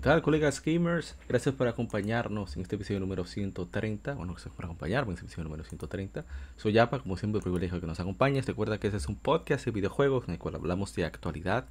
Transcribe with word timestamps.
¿Qué 0.00 0.04
tal, 0.04 0.22
colegas 0.22 0.62
gamers? 0.64 1.14
Gracias 1.28 1.54
por 1.54 1.68
acompañarnos 1.68 2.56
en 2.56 2.62
este 2.62 2.76
episodio 2.76 3.00
número 3.00 3.26
130. 3.26 4.14
Bueno, 4.14 4.32
gracias 4.32 4.54
por 4.54 4.64
acompañarme 4.64 5.10
en 5.10 5.16
este 5.16 5.26
episodio 5.26 5.44
número 5.44 5.62
130. 5.62 6.24
Soy 6.56 6.72
Yapa, 6.72 7.00
como 7.00 7.18
siempre, 7.18 7.42
privilegio 7.42 7.82
que 7.82 7.86
nos 7.86 8.00
acompañes. 8.00 8.46
Recuerda 8.46 8.80
que 8.80 8.86
este 8.86 8.96
es 8.96 9.08
un 9.08 9.16
podcast 9.16 9.66
de 9.66 9.72
videojuegos 9.72 10.26
en 10.26 10.32
el 10.32 10.38
cual 10.38 10.54
hablamos 10.54 10.94
de 10.94 11.04
actualidad, 11.04 11.66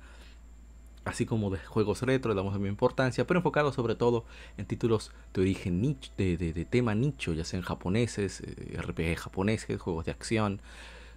así 1.06 1.26
como 1.26 1.50
de 1.50 1.58
juegos 1.58 2.04
retro, 2.04 2.30
le 2.30 2.36
damos 2.36 2.60
mi 2.60 2.70
importancia, 2.70 3.26
pero 3.26 3.40
enfocado 3.40 3.74
sobre 3.74 3.96
todo 3.96 4.26
en 4.58 4.68
títulos 4.68 5.12
de 5.34 5.42
origen 5.42 5.82
nicho, 5.82 6.12
de, 6.16 6.38
de, 6.38 6.66
tema 6.66 6.94
nicho, 6.94 7.34
ya 7.34 7.44
sean 7.44 7.64
japoneses, 7.64 8.42
eh, 8.42 8.80
RPG 8.80 9.16
japoneses, 9.18 9.82
juegos 9.82 10.06
de 10.06 10.12
acción, 10.12 10.62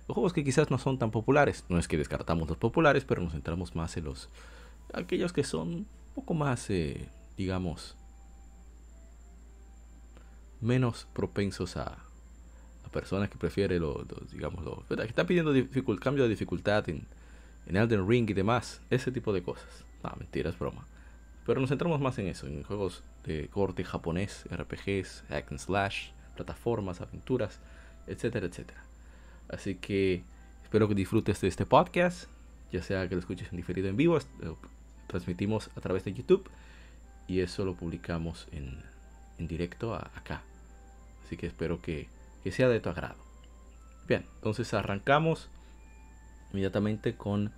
juegos 0.06 0.32
que 0.32 0.44
quizás 0.44 0.70
no 0.70 0.78
son 0.78 0.98
tan 0.98 1.10
populares. 1.10 1.66
No 1.68 1.78
es 1.78 1.88
que 1.88 1.98
descartamos 1.98 2.48
los 2.48 2.56
populares, 2.56 3.04
pero 3.04 3.20
nos 3.20 3.32
centramos 3.32 3.76
más 3.76 3.98
en 3.98 4.04
los 4.04 4.30
aquellos 4.94 5.34
que 5.34 5.44
son 5.44 5.86
poco 6.14 6.34
más, 6.34 6.68
eh, 6.70 7.08
digamos, 7.36 7.96
menos 10.60 11.06
propensos 11.12 11.76
a, 11.76 11.98
a 12.84 12.88
personas 12.90 13.28
que 13.28 13.36
prefieren 13.36 13.82
lo, 13.82 14.06
digamos, 14.32 14.64
lo, 14.64 14.84
que 14.88 15.02
están 15.04 15.26
pidiendo 15.26 15.52
cambio 16.00 16.24
de 16.24 16.30
dificultad 16.30 16.88
en, 16.88 17.06
en 17.66 17.76
Elden 17.76 18.08
Ring 18.08 18.28
y 18.30 18.34
demás, 18.34 18.80
ese 18.90 19.10
tipo 19.10 19.32
de 19.32 19.42
cosas. 19.42 19.84
No, 20.02 20.12
mentira, 20.18 20.50
es 20.50 20.58
broma. 20.58 20.86
Pero 21.44 21.60
nos 21.60 21.70
centramos 21.70 22.00
más 22.00 22.18
en 22.18 22.28
eso, 22.28 22.46
en 22.46 22.62
juegos 22.62 23.02
de 23.24 23.48
corte 23.48 23.84
japonés, 23.84 24.44
RPGs, 24.50 25.24
hack 25.28 25.50
and 25.50 25.58
slash, 25.58 26.10
plataformas, 26.36 27.00
aventuras, 27.00 27.60
etcétera, 28.06 28.46
etcétera. 28.46 28.82
Así 29.48 29.74
que 29.74 30.22
espero 30.62 30.88
que 30.88 30.94
disfrutes 30.94 31.40
de 31.40 31.48
este 31.48 31.66
podcast, 31.66 32.28
ya 32.70 32.82
sea 32.82 33.08
que 33.08 33.14
lo 33.14 33.20
escuches 33.20 33.50
en 33.50 33.56
diferido 33.56 33.88
en 33.88 33.96
vivo, 33.96 34.18
transmitimos 35.12 35.70
a 35.76 35.80
través 35.80 36.04
de 36.04 36.12
YouTube 36.12 36.48
y 37.28 37.40
eso 37.40 37.64
lo 37.64 37.74
publicamos 37.74 38.48
en, 38.50 38.82
directo 39.38 39.94
acá. 39.94 40.42
Así 41.24 41.36
que 41.36 41.46
espero 41.48 41.80
que, 41.80 42.08
sea 42.50 42.68
de 42.68 42.78
tu 42.78 42.88
agrado. 42.88 43.16
Bien, 44.06 44.24
entonces 44.36 44.72
arrancamos 44.72 45.48
inmediatamente 46.52 47.16
con 47.16 47.52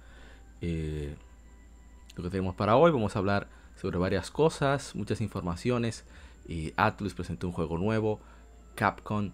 eh, 0.62 1.14
lo 2.16 2.22
que 2.22 2.30
tenemos 2.30 2.54
para 2.54 2.76
hoy. 2.76 2.90
Vamos 2.90 3.16
a 3.16 3.18
hablar 3.18 3.48
sobre 3.76 3.98
varias 3.98 4.30
cosas, 4.30 4.94
muchas 4.94 5.20
informaciones. 5.20 6.04
y 6.48 6.72
Atlus 6.76 7.14
presentó 7.14 7.46
un 7.46 7.52
juego 7.52 7.76
nuevo, 7.76 8.20
Capcom 8.74 9.32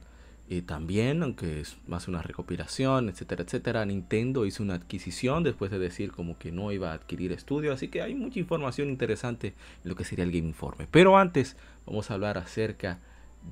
y 0.50 0.62
también, 0.62 1.22
aunque 1.22 1.60
es 1.60 1.76
más 1.86 2.08
una 2.08 2.22
recopilación, 2.22 3.08
etcétera, 3.08 3.44
etcétera, 3.44 3.86
Nintendo 3.86 4.44
hizo 4.46 4.64
una 4.64 4.74
adquisición 4.74 5.44
después 5.44 5.70
de 5.70 5.78
decir 5.78 6.10
como 6.10 6.38
que 6.38 6.50
no 6.50 6.72
iba 6.72 6.90
a 6.90 6.94
adquirir 6.94 7.30
estudio, 7.30 7.72
así 7.72 7.86
que 7.86 8.02
hay 8.02 8.16
mucha 8.16 8.40
información 8.40 8.90
interesante 8.90 9.54
en 9.84 9.88
lo 9.88 9.94
que 9.94 10.04
sería 10.04 10.24
el 10.24 10.32
Game 10.32 10.48
Informe. 10.48 10.88
Pero 10.90 11.16
antes 11.16 11.56
vamos 11.86 12.10
a 12.10 12.14
hablar 12.14 12.36
acerca 12.36 12.98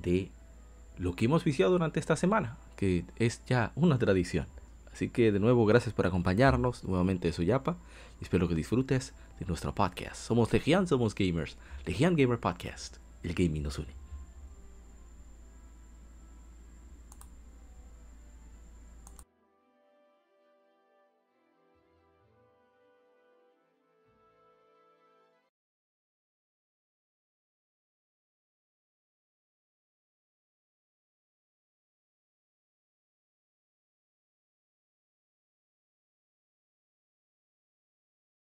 de 0.03 0.33
lo 0.99 1.15
que 1.15 1.27
hemos 1.27 1.45
viciado 1.45 1.71
durante 1.71 2.01
esta 2.01 2.17
semana, 2.17 2.59
que 2.75 3.05
es 3.15 3.45
ya 3.47 3.71
una 3.77 3.97
tradición. 3.97 4.47
Así 4.93 5.09
que 5.09 5.31
de 5.31 5.39
nuevo, 5.39 5.67
gracias 5.67 5.95
por 5.95 6.09
acompañarnos. 6.09 6.83
Nuevamente 6.83 7.33
soy 7.33 7.47
Yapa 7.47 7.77
y 8.21 8.25
espero 8.25 8.49
que 8.49 8.57
disfrutes 8.57 9.15
de 9.39 9.47
nuestro 9.47 9.73
podcast. 9.73 10.17
Somos 10.17 10.53
Legion, 10.53 10.89
somos 10.89 11.15
gamers. 11.15 11.59
Legion 11.87 12.17
Gamer 12.17 12.41
Podcast. 12.41 12.97
El 13.23 13.35
gaming 13.35 13.63
nos 13.63 13.79
une. 13.79 14.08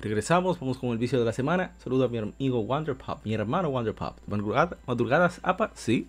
Regresamos, 0.00 0.60
vamos 0.60 0.78
con 0.78 0.90
el 0.90 0.98
vicio 0.98 1.18
de 1.18 1.24
la 1.24 1.32
semana. 1.32 1.74
Saludo 1.78 2.04
a 2.04 2.08
mi 2.08 2.18
amigo 2.18 2.60
Wonderpop, 2.60 3.24
mi 3.24 3.34
hermano 3.34 3.68
Wonderpop. 3.68 4.16
madrugadas, 4.86 5.40
apa, 5.42 5.72
sí. 5.74 6.06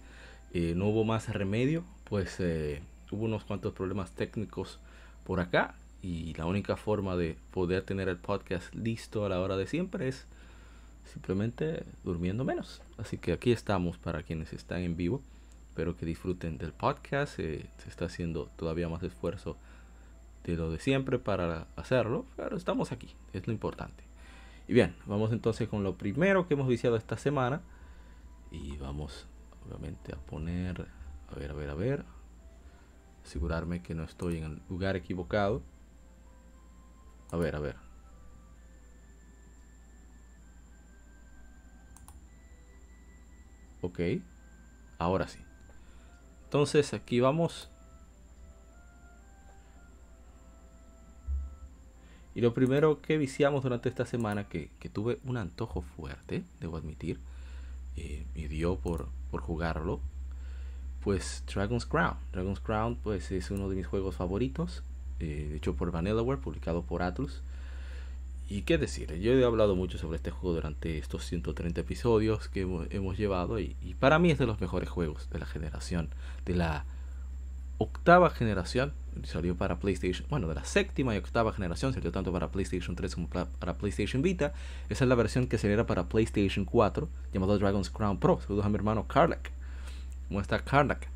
Eh, 0.53 0.73
no 0.75 0.87
hubo 0.87 1.03
más 1.03 1.29
remedio, 1.29 1.83
pues 2.05 2.39
eh, 2.39 2.81
hubo 3.11 3.25
unos 3.25 3.43
cuantos 3.43 3.73
problemas 3.73 4.11
técnicos 4.11 4.79
por 5.23 5.39
acá. 5.39 5.75
Y 6.01 6.33
la 6.35 6.45
única 6.45 6.77
forma 6.77 7.17
de 7.17 7.35
poder 7.51 7.83
tener 7.83 8.07
el 8.07 8.17
podcast 8.17 8.73
listo 8.73 9.25
a 9.25 9.29
la 9.29 9.41
hora 9.41 9.57
de 9.57 9.67
siempre 9.67 10.07
es 10.07 10.25
simplemente 11.11 11.83
durmiendo 12.05 12.45
menos. 12.45 12.81
Así 12.97 13.17
que 13.17 13.33
aquí 13.33 13.51
estamos 13.51 13.97
para 13.97 14.23
quienes 14.23 14.53
están 14.53 14.81
en 14.81 14.95
vivo. 14.95 15.21
Espero 15.69 15.97
que 15.97 16.05
disfruten 16.05 16.57
del 16.57 16.71
podcast. 16.71 17.37
Eh, 17.39 17.65
se 17.83 17.89
está 17.89 18.05
haciendo 18.05 18.49
todavía 18.55 18.87
más 18.87 19.03
esfuerzo 19.03 19.57
de 20.43 20.55
lo 20.55 20.71
de 20.71 20.79
siempre 20.79 21.19
para 21.19 21.67
hacerlo, 21.75 22.25
pero 22.35 22.57
estamos 22.57 22.91
aquí, 22.91 23.15
es 23.33 23.47
lo 23.47 23.53
importante. 23.53 24.03
Y 24.67 24.73
bien, 24.73 24.95
vamos 25.07 25.31
entonces 25.31 25.67
con 25.67 25.83
lo 25.83 25.97
primero 25.97 26.47
que 26.47 26.53
hemos 26.53 26.67
viciado 26.67 26.95
esta 26.95 27.17
semana. 27.17 27.61
Y 28.51 28.77
vamos 28.77 29.27
obviamente 29.65 30.13
a 30.13 30.17
poner, 30.17 30.87
a 31.27 31.35
ver, 31.35 31.51
a 31.51 31.53
ver, 31.53 31.69
a 31.69 31.75
ver, 31.75 32.05
asegurarme 33.25 33.81
que 33.81 33.95
no 33.95 34.03
estoy 34.03 34.37
en 34.37 34.43
el 34.43 34.61
lugar 34.69 34.95
equivocado. 34.95 35.61
A 37.31 37.37
ver, 37.37 37.55
a 37.55 37.59
ver. 37.59 37.75
Ok, 43.81 43.99
ahora 44.97 45.27
sí. 45.27 45.39
Entonces 46.43 46.93
aquí 46.93 47.19
vamos 47.19 47.69
Y 52.39 52.41
lo 52.41 52.53
primero 52.53 53.01
que 53.01 53.17
viciamos 53.17 53.63
durante 53.63 53.89
esta 53.89 54.05
semana, 54.05 54.45
que, 54.47 54.69
tuve 54.93 55.19
un 55.25 55.35
antojo 55.35 55.81
fuerte, 55.81 56.45
debo 56.61 56.77
admitir, 56.77 57.19
eh, 57.97 58.23
me 58.33 58.47
dio 58.47 58.77
por, 58.77 59.09
por 59.29 59.41
jugarlo, 59.41 59.99
pues 61.03 61.43
Dragon's 61.53 61.85
Crown. 61.85 62.13
Dragon's 62.31 62.61
Crown 62.61 62.95
pues 62.95 63.29
es 63.31 63.51
uno 63.51 63.67
de 63.67 63.75
mis 63.75 63.87
juegos 63.87 64.15
favoritos, 64.15 64.83
eh, 65.19 65.51
hecho 65.57 65.75
por 65.75 65.91
Vanillaware, 65.91 66.39
publicado 66.39 66.81
por 66.81 67.01
Atlus. 67.01 67.41
Y 68.47 68.61
qué 68.61 68.77
decir, 68.77 69.13
yo 69.15 69.33
he 69.33 69.43
hablado 69.43 69.75
mucho 69.75 69.97
sobre 69.97 70.15
este 70.15 70.31
juego 70.31 70.55
durante 70.55 70.97
estos 70.97 71.25
130 71.25 71.81
episodios 71.81 72.47
que 72.47 72.61
hemos, 72.61 73.17
llevado 73.17 73.59
y, 73.59 73.75
para 73.99 74.17
mí 74.17 74.31
es 74.31 74.39
de 74.39 74.45
los 74.45 74.61
mejores 74.61 74.87
juegos 74.87 75.29
de 75.29 75.39
la 75.39 75.45
generación, 75.45 76.07
de 76.45 76.55
la 76.55 76.85
octava 77.79 78.29
generación, 78.29 78.93
salió 79.25 79.55
para 79.55 79.79
PlayStation, 79.79 80.27
bueno, 80.29 80.47
de 80.47 80.55
la 80.55 80.65
séptima 80.65 81.15
y 81.15 81.17
octava 81.17 81.53
generación, 81.53 81.93
salió 81.93 82.11
tanto 82.11 82.31
para 82.31 82.49
PlayStation 82.51 82.95
3 82.95 83.15
como 83.15 83.27
para 83.27 83.77
PlayStation 83.77 84.21
Vita. 84.21 84.53
Esa 84.89 85.05
es 85.05 85.09
la 85.09 85.15
versión 85.15 85.47
que 85.47 85.57
saliera 85.57 85.85
para 85.85 86.09
PlayStation 86.09 86.65
4, 86.65 87.07
llamado 87.33 87.57
Dragon's 87.57 87.89
Crown 87.89 88.19
Pro. 88.19 88.39
Saludos 88.41 88.65
a 88.65 88.69
mi 88.69 88.75
hermano 88.75 89.07
Karlak. 89.07 89.51
¿Cómo 90.27 90.41
está 90.41 90.59
Karlak? 90.59 91.07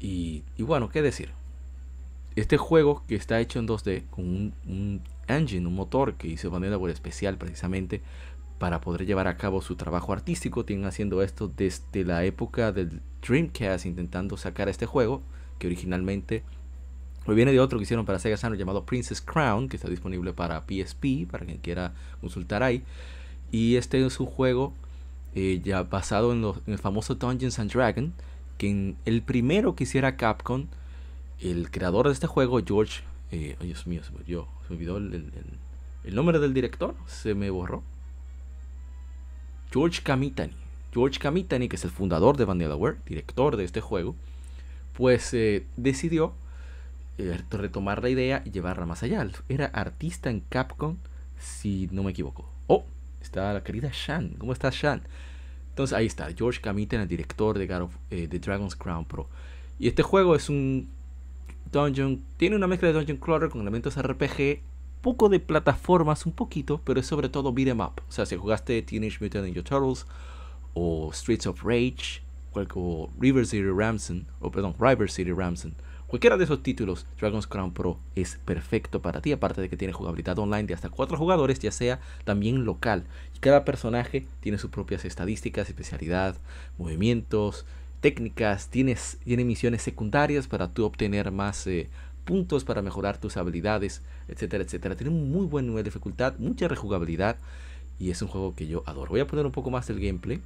Y, 0.00 0.42
bueno, 0.58 0.88
¿qué 0.88 1.02
decir? 1.02 1.30
Este 2.34 2.56
juego 2.56 3.04
que 3.06 3.16
está 3.16 3.38
hecho 3.40 3.58
en 3.58 3.68
2D 3.68 4.08
con 4.08 4.24
un, 4.24 5.02
engine, 5.28 5.66
un 5.66 5.74
motor 5.74 6.14
que 6.14 6.28
hizo 6.28 6.50
Vanillaware 6.50 6.92
especial 6.92 7.36
precisamente 7.36 8.00
para 8.58 8.80
poder 8.80 9.04
llevar 9.04 9.26
a 9.26 9.36
cabo 9.36 9.60
su 9.60 9.76
trabajo 9.76 10.12
artístico. 10.12 10.64
Tienen 10.64 10.86
haciendo 10.86 11.22
esto 11.22 11.48
desde 11.48 12.04
la 12.04 12.24
época 12.24 12.72
del 12.72 13.02
Dreamcast 13.20 13.84
intentando 13.84 14.36
sacar 14.38 14.68
este 14.68 14.86
juego 14.86 15.22
que 15.60 15.68
originalmente 15.68 16.42
viene 17.34 17.52
de 17.52 17.60
otro 17.60 17.78
que 17.78 17.84
hicieron 17.84 18.06
para 18.06 18.18
Sega 18.18 18.36
Saturn 18.36 18.58
llamado 18.58 18.84
Princess 18.84 19.20
Crown, 19.20 19.68
que 19.68 19.76
está 19.76 19.88
disponible 19.88 20.32
para 20.32 20.62
PSP, 20.62 21.30
para 21.30 21.44
quien 21.44 21.58
quiera 21.58 21.92
consultar 22.20 22.62
ahí. 22.62 22.82
Y 23.50 23.76
este 23.76 24.04
es 24.04 24.20
un 24.20 24.26
juego 24.26 24.72
eh, 25.34 25.60
ya 25.62 25.82
basado 25.82 26.32
en, 26.32 26.44
el 26.66 26.78
famoso 26.78 27.14
Dungeons 27.14 27.58
and 27.58 27.72
Dragons, 27.72 28.12
que 28.58 28.94
el 29.04 29.22
primero 29.22 29.74
que 29.74 29.84
hiciera 29.84 30.16
Capcom, 30.16 30.66
el 31.40 31.70
creador 31.70 32.06
de 32.06 32.12
este 32.12 32.26
juego, 32.26 32.60
George, 32.64 33.02
eh, 33.30 33.56
Dios 33.60 33.86
mío, 33.86 34.02
se 34.04 34.12
me, 34.12 34.18
olvidó, 34.18 34.48
se 34.66 34.70
me 34.70 34.76
olvidó 34.76 34.96
el, 34.98 36.14
nombre 36.14 36.38
del 36.38 36.52
director, 36.52 36.94
se 37.06 37.34
me 37.34 37.50
borró. 37.50 37.82
George 39.72 40.02
Kamitani. 40.02 40.52
George 40.92 41.20
Kamitani, 41.20 41.68
que 41.68 41.76
es 41.76 41.84
el 41.84 41.90
fundador 41.90 42.36
de 42.36 42.44
Vanillaware, 42.44 42.98
director 43.06 43.56
de 43.56 43.64
este 43.64 43.80
juego, 43.80 44.16
pues 45.00 45.32
eh, 45.32 45.64
decidió 45.78 46.34
retomar 47.50 48.02
la 48.02 48.10
idea 48.10 48.42
y 48.44 48.50
llevarla 48.50 48.84
más 48.84 49.02
allá. 49.02 49.26
Era 49.48 49.64
artista 49.64 50.28
en 50.28 50.40
Capcom, 50.40 50.98
si 51.38 51.88
no 51.90 52.02
me 52.02 52.10
equivoco. 52.10 52.46
Oh, 52.66 52.84
está 53.22 53.54
la 53.54 53.64
querida 53.64 53.88
Shan. 53.94 54.34
¿Cómo 54.36 54.52
estás, 54.52 54.74
Shan? 54.74 55.00
Entonces 55.70 55.96
ahí 55.96 56.04
está, 56.04 56.28
George 56.36 56.60
Kamiten, 56.60 57.00
el 57.00 57.08
director 57.08 57.58
de, 57.58 57.66
God 57.66 57.80
of, 57.80 57.96
eh, 58.10 58.28
Dragon's 58.28 58.76
Crown 58.76 59.06
Pro. 59.06 59.26
Y 59.78 59.88
este 59.88 60.02
juego 60.02 60.36
es 60.36 60.50
un 60.50 60.90
dungeon, 61.72 62.22
tiene 62.36 62.56
una 62.56 62.66
mezcla 62.66 62.88
de 62.88 62.92
dungeon 62.92 63.16
crawler 63.16 63.48
con 63.48 63.62
elementos 63.62 63.96
RPG, 63.96 64.60
poco 65.00 65.30
de 65.30 65.40
plataformas, 65.40 66.26
un 66.26 66.32
poquito, 66.32 66.82
pero 66.84 67.00
es 67.00 67.06
sobre 67.06 67.30
todo 67.30 67.54
beat 67.54 67.68
em 67.68 67.80
up. 67.80 68.02
O 68.06 68.12
sea, 68.12 68.26
si 68.26 68.36
jugaste 68.36 68.82
Teenage 68.82 69.16
Mutant 69.18 69.46
Ninja 69.46 69.62
Turtles 69.62 70.04
o 70.74 71.10
Streets 71.14 71.46
of 71.46 71.62
Rage 71.64 72.20
o 72.54 73.10
River 73.18 73.46
City 73.46 73.68
Ramson, 73.70 74.26
o 74.40 74.50
perdón, 74.50 74.74
River 74.78 75.10
City 75.10 75.32
Ramson, 75.32 75.74
Cualquiera 76.10 76.36
de 76.36 76.42
esos 76.42 76.64
títulos, 76.64 77.06
Dragon's 77.20 77.46
Crown 77.46 77.72
Pro 77.72 77.96
es 78.16 78.40
perfecto 78.44 79.00
para 79.00 79.20
ti, 79.20 79.30
aparte 79.30 79.60
de 79.60 79.68
que 79.68 79.76
tiene 79.76 79.92
jugabilidad 79.92 80.36
online 80.40 80.64
de 80.64 80.74
hasta 80.74 80.88
4 80.88 81.16
jugadores, 81.16 81.60
ya 81.60 81.70
sea 81.70 82.00
también 82.24 82.64
local. 82.64 83.04
Y 83.36 83.38
cada 83.38 83.64
personaje 83.64 84.26
tiene 84.40 84.58
sus 84.58 84.72
propias 84.72 85.04
estadísticas, 85.04 85.68
especialidad, 85.68 86.34
movimientos, 86.78 87.64
técnicas, 88.00 88.70
tienes, 88.70 89.18
tiene 89.22 89.44
misiones 89.44 89.82
secundarias 89.82 90.48
para 90.48 90.74
tú 90.74 90.84
obtener 90.84 91.30
más 91.30 91.64
eh, 91.68 91.88
puntos 92.24 92.64
para 92.64 92.82
mejorar 92.82 93.18
tus 93.18 93.36
habilidades, 93.36 94.02
etcétera, 94.26 94.64
etcétera. 94.64 94.96
Tiene 94.96 95.12
un 95.14 95.30
muy 95.30 95.46
buen 95.46 95.68
nivel 95.68 95.84
de 95.84 95.90
dificultad, 95.90 96.34
mucha 96.40 96.66
rejugabilidad 96.66 97.36
y 98.00 98.10
es 98.10 98.20
un 98.20 98.26
juego 98.26 98.56
que 98.56 98.66
yo 98.66 98.82
adoro. 98.84 99.10
Voy 99.10 99.20
a 99.20 99.28
poner 99.28 99.46
un 99.46 99.52
poco 99.52 99.70
más 99.70 99.86
del 99.86 100.00
gameplay. 100.00 100.40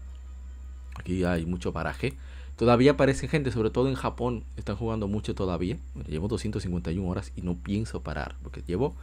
Aquí 0.94 1.24
hay 1.24 1.46
mucho 1.46 1.72
paraje. 1.72 2.14
Todavía 2.56 2.92
aparece 2.92 3.26
gente, 3.26 3.50
sobre 3.50 3.70
todo 3.70 3.88
en 3.88 3.94
Japón, 3.94 4.44
están 4.56 4.76
jugando 4.76 5.08
mucho 5.08 5.34
todavía. 5.34 5.76
llevo 6.08 6.28
251 6.28 7.08
horas 7.08 7.32
y 7.36 7.42
no 7.42 7.54
pienso 7.54 8.00
parar, 8.02 8.36
porque 8.42 8.62
llevo 8.66 8.94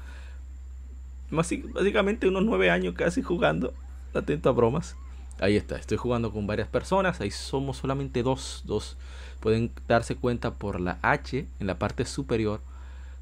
básicamente 1.31 2.27
unos 2.27 2.43
9 2.43 2.69
años 2.69 2.93
casi 2.95 3.21
jugando, 3.21 3.73
atento 4.13 4.49
a 4.49 4.51
bromas. 4.51 4.95
Ahí 5.39 5.55
está, 5.55 5.77
estoy 5.77 5.97
jugando 5.97 6.31
con 6.31 6.45
varias 6.45 6.67
personas, 6.67 7.19
ahí 7.19 7.31
somos 7.31 7.77
solamente 7.77 8.21
dos, 8.21 8.63
dos. 8.65 8.97
Pueden 9.39 9.71
darse 9.87 10.15
cuenta 10.15 10.53
por 10.53 10.79
la 10.79 10.99
H 11.01 11.47
en 11.59 11.67
la 11.67 11.79
parte 11.79 12.05
superior, 12.05 12.61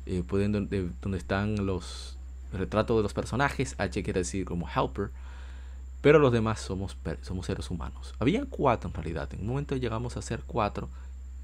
eh, 0.06 0.24
pueden 0.28 0.52
donde, 0.52 0.90
donde 1.02 1.18
están 1.18 1.66
los 1.66 2.18
retratos 2.52 2.98
de 2.98 3.04
los 3.04 3.14
personajes, 3.14 3.76
H 3.78 4.04
quiere 4.04 4.20
decir 4.20 4.44
como 4.44 4.68
helper 4.68 5.12
pero 6.02 6.20
los 6.20 6.32
demás 6.32 6.62
somos, 6.62 6.96
somos 7.22 7.46
seres 7.46 7.70
humanos. 7.70 8.14
Habían 8.20 8.46
cuatro 8.46 8.90
en 8.90 8.94
realidad. 8.94 9.30
En 9.34 9.42
un 9.42 9.48
momento 9.48 9.76
llegamos 9.76 10.16
a 10.16 10.22
ser 10.22 10.42
cuatro. 10.46 10.90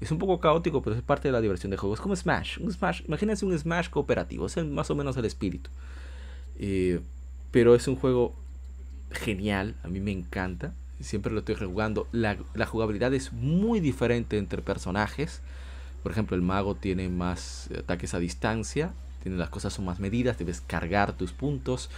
Es 0.00 0.10
un 0.10 0.18
poco 0.18 0.40
caótico, 0.40 0.82
pero 0.82 0.96
es 0.96 1.02
parte 1.02 1.28
de 1.28 1.32
la 1.32 1.40
diversión 1.40 1.70
de 1.70 1.76
juego. 1.76 1.94
Es 1.94 2.00
como 2.00 2.16
Smash. 2.16 2.58
Un 2.60 2.72
Smash 2.72 3.02
imagínense 3.06 3.44
un 3.44 3.58
Smash 3.58 3.90
cooperativo. 3.90 4.46
Es 4.46 4.56
más 4.64 4.90
o 4.90 4.94
menos 4.94 5.16
el 5.16 5.26
espíritu. 5.26 5.70
Eh, 6.58 7.00
pero 7.50 7.74
es 7.74 7.86
un 7.86 7.96
juego 7.96 8.34
genial. 9.10 9.74
A 9.82 9.88
mí 9.88 10.00
me 10.00 10.12
encanta. 10.12 10.72
Siempre 11.00 11.32
lo 11.32 11.40
estoy 11.40 11.56
rejugando. 11.56 12.08
La, 12.12 12.38
la 12.54 12.64
jugabilidad 12.66 13.12
es 13.12 13.32
muy 13.34 13.80
diferente 13.80 14.38
entre 14.38 14.62
personajes. 14.62 15.42
Por 16.02 16.12
ejemplo, 16.12 16.34
el 16.34 16.42
mago 16.42 16.74
tiene 16.74 17.10
más 17.10 17.68
ataques 17.78 18.14
a 18.14 18.18
distancia. 18.18 18.94
Tiene 19.22 19.36
las 19.36 19.50
cosas 19.50 19.74
son 19.74 19.84
más 19.84 20.00
medidas. 20.00 20.38
Debes 20.38 20.62
cargar 20.62 21.12
tus 21.12 21.32
puntos 21.32 21.90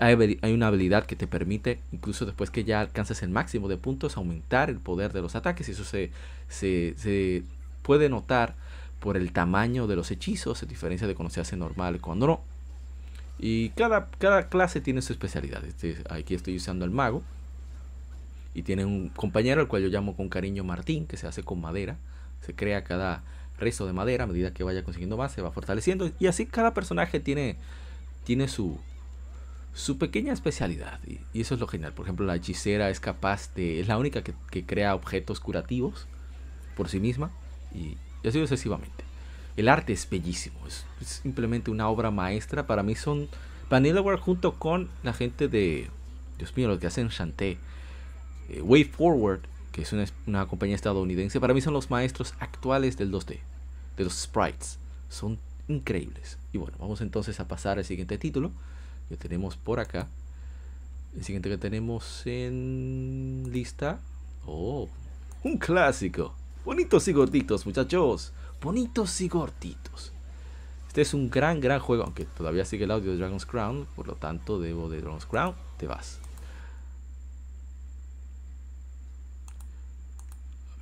hay, 0.00 0.38
una 0.52 0.68
habilidad 0.68 1.06
que 1.06 1.16
te 1.16 1.26
permite, 1.26 1.80
incluso 1.92 2.26
después 2.26 2.50
que 2.50 2.64
ya 2.64 2.80
alcanzas 2.80 3.22
el 3.22 3.30
máximo 3.30 3.68
de 3.68 3.76
puntos, 3.76 4.16
aumentar 4.16 4.70
el 4.70 4.78
poder 4.78 5.12
de 5.12 5.22
los 5.22 5.34
ataques. 5.34 5.68
Y 5.68 5.72
eso 5.72 5.84
se, 5.84 6.10
se, 6.48 7.42
puede 7.82 8.08
notar 8.08 8.54
por 9.00 9.16
el 9.16 9.32
tamaño 9.32 9.86
de 9.86 9.96
los 9.96 10.10
hechizos, 10.10 10.62
a 10.62 10.66
diferencia 10.66 11.06
de 11.06 11.14
cuando 11.14 11.32
se 11.32 11.40
hace 11.40 11.56
normal 11.56 12.00
cuando 12.00 12.26
no. 12.26 12.40
Y 13.38 13.70
cada, 13.70 14.08
cada 14.18 14.48
clase 14.48 14.80
tiene 14.80 15.02
su 15.02 15.12
especialidad. 15.12 15.64
Este, 15.64 15.96
aquí 16.10 16.34
estoy 16.34 16.56
usando 16.56 16.84
el 16.84 16.90
mago. 16.90 17.22
Y 18.54 18.62
tiene 18.62 18.84
un 18.84 19.10
compañero, 19.10 19.60
al 19.60 19.68
cual 19.68 19.82
yo 19.82 19.88
llamo 19.88 20.16
con 20.16 20.28
cariño 20.28 20.64
Martín, 20.64 21.06
que 21.06 21.16
se 21.16 21.26
hace 21.26 21.42
con 21.42 21.60
madera. 21.60 21.96
Se 22.44 22.54
crea 22.54 22.82
cada 22.82 23.22
resto 23.58 23.86
de 23.86 23.92
madera 23.92 24.24
a 24.24 24.26
medida 24.26 24.52
que 24.52 24.64
vaya 24.64 24.82
consiguiendo 24.82 25.16
más, 25.16 25.32
se 25.32 25.42
va 25.42 25.50
fortaleciendo. 25.50 26.10
Y 26.18 26.26
así 26.26 26.46
cada 26.46 26.74
personaje 26.74 27.20
tiene, 27.20 27.56
tiene 28.24 28.48
su, 28.48 28.78
su 29.74 29.98
pequeña 29.98 30.32
especialidad. 30.32 30.98
Y, 31.06 31.20
eso 31.40 31.54
es 31.54 31.60
lo 31.60 31.66
genial. 31.66 31.92
Por 31.92 32.06
ejemplo, 32.06 32.26
la 32.26 32.36
hechicera 32.36 32.90
es 32.90 33.00
capaz 33.00 33.54
de. 33.54 33.80
Es 33.80 33.88
la 33.88 33.98
única 33.98 34.22
que, 34.22 34.64
crea 34.64 34.94
objetos 34.94 35.40
curativos 35.40 36.06
por 36.76 36.88
sí 36.88 37.00
misma. 37.00 37.30
Y, 37.74 37.96
así 38.26 38.38
sucesivamente. 38.40 39.04
El 39.56 39.68
arte 39.68 39.92
es 39.92 40.08
bellísimo. 40.08 40.58
Es, 40.66 40.84
simplemente 41.00 41.70
una 41.70 41.88
obra 41.88 42.10
maestra. 42.10 42.66
Para 42.66 42.82
mí 42.82 42.94
son. 42.94 43.28
Vanillaware 43.70 44.18
junto 44.18 44.54
con 44.58 44.88
la 45.02 45.12
gente 45.12 45.48
de. 45.48 45.88
Dios 46.38 46.56
mío, 46.56 46.68
los 46.68 46.78
que 46.78 46.86
hacen 46.86 47.08
Shantae. 47.08 47.58
Eh, 48.48 48.62
Way 48.62 48.84
Forward, 48.84 49.40
que 49.72 49.82
es 49.82 49.92
una, 49.92 50.06
una 50.26 50.46
compañía 50.46 50.74
estadounidense. 50.74 51.40
Para 51.40 51.54
mí 51.54 51.60
son 51.60 51.74
los 51.74 51.90
maestros 51.90 52.34
actuales 52.40 52.96
del 52.96 53.12
2D. 53.12 53.38
De 53.96 54.04
los 54.04 54.14
sprites. 54.14 54.78
Son 55.08 55.38
increíbles. 55.68 56.38
Y 56.52 56.58
bueno, 56.58 56.76
vamos 56.80 57.00
entonces 57.00 57.38
a 57.40 57.46
pasar 57.46 57.78
al 57.78 57.84
siguiente 57.84 58.18
título 58.18 58.52
que 59.08 59.16
tenemos 59.16 59.56
por 59.56 59.80
acá. 59.80 60.08
El 61.16 61.24
siguiente 61.24 61.48
que 61.48 61.58
tenemos 61.58 62.22
en 62.26 63.48
lista. 63.50 64.00
Oh, 64.46 64.88
un 65.42 65.58
clásico. 65.58 66.34
Bonitos 66.64 67.08
y 67.08 67.12
gorditos, 67.12 67.66
muchachos. 67.66 68.32
Bonitos 68.60 69.20
y 69.20 69.28
gorditos. 69.28 70.12
Este 70.88 71.02
es 71.02 71.14
un 71.14 71.30
gran, 71.30 71.60
gran 71.60 71.80
juego, 71.80 72.04
aunque 72.04 72.24
todavía 72.24 72.64
sigue 72.64 72.84
el 72.84 72.90
audio 72.90 73.12
de 73.12 73.18
Dragon's 73.18 73.46
Crown. 73.46 73.86
Por 73.94 74.06
lo 74.06 74.14
tanto, 74.14 74.60
debo 74.60 74.88
de 74.88 75.00
Dragon's 75.00 75.26
Crown. 75.26 75.54
Te 75.76 75.86
vas. 75.86 76.18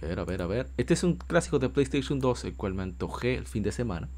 A 0.02 0.06
ver, 0.06 0.21
a 0.21 0.25
ver, 0.25 0.42
a 0.42 0.47
ver. 0.47 0.71
Este 0.76 0.95
es 0.95 1.02
un 1.02 1.16
clásico 1.16 1.59
de 1.59 1.68
PlayStation 1.68 2.21
2, 2.21 2.45
el 2.45 2.54
cual 2.54 2.75
me 2.75 2.83
antojé 2.83 3.35
el 3.35 3.47
fin 3.47 3.62
de 3.62 3.73
semana. 3.73 4.09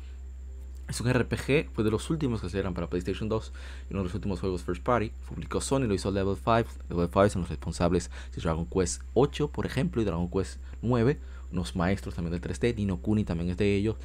Es 0.88 1.02
un 1.02 1.12
RPG, 1.12 1.70
fue 1.74 1.84
de 1.84 1.90
los 1.90 2.08
últimos 2.08 2.40
que 2.40 2.48
se 2.48 2.58
eran 2.58 2.72
para 2.72 2.88
PlayStation 2.88 3.28
2 3.28 3.52
y 3.90 3.92
uno 3.92 4.00
de 4.00 4.04
los 4.04 4.14
últimos 4.14 4.40
juegos 4.40 4.62
first 4.62 4.82
party. 4.82 5.12
Publicó 5.28 5.60
Sony, 5.60 5.80
lo 5.80 5.92
hizo 5.92 6.10
Level 6.10 6.34
5. 6.34 6.64
Level 6.88 7.08
5 7.08 7.28
son 7.28 7.42
los 7.42 7.50
responsables 7.50 8.10
de 8.34 8.40
Dragon 8.40 8.64
Quest 8.64 9.02
8, 9.12 9.48
por 9.48 9.66
ejemplo, 9.66 10.00
y 10.00 10.06
Dragon 10.06 10.30
Quest 10.30 10.58
9. 10.80 11.18
Unos 11.52 11.76
maestros 11.76 12.14
también 12.14 12.32
del 12.32 12.40
3D. 12.40 12.74
Nino 12.76 13.02
Kuni 13.02 13.24
también 13.24 13.50
es 13.50 13.58
de 13.58 13.74
ellos. 13.74 13.96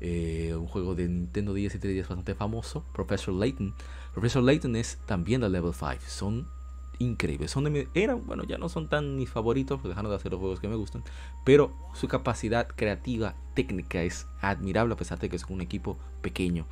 Eh, 0.00 0.54
un 0.56 0.66
juego 0.66 0.94
de 0.94 1.08
Nintendo 1.08 1.52
10 1.52 1.74
y 1.74 1.78
3DS 1.78 2.08
bastante 2.08 2.34
famoso. 2.34 2.86
Professor 2.94 3.34
Layton. 3.34 3.74
Professor 4.14 4.42
Layton 4.42 4.76
es 4.76 4.98
también 5.04 5.42
de 5.42 5.50
Level 5.50 5.74
5. 5.74 5.96
Son 6.06 6.46
increíbles. 7.00 7.50
Son 7.50 7.66
eran, 7.94 8.24
bueno, 8.26 8.44
ya 8.44 8.58
no 8.58 8.68
son 8.68 8.88
tan 8.88 9.16
mis 9.16 9.28
favoritos, 9.28 9.82
dejando 9.82 10.10
de 10.10 10.16
hacer 10.16 10.30
los 10.30 10.38
juegos 10.38 10.60
que 10.60 10.68
me 10.68 10.76
gustan, 10.76 11.02
pero 11.44 11.72
su 11.94 12.06
capacidad 12.06 12.68
creativa, 12.68 13.34
técnica 13.54 14.02
es 14.02 14.26
admirable 14.40 14.94
a 14.94 14.96
pesar 14.96 15.18
de 15.18 15.28
que 15.28 15.36
es 15.36 15.44
un 15.46 15.60
equipo 15.60 15.98
pequeño. 16.22 16.66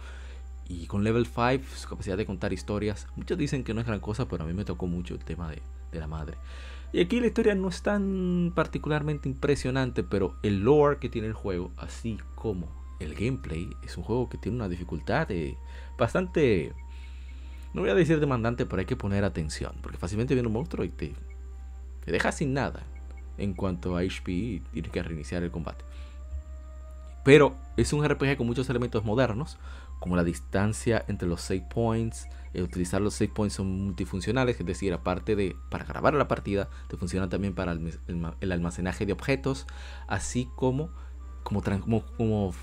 Y 0.69 0.87
con 0.87 1.03
Level 1.03 1.27
5, 1.27 1.65
su 1.75 1.89
capacidad 1.89 2.17
de 2.17 2.27
contar 2.27 2.53
historias, 2.53 3.09
muchos 3.17 3.39
dicen 3.39 3.65
que 3.65 3.75
no 3.75 3.81
es 3.81 3.87
gran 3.87 4.01
cosa, 4.01 4.29
pero 4.29 4.45
a 4.45 4.47
mí 4.47 4.53
me 4.53 4.67
tocó 4.67 4.87
mucho 4.87 5.15
el 5.15 5.25
tema 5.25 5.51
de, 5.51 5.63
de 5.91 5.99
la 5.99 6.07
madre. 6.07 6.37
Y 6.93 7.01
aquí 7.01 7.21
la 7.21 7.27
historia 7.27 7.55
no 7.55 7.69
es 7.69 7.83
tan 7.83 8.53
particularmente 8.55 9.29
impresionante, 9.29 10.03
pero 10.03 10.37
el 10.43 10.61
lore 10.61 10.99
que 10.99 11.09
tiene 11.09 11.29
el 11.29 11.35
juego, 11.35 11.73
así 11.77 12.19
como 12.35 12.69
el 13.01 13.15
gameplay, 13.15 13.71
es 13.83 13.97
un 13.97 14.05
juego 14.05 14.29
que 14.29 14.39
tiene 14.39 14.57
una 14.57 14.69
dificultad 14.69 15.31
eh, 15.31 15.57
bastante 15.99 16.75
no 17.75 17.83
voy 17.83 17.91
a 17.91 17.95
decir 17.95 18.21
demandante, 18.21 18.67
pero 18.67 18.81
hay 18.81 18.87
que 18.87 18.97
poner 18.97 19.25
atención. 19.25 19.73
Porque 19.83 19.99
fácilmente 19.99 20.35
viene 20.35 20.49
un 20.49 20.55
monstruo 20.55 20.85
y 20.85 20.89
te, 20.89 21.15
te 22.05 22.13
deja 22.13 22.33
sin 22.33 22.55
nada. 22.55 22.83
En 23.37 23.55
cuanto 23.55 23.97
a 23.97 24.01
HP, 24.01 24.63
tienes 24.73 24.91
que 24.91 25.03
reiniciar 25.03 25.43
el 25.43 25.51
combate. 25.51 25.85
Pero 27.25 27.55
es 27.77 27.93
un 27.93 28.07
RPG 28.07 28.37
con 28.37 28.47
muchos 28.47 28.69
elementos 28.71 29.05
modernos, 29.05 29.59
como 30.01 30.17
la 30.17 30.25
distancia 30.25 31.05
entre 31.09 31.29
los 31.29 31.43
save 31.43 31.67
points. 31.73 32.27
Eh, 32.55 32.63
utilizar 32.63 33.01
los 33.01 33.15
save 33.15 33.31
points 33.31 33.57
son 33.57 33.85
multifuncionales, 33.85 34.59
es 34.59 34.67
decir, 34.67 34.93
aparte 34.95 35.37
de 35.37 35.55
para 35.69 35.85
grabar 35.85 36.15
la 36.15 36.27
partida, 36.27 36.69
te 36.89 36.97
funcionan 36.97 37.29
también 37.29 37.55
para 37.55 37.73
el, 37.73 38.53
almacenaje 38.53 39.05
de 39.05 39.13
objetos, 39.13 39.67
así 40.07 40.49
como, 40.57 40.91
como, 41.43 41.63
como 42.17 42.55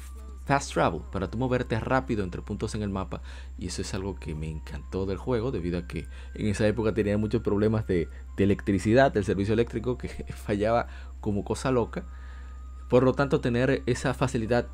fast 0.45 0.73
travel, 0.73 1.01
para 1.11 1.29
tú 1.29 1.37
moverte 1.37 1.79
rápido 1.79 2.23
entre 2.23 2.41
puntos 2.41 2.75
en 2.75 2.83
el 2.83 2.89
mapa. 2.89 3.21
Y 3.57 3.67
eso 3.67 3.81
es 3.81 3.93
algo 3.93 4.15
que 4.15 4.35
me 4.35 4.49
encantó 4.49 5.05
del 5.05 5.17
juego, 5.17 5.51
debido 5.51 5.79
a 5.79 5.87
que 5.87 6.07
en 6.35 6.47
esa 6.47 6.67
época 6.67 6.93
tenía 6.93 7.17
muchos 7.17 7.41
problemas 7.41 7.87
de, 7.87 8.07
electricidad, 8.37 9.11
del 9.11 9.25
servicio 9.25 9.53
eléctrico, 9.53 9.97
que 9.97 10.07
fallaba 10.45 10.87
como 11.19 11.43
cosa 11.43 11.71
loca. 11.71 12.05
Por 12.89 13.03
lo 13.03 13.13
tanto, 13.13 13.41
tener 13.41 13.81
esa 13.87 14.13
facilidad 14.13 14.67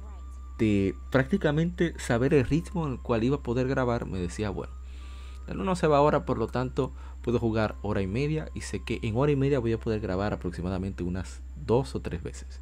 de 0.59 0.93
prácticamente 1.09 1.97
saber 1.97 2.33
el 2.33 2.45
ritmo 2.45 2.85
en 2.85 2.93
el 2.93 2.99
cual 2.99 3.23
iba 3.23 3.37
a 3.37 3.43
poder 3.43 3.67
grabar, 3.67 4.05
me 4.05 4.19
decía, 4.19 4.49
bueno, 4.49 4.73
no 5.47 5.75
se 5.75 5.87
va 5.87 5.97
ahora, 5.97 6.25
por 6.25 6.37
lo 6.37 6.47
tanto, 6.47 6.93
puedo 7.21 7.39
jugar 7.39 7.75
hora 7.81 8.01
y 8.01 8.07
media 8.07 8.49
y 8.53 8.61
sé 8.61 8.83
que 8.83 8.99
en 9.01 9.15
hora 9.15 9.31
y 9.31 9.35
media 9.35 9.59
voy 9.59 9.73
a 9.73 9.79
poder 9.79 10.01
grabar 10.01 10.33
aproximadamente 10.33 11.03
unas 11.03 11.41
dos 11.55 11.95
o 11.95 12.01
tres 12.01 12.21
veces, 12.21 12.59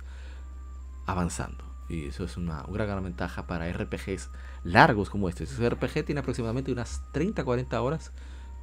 avanzando. 1.05 1.68
Y 1.89 2.05
eso 2.05 2.23
es 2.23 2.37
una, 2.37 2.63
gran 2.69 3.03
ventaja 3.03 3.47
para 3.47 3.71
RPGs 3.71 4.29
largos 4.63 5.09
como 5.09 5.27
este. 5.27 5.45
Ese 5.45 5.69
RPG 5.69 6.05
tiene 6.05 6.21
aproximadamente 6.21 6.71
unas 6.71 7.01
30-40 7.13 7.81
horas 7.81 8.11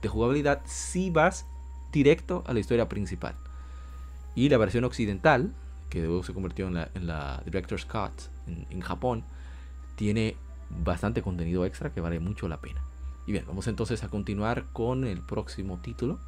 de 0.00 0.08
jugabilidad 0.08 0.62
si 0.64 1.10
vas 1.10 1.46
directo 1.92 2.44
a 2.46 2.52
la 2.52 2.60
historia 2.60 2.88
principal. 2.88 3.34
Y 4.36 4.48
la 4.48 4.58
versión 4.58 4.84
occidental, 4.84 5.52
que 5.90 6.00
luego 6.00 6.22
se 6.22 6.34
convirtió 6.34 6.68
en 6.68 7.06
la, 7.06 7.42
Director's 7.44 7.84
Cut 7.84 8.12
en, 8.46 8.80
Japón, 8.80 9.24
tiene 9.96 10.36
bastante 10.84 11.20
contenido 11.22 11.64
extra 11.64 11.90
que 11.90 12.00
vale 12.00 12.20
mucho 12.20 12.46
la 12.46 12.60
pena. 12.60 12.80
Y 13.26 13.32
bien, 13.32 13.44
vamos 13.48 13.66
entonces 13.66 14.04
a 14.04 14.08
continuar 14.08 14.66
con 14.72 15.04
el 15.04 15.20
próximo 15.20 15.80
título. 15.82 16.20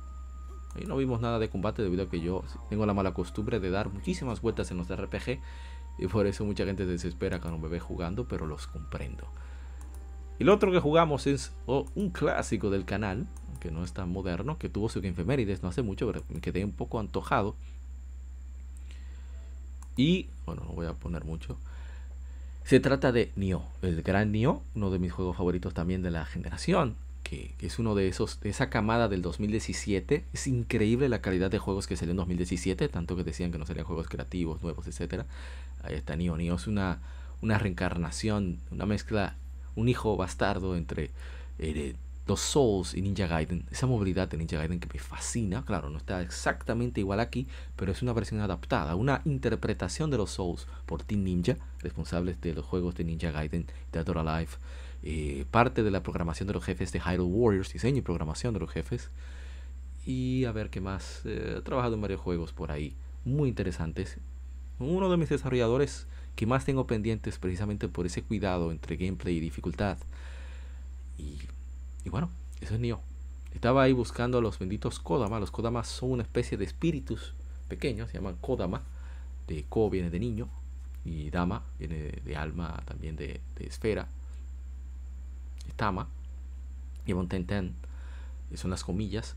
Ahí 0.75 0.85
no 0.85 0.97
vimos 0.97 1.21
nada 1.21 1.39
de 1.39 1.49
combate 1.49 1.83
debido 1.83 2.05
a 2.05 2.11
que 2.11 2.21
yo 2.21 2.43
tengo 2.71 2.87
la 2.87 2.95
mala 2.95 3.15
costumbre 3.15 3.61
de 3.61 3.71
dar 3.71 3.89
muchísimas 3.89 4.41
vueltas 4.41 4.71
en 4.71 4.79
los 4.79 4.89
RPG 4.89 5.39
y 5.99 6.07
por 6.07 6.27
eso 6.27 6.45
mucha 6.45 6.65
gente 6.65 6.85
se 6.85 6.93
desespera 6.93 7.41
cuando 7.41 7.59
me 7.59 7.69
ve 7.69 7.81
jugando, 7.81 8.27
pero 8.27 8.47
los 8.47 8.67
comprendo. 8.67 9.25
Y 10.39 10.45
lo 10.45 10.55
otro 10.55 10.71
que 10.71 10.79
jugamos 10.79 11.27
es 11.27 11.53
un 11.67 12.11
clásico 12.11 12.71
del 12.71 12.85
canal, 12.85 13.27
que 13.61 13.71
no 13.71 13.83
es 13.83 13.93
tan 13.93 14.11
moderno, 14.11 14.59
que 14.59 14.69
tuvo 14.69 14.89
su 14.89 15.01
efemérides 15.01 15.63
no 15.63 15.69
hace 15.69 15.83
mucho, 15.83 16.07
pero 16.07 16.23
me 16.29 16.41
quedé 16.41 16.65
un 16.65 16.73
poco 16.73 17.01
antojado. 17.01 17.57
Y, 19.97 20.29
bueno, 20.47 20.63
no 20.65 20.73
voy 20.75 20.87
a 20.87 20.93
poner 20.93 21.25
mucho. 21.25 21.59
Se 22.63 22.79
trata 22.79 23.11
de 23.11 23.33
Nioh, 23.35 23.63
el 23.83 24.03
gran 24.03 24.31
Nioh, 24.31 24.63
uno 24.77 24.91
de 24.91 25.01
mis 25.01 25.13
juegos 25.13 25.37
favoritos 25.37 25.75
también 25.75 26.03
de 26.03 26.13
la 26.13 26.25
generación 26.25 26.95
que, 27.29 27.55
es 27.61 27.79
uno 27.79 27.95
de 27.95 28.09
esos, 28.09 28.41
de 28.41 28.49
esa 28.49 28.71
camada 28.71 29.09
del 29.09 29.23
2017. 29.23 30.25
Es 30.33 30.47
increíble 30.47 31.09
la 31.09 31.21
calidad 31.21 31.51
de 31.51 31.59
juegos 31.59 31.87
que 31.87 31.97
salió 31.97 32.13
en 32.13 32.17
2017, 32.19 32.89
tanto 32.89 33.17
que 33.17 33.25
decían 33.25 33.53
que 33.53 33.59
no 33.59 33.67
serían 33.67 33.87
juegos 33.87 34.09
creativos, 34.09 34.63
nuevos, 34.63 34.87
etcétera. 34.87 35.27
Ahí 35.83 35.95
está. 35.95 36.17
Nioh 36.17 36.37
es 36.37 36.67
una, 36.67 37.01
una 37.41 37.59
reencarnación, 37.59 38.59
una 38.71 38.87
mezcla, 38.87 39.37
un 39.77 39.89
hijo 39.89 40.17
bastardo 40.17 40.77
entre 40.77 41.11
eh, 41.59 41.95
los 42.29 42.41
Souls 42.41 42.95
y 42.95 43.01
Ninja 43.01 43.27
Gaiden. 43.27 43.65
Esa 43.71 43.87
movilidad 43.87 44.29
de 44.29 44.37
Ninja 44.37 44.59
Gaiden 44.59 44.81
que 44.81 44.89
me 44.93 45.01
fascina. 45.01 45.65
Claro, 45.65 45.89
no 45.89 45.99
está 45.99 46.21
exactamente 46.21 47.01
igual 47.01 47.21
aquí, 47.21 47.49
pero 47.75 47.91
es 47.91 48.03
una 48.03 48.13
versión 48.13 48.41
adaptada, 48.41 48.95
una 48.95 49.23
interpretación 49.25 50.11
de 50.11 50.19
los 50.19 50.31
Souls 50.31 50.67
por 50.85 51.03
Team 51.03 51.25
Ninja, 51.25 51.57
responsables 51.81 52.41
de 52.41 52.55
los 52.55 52.67
juegos 52.67 52.95
de 52.97 53.05
Ninja 53.05 53.31
Gaiden, 53.31 53.67
Dead 53.93 54.09
or 54.09 54.19
Alive. 54.19 54.51
Eh, 55.03 55.47
parte 55.51 55.83
de 55.83 55.91
la 55.91 56.03
programación 56.03 56.49
de 56.49 56.55
los 56.55 56.65
jefes 56.65 56.93
de 56.93 57.01
Hyrule 57.01 57.33
Warriors, 57.33 57.73
diseño 57.73 57.99
y 57.99 58.03
programación 58.03 58.53
de 58.53 58.61
los 58.61 58.71
jefes. 58.71 59.11
Y 60.05 60.45
a 60.45 60.53
ver 60.53 60.71
qué 60.71 60.81
más. 60.81 61.23
Eh, 61.25 61.57
he 61.59 61.63
trabajado 61.63 61.95
en 61.95 62.01
varios 62.01 62.21
juegos 62.21 62.53
por 62.53 62.73
ahí, 62.73 62.95
muy 63.25 63.49
interesantes. 63.49 64.19
Uno 64.79 65.11
de 65.11 65.17
mis 65.17 65.29
desarrolladores 65.29 66.07
que 66.37 66.47
más 66.47 66.65
tengo 66.65 66.87
pendientes 66.87 67.39
precisamente 67.39 67.89
por 67.89 68.07
ese 68.07 68.23
cuidado 68.23 68.71
entre 68.71 68.97
gameplay 68.97 69.37
y 69.37 69.41
dificultad. 69.41 69.99
Y, 71.19 71.39
bueno, 72.09 72.31
eso 72.61 72.75
es 72.75 72.81
Nioh. 72.81 73.01
Estaba 73.55 73.83
ahí 73.83 73.93
buscando 73.93 74.39
a 74.39 74.41
los 74.41 74.59
benditos 74.59 75.01
Kodama. 75.01 75.41
Los 75.41 75.51
Kodama 75.51 75.83
son 75.83 76.13
una 76.13 76.23
especie 76.23 76.57
de 76.57 76.65
espíritus 76.65 77.35
pequeños, 77.69 78.11
se 78.11 78.19
llaman 78.19 78.37
Kodama. 78.41 78.83
De 79.49 79.65
Ko 79.69 79.91
viene 79.91 80.11
de 80.11 80.21
niño 80.21 80.49
y 81.05 81.31
Dama 81.31 81.63
viene 81.79 82.13
de, 82.25 82.37
alma, 82.37 82.83
también 82.85 83.17
de, 83.17 83.41
de 83.57 83.67
esfera. 83.67 84.07
Tama 85.77 86.09
y 87.07 87.15
Montenten, 87.15 87.75
son 88.55 88.71
las 88.71 88.85
comillas. 88.85 89.35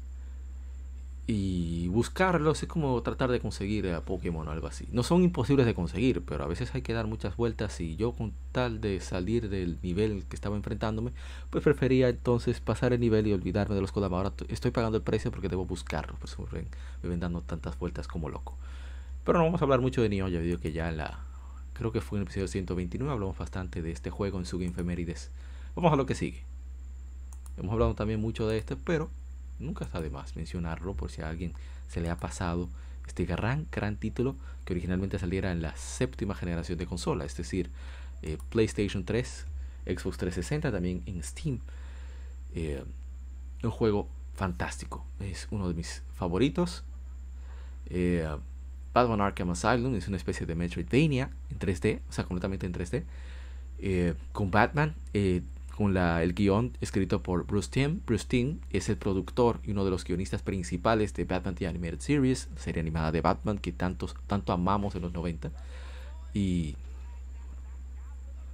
Y 1.28 1.88
buscarlos 1.90 2.62
es 2.63 2.68
como 2.68 3.01
tratar 3.04 3.32
de 3.32 3.40
conseguir 3.40 3.90
a 3.92 4.01
Pokémon 4.01 4.48
o 4.48 4.51
algo 4.51 4.68
así. 4.68 4.88
No 4.92 5.04
son 5.04 5.24
imposibles 5.24 5.66
de 5.66 5.74
conseguir, 5.74 6.24
pero 6.25 6.44
a 6.44 6.48
veces 6.48 6.74
hay 6.74 6.82
que 6.82 6.94
dar 6.94 7.08
muchas 7.08 7.38
vueltas 7.38 7.80
y 7.80 7.96
yo 7.96 8.12
con 8.12 8.34
tal 8.51 8.82
de 8.82 9.00
salir 9.00 9.50
del 9.50 9.78
nivel 9.82 10.25
que 10.25 10.36
estaba 10.36 10.56
enfrentándome, 10.56 11.12
pues 11.50 11.63
prefería 11.63 12.10
entonces 12.10 12.60
pasar 12.60 12.92
el 12.94 13.00
nivel 13.00 13.28
y 13.28 13.34
olvidarme 13.34 13.75
de 13.75 13.82
los 13.82 13.92
Kodama. 13.92 14.18
Ahora 14.18 14.34
estoy 14.50 14.72
pagando 14.72 14.98
el 14.98 15.04
precio 15.04 15.32
porque 15.32 15.48
debo 15.48 15.66
buscarlos, 15.66 16.18
por 16.20 16.28
eso 16.28 16.48
me 17.04 17.10
ven 17.10 17.20
dando 17.20 17.42
tantas 17.42 17.78
vueltas 17.78 18.08
como 18.08 18.28
loco. 18.28 18.58
Pero 19.24 19.38
no 19.38 19.46
vamos 19.46 19.62
a 19.62 19.66
hablar 19.66 19.82
mucho 19.82 20.01
de 20.01 20.10
Nioh, 20.10 20.28
ya 20.28 20.40
digo 20.40 20.60
que 20.60 20.72
ya 20.72 20.90
en 20.90 20.98
la... 20.98 21.20
Creo 21.74 21.92
que 21.92 22.01
fue 22.01 22.18
en 22.18 22.24
el 22.24 22.28
episodio 22.28 22.48
129 22.48 23.12
hablamos 23.13 23.38
bastante 23.38 23.82
de 23.82 23.92
este 23.92 24.10
juego 24.10 24.40
en 24.40 24.46
su 24.46 24.62
Infemérides. 24.62 25.30
Vamos 25.75 25.94
a 25.94 25.96
lo 25.96 26.06
que 26.06 26.16
sigue. 26.16 26.44
Hemos 27.58 27.72
hablado 27.74 27.94
también 27.96 28.20
mucho 28.20 28.48
de 28.48 28.58
este, 28.58 28.75
pero 28.75 29.10
nunca 29.62 29.86
está 29.86 30.01
de 30.01 30.10
más 30.10 30.36
mencionarlo 30.36 30.94
por 30.94 31.12
si 31.12 31.22
a 31.22 31.30
alguien 31.30 31.53
se 31.88 32.01
le 32.01 32.10
ha 32.10 32.18
pasado 32.18 32.70
este 33.08 33.25
gran, 33.25 33.68
gran 33.72 33.98
título 33.98 34.36
que 34.65 34.74
originalmente 34.74 35.20
saliera 35.20 35.51
en 35.51 35.62
la 35.62 35.75
séptima 35.75 36.36
generación 36.36 36.77
de 36.77 36.86
consola, 36.86 37.25
es 37.25 37.36
decir, 37.36 37.70
eh, 38.22 38.38
PlayStation 38.50 39.03
3, 39.03 39.46
Xbox 39.86 40.18
360, 40.18 40.72
también 40.72 41.01
en 41.06 41.24
Steam. 41.24 41.60
Eh, 42.53 42.84
un 43.63 43.72
juego 43.72 44.08
fantástico, 44.34 45.06
es 45.20 45.48
uno 45.51 45.68
de 45.68 45.74
mis 45.74 46.03
favoritos. 46.13 46.84
Eh, 47.88 48.27
Batman 48.94 49.22
Arkham 49.22 49.51
Asylum 49.51 49.96
es 49.96 50.08
una 50.08 50.18
especie 50.18 50.46
de 50.46 50.56
Metroidvania 50.56 51.30
en 51.50 51.60
3D, 51.60 52.01
o 52.10 52.12
sea, 52.12 52.25
completamente 52.25 52.65
en 52.65 52.74
3D. 52.74 53.03
con 54.32 54.51
Batman 54.51 54.96
con 55.75 55.96
el 55.96 56.34
guion 56.34 56.78
escrito 56.82 57.22
por 57.22 57.46
Bruce 57.46 57.70
Timm. 57.72 58.01
Bruce 58.06 58.25
Timm 58.28 58.60
es 58.72 58.90
el 58.90 58.98
productor 58.98 59.60
y 59.63 59.72
uno 59.72 59.84
de 59.86 59.92
los 59.92 60.04
guionistas 60.04 60.42
principales 60.42 61.13
de 61.13 61.25
Batman 61.25 61.56
The 61.56 61.68
Animated 61.68 62.00
Series, 62.00 62.50
serie 62.58 62.82
animada 62.82 63.12
de 63.12 63.22
Batman 63.22 63.58
que 63.58 63.72
tantos, 63.72 64.16
tanto 64.28 64.54
amamos 64.54 64.96
en 64.96 65.01
los 65.01 65.13
90. 65.13 65.51
Y 66.34 66.75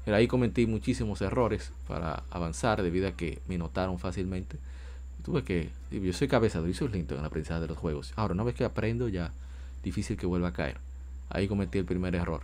pero 0.08 0.16
ahí 0.16 0.28
cometí 0.30 0.68
muchísimos 0.68 1.20
errores 1.20 1.74
para 1.86 2.24
avanzar 2.32 2.82
debido 2.82 3.10
a 3.10 3.12
que 3.12 3.42
me 3.46 3.58
notaron 3.58 4.00
fácilmente. 4.00 4.58
Tuve 5.22 5.44
que, 5.44 5.70
yo 5.92 6.14
soy 6.14 6.30
cabezado 6.30 6.66
y 6.70 6.74
soy 6.74 6.88
lento 6.88 7.14
en 7.14 7.24
la 7.24 7.28
aprendizaje 7.28 7.60
de 7.60 7.68
los 7.68 7.78
juegos. 7.78 8.14
Ahora, 8.16 8.34
una 8.34 8.44
vez 8.44 8.56
que 8.56 8.64
aprendo, 8.64 9.10
ya 9.10 9.34
difícil 9.84 10.16
que 10.16 10.26
vuelva 10.26 10.48
a 10.48 10.54
caer. 10.54 10.78
Ahí 11.30 11.50
cometí 11.50 11.78
el 11.78 11.84
primer 11.84 12.16
error. 12.16 12.44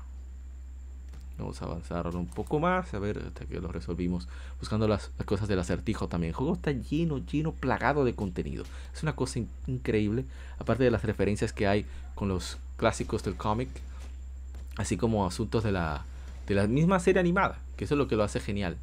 Vamos 1.37 1.61
a 1.61 1.65
avanzar 1.65 2.07
un 2.15 2.27
poco 2.27 2.59
más, 2.59 2.93
a 2.93 2.99
ver 2.99 3.17
hasta 3.25 3.45
que 3.45 3.59
lo 3.59 3.71
resolvimos. 3.71 4.27
Buscando 4.59 4.87
las, 4.87 5.09
cosas 5.25 5.47
del 5.47 5.59
acertijo 5.59 6.07
también. 6.07 6.29
El 6.29 6.35
juego 6.35 6.53
está 6.53 6.71
lleno, 6.71 7.17
lleno, 7.17 7.53
plagado 7.53 8.05
de 8.05 8.13
contenido. 8.13 8.63
Es 8.93 9.01
una 9.01 9.15
cosa 9.15 9.39
increíble. 9.65 10.25
Aparte 10.59 10.83
de 10.83 10.91
las 10.91 11.03
referencias 11.03 11.51
que 11.51 11.67
hay 11.67 11.85
con 12.13 12.27
los 12.27 12.57
clásicos 12.77 13.23
del 13.23 13.35
cómic. 13.35 13.69
Así 14.77 14.95
como 14.95 15.25
asuntos 15.25 15.63
de 15.63 15.71
la, 15.71 16.05
de 16.47 16.55
la 16.55 16.67
misma 16.67 16.99
serie 16.99 17.19
animada. 17.19 17.57
Que 17.77 17.85
eso 17.85 17.95
es 17.95 17.97
lo 17.97 18.07
que 18.07 18.15
lo 18.15 18.23
hace 18.23 18.39
genial. 18.39 18.77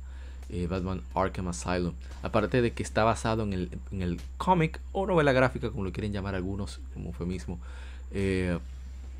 Eh, 0.48 0.66
Batman 0.66 1.02
Arkham 1.14 1.46
Asylum. 1.48 1.94
Aparte 2.24 2.62
de 2.62 2.72
que 2.72 2.82
está 2.82 3.04
basado 3.04 3.44
en 3.44 3.52
el, 3.52 3.78
en 3.92 4.02
el 4.02 4.20
cómic 4.36 4.80
o 4.90 5.06
novela 5.06 5.32
gráfica, 5.32 5.70
como 5.70 5.84
lo 5.84 5.92
quieren 5.92 6.12
llamar 6.12 6.34
algunos, 6.34 6.80
como 6.92 7.10
eufemismo. 7.10 7.60
Eh, 8.10 8.58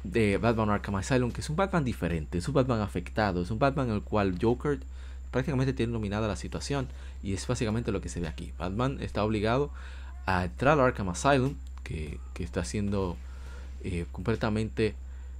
de 0.04 0.38
Batman 0.38 0.70
Arkham 0.70 0.96
Asylum, 0.96 1.30
que 1.30 1.40
es 1.40 1.50
un 1.50 1.56
Batman 1.56 1.84
diferente, 1.84 2.38
es 2.38 2.48
un 2.48 2.54
Batman 2.54 2.80
afectado, 2.80 3.42
es 3.42 3.50
un 3.50 3.58
Batman 3.58 3.88
en 3.88 3.94
el 3.96 4.02
cual 4.02 4.38
Joker 4.40 4.80
prácticamente 5.30 5.72
tiene 5.72 5.92
dominada 5.92 6.26
la 6.26 6.36
situación 6.36 6.88
y 7.22 7.34
es 7.34 7.46
básicamente 7.46 7.92
lo 7.92 8.00
que 8.00 8.08
se 8.08 8.20
ve 8.20 8.28
aquí. 8.28 8.52
Batman 8.58 8.98
está 9.00 9.24
obligado 9.24 9.70
a 10.26 10.44
entrar 10.44 10.78
al 10.78 10.86
Arkham 10.86 11.10
Asylum, 11.10 11.54
que, 11.84 12.18
está 12.38 12.64
siendo 12.64 13.16
eh, 13.82 14.06
completamente... 14.12 14.94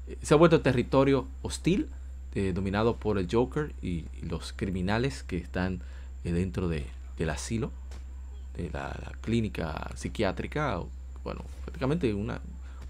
Eh, 0.08 0.18
se 0.22 0.34
ha 0.34 0.36
vuelto 0.36 0.60
territorio 0.60 1.26
hostil, 1.42 1.88
eh, 2.34 2.52
dominado 2.54 2.96
por 2.96 3.18
el 3.18 3.28
Joker 3.30 3.72
y, 3.82 4.04
los 4.22 4.52
criminales 4.52 5.22
que 5.22 5.36
están 5.36 5.80
dentro 6.22 6.68
de, 6.68 6.86
del 7.16 7.30
asilo, 7.30 7.72
de 8.56 8.68
la, 8.70 9.12
clínica 9.22 9.90
psiquiátrica, 9.94 10.80
bueno, 11.24 11.44
prácticamente 11.64 12.12
una, 12.12 12.40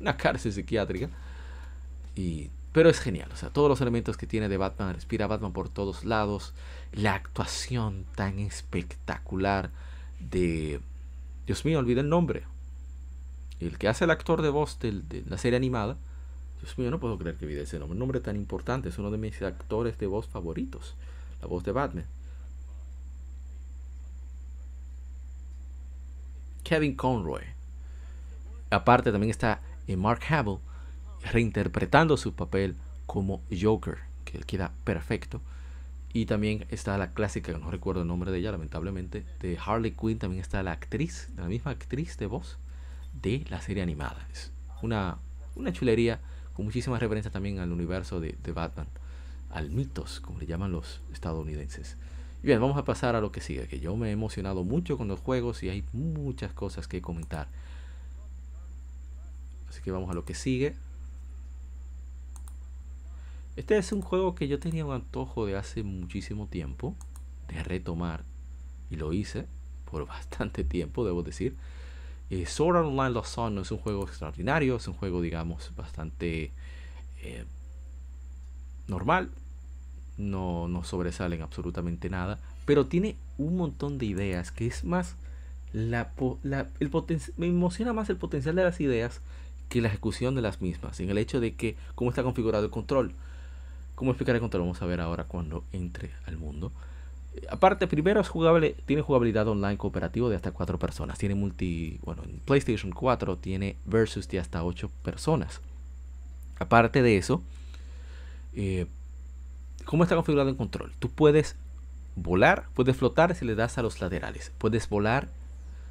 una 0.00 0.16
cárcel 0.16 0.52
psiquiátrica 0.52 1.08
y 2.20 2.50
pero 2.72 2.88
es 2.88 3.00
genial, 3.00 3.28
o 3.32 3.36
sea, 3.36 3.50
todos 3.50 3.68
los 3.68 3.80
elementos 3.80 4.16
que 4.16 4.28
tiene 4.28 4.48
de 4.48 4.56
Batman, 4.56 4.94
respira 4.94 5.26
Batman 5.26 5.52
por 5.52 5.68
todos 5.68 6.04
lados, 6.04 6.54
la 6.92 7.14
actuación 7.14 8.04
tan 8.14 8.38
espectacular 8.38 9.70
de... 10.20 10.80
Dios 11.46 11.64
mío, 11.64 11.80
olvidé 11.80 12.02
el 12.02 12.08
nombre. 12.08 12.44
El 13.58 13.76
que 13.76 13.88
hace 13.88 14.04
el 14.04 14.10
actor 14.12 14.40
de 14.40 14.50
voz 14.50 14.78
de, 14.78 15.24
la 15.28 15.36
serie 15.36 15.56
animada. 15.56 15.96
Dios 16.62 16.78
mío, 16.78 16.92
no 16.92 17.00
puedo 17.00 17.18
creer 17.18 17.36
que 17.36 17.44
olvidé 17.44 17.62
ese 17.62 17.80
nombre. 17.80 17.94
Un 17.94 17.98
nombre 17.98 18.20
tan 18.20 18.36
importante, 18.36 18.90
es 18.90 18.98
uno 18.98 19.10
de 19.10 19.18
mis 19.18 19.42
actores 19.42 19.98
de 19.98 20.06
voz 20.06 20.28
favoritos. 20.28 20.94
La 21.40 21.48
voz 21.48 21.64
de 21.64 21.72
Batman. 21.72 22.04
Kevin 26.62 26.94
Conroy. 26.94 27.42
Aparte 28.70 29.10
también 29.10 29.30
está 29.32 29.60
eh, 29.88 29.96
Mark 29.96 30.20
Hamill 30.28 30.58
reinterpretando 31.24 32.16
su 32.16 32.34
papel 32.34 32.76
como 33.06 33.42
Joker, 33.50 33.98
que 34.24 34.38
queda 34.40 34.72
perfecto. 34.84 35.40
Y 36.12 36.26
también 36.26 36.66
está 36.70 36.98
la 36.98 37.10
clásica, 37.10 37.52
no 37.52 37.70
recuerdo 37.70 38.02
el 38.02 38.08
nombre 38.08 38.32
de 38.32 38.38
ella, 38.38 38.50
lamentablemente, 38.50 39.24
de 39.40 39.58
Harley 39.64 39.92
Quinn. 39.92 40.18
También 40.18 40.40
está 40.40 40.62
la 40.62 40.72
actriz, 40.72 41.28
la 41.36 41.46
misma 41.46 41.70
actriz 41.70 42.16
de 42.18 42.26
voz 42.26 42.58
de 43.22 43.44
la 43.48 43.60
serie 43.60 43.82
animada. 43.82 44.26
Es 44.32 44.50
una, 44.82 45.18
una 45.54 45.72
chulería 45.72 46.20
con 46.54 46.64
muchísimas 46.64 47.00
referencias 47.00 47.32
también 47.32 47.60
al 47.60 47.70
universo 47.70 48.20
de, 48.20 48.36
de 48.42 48.52
Batman, 48.52 48.88
al 49.50 49.70
mitos, 49.70 50.20
como 50.20 50.40
le 50.40 50.46
llaman 50.46 50.72
los 50.72 51.00
estadounidenses. 51.12 51.96
Y 52.42 52.46
bien, 52.46 52.60
vamos 52.60 52.76
a 52.76 52.84
pasar 52.84 53.14
a 53.14 53.20
lo 53.20 53.30
que 53.30 53.40
sigue, 53.40 53.68
que 53.68 53.80
yo 53.80 53.96
me 53.96 54.08
he 54.08 54.12
emocionado 54.12 54.64
mucho 54.64 54.96
con 54.96 55.06
los 55.06 55.20
juegos 55.20 55.62
y 55.62 55.68
hay 55.68 55.84
muchas 55.92 56.52
cosas 56.52 56.88
que 56.88 57.00
comentar. 57.00 57.48
Así 59.68 59.80
que 59.82 59.92
vamos 59.92 60.10
a 60.10 60.14
lo 60.14 60.24
que 60.24 60.34
sigue. 60.34 60.74
Este 63.60 63.76
es 63.76 63.92
un 63.92 64.00
juego 64.00 64.34
que 64.34 64.48
yo 64.48 64.58
tenía 64.58 64.86
un 64.86 64.94
antojo 64.94 65.44
de 65.44 65.54
hace 65.54 65.82
muchísimo 65.82 66.46
tiempo 66.46 66.96
de 67.46 67.62
retomar 67.62 68.24
y 68.88 68.96
lo 68.96 69.12
hice 69.12 69.44
por 69.84 70.06
bastante 70.08 70.64
tiempo, 70.64 71.04
debo 71.04 71.22
decir. 71.22 71.56
Eh, 72.30 72.46
Sword 72.46 72.86
Online 72.86 73.10
Lost 73.10 73.34
Son 73.34 73.54
no 73.54 73.60
es 73.60 73.70
un 73.70 73.76
juego 73.76 74.04
extraordinario, 74.04 74.76
es 74.76 74.88
un 74.88 74.94
juego, 74.94 75.20
digamos, 75.20 75.72
bastante 75.76 76.52
eh, 77.20 77.44
normal, 78.88 79.30
no, 80.16 80.66
no 80.66 80.82
sobresalen 80.82 81.42
absolutamente 81.42 82.08
nada, 82.08 82.38
pero 82.64 82.86
tiene 82.86 83.14
un 83.36 83.58
montón 83.58 83.98
de 83.98 84.06
ideas 84.06 84.52
que 84.52 84.68
es 84.68 84.84
más 84.84 85.16
me 85.74 87.46
emociona 87.46 87.92
más 87.92 88.08
el 88.08 88.16
potencial 88.16 88.56
de 88.56 88.64
las 88.64 88.80
ideas 88.80 89.20
que 89.68 89.82
la 89.82 89.88
ejecución 89.88 90.34
de 90.34 90.40
las 90.40 90.62
mismas, 90.62 90.98
en 91.00 91.10
el 91.10 91.18
hecho 91.18 91.40
de 91.40 91.56
que 91.56 91.76
cómo 91.94 92.08
está 92.08 92.22
configurado 92.22 92.64
el 92.64 92.70
control. 92.70 93.14
¿Cómo 94.00 94.12
explicar 94.12 94.34
el 94.34 94.40
control? 94.40 94.62
Vamos 94.62 94.80
a 94.80 94.86
ver 94.86 94.98
ahora 94.98 95.24
cuando 95.24 95.62
entre 95.74 96.08
al 96.24 96.38
mundo. 96.38 96.72
Aparte, 97.50 97.86
primero 97.86 98.22
es 98.22 98.30
jugable, 98.30 98.74
tiene 98.86 99.02
jugabilidad 99.02 99.46
online 99.46 99.76
cooperativo 99.76 100.30
de 100.30 100.36
hasta 100.36 100.52
4 100.52 100.78
personas. 100.78 101.18
Tiene 101.18 101.34
multi, 101.34 102.00
bueno, 102.02 102.22
en 102.24 102.38
PlayStation 102.40 102.92
4 102.92 103.36
tiene 103.36 103.76
versus 103.84 104.26
de 104.26 104.38
hasta 104.38 104.64
8 104.64 104.90
personas. 105.04 105.60
Aparte 106.58 107.02
de 107.02 107.18
eso, 107.18 107.42
eh, 108.54 108.86
¿Cómo 109.84 110.02
está 110.02 110.14
configurado 110.14 110.48
el 110.48 110.56
control? 110.56 110.92
Tú 110.98 111.10
puedes 111.10 111.56
volar, 112.16 112.64
puedes 112.72 112.96
flotar 112.96 113.34
si 113.34 113.44
le 113.44 113.54
das 113.54 113.76
a 113.76 113.82
los 113.82 114.00
laterales. 114.00 114.50
Puedes 114.56 114.88
volar 114.88 115.28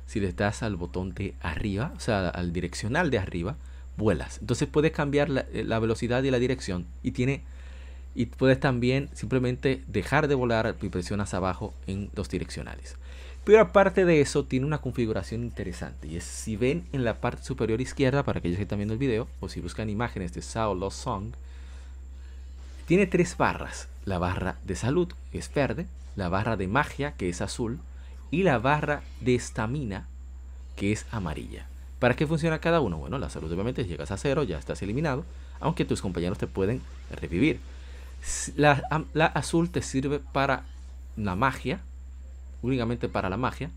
si 0.07 0.19
le 0.19 0.33
das 0.33 0.63
al 0.63 0.77
botón 0.77 1.13
de 1.13 1.35
arriba, 1.41 1.93
o 1.95 1.99
sea, 1.99 2.29
al 2.29 2.53
direccional 2.53 3.11
de 3.11 3.19
arriba, 3.19 3.55
vuelas. 3.97 4.39
Entonces 4.39 4.67
puedes 4.67 4.93
cambiar 4.93 5.29
la, 5.29 5.41
eh, 5.53 5.63
velocidad 5.63 6.23
y 6.23 6.31
la 6.31 6.39
dirección 6.39 6.87
y 7.03 7.11
tiene 7.11 7.43
y 8.15 8.25
puedes 8.25 8.59
también 8.59 9.09
simplemente 9.13 9.83
dejar 9.87 10.27
de 10.27 10.35
volar 10.35 10.75
y 10.81 10.89
presionas 10.89 11.33
abajo 11.33 11.73
en 11.87 12.09
los 12.15 12.29
direccionales. 12.29 12.97
Pero 13.43 13.61
aparte 13.61 14.05
de 14.05 14.21
eso, 14.21 14.43
tiene 14.43 14.65
una 14.65 14.79
configuración 14.79 15.43
interesante. 15.43 16.07
Y 16.07 16.17
es 16.17 16.23
si 16.23 16.55
ven 16.55 16.85
en 16.93 17.03
la 17.03 17.15
parte 17.15 17.43
superior 17.43 17.81
izquierda, 17.81 18.23
para 18.23 18.39
aquellos 18.39 18.57
que 18.57 18.63
están 18.63 18.79
viendo 18.79 18.93
el 18.93 18.99
video, 18.99 19.27
o 19.39 19.49
si 19.49 19.61
buscan 19.61 19.89
imágenes 19.89 20.33
de 20.33 20.41
Sao 20.41 20.75
Lost 20.75 21.03
Song, 21.03 21.31
tiene 22.85 23.07
tres 23.07 23.37
barras. 23.37 23.87
La 24.05 24.17
barra 24.17 24.57
de 24.65 24.75
salud, 24.75 25.11
que 25.31 25.37
es 25.37 25.53
verde, 25.53 25.87
la 26.15 26.29
barra 26.29 26.57
de 26.57 26.67
magia, 26.67 27.13
que 27.13 27.29
es 27.29 27.41
azul, 27.41 27.79
y 28.31 28.43
la 28.43 28.59
barra 28.59 29.01
de 29.21 29.35
estamina, 29.35 30.07
que 30.75 30.91
es 30.91 31.05
amarilla. 31.11 31.67
¿Para 31.99 32.15
qué 32.15 32.27
funciona 32.27 32.59
cada 32.59 32.81
uno? 32.81 32.97
Bueno, 32.97 33.17
la 33.17 33.29
salud 33.29 33.51
obviamente 33.51 33.85
llegas 33.85 34.11
a 34.11 34.17
cero 34.17 34.43
ya 34.43 34.57
estás 34.57 34.81
eliminado, 34.81 35.25
aunque 35.59 35.85
tus 35.85 36.01
compañeros 36.01 36.37
te 36.37 36.47
pueden 36.47 36.81
revivir. 37.11 37.59
La, 38.55 38.83
azul 39.33 39.69
te 39.69 39.81
sirve 39.81 40.19
para 40.19 40.65
la 41.15 41.35
magia, 41.35 41.81
únicamente 42.61 43.09
para 43.09 43.29
la 43.29 43.37
magia, 43.37 43.71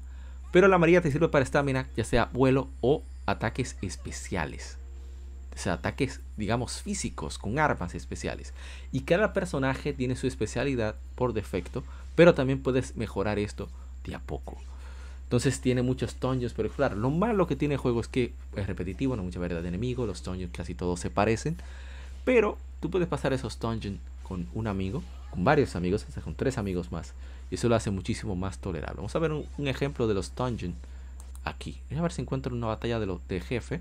pero 0.51 0.69
la 0.69 0.77
amarilla 0.77 1.01
te 1.01 1.11
sirve 1.11 1.29
para 1.29 1.45
estamina, 1.45 1.89
ya 1.97 2.05
sea 2.05 2.31
vuelo 2.33 2.69
o 2.81 3.03
ataques 3.27 3.77
especiales 3.83 4.79
o 5.67 5.71
ataques, 5.71 6.21
digamos, 6.37 6.81
físicos 6.81 7.39
con 7.39 7.59
armas 7.59 7.95
especiales. 7.95 8.55
Y 8.91 9.01
cada 9.01 9.33
personaje 9.33 9.93
tiene 9.93 10.17
su 10.17 10.27
especialidad 10.27 10.97
por 11.15 11.33
defecto, 11.33 11.85
pero 12.15 12.35
también 12.35 12.63
puedes 12.63 12.97
mejorar 12.97 13.39
esto 13.39 13.69
de 14.05 14.15
a 14.15 14.19
poco. 14.21 14.57
Entonces 15.25 15.61
tiene 15.61 15.83
muchos 15.83 16.19
dungeons 16.21 16.53
por 16.53 16.67
explorar. 16.67 16.97
Lo 16.97 17.11
malo 17.11 17.47
que 17.47 17.57
tiene 17.57 17.75
el 17.75 17.81
juego 17.81 18.01
es 18.01 18.09
que 18.09 18.35
es 18.55 18.67
repetitivo, 18.67 19.17
no 19.17 19.23
mucha 19.23 19.41
variedad 19.41 19.63
de 19.63 19.69
enemigos, 19.69 20.07
los 20.07 20.23
dungeons 20.23 20.53
casi 20.53 20.75
todos 20.75 21.01
se 21.01 21.11
parecen. 21.11 21.57
Pero 22.25 22.59
tú 22.81 22.91
puedes 22.91 23.09
pasar 23.09 23.33
esos 23.33 23.59
dungeons 23.59 23.99
con 24.23 24.47
un 24.55 24.67
amigo, 24.67 25.03
con 25.31 25.45
varios 25.45 25.77
amigos, 25.77 26.05
hasta 26.09 26.21
con 26.21 26.35
tres 26.35 26.59
amigos 26.59 26.93
más. 26.93 27.15
Y 27.51 27.57
eso 27.57 27.69
lo 27.69 27.75
hace 27.75 27.91
muchísimo 27.91 28.37
más 28.37 28.59
tolerable. 28.59 28.97
Vamos 28.97 29.15
a 29.15 29.19
ver 29.19 29.33
un, 29.33 29.69
ejemplo 29.69 30.07
de 30.07 30.15
los 30.15 30.35
dungeons 30.35 30.77
aquí. 31.45 31.81
Voy 31.91 31.99
a 31.99 32.03
ver 32.03 32.13
si 32.13 32.23
encuentro 32.23 32.55
una 32.55 32.67
batalla 32.67 32.99
de, 32.99 33.07
los 33.07 33.27
de 33.29 33.41
jefe 33.41 33.81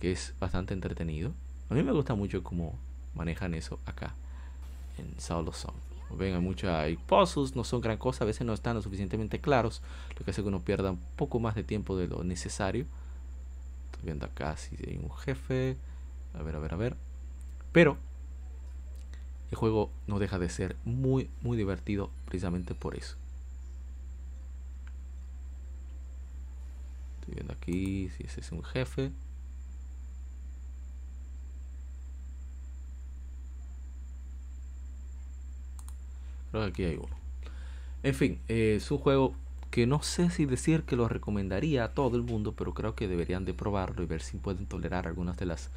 que 0.00 0.12
es 0.12 0.34
bastante 0.40 0.74
entretenido. 0.74 1.32
A 1.70 1.74
mí 1.74 1.82
me 1.82 1.92
gusta 1.92 2.14
mucho 2.14 2.42
cómo 2.42 2.78
manejan 3.14 3.54
eso 3.54 3.78
acá 3.86 4.14
en 4.98 5.20
Solo 5.20 5.52
Song. 5.52 5.74
Ven, 6.16 6.34
hay 6.34 6.40
muchos 6.40 6.70
hay 6.70 6.96
puzzles, 6.96 7.56
no 7.56 7.64
son 7.64 7.80
gran 7.80 7.96
cosa, 7.96 8.24
a 8.24 8.26
veces 8.26 8.46
no 8.46 8.52
están 8.52 8.76
lo 8.76 8.82
suficientemente 8.82 9.40
claros, 9.40 9.80
lo 10.18 10.24
que 10.24 10.30
hace 10.30 10.42
que 10.42 10.48
uno 10.48 10.60
pierda 10.60 10.90
un 10.90 11.00
poco 11.16 11.38
más 11.38 11.54
de 11.54 11.64
tiempo 11.64 11.96
de 11.96 12.08
lo 12.08 12.22
necesario. 12.24 12.84
Estoy 13.92 14.04
viendo 14.04 14.26
acá 14.26 14.56
si 14.56 14.76
hay 14.86 14.98
un 15.02 15.10
jefe. 15.16 15.76
A 16.38 16.42
ver, 16.42 16.56
a 16.56 16.58
ver, 16.58 16.74
a 16.74 16.76
ver. 16.76 16.96
Pero 17.72 17.96
el 19.52 19.56
juego 19.56 19.90
no 20.06 20.18
deja 20.18 20.38
de 20.38 20.48
ser 20.48 20.76
muy, 20.86 21.28
muy 21.42 21.58
divertido 21.58 22.10
precisamente 22.24 22.74
por 22.74 22.96
eso. 22.96 23.16
Estoy 27.20 27.34
viendo 27.34 27.52
aquí 27.52 28.08
si 28.16 28.24
ese 28.24 28.40
es 28.40 28.50
un 28.50 28.64
jefe. 28.64 29.12
Creo 36.50 36.62
que 36.62 36.68
aquí 36.70 36.84
hay 36.84 36.96
uno. 36.96 37.14
En 38.02 38.14
fin, 38.14 38.40
eh, 38.48 38.76
es 38.78 38.90
un 38.90 38.96
juego 38.96 39.34
que 39.70 39.86
no 39.86 40.02
sé 40.02 40.30
si 40.30 40.46
decir 40.46 40.84
que 40.84 40.96
lo 40.96 41.08
recomendaría 41.08 41.84
a 41.84 41.92
todo 41.92 42.16
el 42.16 42.22
mundo, 42.22 42.54
pero 42.56 42.72
creo 42.72 42.94
que 42.94 43.06
deberían 43.06 43.44
de 43.44 43.52
probarlo 43.52 44.02
y 44.02 44.06
ver 44.06 44.22
si 44.22 44.38
pueden 44.38 44.64
tolerar 44.64 45.06
algunas 45.06 45.36
de 45.36 45.44
las 45.44 45.68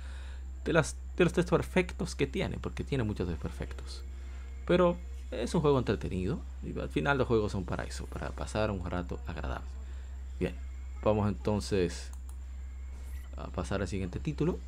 de 0.65 0.73
las 0.73 0.95
de 1.17 1.23
los 1.23 1.34
desperfectos 1.34 2.15
que 2.15 2.28
tiene, 2.28 2.58
porque 2.58 2.84
tiene 2.84 3.04
muchos 3.04 3.28
desperfectos. 3.28 4.04
Pero 4.67 4.97
es 5.32 5.54
un 5.56 5.62
juego 5.62 5.80
entretenido 5.80 6.39
y 6.63 6.78
al 6.78 6.89
final 6.89 7.17
los 7.17 7.28
juegos 7.28 7.51
son 7.51 7.63
para 7.63 7.84
eso, 7.84 8.06
para 8.08 8.32
pasar 8.32 8.71
un 8.71 8.84
rato 8.84 9.19
agradable. 9.28 9.67
Bien, 10.39 10.56
vamos 11.04 11.30
entonces 11.30 12.12
a 13.38 13.47
pasar 13.47 13.82
al 13.82 13.88
siguiente 13.88 14.19
título. 14.19 14.60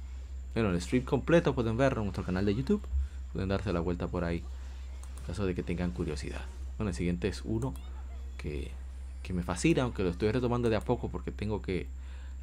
Bueno, 0.53 0.71
el 0.71 0.81
stream 0.81 1.03
completo 1.03 1.53
pueden 1.53 1.77
verlo 1.77 2.01
en 2.01 2.05
nuestro 2.05 2.23
canal 2.23 2.45
de 2.45 2.55
YouTube. 2.55 2.81
Pueden 3.33 3.49
darse 3.49 3.73
la 3.73 3.81
vuelta 3.81 4.07
por 4.07 4.23
ahí 4.23 4.41
caso 5.27 5.45
de 5.45 5.53
que 5.53 5.61
tengan 5.61 5.91
curiosidad. 5.91 6.41
Bueno, 6.77 6.89
el 6.89 6.95
siguiente 6.95 7.27
es 7.27 7.41
uno 7.43 7.73
que, 8.37 8.71
me 9.33 9.43
fascina, 9.43 9.83
aunque 9.83 10.03
lo 10.03 10.09
estoy 10.09 10.31
retomando 10.31 10.69
de 10.69 10.77
a 10.77 10.81
poco 10.81 11.09
porque 11.09 11.31
tengo 11.31 11.61
que 11.61 11.87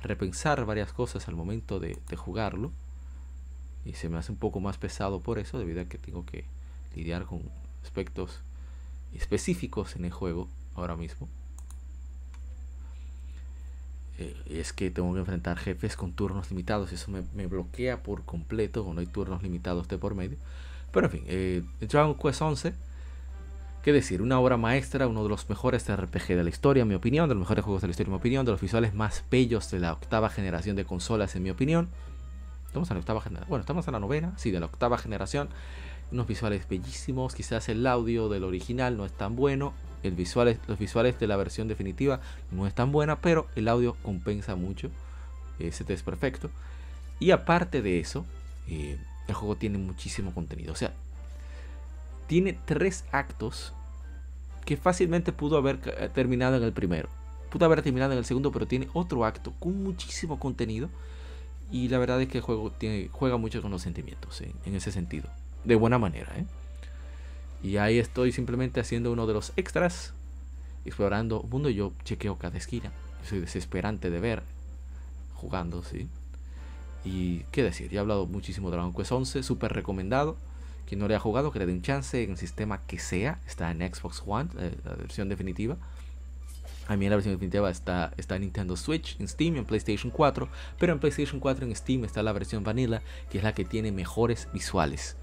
repensar 0.02 0.66
varias 0.66 0.92
cosas 0.92 1.26
al 1.28 1.34
momento 1.34 1.80
de, 1.80 1.96
jugarlo. 2.14 2.70
Y 3.84 3.94
se 3.94 4.08
me 4.08 4.18
hace 4.18 4.32
un 4.32 4.38
poco 4.38 4.60
más 4.60 4.78
pesado 4.78 5.20
por 5.20 5.38
eso, 5.38 5.58
debido 5.58 5.82
a 5.82 5.84
que 5.84 5.98
tengo 5.98 6.24
que 6.24 6.44
lidiar 6.94 7.24
con 7.24 7.42
aspectos 7.82 8.40
específicos 9.14 9.96
en 9.96 10.04
el 10.04 10.12
juego 10.12 10.48
ahora 10.74 10.96
mismo. 10.96 11.28
Eh, 14.18 14.36
es 14.48 14.72
que 14.72 14.90
tengo 14.90 15.12
que 15.12 15.20
enfrentar 15.20 15.56
jefes 15.58 15.96
con 15.96 16.12
turnos 16.12 16.50
limitados. 16.50 16.92
Eso 16.92 17.10
me, 17.10 17.46
bloquea 17.46 18.02
por 18.02 18.24
completo 18.24 18.84
cuando 18.84 19.00
hay 19.00 19.06
turnos 19.06 19.42
limitados 19.42 19.88
de 19.88 19.98
por 19.98 20.14
medio. 20.14 20.36
Pero 20.92 21.06
en 21.06 21.12
fin, 21.12 21.24
eh, 21.26 21.62
Dragon 21.80 22.14
Quest 22.14 22.42
11, 22.42 22.74
qué 23.82 23.92
decir, 23.92 24.22
una 24.22 24.38
obra 24.38 24.56
maestra, 24.56 25.08
uno 25.08 25.24
de 25.24 25.28
los 25.28 25.48
mejores 25.48 25.88
RPG 25.94 26.28
de 26.28 26.44
la 26.44 26.50
historia, 26.50 26.82
en 26.82 26.88
mi 26.88 26.94
opinión, 26.94 27.28
de 27.28 27.34
los 27.34 27.40
mejores 27.40 27.64
juegos 27.64 27.82
de 27.82 27.88
la 27.88 27.90
historia, 27.90 28.08
en 28.08 28.12
mi 28.12 28.18
opinión, 28.18 28.46
de 28.46 28.52
los 28.52 28.60
visuales 28.60 28.94
más 28.94 29.24
bellos 29.30 29.70
de 29.72 29.80
la 29.80 29.92
octava 29.92 30.30
generación 30.30 30.76
de 30.76 30.84
consolas, 30.84 31.34
en 31.34 31.42
mi 31.42 31.50
opinión. 31.50 31.88
Estamos 32.74 32.90
en 32.90 32.96
la 32.96 33.00
octava 33.00 33.20
generación, 33.20 33.48
bueno, 33.48 33.60
estamos 33.60 33.86
en 33.86 33.92
la 33.92 34.00
novena, 34.00 34.32
sí, 34.36 34.50
de 34.50 34.58
la 34.58 34.66
octava 34.66 34.98
generación, 34.98 35.48
unos 36.10 36.26
visuales 36.26 36.68
bellísimos, 36.68 37.34
quizás 37.34 37.68
el 37.68 37.86
audio 37.86 38.28
del 38.28 38.42
original 38.42 38.96
no 38.96 39.06
es 39.06 39.12
tan 39.12 39.36
bueno, 39.36 39.72
el 40.02 40.12
visual, 40.12 40.58
los 40.66 40.78
visuales 40.78 41.18
de 41.20 41.26
la 41.26 41.36
versión 41.36 41.68
definitiva 41.68 42.20
no 42.50 42.66
es 42.66 42.74
tan 42.74 42.90
buena, 42.90 43.20
pero 43.20 43.46
el 43.54 43.68
audio 43.68 43.96
compensa 44.02 44.56
mucho, 44.56 44.90
ese 45.60 45.84
es 45.92 46.02
perfecto, 46.02 46.50
y 47.20 47.30
aparte 47.30 47.80
de 47.80 48.00
eso, 48.00 48.26
eh, 48.68 48.98
el 49.28 49.34
juego 49.34 49.56
tiene 49.56 49.78
muchísimo 49.78 50.34
contenido, 50.34 50.72
o 50.72 50.76
sea, 50.76 50.92
tiene 52.26 52.58
tres 52.64 53.04
actos 53.12 53.72
que 54.64 54.76
fácilmente 54.76 55.32
pudo 55.32 55.58
haber 55.58 55.78
eh, 55.84 56.10
terminado 56.12 56.56
en 56.56 56.62
el 56.62 56.72
primero. 56.72 57.08
Pudo 57.50 57.66
haber 57.66 57.82
terminado 57.82 58.12
en 58.12 58.18
el 58.18 58.24
segundo, 58.24 58.50
pero 58.50 58.66
tiene 58.66 58.88
otro 58.94 59.24
acto 59.24 59.52
con 59.60 59.82
muchísimo 59.82 60.40
contenido. 60.40 60.88
Y 61.70 61.88
la 61.88 61.98
verdad 61.98 62.20
es 62.22 62.28
que 62.28 62.38
el 62.38 62.44
juego 62.44 62.70
tiene, 62.70 63.08
juega 63.10 63.36
mucho 63.36 63.60
con 63.62 63.70
los 63.70 63.82
sentimientos 63.82 64.40
en 64.40 64.74
ese 64.74 64.92
sentido. 64.92 65.28
De 65.64 65.74
buena 65.74 65.98
manera. 65.98 66.30
¿eh? 66.36 66.44
Y 67.64 67.78
ahí 67.78 67.98
estoy 67.98 68.30
simplemente 68.30 68.80
haciendo 68.80 69.10
uno 69.10 69.26
de 69.26 69.32
los 69.32 69.52
extras. 69.56 70.12
Explorando 70.84 71.40
un 71.40 71.48
mundo. 71.48 71.70
Yo 71.70 71.94
chequeo 72.04 72.36
cada 72.36 72.58
esquina. 72.58 72.92
soy 73.26 73.40
desesperante 73.40 74.10
de 74.10 74.20
ver. 74.20 74.42
Jugando, 75.34 75.82
sí. 75.82 76.08
Y 77.04 77.40
qué 77.50 77.62
decir, 77.62 77.90
ya 77.90 77.96
he 77.96 78.00
hablado 78.00 78.26
muchísimo 78.26 78.68
de 78.68 78.76
Dragon 78.76 78.92
Quest 78.92 79.12
11. 79.12 79.42
Súper 79.42 79.72
recomendado. 79.72 80.36
Quien 80.86 81.00
no 81.00 81.08
le 81.08 81.14
ha 81.14 81.20
jugado, 81.20 81.50
que 81.50 81.58
le 81.58 81.64
dé 81.64 81.72
un 81.72 81.80
chance 81.80 82.22
en 82.22 82.32
el 82.32 82.36
sistema 82.36 82.82
que 82.86 82.98
sea. 82.98 83.40
Está 83.46 83.70
en 83.70 83.80
Xbox 83.80 84.22
One, 84.26 84.50
eh, 84.58 84.76
la 84.84 84.94
versión 84.94 85.30
definitiva. 85.30 85.78
A 86.86 86.96
mí 86.96 87.08
la 87.08 87.16
versión 87.16 87.34
definitiva 87.34 87.70
está, 87.70 88.12
está 88.16 88.36
en 88.36 88.42
Nintendo 88.42 88.76
Switch, 88.76 89.18
en 89.18 89.26
Steam 89.26 89.56
y 89.56 89.58
en 89.58 89.64
PlayStation 89.64 90.10
4. 90.10 90.48
Pero 90.78 90.92
en 90.92 90.98
PlayStation 90.98 91.40
4 91.40 91.64
en 91.64 91.74
Steam 91.74 92.04
está 92.04 92.22
la 92.22 92.32
versión 92.32 92.62
Vanilla, 92.62 93.02
que 93.30 93.38
es 93.38 93.44
la 93.44 93.54
que 93.54 93.64
tiene 93.64 93.90
mejores 93.90 94.48
visuales. 94.52 95.16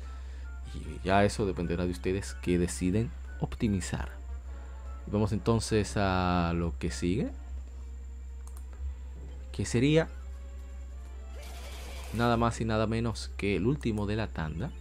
Y 0.73 1.05
ya 1.05 1.23
eso 1.23 1.45
dependerá 1.45 1.85
de 1.85 1.91
ustedes 1.91 2.33
que 2.41 2.57
deciden 2.57 3.11
optimizar. 3.39 4.09
Vamos 5.07 5.33
entonces 5.33 5.97
a 5.97 6.53
lo 6.55 6.73
que 6.79 6.89
sigue. 6.89 7.29
Que 9.51 9.65
sería 9.65 10.07
nada 12.13 12.37
más 12.37 12.59
y 12.61 12.65
nada 12.65 12.87
menos 12.87 13.31
que 13.37 13.55
el 13.55 13.65
último 13.67 14.05
de 14.05 14.15
la 14.15 14.27
tanda 14.27 14.71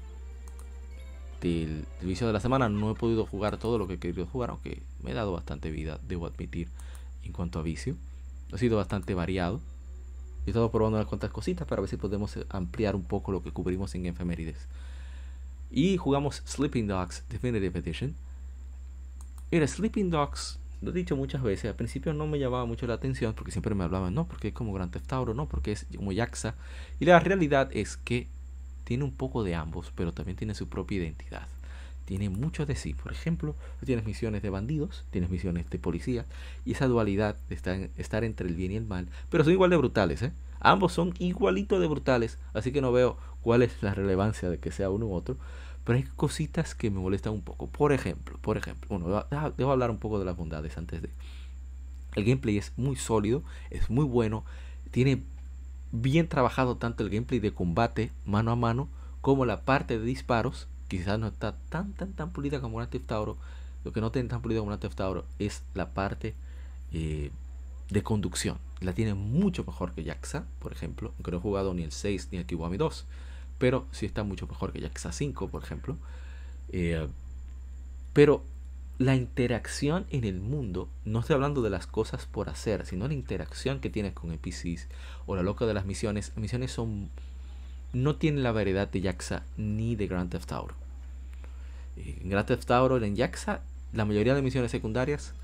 del, 1.40 1.85
vicio 2.01 2.27
de 2.27 2.33
la 2.33 2.40
semana. 2.40 2.69
No 2.69 2.90
he 2.90 2.95
podido 2.95 3.27
jugar 3.27 3.57
todo 3.57 3.79
lo 3.79 3.87
que 3.87 3.95
he 3.95 3.99
querido 3.99 4.27
jugar, 4.27 4.51
aunque 4.51 4.83
me 5.03 5.13
he 5.13 5.15
dado 5.15 5.33
bastante 5.33 5.71
vida, 5.71 6.01
debo 6.07 6.27
admitir, 6.27 6.69
en 7.25 7.33
cuanto 7.33 7.59
a 7.59 7.63
vicio. 7.63 7.97
Ha 8.53 8.59
sido 8.59 8.77
bastante 8.77 9.15
variado. 9.15 9.61
He 10.47 10.51
estado 10.51 10.71
probando 10.71 10.99
unas 10.99 11.09
cuantas 11.09 11.31
cositas 11.31 11.67
para 11.67 11.81
ver 11.81 11.91
si 11.91 11.97
podemos 11.97 12.39
ampliar 12.49 12.97
un 12.97 13.05
poco 13.05 13.33
lo 13.33 13.43
que 13.43 13.53
cubrimos 13.53 13.95
en 13.95 14.07
efemérides. 14.07 14.67
Y 15.71 15.97
jugamos 15.97 16.43
Sleeping 16.47 16.89
Dogs 16.89 17.25
Definitive 17.29 17.79
Edition. 17.79 18.15
Mira, 19.53 19.67
Sleeping 19.67 20.11
Dogs, 20.11 20.59
lo 20.81 20.91
he 20.91 20.95
dicho 20.95 21.17
muchas 21.17 21.43
veces, 21.43 21.67
al 21.67 21.77
principio 21.77 22.13
no 22.13 22.27
me 22.27 22.39
llamaba 22.39 22.65
mucho 22.65 22.87
la 22.87 22.95
atención 22.95 23.35
porque 23.35 23.53
siempre 23.53 23.75
me 23.75 23.85
hablaban, 23.85 24.15
no, 24.15 24.27
porque 24.27 24.49
es 24.49 24.55
como 24.55 24.73
Grand 24.73 24.93
Theft 24.93 25.13
Auto, 25.13 25.35
no, 25.35 25.49
porque 25.49 25.73
es 25.73 25.87
como 25.95 26.13
Yaxa. 26.13 26.55
Y 26.99 27.05
la 27.05 27.21
realidad 27.21 27.69
es 27.73 27.97
que 27.97 28.27
tiene 28.85 29.05
un 29.05 29.13
poco 29.13 29.45
de 29.45 29.55
ambos, 29.55 29.93
pero 29.95 30.13
también 30.13 30.37
tiene 30.37 30.55
su 30.55 30.69
propia 30.69 30.99
identidad. 30.99 31.47
Tiene 32.11 32.29
mucho 32.29 32.66
de 32.66 32.75
sí. 32.75 32.92
Por 32.92 33.12
ejemplo, 33.12 33.55
tienes 33.87 34.05
misiones 34.05 34.42
de 34.42 34.51
bandidos, 34.51 35.05
tienes 35.12 35.31
misiones 35.31 35.70
de 35.70 35.79
policía, 35.79 36.27
y 36.64 36.73
esa 36.73 36.88
dualidad 36.88 37.37
de 37.49 37.55
estar, 37.55 38.25
entre 38.25 38.49
el 38.49 38.57
bien 38.57 38.73
y 38.73 38.77
el 38.77 38.85
mal, 38.85 39.07
pero 39.29 39.44
son 39.44 39.53
igual 39.53 39.70
de 39.70 39.77
brutales, 39.77 40.20
¿eh? 40.23 40.33
Ambos 40.59 40.92
son 40.92 41.14
igualito 41.20 41.79
de 41.79 41.87
brutales, 41.87 42.37
así 42.53 42.73
que 42.73 42.81
no 42.81 42.90
veo 42.90 43.16
cuál 43.42 43.62
es 43.62 43.81
la 43.81 43.94
relevancia 43.94 44.51
de 44.51 44.59
que 44.59 44.73
sea 44.73 44.90
uno 44.90 45.07
u 45.07 45.14
otro. 45.14 45.37
Pero 45.85 45.99
hay 45.99 46.03
cositas 46.16 46.75
que 46.75 46.90
me 46.90 46.99
molestan 46.99 47.33
un 47.33 47.42
poco. 47.42 47.68
Por 47.68 47.92
ejemplo, 47.92 48.37
por 48.40 48.57
ejemplo, 48.57 48.88
bueno, 48.88 49.25
debo 49.57 49.70
hablar 49.70 49.92
un 49.92 49.99
poco 49.99 50.18
de 50.18 50.25
las 50.25 50.37
bondades 50.37 50.77
antes 50.79 51.03
de. 51.03 51.11
El 52.16 52.25
gameplay 52.25 52.59
es 52.59 52.73
muy 52.77 52.96
sólido, 52.96 53.44
es 53.70 53.88
muy 53.88 54.05
bueno, 54.05 54.44
tiene 54.90 55.23
bien 55.92 56.27
trabajado 56.27 56.77
tanto 56.77 57.05
el 57.05 57.11
gameplay 57.11 57.38
de 57.38 57.53
combate 57.53 58.11
mano 58.27 58.51
a 58.51 58.57
mano 58.57 58.88
como 59.20 59.46
la 59.46 59.61
parte 59.61 59.96
de 59.96 60.05
disparos. 60.05 60.66
Quizás 60.90 61.20
no 61.20 61.29
está 61.29 61.55
tan 61.68 61.92
tan 61.92 62.14
tan 62.14 62.33
pulida 62.33 62.61
como 62.61 62.79
Grand 62.79 62.90
Theft. 62.90 63.12
Lo 63.85 63.92
que 63.92 64.00
no 64.00 64.11
tiene 64.11 64.29
tan 64.29 64.42
pulida 64.42 64.59
como 64.59 64.72
Grand 64.72 64.83
Theft 64.83 65.00
es 65.38 65.62
la 65.72 65.90
parte 65.90 66.35
eh, 66.92 67.31
de 67.90 68.03
conducción. 68.03 68.59
La 68.81 68.92
tiene 68.92 69.14
mucho 69.14 69.62
mejor 69.62 69.92
que 69.92 70.03
Jaxa, 70.03 70.46
por 70.59 70.72
ejemplo. 70.72 71.12
Aunque 71.14 71.31
no 71.31 71.37
he 71.37 71.40
jugado 71.40 71.74
ni 71.74 71.85
el 71.85 71.92
6 71.92 72.31
ni 72.33 72.38
el 72.38 72.44
Kiwami 72.44 72.76
2. 72.76 73.07
Pero 73.59 73.87
sí 73.92 74.05
está 74.05 74.24
mucho 74.24 74.48
mejor 74.48 74.72
que 74.72 74.81
Jaxa 74.81 75.12
5, 75.12 75.46
por 75.46 75.62
ejemplo. 75.62 75.96
Eh, 76.72 77.07
pero 78.12 78.42
la 78.98 79.14
interacción 79.14 80.07
en 80.11 80.24
el 80.24 80.40
mundo, 80.40 80.88
no 81.05 81.20
estoy 81.20 81.35
hablando 81.35 81.62
de 81.62 81.70
las 81.70 81.87
cosas 81.87 82.26
por 82.26 82.48
hacer, 82.48 82.85
sino 82.85 83.07
la 83.07 83.14
interacción 83.14 83.79
que 83.79 83.90
tienes 83.90 84.12
con 84.12 84.33
NPCs 84.33 84.88
o 85.26 85.37
la 85.37 85.44
loca 85.44 85.66
de 85.66 85.74
las 85.74 85.87
misiones. 85.87 86.33
Misiones 86.37 86.72
son 86.72 87.11
no 87.92 88.16
tienen 88.16 88.42
la 88.42 88.53
variedad 88.53 88.88
de 88.88 89.03
Jaxa 89.03 89.42
ni 89.57 89.96
de 89.96 90.07
Grand 90.07 90.31
Theft 90.31 90.53
Auto. 90.53 90.74
En 91.96 92.29
Grand 92.31 92.46
Theft 92.46 92.70
Auto, 92.70 93.03
en 93.05 93.16
Jaxa, 93.16 93.61
la 93.92 94.05
mayoría 94.05 94.35
de 94.35 94.42
misiones 94.42 94.70
secundarias 94.70 95.35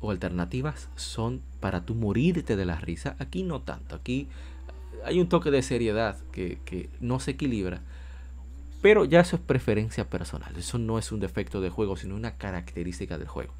o 0.00 0.10
alternativas 0.10 0.88
son 0.96 1.42
para 1.60 1.84
tú 1.84 1.94
morirte 1.94 2.56
de 2.56 2.66
la 2.66 2.76
risa. 2.76 3.16
Aquí 3.18 3.42
no 3.42 3.60
tanto. 3.62 3.96
Aquí 3.96 4.28
hay 5.04 5.20
un 5.20 5.28
toque 5.28 5.50
de 5.50 5.62
seriedad 5.62 6.16
que, 6.32 6.90
no 7.00 7.20
se 7.20 7.32
equilibra 7.32 7.80
pero 8.80 9.04
ya 9.04 9.20
eso 9.20 9.34
es 9.34 9.42
preferencia 9.42 10.08
personal. 10.08 10.54
Eso 10.56 10.78
no 10.78 10.98
es 10.98 11.10
un 11.10 11.18
defecto 11.18 11.60
del 11.60 11.72
juego, 11.72 11.96
sino 11.96 12.14
una 12.14 12.36
característica 12.36 13.18
del 13.18 13.26
juego. 13.26 13.52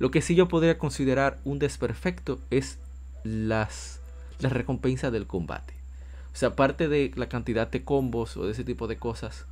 Lo 0.00 0.10
que 0.10 0.22
sí 0.22 0.34
yo 0.34 0.48
podría 0.48 0.76
considerar 0.76 1.38
un 1.44 1.60
desperfecto 1.60 2.40
es 2.50 2.78
las, 3.22 4.00
las 4.40 4.50
recompensas 4.50 5.12
del 5.12 5.28
combate. 5.28 5.79
O 6.32 6.36
sea, 6.36 6.50
aparte 6.50 6.88
de 6.88 7.12
la 7.16 7.28
cantidad 7.28 7.68
de 7.68 7.84
combos 7.84 8.36
o 8.36 8.46
de 8.46 8.52
ese 8.52 8.64
tipo 8.64 8.86
de 8.86 8.96
cosas. 8.96 9.46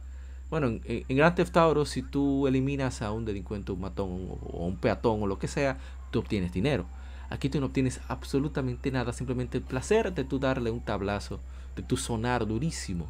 Bueno, 0.51 0.69
en, 0.69 0.83
en 0.87 1.17
Grand 1.17 1.35
Theft 1.35 1.57
Auto, 1.57 1.85
si 1.85 2.03
tú 2.03 2.47
eliminas 2.47 3.03
a 3.03 3.13
un 3.13 3.25
delincuente, 3.25 3.73
un 3.73 3.81
matón 3.81 4.29
o, 4.31 4.67
un 4.67 4.77
peatón 4.77 5.23
o 5.23 5.27
lo 5.27 5.39
que 5.39 5.49
sea, 5.49 5.79
tú 6.11 6.21
obtienes 6.21 6.53
dinero. 6.53 6.87
Aquí 7.31 7.51
tú 7.51 7.61
no 7.61 7.67
obtienes 7.67 8.01
absolutamente 8.09 8.91
nada, 8.91 9.13
simplemente 9.13 9.59
el 9.59 9.65
placer 9.65 10.15
de 10.15 10.25
tú 10.25 10.39
darle 10.39 10.71
un 10.71 10.81
tablazo, 10.81 11.41
de 11.77 11.83
tú 11.83 11.97
sonar 11.97 12.47
durísimo 12.47 13.07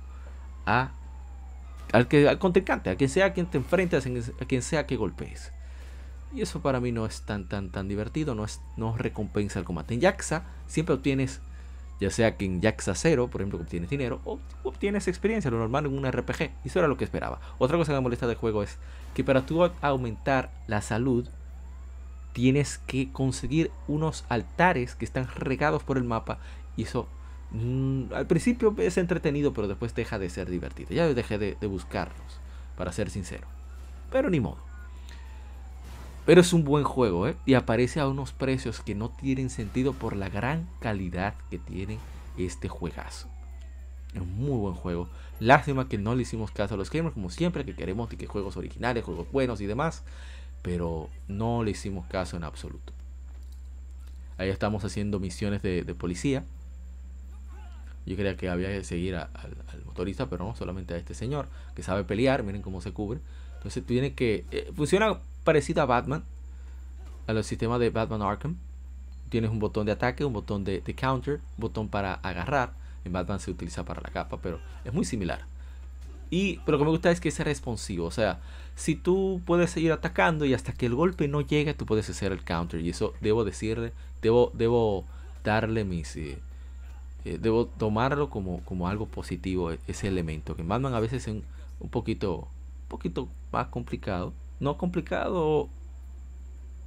a 0.67 0.91
al, 1.93 2.09
que, 2.09 2.29
al 2.29 2.39
contrincante, 2.39 2.91
a 2.91 2.97
quien 2.97 3.09
sea 3.09 3.27
a 3.27 3.33
quien 3.33 3.47
te 3.47 3.59
enfrentes, 3.59 4.07
a 4.07 4.45
quien 4.45 4.63
sea 4.63 4.87
que 4.87 4.97
golpees. 4.97 5.53
Y 6.35 6.43
eso 6.43 6.61
para 6.61 6.81
mí 6.81 6.93
no 6.93 7.07
es 7.07 7.23
tan 7.23 7.49
tan 7.49 7.71
tan 7.71 7.89
divertido, 7.89 8.35
no, 8.35 8.45
es, 8.45 8.61
no 8.77 8.97
recompensa 8.97 9.59
el 9.59 9.65
combate. 9.65 9.95
En 9.95 10.03
Jaxa 10.03 10.45
siempre 10.67 10.95
obtienes, 10.95 11.41
ya 12.01 12.11
sea 12.11 12.37
que 12.37 12.45
en 12.45 12.63
Jaxa 12.63 12.95
0, 12.95 13.29
por 13.29 13.41
ejemplo, 13.41 13.59
obtienes 13.61 13.91
dinero, 13.91 14.21
o 14.25 14.39
obtienes 14.63 15.09
experiencia, 15.09 15.51
lo 15.51 15.59
normal 15.59 15.87
en 15.87 15.99
un 15.99 16.11
RPG. 16.11 16.51
Y 16.65 16.69
eso 16.69 16.79
era 16.79 16.89
lo 16.89 16.97
que 16.97 17.05
esperaba. 17.05 17.41
Otra 17.59 17.77
cosa 17.77 17.93
que 17.93 17.97
me 17.97 18.03
molesta 18.03 18.27
del 18.27 18.37
juego 18.37 18.63
es 18.63 18.79
que 19.15 19.25
para 19.25 19.47
tú 19.47 19.69
aumentar 19.81 20.51
la 20.67 20.81
salud, 20.81 21.29
tienes 22.33 22.79
que 22.79 23.11
conseguir 23.13 23.71
unos 23.89 24.25
altares 24.29 24.95
que 24.95 25.05
están 25.05 25.29
regados 25.35 25.83
por 25.83 25.97
el 25.97 26.05
mapa. 26.05 26.39
Y 26.77 26.85
eso 26.85 27.09
Mm, 27.51 28.13
al 28.13 28.27
principio 28.27 28.75
es 28.79 28.99
entretenido, 28.99 29.55
pero 29.55 29.69
después 29.69 29.95
deja 29.95 30.19
de 30.19 30.29
ser 30.31 30.51
divertido. 30.51 30.91
Ya 30.91 31.07
dejé 31.13 31.39
de, 31.39 31.55
buscarlos, 31.67 32.41
para 32.77 32.93
ser 32.93 33.11
sincero. 33.11 33.47
Pero 34.11 34.31
ni 34.31 34.41
modo. 34.41 34.68
Pero 36.29 36.43
es 36.43 36.53
un 36.53 36.63
buen 36.63 36.85
juego, 36.85 37.27
¿eh? 37.27 37.37
Y 37.47 37.55
aparece 37.55 38.01
a 38.01 38.07
unos 38.07 38.33
precios 38.33 38.83
que 38.83 38.95
no 38.95 39.09
tienen 39.09 39.49
sentido 39.49 39.95
por 39.95 40.15
la 40.15 40.29
gran 40.29 40.69
calidad 40.79 41.33
que 41.51 41.57
tiene 41.59 41.99
este 42.37 42.69
juegazo. 42.69 43.29
Es 44.13 44.21
un 44.21 44.37
muy 44.37 44.59
buen 44.59 44.75
juego. 44.75 45.09
Lástima 45.41 45.89
que 45.89 45.97
no 45.97 46.15
le 46.15 46.21
hicimos 46.21 46.51
caso 46.51 46.75
a 46.75 46.77
los 46.77 46.91
gamers, 46.91 47.15
como 47.15 47.31
siempre, 47.31 47.65
que 47.65 47.75
queremos 47.75 48.11
que 48.11 48.27
juegos 48.27 48.59
originales, 48.59 49.05
juegos 49.05 49.33
buenos 49.33 49.63
y 49.63 49.67
demás. 49.67 50.05
Pero 50.61 51.09
no 51.29 51.65
le 51.65 51.71
hicimos 51.71 52.07
caso 52.09 52.37
en 52.37 52.45
absoluto. 52.45 52.93
Ahí 54.37 54.51
estamos 54.51 54.85
haciendo 54.85 55.21
misiones 55.21 55.63
de 55.63 55.95
policía 55.95 56.45
yo 58.09 58.17
creía 58.17 58.37
que 58.37 58.49
había 58.49 58.69
que 58.69 58.85
seguir 58.85 59.17
al, 59.17 59.31
motorista, 59.85 60.31
pero 60.31 60.45
no, 60.45 60.57
solamente 60.57 60.95
a 60.95 60.97
este 60.97 61.15
señor 61.15 61.47
que 61.75 61.83
sabe 61.83 62.05
pelear. 62.05 62.43
Miren 62.43 62.63
cómo 62.63 62.81
se 62.81 62.93
cubre. 62.93 63.21
Entonces 63.57 63.85
tiene 63.85 64.15
que. 64.15 64.47
Eh, 64.51 64.73
funciona 64.75 65.19
parecido 65.49 65.81
a 65.81 65.87
Batman, 65.87 66.25
a 67.27 67.33
los 67.33 67.47
sistemas 67.47 67.81
de 67.81 67.89
Batman 67.89 68.21
Arkham. 68.21 68.57
Tienes 69.31 69.51
un 69.51 69.59
botón 69.59 69.87
de 69.87 69.93
ataque, 69.93 70.27
un 70.27 70.35
botón 70.35 70.63
de, 70.63 70.83
counter, 70.95 71.41
un 71.57 71.63
botón 71.63 71.89
para 71.89 72.13
agarrar. 72.17 72.75
En 73.07 73.15
Batman 73.15 73.41
se 73.41 73.51
utiliza 73.51 73.83
para 73.83 74.03
la 74.03 74.11
capa, 74.11 74.37
pero 74.43 74.61
es 74.85 74.93
muy 74.93 75.07
similar. 75.07 75.47
Y 76.29 76.59
pero 76.67 76.73
lo 76.73 76.81
que 76.81 76.85
me 76.85 76.91
gusta 76.91 77.11
es 77.11 77.19
que 77.19 77.31
es 77.31 77.41
responsivo. 77.41 78.05
O 78.05 78.11
sea, 78.11 78.41
si 78.77 78.95
tú 78.95 79.41
puedes 79.47 79.71
seguir 79.71 79.91
atacando 79.91 80.45
y 80.45 80.53
hasta 80.53 80.75
que 80.75 80.85
el 80.85 80.95
golpe 80.95 81.29
no 81.29 81.41
llegue, 81.41 81.73
tú 81.73 81.87
puedes 81.87 82.11
hacer 82.11 82.31
el 82.33 82.45
counter. 82.45 82.83
Y 82.83 82.91
eso 82.91 83.15
debo 83.23 83.43
decirle, 83.47 83.95
debo, 84.21 84.53
debo 84.53 85.07
darle 85.45 85.85
mis, 85.85 86.15
eh, 86.17 86.39
eh, 87.25 87.39
debo 87.41 87.65
tomarlo 87.69 88.29
como, 88.29 88.63
como 88.67 88.87
algo 88.87 89.07
positivo 89.07 89.73
e, 89.73 89.79
ese 89.87 90.09
elemento. 90.09 90.55
Que 90.57 90.63
Batman 90.63 90.93
a 90.93 91.01
veces 91.01 91.27
es 91.27 91.33
un, 91.33 91.43
un 91.81 91.89
poquito, 91.89 92.37
un 92.83 92.89
poquito 92.89 93.29
más 93.51 93.69
complicado. 93.69 94.35
No 94.61 94.77
complicado, 94.77 95.69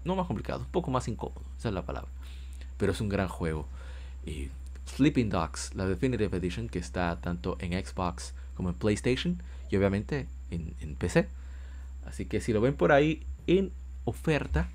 no 0.03 0.15
más 0.15 0.27
complicado, 0.27 0.62
un 0.62 0.71
poco 0.71 0.91
más 0.91 1.07
incómodo, 1.07 1.41
esa 1.57 1.69
es 1.69 1.73
la 1.73 1.86
palabra. 1.86 2.10
Pero 2.77 2.91
es 2.91 3.01
un 3.01 3.10
gran 3.10 3.27
juego. 3.27 3.67
Y 4.25 4.49
Sleeping 4.86 5.29
Dogs, 5.29 5.73
la 5.75 5.86
Definitive 5.86 6.36
Edition, 6.38 6.67
que 6.67 6.79
está 6.79 7.19
tanto 7.21 7.57
en 7.60 7.73
Xbox 7.73 8.34
como 8.55 8.69
en 8.69 8.75
PlayStation 8.75 9.41
y 9.69 9.77
obviamente 9.77 10.27
en, 10.49 10.95
PC. 10.95 11.27
Así 12.05 12.25
que 12.25 12.41
si 12.41 12.51
lo 12.51 12.62
ven 12.62 12.75
por 12.75 12.91
ahí 12.91 13.23
en 13.47 13.71
oferta, 14.05 14.67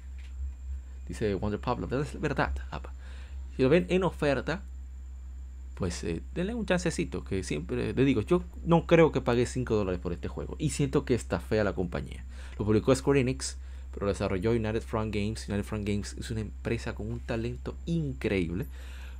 dice 1.06 1.34
Wonder 1.34 1.60
Pablo, 1.60 1.88
es 2.00 2.18
verdad. 2.20 2.52
Si 3.56 3.62
lo 3.62 3.68
ven 3.68 3.86
en 3.90 4.04
oferta, 4.04 4.62
pues 5.74 6.02
eh, 6.04 6.22
denle 6.34 6.54
un 6.54 6.64
chancecito, 6.64 7.24
que 7.24 7.42
siempre 7.42 7.92
le 7.92 8.04
digo, 8.04 8.22
yo 8.22 8.42
no 8.64 8.86
creo 8.86 9.12
que 9.12 9.20
pague 9.20 9.44
5 9.44 9.74
dólares 9.74 10.00
por 10.00 10.12
este 10.12 10.28
juego. 10.28 10.56
Y 10.58 10.70
siento 10.70 11.04
que 11.04 11.14
está 11.14 11.40
fea 11.40 11.64
la 11.64 11.74
compañía. 11.74 12.24
Lo 12.58 12.64
publicó 12.64 12.94
Square 12.94 13.20
Enix, 13.20 13.56
pero 13.92 14.06
lo 14.06 14.12
desarrolló 14.12 14.50
United 14.50 14.82
Front 14.82 15.14
Games. 15.14 15.48
United 15.48 15.64
Front 15.64 15.86
Games 15.86 16.16
es 16.18 16.30
una 16.30 16.40
empresa 16.40 16.94
con 16.94 17.10
un 17.10 17.20
talento 17.20 17.74
increíble. 17.86 18.66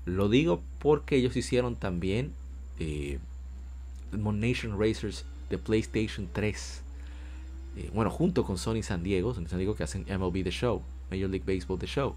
Lo 0.04 0.28
digo 0.28 0.62
porque 0.78 1.16
ellos 1.16 1.36
hicieron 1.36 1.76
también 1.76 2.32
eh, 2.78 3.18
Nation 4.12 4.78
Racers 4.78 5.24
de 5.50 5.58
PlayStation 5.58 6.28
3. 6.32 6.82
Eh, 7.76 7.90
bueno, 7.92 8.10
junto 8.10 8.44
con 8.44 8.58
Sony 8.58 8.82
San 8.82 9.02
Diego, 9.02 9.34
Sony 9.34 9.48
San 9.48 9.58
Diego 9.58 9.74
que 9.74 9.84
hacen 9.84 10.06
MLB 10.08 10.44
The 10.44 10.50
Show, 10.50 10.82
Major 11.10 11.28
League 11.28 11.44
Baseball 11.46 11.78
The 11.78 11.86
Show, 11.86 12.14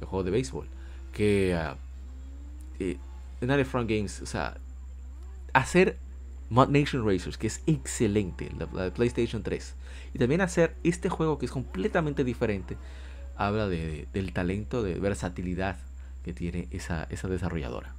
el 0.00 0.06
juego 0.06 0.24
de 0.24 0.30
béisbol. 0.30 0.66
Que 1.12 1.54
uh, 1.54 1.76
eh, 2.78 2.96
United 3.40 3.66
Front 3.66 3.90
Games, 3.90 4.22
o 4.22 4.26
sea, 4.26 4.56
hacer 5.52 5.98
Mod 6.48 6.68
Nation 6.68 7.04
Racers, 7.06 7.36
que 7.36 7.46
es 7.46 7.62
excelente, 7.66 8.50
la, 8.58 8.84
de 8.84 8.90
PlayStation 8.90 9.42
3, 9.42 9.74
y 10.16 10.18
también 10.18 10.40
hacer 10.40 10.74
este 10.82 11.10
juego 11.10 11.36
que 11.36 11.44
es 11.44 11.52
completamente 11.52 12.24
diferente, 12.24 12.78
habla 13.36 13.68
de, 13.68 14.08
del 14.14 14.32
talento, 14.32 14.82
de 14.82 14.94
versatilidad 14.94 15.76
que 16.24 16.32
tiene 16.32 16.68
esa, 16.70 17.06
esa 17.10 17.28
desarrolladora. 17.28 17.94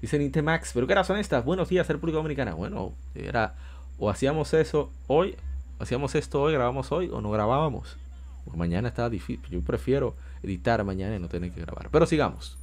Dice 0.00 0.18
Nintemax, 0.18 0.72
pero 0.72 0.86
¿qué 0.86 1.04
son 1.04 1.18
estas? 1.18 1.44
Buenos 1.44 1.68
días, 1.68 1.86
República 1.86 2.16
Dominicana. 2.16 2.54
Bueno, 2.54 2.94
era 3.14 3.56
o 3.98 4.08
hacíamos 4.08 4.54
eso 4.54 4.90
hoy, 5.06 5.36
hacíamos 5.78 6.14
esto 6.14 6.40
hoy, 6.40 6.54
grabamos 6.54 6.90
hoy, 6.92 7.10
o 7.12 7.20
no 7.20 7.30
grabábamos. 7.30 7.98
Porque 8.46 8.58
mañana 8.58 8.88
está 8.88 9.10
difícil. 9.10 9.46
Yo 9.50 9.60
prefiero 9.60 10.16
editar 10.42 10.82
mañana 10.82 11.14
y 11.14 11.18
no 11.18 11.28
tener 11.28 11.52
que 11.52 11.60
grabar. 11.60 11.90
Pero 11.90 12.06
sigamos. 12.06 12.56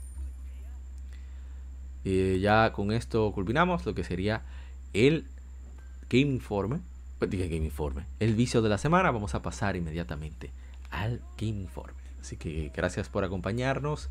Y 2.03 2.39
ya 2.39 2.73
con 2.73 2.91
esto 2.91 3.31
culminamos 3.31 3.85
lo 3.85 3.93
que 3.93 4.03
sería 4.03 4.41
el 4.93 5.27
Game 6.09 6.33
Informe. 6.33 6.79
Pues 7.21 7.29
dije 7.29 7.49
Game 7.49 7.65
Informe. 7.65 8.07
El 8.19 8.33
vicio 8.33 8.63
de 8.63 8.69
la 8.69 8.79
semana. 8.79 9.11
Vamos 9.11 9.35
a 9.35 9.43
pasar 9.43 9.75
inmediatamente 9.75 10.49
al 10.89 11.21
Game 11.37 11.61
Informe. 11.61 11.99
Así 12.19 12.35
que 12.35 12.71
gracias 12.75 13.09
por 13.09 13.23
acompañarnos. 13.23 14.09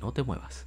No 0.00 0.10
te 0.10 0.24
muevas. 0.24 0.66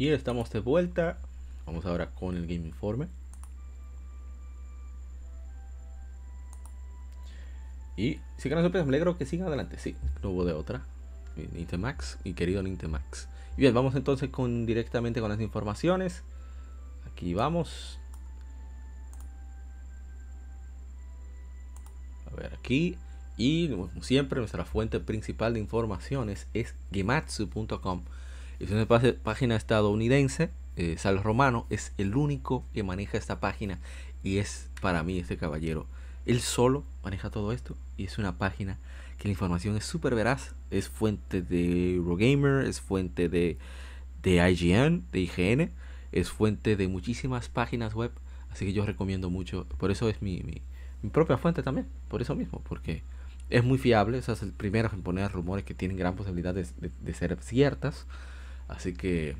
Y 0.00 0.08
estamos 0.08 0.48
de 0.48 0.60
vuelta. 0.60 1.18
Vamos 1.66 1.84
ahora 1.84 2.10
con 2.12 2.34
el 2.34 2.46
Game 2.46 2.66
Informe. 2.66 3.06
Y 7.98 8.18
si 8.38 8.48
no 8.48 8.62
sorpresa, 8.62 8.86
me 8.86 8.92
alegro 8.92 9.18
que 9.18 9.26
siga 9.26 9.46
adelante. 9.46 9.78
Sí, 9.78 9.94
no 10.22 10.30
hubo 10.30 10.46
de 10.46 10.54
otra. 10.54 10.86
Nintemax, 11.36 12.16
mi 12.24 12.32
querido 12.32 12.62
Nintemax. 12.62 13.28
Y 13.58 13.60
bien, 13.60 13.74
vamos 13.74 13.94
entonces 13.94 14.30
con 14.30 14.64
directamente 14.64 15.20
con 15.20 15.28
las 15.28 15.40
informaciones. 15.42 16.22
Aquí 17.12 17.34
vamos. 17.34 17.98
A 22.32 22.36
ver, 22.36 22.54
aquí. 22.54 22.96
Y 23.36 23.68
como 23.68 23.90
siempre, 24.02 24.38
nuestra 24.38 24.64
fuente 24.64 24.98
principal 24.98 25.52
de 25.52 25.60
informaciones 25.60 26.46
es 26.54 26.74
gematsu.com. 26.90 28.02
Es 28.60 28.70
una 28.70 28.86
página 28.86 29.56
estadounidense. 29.56 30.50
Eh, 30.76 30.96
Sal 30.98 31.22
Romano 31.22 31.66
es 31.70 31.94
el 31.96 32.14
único 32.14 32.66
que 32.74 32.82
maneja 32.82 33.16
esta 33.16 33.40
página. 33.40 33.78
Y 34.22 34.36
es 34.36 34.68
para 34.82 35.02
mí 35.02 35.18
este 35.18 35.38
caballero. 35.38 35.86
Él 36.26 36.40
solo 36.40 36.84
maneja 37.02 37.30
todo 37.30 37.52
esto. 37.52 37.74
Y 37.96 38.04
es 38.04 38.18
una 38.18 38.36
página 38.36 38.78
que 39.16 39.28
la 39.28 39.32
información 39.32 39.78
es 39.78 39.86
súper 39.86 40.14
veraz. 40.14 40.54
Es 40.70 40.90
fuente 40.90 41.40
de 41.40 41.94
Eurogamer, 41.94 42.66
es 42.66 42.82
fuente 42.82 43.30
de, 43.30 43.56
de 44.22 44.50
IGN, 44.50 45.04
de 45.10 45.20
IGN. 45.20 45.70
Es 46.12 46.28
fuente 46.30 46.76
de 46.76 46.86
muchísimas 46.86 47.48
páginas 47.48 47.94
web. 47.94 48.12
Así 48.50 48.66
que 48.66 48.74
yo 48.74 48.84
recomiendo 48.84 49.30
mucho. 49.30 49.64
Por 49.78 49.90
eso 49.90 50.10
es 50.10 50.20
mi, 50.20 50.42
mi, 50.42 50.60
propia 51.08 51.38
fuente 51.38 51.62
también. 51.62 51.86
Por 52.08 52.20
eso 52.20 52.34
mismo. 52.34 52.60
Porque 52.68 53.02
es 53.48 53.64
muy 53.64 53.78
fiable. 53.78 54.18
Es 54.18 54.28
el 54.28 54.52
primero 54.52 54.90
en 54.92 55.00
poner 55.00 55.32
rumores 55.32 55.64
que 55.64 55.72
tienen 55.72 55.96
gran 55.96 56.14
posibilidad 56.14 56.54
de 56.54 57.14
ser 57.14 57.38
ciertas. 57.40 58.06
Así 58.70 58.94
que 58.94 59.36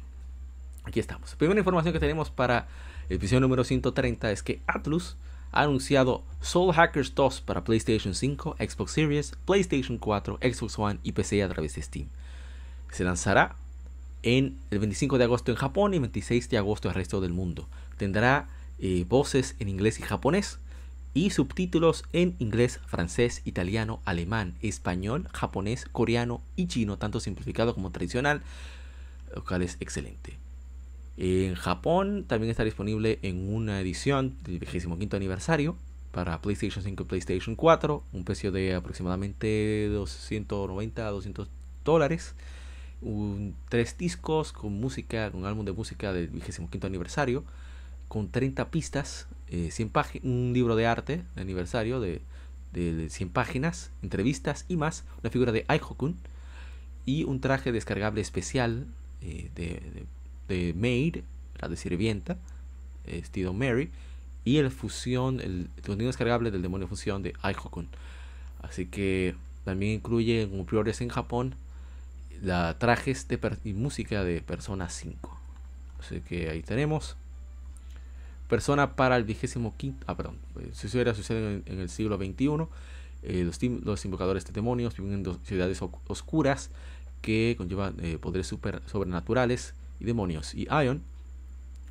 aquí 0.84 1.00
estamos. 1.00 1.34
Primera 1.36 1.60
información 1.60 1.92
que 1.92 2.00
tenemos 2.00 2.30
para 2.30 2.68
el 3.08 3.16
episodio 3.16 3.40
número 3.40 3.64
130 3.64 4.30
es 4.30 4.42
que 4.42 4.60
Atlus 4.66 5.16
ha 5.52 5.62
anunciado 5.62 6.22
Soul 6.40 6.72
Hackers 6.72 7.14
2 7.14 7.40
para 7.40 7.64
PlayStation 7.64 8.14
5, 8.14 8.56
Xbox 8.58 8.92
Series, 8.92 9.32
PlayStation 9.46 9.98
4, 9.98 10.38
Xbox 10.42 10.78
One 10.78 11.00
y 11.02 11.12
PC 11.12 11.42
a 11.42 11.48
través 11.48 11.74
de 11.74 11.82
Steam. 11.82 12.06
Se 12.92 13.04
lanzará 13.04 13.56
el 14.22 14.56
25 14.70 15.18
de 15.18 15.24
agosto 15.24 15.50
en 15.50 15.56
Japón 15.56 15.94
y 15.94 15.98
26 15.98 16.50
de 16.50 16.58
agosto 16.58 16.88
el 16.88 16.94
resto 16.94 17.20
del 17.20 17.32
mundo. 17.32 17.68
Tendrá 17.96 18.48
eh, 18.78 19.04
voces 19.08 19.56
en 19.58 19.68
inglés 19.68 19.98
y 19.98 20.02
japonés 20.02 20.58
y 21.14 21.30
subtítulos 21.30 22.04
en 22.12 22.36
inglés, 22.38 22.80
francés, 22.86 23.42
italiano, 23.44 24.00
alemán, 24.04 24.54
español, 24.62 25.28
japonés, 25.32 25.86
coreano 25.90 26.40
y 26.54 26.68
chino, 26.68 26.98
tanto 26.98 27.18
simplificado 27.18 27.74
como 27.74 27.90
tradicional, 27.90 28.42
cual 29.46 29.62
es 29.62 29.76
excelente. 29.80 30.38
En 31.16 31.54
Japón 31.54 32.24
también 32.26 32.50
está 32.50 32.64
disponible 32.64 33.18
en 33.22 33.52
una 33.52 33.80
edición 33.80 34.36
del 34.42 34.58
25 34.58 35.16
aniversario 35.16 35.76
para 36.12 36.40
PlayStation 36.40 36.82
5 36.82 37.02
y 37.02 37.06
PlayStation 37.06 37.56
4, 37.56 38.02
un 38.12 38.24
precio 38.24 38.50
de 38.52 38.74
aproximadamente 38.74 39.88
290 39.88 41.06
a 41.06 41.10
200 41.10 41.48
dólares. 41.84 42.34
Un, 43.02 43.54
tres 43.68 43.96
discos 43.96 44.52
con 44.52 44.72
música, 44.74 45.30
con 45.30 45.46
álbum 45.46 45.64
de 45.64 45.72
música 45.72 46.12
del 46.12 46.28
25 46.28 46.86
aniversario, 46.86 47.44
con 48.08 48.30
30 48.30 48.70
pistas, 48.70 49.26
eh, 49.48 49.70
100 49.70 49.90
un 50.22 50.52
libro 50.52 50.76
de 50.76 50.86
arte 50.86 51.22
de 51.34 51.40
aniversario 51.40 52.00
de, 52.00 52.20
de 52.72 53.08
100 53.08 53.30
páginas, 53.30 53.90
entrevistas 54.02 54.64
y 54.68 54.76
más, 54.76 55.04
una 55.22 55.30
figura 55.30 55.52
de 55.52 55.64
Aihokun 55.68 56.16
y 57.06 57.24
un 57.24 57.40
traje 57.40 57.72
descargable 57.72 58.20
especial 58.20 58.86
eh, 59.22 59.50
de, 59.54 60.06
de, 60.48 60.74
maid, 60.74 61.18
la 61.60 61.68
de 61.68 61.76
sirvienta, 61.76 62.36
estilo 63.06 63.52
Mary, 63.52 63.90
y 64.44 64.58
el 64.58 64.70
fusión, 64.70 65.40
el 65.40 65.68
contenido 65.76 66.08
descargable 66.08 66.50
del 66.50 66.62
demonio 66.62 66.88
fusión 66.88 67.22
de 67.22 67.34
Aihokun. 67.42 67.88
Así 68.62 68.86
que 68.86 69.34
también 69.64 69.92
incluye 69.92 70.48
como 70.48 70.64
prioridades 70.66 71.00
en 71.00 71.08
Japón 71.08 71.54
la 72.42 72.78
trajes 72.78 73.28
de 73.28 73.38
y 73.64 73.72
música 73.72 74.24
de 74.24 74.40
Persona 74.40 74.88
5. 74.88 75.38
Así 76.00 76.20
que 76.20 76.50
ahí 76.50 76.62
tenemos. 76.62 77.16
Persona 78.48 78.96
para 78.96 79.16
el 79.16 79.24
vigésimo 79.24 79.74
quinto. 79.76 80.04
Ah, 80.08 80.16
perdón. 80.16 80.38
Eh, 80.58 80.70
si 80.72 80.98
en, 80.98 81.62
el 81.66 81.88
siglo 81.88 82.16
XXI. 82.16 82.66
Eh, 83.22 83.44
los, 83.44 83.62
los, 83.62 84.04
invocadores 84.06 84.46
de 84.46 84.52
demonios 84.52 84.96
viven 84.96 85.12
en 85.26 85.44
ciudades 85.44 85.82
oscuras 86.08 86.70
que 87.22 87.54
conllevan 87.56 87.94
eh, 88.02 88.18
poderes 88.20 88.46
super, 88.46 88.82
sobrenaturales 88.86 89.74
y 90.00 90.04
demonios. 90.04 90.54
Y 90.54 90.66
Ion, 90.70 91.02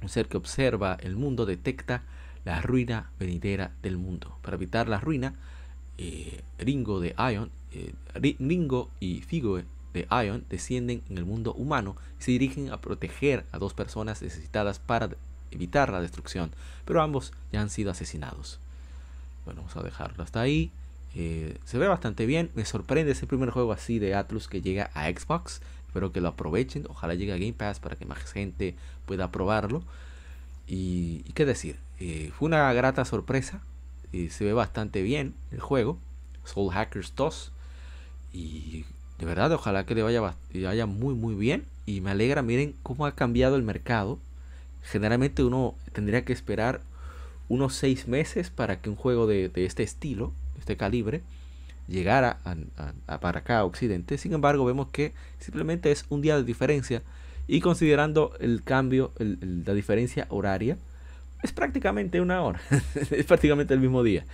un 0.01 0.09
ser 0.09 0.27
que 0.27 0.37
observa 0.37 0.97
el 1.01 1.15
mundo, 1.15 1.45
detecta 1.45 2.03
la 2.45 2.61
ruina 2.61 3.11
venidera 3.19 3.71
del 3.81 3.97
mundo. 3.97 4.37
Para 4.41 4.55
evitar 4.55 4.87
la 4.87 4.99
ruina, 4.99 5.35
Ringo 6.57 7.01
de 7.01 7.13
Ion, 7.17 7.51
Ringo 8.15 8.89
y 9.01 9.21
Figo 9.21 9.57
de 9.93 10.07
Ion 10.25 10.45
descienden 10.49 11.03
en 11.09 11.17
el 11.17 11.25
mundo 11.25 11.53
humano 11.53 11.95
y 12.19 12.23
se 12.23 12.31
dirigen 12.31 12.71
a 12.71 12.79
proteger 12.79 13.45
a 13.51 13.57
dos 13.57 13.73
personas 13.73 14.21
necesitadas 14.21 14.79
para 14.79 15.09
evitar 15.51 15.91
la 15.91 16.01
destrucción, 16.01 16.51
pero 16.85 17.01
ambos 17.01 17.33
ya 17.51 17.61
han 17.61 17.69
sido 17.69 17.91
asesinados. 17.91 18.59
Bueno, 19.45 19.61
vamos 19.61 19.75
a 19.77 19.83
dejarlo 19.83 20.23
hasta 20.23 20.41
ahí. 20.41 20.71
Eh, 21.15 21.57
se 21.65 21.77
ve 21.77 21.87
bastante 21.87 22.25
bien. 22.25 22.49
Me 22.55 22.65
sorprende 22.65 23.11
ese 23.11 23.27
primer 23.27 23.49
juego 23.49 23.71
así 23.71 23.99
de 23.99 24.15
Atlus 24.15 24.47
que 24.47 24.61
llega 24.61 24.89
a 24.93 25.09
Xbox. 25.09 25.61
Espero 25.87 26.11
que 26.11 26.21
lo 26.21 26.29
aprovechen. 26.29 26.85
Ojalá 26.89 27.15
llegue 27.15 27.33
a 27.33 27.37
Game 27.37 27.53
Pass 27.53 27.79
para 27.79 27.95
que 27.95 28.05
más 28.05 28.19
gente 28.19 28.75
pueda 29.05 29.31
probarlo. 29.31 29.83
Y, 30.67 31.23
qué 31.33 31.45
decir, 31.45 31.77
eh, 31.99 32.31
fue 32.37 32.47
una 32.47 32.71
grata 32.73 33.05
sorpresa. 33.05 33.61
Eh, 34.13 34.29
se 34.29 34.45
ve 34.45 34.53
bastante 34.53 35.01
bien 35.01 35.33
el 35.51 35.59
juego. 35.59 35.97
Soul 36.45 36.71
Hackers 36.71 37.13
2. 37.15 37.51
Y 38.33 38.85
de 39.17 39.25
verdad, 39.25 39.51
ojalá 39.51 39.85
que 39.85 39.95
le 39.95 40.03
vaya, 40.03 40.21
vaya 40.21 40.85
muy 40.85 41.15
muy 41.15 41.35
bien. 41.35 41.65
Y 41.85 42.01
me 42.01 42.11
alegra, 42.11 42.43
miren 42.43 42.75
cómo 42.83 43.05
ha 43.05 43.15
cambiado 43.15 43.55
el 43.55 43.63
mercado 43.63 44.19
generalmente 44.83 45.43
uno 45.43 45.75
tendría 45.93 46.25
que 46.25 46.33
esperar 46.33 46.81
unos 47.47 47.75
seis 47.75 48.07
meses 48.07 48.49
para 48.49 48.81
que 48.81 48.89
un 48.89 48.95
juego 48.95 49.27
de, 49.27 49.51
este 49.55 49.83
estilo, 49.83 50.31
este 50.59 50.77
calibre, 50.77 51.21
llegara 51.87 52.39
a, 53.07 53.19
para 53.19 53.39
acá 53.39 53.59
a 53.59 53.65
Occidente. 53.65 54.17
Sin 54.17 54.33
embargo, 54.33 54.65
vemos 54.65 54.89
que 54.89 55.13
simplemente 55.39 55.91
es 55.91 56.05
un 56.09 56.21
día 56.21 56.37
de 56.37 56.43
diferencia 56.43 57.01
y 57.47 57.61
considerando 57.61 58.33
el 58.39 58.63
cambio, 58.63 59.11
la 59.17 59.73
diferencia 59.73 60.27
horaria, 60.29 60.77
es 61.41 61.53
prácticamente 61.53 62.21
una 62.21 62.41
hora, 62.41 62.61
es 63.11 63.25
prácticamente 63.25 63.73
el 63.73 63.79
mismo 63.79 64.03
día. 64.03 64.25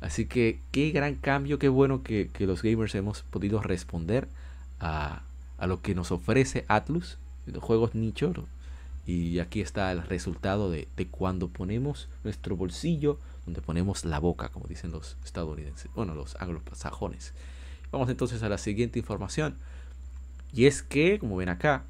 Así 0.00 0.26
que 0.26 0.58
qué 0.72 0.90
gran 0.90 1.14
cambio, 1.14 1.58
qué 1.58 1.68
bueno 1.68 2.02
que, 2.02 2.30
los 2.40 2.62
gamers 2.62 2.94
hemos 2.94 3.22
podido 3.22 3.60
responder 3.62 4.28
a, 4.80 5.22
a, 5.58 5.66
lo 5.66 5.82
que 5.82 5.94
nos 5.94 6.10
ofrece 6.10 6.64
Atlus, 6.68 7.18
los 7.46 7.62
juegos 7.62 7.94
nicho, 7.94 8.32
y 9.06 9.38
aquí 9.38 9.60
está 9.60 9.92
el 9.92 10.02
resultado 10.02 10.70
de, 10.70 10.88
cuando 11.10 11.48
ponemos 11.48 12.08
nuestro 12.22 12.56
bolsillo, 12.56 13.18
donde 13.44 13.60
ponemos 13.60 14.04
la 14.04 14.18
boca, 14.18 14.48
como 14.48 14.66
dicen 14.66 14.90
los 14.90 15.16
estadounidenses, 15.24 15.90
bueno, 15.94 16.14
los 16.14 16.36
anglosajones. 16.36 17.32
Vamos 17.90 18.08
entonces 18.08 18.42
a 18.42 18.48
la 18.48 18.58
siguiente 18.58 18.98
información. 18.98 19.56
Y 20.52 20.66
es 20.66 20.82
que, 20.82 21.18
como 21.18 21.36
ven 21.36 21.48
acá, 21.48 21.84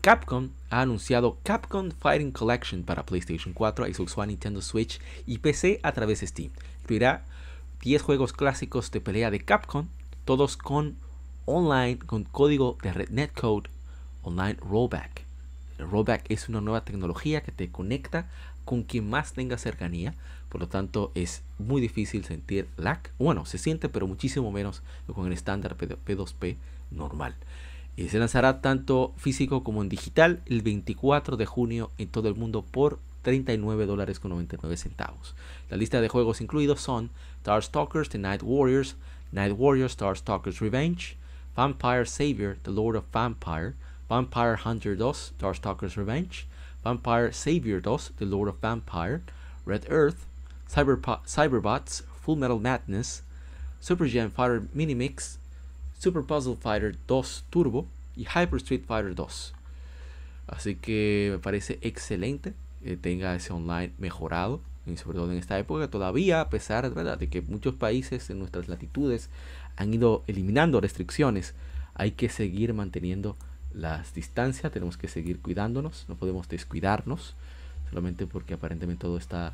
Capcom 0.00 0.50
ha 0.70 0.80
anunciado 0.82 1.38
Capcom 1.42 1.90
Fighting 1.90 2.32
Collection 2.32 2.82
para 2.82 3.04
PlayStation 3.04 3.52
4, 3.52 3.86
Xbox 3.92 4.16
One, 4.16 4.28
Nintendo 4.28 4.62
Switch 4.62 5.00
y 5.26 5.38
PC 5.38 5.80
a 5.82 5.92
través 5.92 6.20
de 6.20 6.26
Steam. 6.26 6.50
Incluirá 6.82 7.24
10 7.82 8.02
juegos 8.02 8.32
clásicos 8.32 8.90
de 8.90 9.00
pelea 9.00 9.30
de 9.30 9.40
Capcom, 9.40 9.86
todos 10.24 10.56
con 10.56 10.96
online, 11.46 11.98
con 11.98 12.24
código 12.24 12.78
de 12.82 13.06
netcode 13.10 13.70
online 14.22 14.56
rollback. 14.60 15.24
El 15.78 15.90
rollback 15.90 16.24
es 16.28 16.48
una 16.48 16.60
nueva 16.60 16.84
tecnología 16.84 17.42
que 17.42 17.52
te 17.52 17.70
conecta 17.70 18.28
con 18.64 18.82
quien 18.82 19.08
más 19.08 19.32
tenga 19.32 19.58
cercanía. 19.58 20.14
Por 20.48 20.60
lo 20.60 20.68
tanto, 20.68 21.12
es 21.14 21.42
muy 21.58 21.80
difícil 21.80 22.24
sentir 22.24 22.68
lag. 22.76 23.00
Bueno, 23.18 23.46
se 23.46 23.58
siente, 23.58 23.88
pero 23.88 24.06
muchísimo 24.06 24.50
menos 24.50 24.82
que 25.06 25.12
con 25.12 25.26
el 25.26 25.32
estándar 25.32 25.76
P2P 25.76 26.56
normal. 26.90 27.34
Y 27.96 28.08
se 28.08 28.18
lanzará 28.18 28.60
tanto 28.60 29.12
físico 29.16 29.64
como 29.64 29.82
en 29.82 29.88
digital 29.88 30.40
el 30.46 30.62
24 30.62 31.36
de 31.36 31.46
junio 31.46 31.90
en 31.98 32.08
todo 32.08 32.28
el 32.28 32.34
mundo 32.34 32.62
por 32.62 32.98
39 33.22 33.86
dólares 33.86 34.20
con 34.20 34.30
99 34.30 34.76
centavos. 34.76 35.34
La 35.68 35.76
lista 35.76 36.00
de 36.00 36.08
juegos 36.08 36.40
incluidos 36.40 36.80
son 36.80 37.10
Stalkers, 37.44 38.08
The 38.08 38.18
Night 38.18 38.42
Warriors, 38.42 38.94
Night 39.32 39.54
Warriors, 39.58 39.92
Stalkers 39.92 40.60
Revenge, 40.60 41.16
Vampire 41.56 42.06
Savior, 42.06 42.56
The 42.62 42.70
Lord 42.70 42.96
of 42.96 43.04
Vampire, 43.12 43.74
Vampire 44.08 44.56
Hunter 44.56 44.96
2, 44.96 45.32
Darkstalker's 45.38 45.96
Revenge, 45.96 46.46
Vampire 46.84 47.32
Savior 47.32 47.80
2, 47.80 48.12
The 48.18 48.24
Lord 48.24 48.48
of 48.48 48.60
Vampire, 48.60 49.22
Red 49.66 49.84
Earth, 49.90 50.27
Cyberbots, 50.68 52.04
Full 52.22 52.38
Metal 52.38 52.60
Madness, 52.60 53.22
Super 53.80 54.08
Gen 54.08 54.30
Fighter 54.30 54.62
Minimix, 54.74 55.38
Super 55.98 56.22
Puzzle 56.22 56.56
Fighter 56.56 56.94
2 57.06 57.44
Turbo 57.50 57.86
y 58.16 58.22
Hyper 58.22 58.56
Street 58.56 58.82
Fighter 58.86 59.14
2. 59.14 59.54
Así 60.48 60.76
que 60.76 61.28
me 61.32 61.38
parece 61.38 61.78
excelente 61.82 62.54
que 62.82 62.96
tenga 62.96 63.34
ese 63.34 63.52
online 63.52 63.92
mejorado, 63.98 64.60
y 64.86 64.96
sobre 64.96 65.18
todo 65.18 65.30
en 65.30 65.38
esta 65.38 65.58
época 65.58 65.88
todavía, 65.88 66.40
a 66.40 66.48
pesar 66.48 66.92
¿verdad? 66.94 67.18
de 67.18 67.28
que 67.28 67.42
muchos 67.42 67.74
países 67.74 68.30
en 68.30 68.38
nuestras 68.38 68.68
latitudes 68.68 69.28
han 69.76 69.92
ido 69.92 70.24
eliminando 70.26 70.80
restricciones, 70.80 71.54
hay 71.94 72.12
que 72.12 72.28
seguir 72.28 72.72
manteniendo 72.74 73.36
las 73.74 74.14
distancias, 74.14 74.72
tenemos 74.72 74.96
que 74.96 75.08
seguir 75.08 75.40
cuidándonos, 75.40 76.06
no 76.08 76.14
podemos 76.14 76.48
descuidarnos, 76.48 77.34
solamente 77.90 78.26
porque 78.26 78.54
aparentemente 78.54 79.02
todo 79.02 79.18
está 79.18 79.52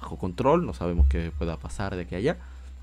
bajo 0.00 0.16
control, 0.16 0.66
no 0.66 0.74
sabemos 0.74 1.06
qué 1.08 1.32
pueda 1.36 1.56
pasar 1.56 1.96
de 1.96 2.02
aquí 2.02 2.14
a 2.14 2.18
allá. 2.18 2.36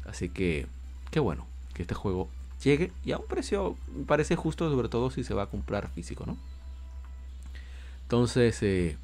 Así 0.06 0.30
que, 0.30 0.68
qué 1.12 1.20
bueno 1.20 1.46
que 1.74 1.84
este 1.84 1.96
juego 1.96 2.30
llegue 2.64 2.92
y 3.06 3.12
a 3.12 3.18
un 3.18 3.26
precio 3.26 3.76
me 3.96 4.06
parece 4.06 4.36
justo, 4.36 4.70
sobre 4.70 4.90
todo 4.90 5.12
si 5.12 5.24
se 5.24 5.34
va 5.34 5.44
a 5.44 5.48
comprar 5.48 5.90
físico, 5.90 6.26
¿no? 6.26 6.38
Entonces, 8.04 8.62
eh, 8.62 8.98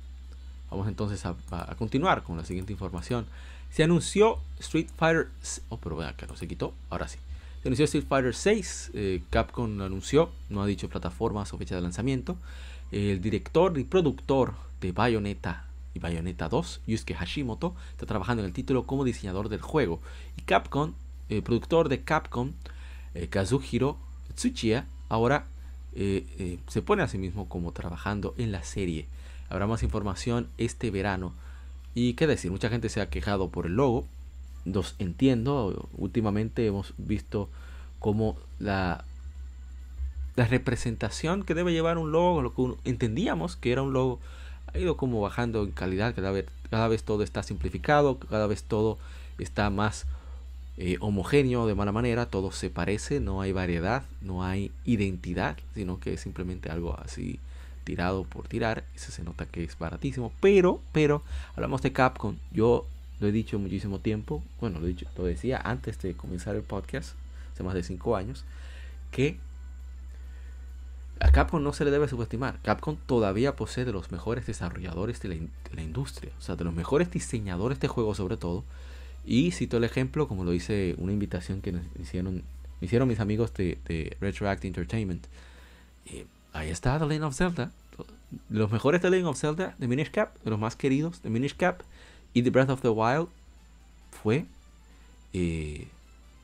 vamos 0.70 0.88
entonces 0.88 1.26
a, 1.26 1.36
continuar 1.78 2.24
con 2.24 2.38
la 2.38 2.46
siguiente 2.46 2.74
información. 2.74 3.26
Se 3.72 3.84
anunció 3.84 4.40
Street 4.60 4.88
Fighter. 4.98 5.30
Oh, 5.70 5.78
pero 5.78 5.96
vean 5.96 6.16
que 6.16 6.28
no 6.28 6.36
se 6.36 6.48
quitó. 6.48 6.74
Ahora 6.90 7.08
sí. 7.08 7.18
Se 7.62 7.68
anunció 7.68 7.86
Street 7.86 8.06
Fighter 8.08 8.36
6, 8.36 8.92
eh, 8.94 9.22
Capcom 9.30 9.82
anunció, 9.82 10.32
no 10.50 10.62
ha 10.62 10.66
dicho 10.66 10.88
plataformas 10.88 11.52
o 11.54 11.58
fecha 11.58 11.76
de 11.76 11.82
lanzamiento. 11.82 12.38
El 12.92 13.22
director 13.22 13.78
y 13.78 13.84
productor 13.84 14.54
de 14.80 14.92
Bayonetta 14.92 15.66
Bayonetta 16.00 16.50
2, 16.50 16.82
Yusuke 16.88 17.16
Hashimoto, 17.16 17.76
está 17.92 18.06
trabajando 18.06 18.44
en 18.44 18.48
el 18.48 18.54
título 18.54 18.86
como 18.86 19.04
diseñador 19.04 19.50
del 19.50 19.62
juego. 19.62 20.00
Y 20.38 20.42
Capcom, 20.42 20.94
el 21.30 21.44
productor 21.44 21.90
de 21.90 22.04
Capcom, 22.04 22.52
eh, 23.14 23.28
Kazuhiro 23.28 23.98
Tsuchiya, 24.36 24.86
ahora 25.10 25.46
eh, 25.94 26.60
se 26.68 26.82
pone 26.82 27.04
a 27.04 27.08
sí 27.08 27.18
mismo 27.18 27.50
como 27.50 27.72
trabajando 27.72 28.34
en 28.38 28.52
la 28.52 28.64
serie. 28.64 29.06
Habrá 29.50 29.68
más 29.68 29.84
información 29.84 30.48
este 30.58 30.92
verano. 30.92 31.34
Y 31.96 32.14
qué 32.14 32.28
decir, 32.28 32.52
mucha 32.52 32.70
gente 32.70 32.90
se 32.90 33.02
ha 33.02 33.10
quejado 33.10 33.50
por 33.50 33.66
el 33.66 33.74
logo, 33.74 34.06
los 34.66 34.96
entiendo. 35.00 35.90
Últimamente 35.98 36.66
hemos 36.66 36.94
visto 36.98 37.50
como 38.00 38.38
la, 38.60 39.04
la 40.36 40.46
representación 40.46 41.44
que 41.44 41.56
debe 41.56 41.74
llevar 41.74 41.98
un 41.98 42.12
logo, 42.12 42.42
lo 42.42 42.54
que 42.54 42.90
entendíamos 42.90 43.56
que 43.56 43.72
era 43.72 43.82
un 43.82 43.94
logo, 43.94 44.20
ha 44.74 44.78
ido 44.78 44.98
como 44.98 45.22
bajando 45.22 45.64
en 45.64 45.72
calidad. 45.72 46.14
Cada 46.16 46.32
vez, 46.32 46.46
cada 46.70 46.88
vez 46.88 47.04
todo 47.04 47.24
está 47.24 47.44
simplificado, 47.44 48.20
cada 48.20 48.48
vez 48.48 48.64
todo 48.64 48.98
está 49.38 49.70
más 49.70 50.06
eh, 50.78 50.98
homogéneo 51.00 51.68
de 51.68 51.76
mala 51.76 51.92
manera, 51.92 52.26
todo 52.26 52.52
se 52.52 52.70
parece, 52.70 53.20
no 53.20 53.42
hay 53.42 53.52
variedad, 53.52 54.04
no 54.22 54.44
hay 54.44 54.72
identidad, 54.86 55.58
sino 55.74 56.00
que 56.00 56.14
es 56.14 56.22
simplemente 56.22 56.70
algo 56.70 56.98
así 57.00 57.40
tirado 57.84 58.24
por 58.24 58.48
tirar. 58.48 58.84
Eso 58.96 59.12
se 59.12 59.24
nota 59.24 59.46
que 59.46 59.64
es 59.64 59.78
baratísimo. 59.78 60.32
Pero, 60.40 60.80
pero, 60.92 61.24
hablamos 61.56 61.82
de 61.82 61.92
Capcom. 61.92 62.36
Yo 62.52 62.86
lo 63.20 63.28
he 63.28 63.32
dicho 63.32 63.60
muchísimo 63.60 64.00
tiempo, 64.00 64.42
bueno, 64.62 64.80
lo, 64.80 64.86
he 64.86 64.90
dicho, 64.90 65.06
lo 65.18 65.26
decía 65.26 65.60
antes 65.64 66.00
de 66.02 66.14
comenzar 66.14 66.56
el 66.56 66.62
podcast, 66.62 67.16
hace 67.54 67.64
más 67.64 67.74
de 67.74 67.84
5 67.84 68.16
años, 68.16 68.46
que 69.12 69.38
a 71.20 71.32
Capcom 71.32 71.62
no 71.62 71.74
se 71.74 71.84
le 71.84 71.92
debe 71.92 72.08
subestimar. 72.08 72.60
Capcom 72.62 72.96
todavía 73.06 73.56
posee 73.56 73.84
de 73.84 73.92
los 73.92 74.12
mejores 74.12 74.46
desarrolladores 74.46 75.22
de 75.22 75.50
la, 75.74 75.82
industria, 75.82 76.32
o 76.38 76.42
sea, 76.42 76.56
de 76.56 76.64
los 76.64 76.74
mejores 76.74 77.12
diseñadores 77.12 77.80
de 77.80 77.88
juegos 77.90 78.18
sobre 78.18 78.38
todo. 78.38 78.64
Y 79.26 79.52
cito 79.52 79.78
el 79.78 79.84
ejemplo, 79.84 80.28
como 80.28 80.46
lo 80.46 80.54
hice 80.54 80.96
una 80.98 81.12
invitación 81.12 81.62
que 81.62 81.76
hicieron, 82.02 82.44
me 82.80 82.86
hicieron 82.86 83.08
mis 83.08 83.20
amigos 83.20 83.54
de, 83.54 83.78
de 83.86 84.16
Retroact 84.22 84.64
Entertainment. 84.64 85.28
Eh, 86.06 86.26
ahí 86.54 86.70
está 86.70 86.98
The 86.98 87.06
Legend 87.06 87.26
of 87.26 87.36
Zelda. 87.36 87.72
Los 88.50 88.72
mejores 88.72 89.02
de 89.02 89.10
Legend 89.10 89.28
of 89.28 89.38
Zelda 89.38 89.76
de 89.78 89.88
Minish 89.88 90.12
Cap, 90.12 90.36
de 90.44 90.50
los 90.50 90.60
más 90.60 90.78
queridos 90.78 91.22
de 91.22 91.30
Minish 91.30 91.56
Cap 91.56 91.82
Y 92.34 92.44
The 92.44 92.50
Breath 92.50 92.70
of 92.70 92.82
the 92.82 92.90
Wild 92.90 93.28
fue... 94.24 94.46
Eh, 95.34 95.88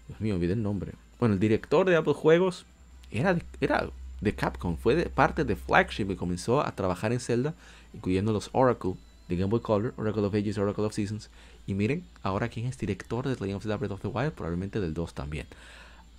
Dios 0.07 0.21
mío, 0.21 0.35
olvidé 0.35 0.53
el 0.53 0.61
nombre. 0.61 0.91
Bueno, 1.19 1.35
el 1.35 1.39
director 1.39 1.87
de 1.89 1.95
Apple 1.95 2.13
Juegos 2.13 2.65
era 3.09 3.37
era 3.61 3.89
de 4.25 4.35
Capcom. 4.35 4.75
Fue 4.75 5.05
parte 5.05 5.45
de 5.45 5.55
Flagship 5.55 6.11
y 6.11 6.15
comenzó 6.15 6.65
a 6.65 6.75
trabajar 6.75 7.13
en 7.13 7.19
Zelda, 7.19 7.53
incluyendo 7.93 8.33
los 8.33 8.49
Oracle 8.51 8.95
de 9.29 9.37
Game 9.37 9.49
Boy 9.49 9.61
Color, 9.61 9.93
Oracle 9.97 10.23
of 10.23 10.33
Ages, 10.33 10.57
Oracle 10.57 10.83
of 10.83 10.93
Seasons. 10.93 11.29
Y 11.65 11.75
miren, 11.75 12.03
ahora 12.23 12.49
quién 12.49 12.65
es 12.65 12.77
director 12.77 13.27
de 13.27 13.35
Legend 13.35 13.55
of 13.55 13.63
Zelda 13.63 13.77
Breath 13.77 13.91
of 13.91 14.01
the 14.01 14.07
Wild, 14.07 14.33
probablemente 14.33 14.79
del 14.81 14.93
2 14.93 15.13
también. 15.13 15.47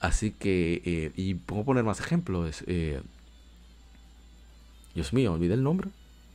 Así 0.01 0.31
que, 0.31 0.83
eh, 0.85 1.13
y 1.17 1.35
pongo 1.35 1.65
poner 1.65 1.85
más 1.85 2.01
ejemplos. 2.01 2.63
Eh, 2.67 3.03
Dios 4.95 5.13
mío, 5.13 5.33
olvidé 5.33 5.55
el 5.55 5.63
nombre. 5.63 5.91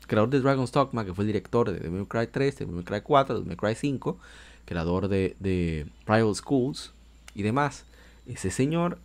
Creador 0.08 0.30
de 0.30 0.42
Dragon's 0.42 0.74
Dogma, 0.74 1.06
que 1.06 1.14
fue 1.14 1.24
el 1.24 1.28
director 1.28 1.72
de 1.72 1.80
Devil 1.80 2.00
May 2.00 2.06
Cry 2.06 2.28
3, 2.28 2.60
Devil 2.60 2.76
May 2.76 2.84
Cry 2.84 3.02
4, 3.02 3.36
Devil 3.36 3.48
May 3.48 3.56
Cry 3.56 3.76
5, 3.76 4.20
creador 4.66 5.08
de, 5.08 5.38
de 5.40 5.88
Rival 6.06 6.36
Schools 6.36 6.92
y 7.34 7.44
demás. 7.44 7.86
Ese 8.26 8.52
señor, 8.52 8.98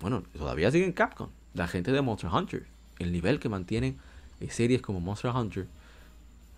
bueno, 0.00 0.24
todavía 0.36 0.72
sigue 0.72 0.86
en 0.86 0.92
Capcom. 0.92 1.28
La 1.54 1.68
gente 1.68 1.92
de 1.92 2.02
Monster 2.02 2.30
Hunter, 2.30 2.66
el 2.98 3.12
nivel 3.12 3.40
que 3.40 3.48
mantienen 3.48 3.98
series 4.48 4.82
como 4.82 5.00
Monster 5.00 5.30
Hunter, 5.30 5.66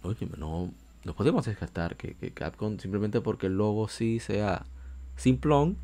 oye, 0.02 0.28
no, 0.36 0.72
no 1.04 1.14
podemos 1.14 1.46
descartar 1.46 1.96
que, 1.96 2.14
Capcom, 2.32 2.78
simplemente 2.78 3.20
porque 3.20 3.46
el 3.46 3.56
logo 3.56 3.88
sí 3.88 4.18
sea 4.20 4.66
simplón, 5.16 5.76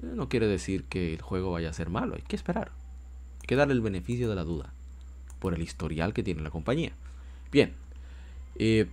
no 0.00 0.28
quiere 0.28 0.46
decir 0.46 0.84
que 0.84 1.14
el 1.14 1.22
juego 1.22 1.52
vaya 1.52 1.70
a 1.70 1.72
ser 1.72 1.88
malo. 1.88 2.16
Hay 2.16 2.22
que 2.22 2.36
esperar. 2.36 2.72
Hay 3.40 3.46
que 3.46 3.56
darle 3.56 3.74
el 3.74 3.80
beneficio 3.80 4.28
de 4.28 4.34
la 4.34 4.44
duda 4.44 4.72
por 5.38 5.54
el 5.54 5.62
historial 5.62 6.12
que 6.12 6.22
tiene 6.22 6.42
la 6.42 6.50
compañía. 6.50 6.92
Bien, 7.50 7.74
eh, 8.56 8.88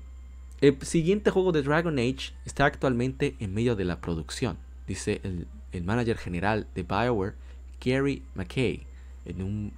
el 0.62 0.82
siguiente 0.82 1.32
juego 1.32 1.52
de 1.52 1.62
Dragon 1.62 1.98
Age 1.98 2.34
está 2.46 2.66
actualmente 2.66 3.36
en 3.40 3.54
medio 3.54 3.76
de 3.76 3.86
la 3.86 4.02
producción, 4.02 4.58
dice 4.88 5.22
el, 5.24 5.48
el 5.72 5.84
manager 5.84 6.18
general 6.18 6.68
de 6.76 6.84
BioWare, 6.84 7.36
Gary 7.84 8.24
McKay, 8.36 8.86
en 9.26 9.42
un, 9.42 9.74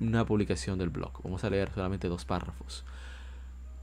una 0.00 0.24
publicación 0.24 0.78
del 0.78 0.90
blog. 0.90 1.12
Vamos 1.22 1.44
a 1.44 1.50
leer 1.50 1.70
solamente 1.74 2.08
dos 2.08 2.24
párrafos. 2.24 2.84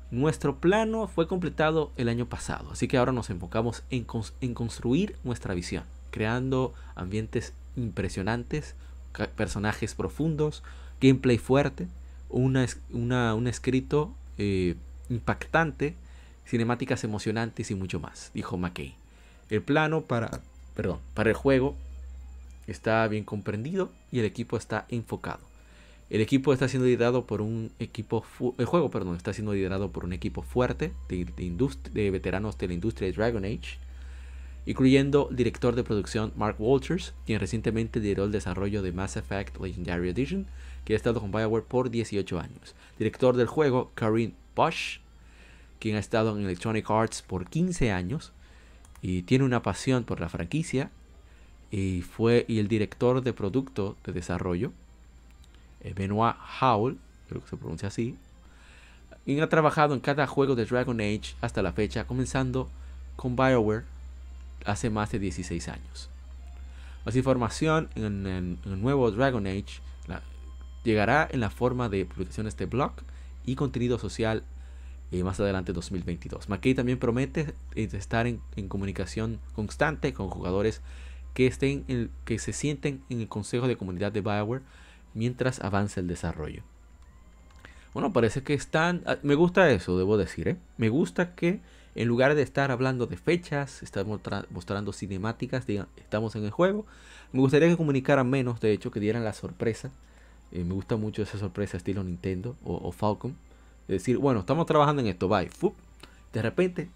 Nuestro 0.10 0.60
plano 0.60 1.08
fue 1.08 1.28
completado 1.28 1.92
el 1.98 2.08
año 2.08 2.28
pasado, 2.28 2.72
así 2.72 2.88
que 2.88 2.98
ahora 2.98 3.12
nos 3.12 3.30
enfocamos 3.30 3.84
en, 3.90 4.06
construir 4.54 5.18
nuestra 5.26 5.54
visión, 5.54 5.84
creando 6.12 6.74
ambientes 6.96 7.54
impresionantes, 7.76 8.76
personajes 9.36 9.96
profundos, 9.96 10.64
gameplay 11.02 11.38
fuerte, 11.38 11.88
una, 12.30 12.66
un 12.90 13.48
escrito 13.48 14.14
eh, 14.38 14.76
impactante, 15.10 15.96
cinemáticas 16.46 17.04
emocionantes 17.04 17.70
y 17.72 17.76
mucho 17.76 18.00
más, 18.00 18.32
dijo 18.34 18.58
McKay. 18.58 18.96
El 19.50 19.62
plano 19.62 20.02
para, 20.02 20.40
perdón, 20.74 21.00
para 21.16 21.32
el 21.32 21.36
juego 21.36 21.76
está 22.66 23.06
bien 23.10 23.26
comprendido 23.26 23.92
y 24.12 24.20
el 24.20 24.26
equipo 24.26 24.58
está 24.58 24.86
enfocado. 24.90 25.42
El 26.10 26.22
equipo 26.22 26.54
está 26.54 26.70
siendo 26.70 26.86
liderado 26.86 27.26
por 27.26 27.42
un 27.42 27.72
equipo, 27.80 28.24
el 28.58 28.66
juego, 28.66 28.90
está 29.16 29.34
siendo 29.34 29.54
liderado 29.54 29.92
por 29.92 30.06
un 30.06 30.14
equipo 30.14 30.42
fuerte 30.42 30.94
de, 31.10 31.26
de, 31.26 31.70
de 31.92 32.12
veteranos 32.12 32.58
de 32.58 32.68
la 32.68 32.74
industria 32.74 33.10
de 33.10 33.14
Dragon 33.14 33.44
Age, 33.44 33.78
incluyendo 34.66 35.28
el 35.30 35.36
director 35.36 35.76
de 35.76 35.84
producción 35.84 36.32
Mark 36.38 36.56
Walters, 36.60 37.14
quien 37.26 37.42
recientemente 37.42 38.00
lideró 38.00 38.24
el 38.24 38.32
desarrollo 38.32 38.82
de 38.82 38.94
Mass 38.94 39.18
Effect 39.18 39.60
Legendary 39.60 40.10
Edition, 40.10 40.48
que 40.86 40.94
ha 40.94 40.96
estado 40.96 41.20
con 41.20 41.32
BioWare 41.32 41.66
por 41.66 41.90
18 41.90 42.40
años. 42.40 42.76
Director 42.98 43.36
del 43.36 43.48
juego, 43.48 43.92
Karin 43.94 44.34
Bosch, 44.56 45.02
quien 45.80 45.98
ha 45.98 46.00
estado 46.00 46.38
en 46.38 46.46
Electronic 46.46 46.90
Arts 46.90 47.22
por 47.22 47.50
15 47.50 47.92
años 47.92 48.32
y 49.02 49.24
tiene 49.24 49.46
una 49.46 49.62
pasión 49.62 50.04
por 50.04 50.20
la 50.20 50.30
franquicia. 50.30 50.90
Y 51.72 52.02
fue 52.02 52.46
y 52.48 52.60
el 52.60 52.68
director 52.68 53.22
de 53.22 53.34
producto 53.34 53.98
de 54.06 54.14
desarrollo, 54.14 54.72
eh, 55.82 55.94
Benoit 55.96 56.36
Howell, 56.62 56.98
creo 57.28 57.42
que 57.42 57.50
se 57.50 57.58
pronuncia 57.58 57.90
así, 57.90 58.16
y 59.26 59.40
ha 59.42 59.50
trabajado 59.50 59.94
en 59.94 60.00
cada 60.00 60.26
juego 60.26 60.56
de 60.56 60.66
Dragon 60.66 61.00
Age 61.02 61.36
hasta 61.42 61.62
la 61.62 61.74
fecha, 61.74 62.08
comenzando 62.08 62.70
con 63.18 63.36
BioWare 63.36 63.84
hace 64.66 64.90
más 64.90 65.12
de 65.12 65.20
16 65.20 65.68
años. 65.68 66.10
Más 67.06 67.16
información 67.16 67.90
en, 67.96 68.26
el 68.66 68.82
nuevo 68.82 69.12
Dragon 69.12 69.46
Age 69.46 69.82
llegará 70.84 71.28
en 71.30 71.42
la 71.42 71.50
forma 71.50 71.90
de 71.90 72.06
publicaciones 72.06 72.56
de 72.56 72.66
blog 72.66 72.94
y 73.46 73.56
contenido 73.56 74.00
social 74.00 74.44
eh, 75.12 75.24
más 75.24 75.40
adelante 75.40 75.74
2022. 75.74 76.50
McKay 76.50 76.74
también 76.74 76.98
promete 76.98 77.54
eh, 77.76 77.90
estar 77.92 78.28
en, 78.28 78.40
comunicación 78.68 79.40
constante 79.54 80.14
con 80.14 80.30
jugadores 80.30 80.82
que, 81.38 81.46
estén 81.46 82.10
que 82.26 82.40
se 82.40 82.52
sienten 82.52 83.04
en 83.12 83.22
el 83.22 83.28
consejo 83.28 83.68
de 83.68 83.78
comunidad 83.78 84.12
de 84.12 84.22
Bioware 84.22 84.64
mientras 85.14 85.60
avanza 85.60 86.00
el 86.00 86.08
desarrollo. 86.08 86.64
Bueno, 87.94 88.12
parece 88.12 88.42
que 88.42 88.56
están... 88.56 89.04
Ah, 89.06 89.18
me 89.22 89.36
gusta 89.36 89.70
eso, 89.70 90.00
debo 90.00 90.18
decir. 90.18 90.48
¿eh? 90.48 90.58
Me 90.78 90.90
gusta 90.90 91.36
que 91.36 91.60
en 91.94 92.08
lugar 92.08 92.34
de 92.34 92.42
estar 92.42 92.72
hablando 92.72 93.06
de 93.06 93.18
fechas, 93.18 93.84
estamos 93.84 94.20
mostrando 94.50 94.94
cinemáticas, 94.94 95.64
estamos 95.98 96.36
en 96.36 96.44
el 96.44 96.50
juego. 96.50 96.88
Me 97.34 97.40
gustaría 97.40 97.68
que 97.68 97.78
comunicaran 97.78 98.28
menos, 98.28 98.60
de 98.60 98.72
hecho, 98.72 98.90
que 98.90 99.00
dieran 99.00 99.24
la 99.24 99.34
sorpresa 99.34 99.92
eh, 100.52 100.64
me 100.64 100.74
gusta 100.74 100.96
mucho 100.96 101.22
esa 101.22 101.38
sorpresa 101.38 101.78
estilo 101.78 102.04
Nintendo 102.04 102.56
o, 102.64 102.92
Falcon. 102.92 103.36
De 103.88 103.96
decir, 103.96 104.18
bueno, 104.18 104.40
estamos 104.40 104.66
trabajando 104.66 105.02
en 105.04 105.08
esto, 105.10 105.28
bye. 105.28 105.50
De 106.34 106.42
repente, 106.42 106.90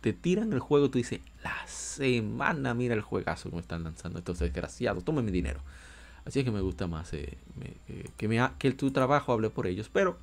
te 0.00 0.12
tiran 0.12 0.52
el 0.52 0.60
juego 0.60 0.86
y 0.86 0.88
tú 0.88 0.98
dices, 0.98 1.20
la 1.44 1.54
semana, 1.66 2.74
mira 2.74 2.94
el 2.94 3.02
juegazo 3.02 3.50
que 3.50 3.58
están 3.58 3.84
lanzando 3.84 4.18
estos 4.18 4.38
desgraciados, 4.38 5.04
tomen 5.04 5.24
mi 5.24 5.30
dinero. 5.30 5.60
Así 6.24 6.38
es 6.38 6.44
que 6.44 6.50
me 6.50 6.60
gusta 6.60 6.86
más 6.86 7.12
eh, 7.14 7.36
que, 8.16 8.28
me 8.28 8.40
que 8.58 8.70
tu 8.72 8.90
trabajo 8.90 9.32
hable 9.32 9.50
por 9.50 9.66
ellos. 9.66 9.90
Pero 9.92 10.16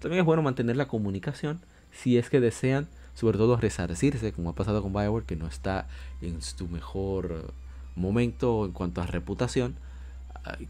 también 0.00 0.20
es 0.20 0.26
bueno 0.26 0.42
mantener 0.42 0.76
la 0.76 0.88
comunicación 0.88 1.60
si 1.92 2.16
es 2.16 2.30
que 2.30 2.40
desean, 2.40 2.88
sobre 3.14 3.38
todo, 3.38 3.56
resarcirse, 3.56 4.32
como 4.32 4.50
ha 4.50 4.54
pasado 4.54 4.82
con 4.82 4.92
Bioware, 4.92 5.26
que 5.26 5.36
no 5.36 5.46
está 5.46 5.86
en 6.22 6.40
su 6.42 6.68
mejor 6.68 7.52
momento 7.94 8.64
en 8.64 8.72
cuanto 8.72 9.02
a 9.02 9.06
reputación. 9.06 9.76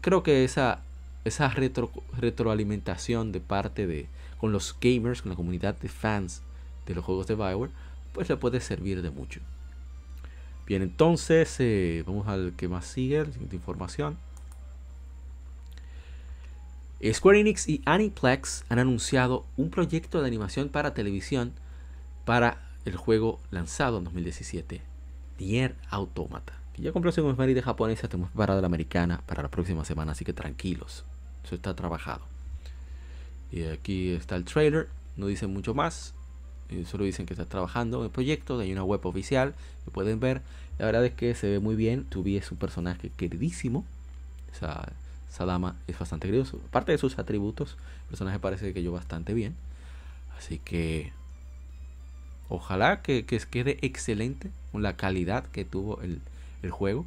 Creo 0.01 0.21
que 0.21 0.43
esa 0.43 0.81
esa 1.25 1.47
retro, 1.49 1.91
retroalimentación 2.17 3.31
de 3.31 3.39
parte 3.39 3.87
de 3.87 4.07
con 4.37 4.51
los 4.51 4.75
gamers, 4.79 5.21
con 5.21 5.29
la 5.29 5.35
comunidad 5.35 5.75
de 5.79 5.87
fans 5.87 6.41
de 6.85 6.95
los 6.95 7.03
juegos 7.03 7.27
de 7.27 7.35
Bioware, 7.35 7.71
pues 8.13 8.29
le 8.29 8.37
puede 8.37 8.59
servir 8.59 9.01
de 9.01 9.09
mucho. 9.09 9.39
Bien, 10.65 10.81
entonces 10.81 11.55
eh, 11.59 12.03
vamos 12.05 12.27
al 12.27 12.53
que 12.55 12.67
más 12.67 12.85
sigue, 12.85 13.25
la 13.25 13.31
siguiente 13.31 13.55
información. 13.55 14.17
Square 17.11 17.41
Enix 17.41 17.67
y 17.67 17.81
Aniplex 17.85 18.63
han 18.69 18.79
anunciado 18.79 19.45
un 19.57 19.69
proyecto 19.69 20.21
de 20.21 20.27
animación 20.27 20.69
para 20.69 20.93
televisión 20.93 21.51
para 22.23 22.61
el 22.85 22.95
juego 22.95 23.41
lanzado 23.51 23.97
en 23.97 24.05
2017, 24.05 24.81
Nier 25.39 25.75
Automata. 25.89 26.53
ya 26.77 26.93
compré 26.93 27.11
un 27.21 27.35
de 27.35 27.61
japonesa, 27.61 28.07
tenemos 28.07 28.31
preparado 28.31 28.61
la 28.61 28.67
americana 28.67 29.21
para 29.25 29.43
la 29.43 29.49
próxima 29.49 29.83
semana, 29.83 30.13
así 30.13 30.23
que 30.23 30.31
tranquilos. 30.31 31.03
Eso 31.43 31.55
está 31.55 31.75
trabajado. 31.75 32.21
Y 33.51 33.65
aquí 33.65 34.11
está 34.13 34.35
el 34.35 34.45
trailer. 34.45 34.87
No 35.15 35.27
dice 35.27 35.45
mucho 35.45 35.73
más. 35.75 36.13
Eh, 36.69 36.85
solo 36.89 37.03
dicen 37.03 37.25
que 37.25 37.33
está 37.33 37.45
trabajando 37.45 37.99
en 37.99 38.05
el 38.05 38.11
proyecto. 38.11 38.59
Hay 38.59 38.71
una 38.71 38.83
web 38.83 39.05
oficial 39.05 39.53
que 39.85 39.91
pueden 39.91 40.19
ver. 40.19 40.41
La 40.79 40.85
verdad 40.85 41.05
es 41.05 41.13
que 41.13 41.35
se 41.35 41.49
ve 41.49 41.59
muy 41.59 41.75
bien. 41.75 42.05
Tubi 42.05 42.41
un 42.51 42.57
personaje 42.57 43.11
queridísimo. 43.15 43.85
Esa, 44.53 44.91
dama 45.45 45.75
es 45.87 45.97
bastante 45.97 46.27
querido. 46.27 46.45
Aparte 46.67 46.91
de 46.91 46.97
sus 46.97 47.19
atributos, 47.19 47.77
el 48.03 48.09
personaje 48.09 48.39
parece 48.39 48.73
que 48.73 48.83
yo 48.83 48.91
bastante 48.91 49.33
bien. 49.33 49.55
Así 50.37 50.59
que 50.59 51.11
ojalá 52.49 53.01
que, 53.01 53.25
que 53.25 53.39
quede 53.39 53.77
excelente 53.81 54.51
con 54.71 54.81
la 54.81 54.95
calidad 54.95 55.45
que 55.45 55.65
tuvo 55.65 56.01
el, 56.01 56.21
juego. 56.71 57.05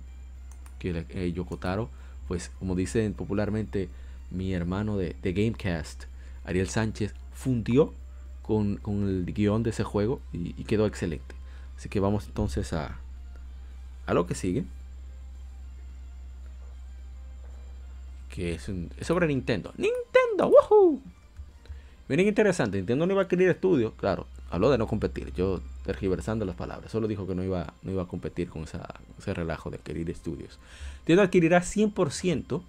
Que 0.78 1.06
eh, 1.10 1.32
Yokotaro, 1.32 1.88
pues 2.28 2.50
como 2.58 2.74
dicen 2.74 3.14
popularmente, 3.14 3.88
mi 4.30 4.52
hermano 4.52 4.96
de, 4.96 5.16
Gamecast, 5.22 6.04
Ariel 6.44 6.68
Sánchez, 6.68 7.14
fundió 7.34 7.92
con, 8.46 8.80
el 8.86 9.24
guion 9.26 9.62
de 9.62 9.70
ese 9.70 9.84
juego 9.84 10.20
y, 10.32 10.52
quedó 10.64 10.86
excelente. 10.86 11.34
Así 11.76 11.88
que 11.88 12.00
vamos 12.00 12.26
entonces 12.26 12.72
a, 12.72 12.98
a 14.06 14.14
lo 14.14 14.26
que 14.26 14.34
sigue. 14.34 14.64
Que 18.30 18.54
es, 18.54 18.70
sobre 19.02 19.26
Nintendo. 19.26 19.72
¡Nintendo! 19.76 20.48
¡Woohoo! 20.48 21.00
Miren 22.08 22.28
interesante, 22.28 22.76
Nintendo 22.76 23.06
no 23.06 23.12
iba 23.14 23.22
a 23.22 23.24
adquirir 23.24 23.48
estudios, 23.48 23.92
claro, 23.94 24.28
habló 24.48 24.70
de 24.70 24.78
no 24.78 24.86
competir, 24.86 25.32
yo 25.34 25.60
tergiversando 25.84 26.44
las 26.44 26.54
palabras, 26.54 26.92
solo 26.92 27.08
dijo 27.08 27.26
que 27.26 27.34
no 27.34 27.42
iba, 27.42 27.74
no 27.82 27.90
iba 27.90 28.04
a 28.04 28.06
competir 28.06 28.48
con 28.48 28.62
ese 28.62 29.34
relajo 29.34 29.70
de 29.70 29.78
adquirir 29.78 30.08
estudios. 30.08 30.60
Nintendo 30.98 31.22
adquirirá 31.22 31.62
100% 31.62 32.62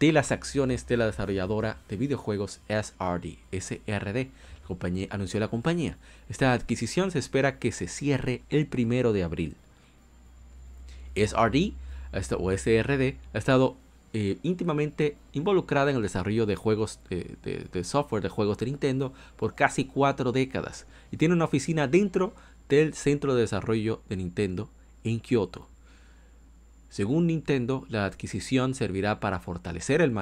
de 0.00 0.12
las 0.12 0.32
acciones 0.32 0.86
de 0.88 0.96
la 0.96 1.06
desarrolladora 1.06 1.76
de 1.88 1.96
videojuegos 1.96 2.60
SRD, 2.68 3.38
SRD. 3.52 4.30
Anunció 5.10 5.40
la 5.40 5.48
compañía. 5.48 5.96
Esta 6.28 6.52
adquisición 6.52 7.10
se 7.10 7.18
espera 7.18 7.58
que 7.58 7.72
se 7.72 7.88
cierre 7.88 8.42
el 8.50 8.66
primero 8.66 9.12
de 9.12 9.24
abril. 9.24 9.56
SRD 11.14 11.72
o 12.38 12.52
SRD 12.52 13.16
ha 13.34 13.38
estado 13.38 13.76
eh, 14.12 14.38
íntimamente 14.42 15.16
involucrada 15.32 15.90
en 15.90 15.96
el 15.96 16.02
desarrollo 16.02 16.44
de 16.44 16.56
juegos 16.56 16.98
de, 17.08 17.84
software 17.84 18.22
de 18.22 18.28
juegos 18.28 18.58
de 18.58 18.66
Nintendo 18.66 19.12
por 19.36 19.54
casi 19.54 19.84
cuatro 19.84 20.32
décadas 20.32 20.86
y 21.12 21.16
tiene 21.16 21.34
una 21.34 21.44
oficina 21.44 21.86
dentro 21.86 22.32
del 22.68 22.94
centro 22.94 23.34
de 23.34 23.42
desarrollo 23.42 24.02
de 24.08 24.16
Nintendo 24.16 24.68
en 25.04 25.20
Kyoto. 25.20 25.68
Según 26.88 27.28
Nintendo, 27.28 27.86
la 27.88 28.04
adquisición 28.04 28.74
servirá 28.74 29.20
para 29.20 29.38
fortalecer 29.38 30.12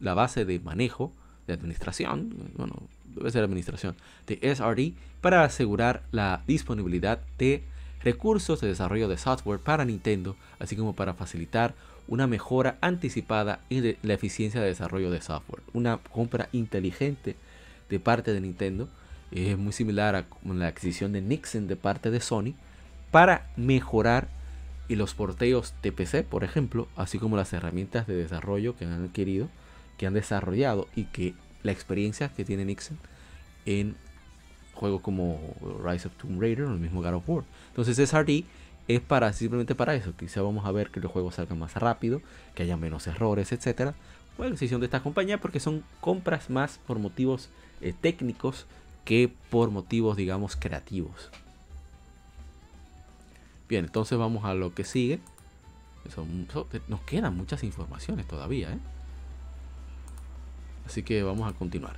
la 0.00 0.14
base 0.14 0.44
de 0.44 0.60
manejo 0.60 1.14
de 1.50 1.58
administración, 1.58 2.34
bueno, 2.56 2.74
debe 3.14 3.30
ser 3.30 3.44
administración, 3.44 3.96
de 4.26 4.38
SRD 4.54 4.92
para 5.20 5.44
asegurar 5.44 6.02
la 6.12 6.42
disponibilidad 6.46 7.20
de 7.38 7.62
recursos 8.02 8.60
de 8.60 8.68
desarrollo 8.68 9.08
de 9.08 9.18
software 9.18 9.60
para 9.60 9.84
Nintendo, 9.84 10.36
así 10.58 10.76
como 10.76 10.94
para 10.94 11.14
facilitar 11.14 11.74
una 12.08 12.26
mejora 12.26 12.78
anticipada 12.80 13.60
en 13.70 13.96
la 14.02 14.14
eficiencia 14.14 14.60
de 14.60 14.68
desarrollo 14.68 15.10
de 15.10 15.20
software. 15.20 15.62
Una 15.72 15.98
compra 15.98 16.48
inteligente 16.52 17.36
de 17.88 18.00
parte 18.00 18.32
de 18.32 18.40
Nintendo 18.40 18.88
es 19.30 19.56
muy 19.58 19.72
similar 19.72 20.16
a 20.16 20.24
la 20.44 20.66
adquisición 20.66 21.12
de 21.12 21.20
Nixon 21.20 21.68
de 21.68 21.76
parte 21.76 22.10
de 22.10 22.20
Sony 22.20 22.54
para 23.10 23.50
mejorar 23.56 24.28
los 24.96 25.14
porteos 25.14 25.74
de 25.82 25.92
PC, 25.92 26.24
por 26.24 26.42
ejemplo, 26.42 26.88
así 26.96 27.18
como 27.18 27.36
las 27.36 27.52
herramientas 27.52 28.06
de 28.06 28.14
desarrollo 28.14 28.76
que 28.76 28.84
han 28.84 29.04
adquirido, 29.04 29.48
que 30.00 30.06
han 30.06 30.14
desarrollado 30.14 30.88
y 30.96 31.04
que 31.04 31.34
la 31.62 31.72
experiencia 31.72 32.30
que 32.30 32.42
tiene 32.42 32.64
Nixon 32.64 32.96
en 33.66 33.96
juegos 34.72 35.02
como 35.02 35.38
Rise 35.84 36.08
of 36.08 36.14
Tomb 36.16 36.40
Raider 36.40 36.64
o 36.64 36.72
el 36.72 36.78
mismo 36.78 37.02
God 37.02 37.16
of 37.16 37.28
War. 37.28 37.44
Entonces 37.68 37.98
SRD 38.08 38.44
es 38.88 39.00
para 39.02 39.30
simplemente 39.34 39.74
para 39.74 39.94
eso. 39.94 40.16
Quizá 40.16 40.40
vamos 40.40 40.64
a 40.64 40.72
ver 40.72 40.88
que 40.88 41.00
los 41.00 41.12
juegos 41.12 41.34
salgan 41.34 41.58
más 41.58 41.74
rápido, 41.74 42.22
que 42.54 42.62
haya 42.62 42.78
menos 42.78 43.06
errores, 43.08 43.52
etcétera. 43.52 43.94
Fue 44.38 44.46
la 44.46 44.52
decisión 44.52 44.80
de 44.80 44.86
esta 44.86 45.02
compañía 45.02 45.38
porque 45.38 45.60
son 45.60 45.84
compras 46.00 46.48
más 46.48 46.80
por 46.86 46.98
motivos 46.98 47.50
eh, 47.82 47.92
técnicos 47.92 48.64
que 49.04 49.30
por 49.50 49.70
motivos, 49.70 50.16
digamos, 50.16 50.56
creativos. 50.56 51.28
Bien, 53.68 53.84
entonces 53.84 54.16
vamos 54.16 54.46
a 54.46 54.54
lo 54.54 54.72
que 54.72 54.84
sigue. 54.84 55.20
nos 56.88 57.00
quedan 57.02 57.36
muchas 57.36 57.64
informaciones 57.64 58.26
todavía. 58.26 58.72
¿eh? 58.72 58.78
Así 60.90 61.04
que 61.04 61.22
vamos 61.22 61.48
a 61.48 61.56
continuar. 61.56 61.94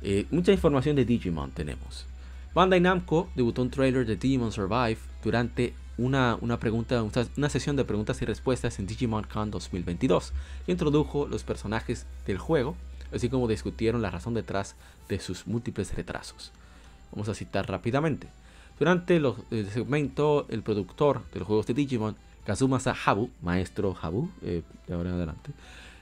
Eh, 0.00 0.26
mucha 0.30 0.52
información 0.52 0.94
de 0.94 1.04
Digimon 1.04 1.50
tenemos. 1.50 2.06
Bandai 2.54 2.78
Namco 2.78 3.28
debutó 3.34 3.60
un 3.62 3.70
trailer 3.70 4.06
de 4.06 4.14
Digimon 4.14 4.52
Survive 4.52 4.98
durante 5.24 5.74
una, 5.98 6.38
pregunta, 6.60 7.02
una 7.36 7.48
sesión 7.48 7.74
de 7.74 7.84
preguntas 7.84 8.22
y 8.22 8.24
respuestas 8.24 8.78
en 8.78 8.86
Digimon 8.86 9.24
Con 9.24 9.50
2022, 9.50 10.32
que 10.64 10.70
introdujo 10.70 11.26
los 11.26 11.42
personajes 11.42 12.06
del 12.24 12.38
juego, 12.38 12.76
así 13.12 13.28
como 13.28 13.48
discutieron 13.48 14.00
la 14.00 14.12
razón 14.12 14.34
detrás 14.34 14.76
de 15.08 15.18
sus 15.18 15.48
múltiples 15.48 15.92
retrasos. 15.92 16.52
Vamos 17.10 17.28
a 17.28 17.34
citar 17.34 17.68
rápidamente. 17.68 18.28
Durante 18.78 19.16
el 19.16 19.70
segmento, 19.72 20.46
el 20.50 20.62
productor 20.62 21.28
de 21.32 21.40
los 21.40 21.48
juegos 21.48 21.66
de 21.66 21.74
Digimon, 21.74 22.14
Kazumasa 22.46 22.94
Habu, 23.04 23.30
maestro 23.42 23.96
Habu, 24.00 24.30
eh, 24.42 24.62
de 24.86 24.94
ahora 24.94 25.10
en 25.10 25.16
adelante, 25.16 25.50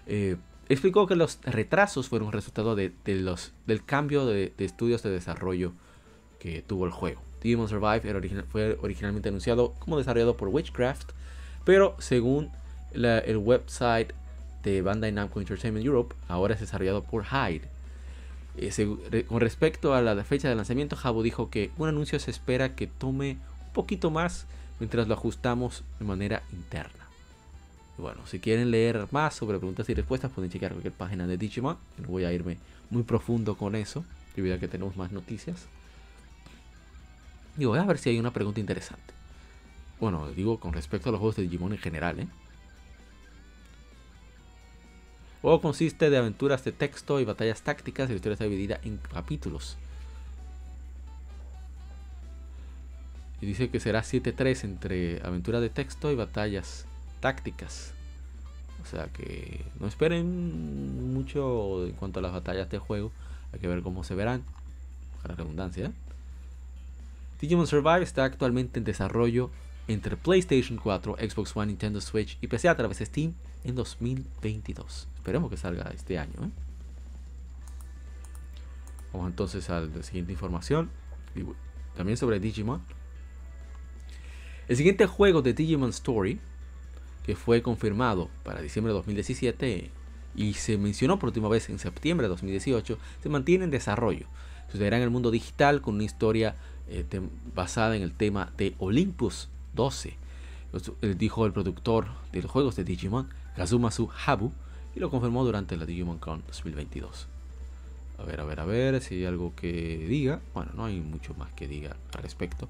eh, 0.06 0.36
explicó 0.72 1.06
que 1.06 1.16
los 1.16 1.38
retrasos 1.44 2.08
fueron 2.08 2.32
resultado 2.32 2.74
de, 2.74 2.92
los, 3.06 3.52
del 3.66 3.84
cambio 3.84 4.26
de, 4.26 4.52
estudios 4.58 5.02
de 5.02 5.10
desarrollo 5.10 5.72
que 6.38 6.62
tuvo 6.62 6.86
el 6.86 6.92
juego. 6.92 7.20
Digimon 7.42 7.68
Survive 7.68 8.44
fue 8.50 8.78
originalmente 8.80 9.28
anunciado 9.28 9.74
como 9.78 9.98
desarrollado 9.98 10.36
por 10.36 10.48
Witchcraft, 10.48 11.10
pero 11.64 11.96
según 11.98 12.50
el 12.94 13.36
website 13.36 14.12
de 14.62 14.82
Bandai 14.82 15.12
Namco 15.12 15.40
Entertainment 15.40 15.84
Europe, 15.84 16.14
ahora 16.28 16.54
es 16.54 16.60
desarrollado 16.60 17.02
por 17.02 17.24
Hyde. 17.24 17.68
Eh, 18.56 19.24
con 19.28 19.40
respecto 19.40 19.94
a 19.94 20.02
la 20.02 20.22
fecha 20.24 20.48
de 20.48 20.54
lanzamiento, 20.54 20.94
Jabo 20.94 21.22
dijo 21.22 21.50
que 21.50 21.70
un 21.78 21.88
anuncio 21.88 22.18
se 22.20 22.30
espera 22.30 22.74
que 22.74 22.86
tome 22.86 23.38
un 23.66 23.72
poquito 23.72 24.10
más 24.10 24.46
mientras 24.78 25.08
lo 25.08 25.14
ajustamos 25.14 25.84
de 25.98 26.04
manera 26.04 26.42
interna. 26.52 27.01
Bueno, 28.02 28.26
si 28.26 28.40
quieren 28.40 28.72
leer 28.72 29.06
más 29.12 29.34
sobre 29.34 29.58
preguntas 29.58 29.88
y 29.88 29.94
respuestas, 29.94 30.32
pueden 30.32 30.50
checar 30.50 30.72
cualquier 30.72 30.92
página 30.92 31.26
de 31.26 31.38
Digimon. 31.38 31.78
No 31.98 32.08
voy 32.08 32.24
a 32.24 32.32
irme 32.32 32.58
muy 32.90 33.04
profundo 33.04 33.56
con 33.56 33.76
eso, 33.76 34.04
debido 34.34 34.56
a 34.56 34.58
que 34.58 34.66
tenemos 34.66 34.96
más 34.96 35.12
noticias. 35.12 35.66
Y 37.56 37.64
voy 37.64 37.78
a 37.78 37.84
ver 37.84 37.98
si 37.98 38.10
hay 38.10 38.18
una 38.18 38.32
pregunta 38.32 38.58
interesante. 38.58 39.14
Bueno, 40.00 40.28
digo 40.32 40.58
con 40.58 40.72
respecto 40.72 41.08
a 41.08 41.12
los 41.12 41.20
juegos 41.20 41.36
de 41.36 41.42
Digimon 41.44 41.72
en 41.72 41.78
general, 41.78 42.18
¿eh? 42.18 42.26
El 45.44 45.60
consiste 45.60 46.10
de 46.10 46.16
aventuras 46.16 46.64
de 46.64 46.72
texto 46.72 47.20
y 47.20 47.24
batallas 47.24 47.62
tácticas 47.62 48.08
y 48.08 48.12
la 48.12 48.16
historia 48.16 48.34
está 48.34 48.44
dividida 48.44 48.80
en 48.82 48.96
capítulos. 48.98 49.76
Y 53.40 53.46
dice 53.46 53.70
que 53.70 53.78
será 53.80 54.02
7-3 54.02 54.64
entre 54.64 55.20
aventuras 55.24 55.60
de 55.60 55.70
texto 55.70 56.10
y 56.10 56.16
batallas 56.16 56.86
tácticas. 57.22 57.94
O 58.82 58.86
sea 58.86 59.06
que 59.06 59.64
no 59.80 59.86
esperen 59.86 61.14
mucho 61.14 61.86
en 61.86 61.92
cuanto 61.92 62.18
a 62.18 62.22
las 62.22 62.32
batallas 62.32 62.68
de 62.68 62.78
juego. 62.78 63.12
Hay 63.52 63.60
que 63.60 63.68
ver 63.68 63.80
cómo 63.82 64.04
se 64.04 64.14
verán. 64.14 64.42
Para 65.22 65.36
redundancia. 65.36 65.92
Digimon 67.40 67.66
Survive 67.66 68.02
está 68.02 68.24
actualmente 68.24 68.78
en 68.80 68.84
desarrollo 68.84 69.50
entre 69.88 70.16
PlayStation 70.16 70.78
4, 70.78 71.16
Xbox 71.18 71.56
One, 71.56 71.68
Nintendo 71.68 72.00
Switch 72.00 72.38
y 72.40 72.48
PC 72.48 72.68
a 72.68 72.76
través 72.76 72.98
de 72.98 73.06
Steam 73.06 73.34
en 73.64 73.74
2022. 73.76 75.08
Esperemos 75.16 75.50
que 75.50 75.56
salga 75.56 75.90
este 75.94 76.18
año. 76.18 76.34
¿eh? 76.42 76.50
Vamos 79.12 79.28
entonces 79.28 79.68
a 79.70 79.80
la 79.80 80.02
siguiente 80.02 80.32
información. 80.32 80.90
También 81.96 82.16
sobre 82.16 82.40
Digimon. 82.40 82.82
El 84.68 84.76
siguiente 84.76 85.06
juego 85.06 85.42
de 85.42 85.52
Digimon 85.52 85.90
Story, 85.90 86.40
que 87.24 87.36
fue 87.36 87.62
confirmado 87.62 88.28
para 88.42 88.60
diciembre 88.60 88.92
de 88.92 88.98
2017 88.98 89.90
y 90.34 90.54
se 90.54 90.78
mencionó 90.78 91.18
por 91.18 91.28
última 91.28 91.48
vez 91.48 91.68
en 91.68 91.78
septiembre 91.78 92.24
de 92.24 92.30
2018, 92.30 92.98
se 93.22 93.28
mantiene 93.28 93.64
en 93.64 93.70
desarrollo. 93.70 94.26
Sucederá 94.70 94.96
en 94.96 95.02
el 95.02 95.10
mundo 95.10 95.30
digital 95.30 95.82
con 95.82 95.96
una 95.96 96.04
historia 96.04 96.54
eh, 96.88 97.04
basada 97.54 97.96
en 97.96 98.02
el 98.02 98.12
tema 98.12 98.52
de 98.56 98.74
Olympus 98.78 99.48
12. 99.74 100.14
dijo 101.18 101.46
el 101.46 101.52
productor 101.52 102.06
de 102.32 102.42
los 102.42 102.50
juegos 102.50 102.76
de 102.76 102.84
Digimon, 102.84 103.28
Kazumasu 103.56 104.08
Habu, 104.26 104.52
y 104.94 105.00
lo 105.00 105.10
confirmó 105.10 105.44
durante 105.44 105.76
la 105.76 105.86
Digimon 105.86 106.18
Con 106.18 106.42
2022. 106.46 107.28
A 108.18 108.24
ver, 108.24 108.40
a 108.40 108.44
ver, 108.44 108.60
a 108.60 108.64
ver 108.64 109.00
si 109.00 109.16
hay 109.16 109.24
algo 109.24 109.52
que 109.56 110.06
diga. 110.08 110.40
Bueno, 110.54 110.72
no 110.74 110.84
hay 110.84 111.00
mucho 111.00 111.34
más 111.34 111.52
que 111.54 111.66
diga 111.66 111.96
al 112.14 112.22
respecto. 112.22 112.68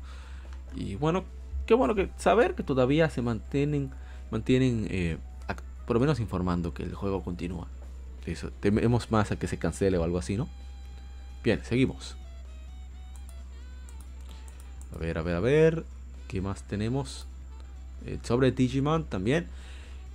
Y 0.75 0.95
bueno, 0.95 1.25
qué 1.67 1.75
bueno 1.75 1.95
que 1.95 2.11
saber 2.17 2.55
que 2.55 2.63
todavía 2.63 3.11
se 3.11 3.23
mantienen, 3.23 3.91
mantienen 4.33 4.89
eh, 4.91 5.19
por 5.87 5.95
lo 5.95 6.01
menos 6.01 6.21
informando 6.21 6.73
que 6.73 6.83
el 6.83 6.95
juego 6.95 7.23
continúa. 7.23 7.69
Tememos 8.61 9.11
más 9.11 9.31
a 9.31 9.37
que 9.37 9.47
se 9.47 9.59
cancele 9.59 9.99
o 9.99 10.05
algo 10.05 10.19
así, 10.19 10.37
¿no? 10.37 10.49
Bien, 11.45 11.61
seguimos. 11.65 12.17
A 14.95 14.99
ver, 14.99 15.19
a 15.19 15.23
ver, 15.23 15.37
a 15.37 15.41
ver. 15.41 15.85
¿Qué 16.29 16.41
más 16.41 16.63
tenemos? 16.63 17.27
Eh, 18.07 18.19
sobre 18.23 18.53
Digimon 18.53 19.05
también. 19.05 19.49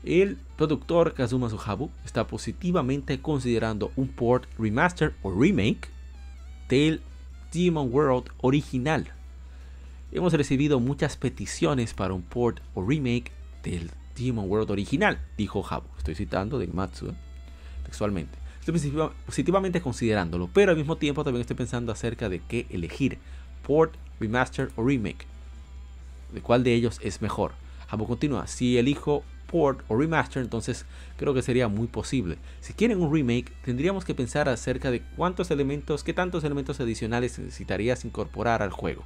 El 0.04 0.38
productor 0.56 1.14
Kazuma 1.14 1.50
Suhabu 1.50 1.92
está 2.06 2.26
positivamente 2.26 3.22
considerando 3.22 3.92
un 3.96 4.08
port 4.08 4.46
remaster 4.58 5.14
o 5.22 5.32
remake 5.32 5.90
del 6.70 7.02
Demon 7.52 7.94
World 7.94 8.32
original. 8.42 9.12
Hemos 10.12 10.34
recibido 10.34 10.80
muchas 10.80 11.18
peticiones 11.18 11.94
para 11.94 12.14
un 12.14 12.22
port 12.22 12.62
o 12.74 12.84
remake 12.84 13.32
del 13.64 13.92
Demon 14.18 14.50
World 14.50 14.72
original, 14.72 15.20
dijo 15.38 15.66
Habu. 15.70 15.88
Estoy 15.98 16.16
citando 16.16 16.60
de 16.60 16.68
Matsu 16.68 17.10
¿eh? 17.10 17.14
textualmente. 17.86 18.38
Estoy 18.60 18.74
positivamente 19.26 19.82
considerándolo, 19.82 20.50
pero 20.54 20.72
al 20.72 20.78
mismo 20.78 20.98
tiempo 20.98 21.24
también 21.24 21.42
estoy 21.42 21.56
pensando 21.56 21.92
acerca 21.92 22.28
de 22.28 22.40
qué 22.40 22.66
elegir: 22.70 23.18
port, 23.66 23.94
remaster 24.20 24.72
o 24.76 24.84
remake. 24.84 25.26
¿De 26.34 26.42
cuál 26.42 26.64
de 26.64 26.74
ellos 26.74 27.00
es 27.02 27.22
mejor? 27.22 27.54
Habu 27.90 28.06
continúa: 28.06 28.48
Si 28.48 28.78
elijo 28.78 29.24
port 29.50 29.80
o 29.88 29.98
remaster, 29.98 30.44
entonces 30.44 30.86
creo 31.16 31.34
que 31.34 31.42
sería 31.42 31.70
muy 31.70 31.88
posible. 31.88 32.38
Si 32.60 32.74
quieren 32.74 33.02
un 33.02 33.14
remake, 33.14 33.54
tendríamos 33.64 34.04
que 34.04 34.14
pensar 34.14 34.50
acerca 34.50 34.92
de 34.92 35.02
cuántos 35.16 35.50
elementos, 35.52 36.04
qué 36.04 36.14
tantos 36.14 36.44
elementos 36.44 36.80
adicionales 36.80 37.40
necesitarías 37.40 38.04
incorporar 38.04 38.62
al 38.62 38.72
juego. 38.72 39.06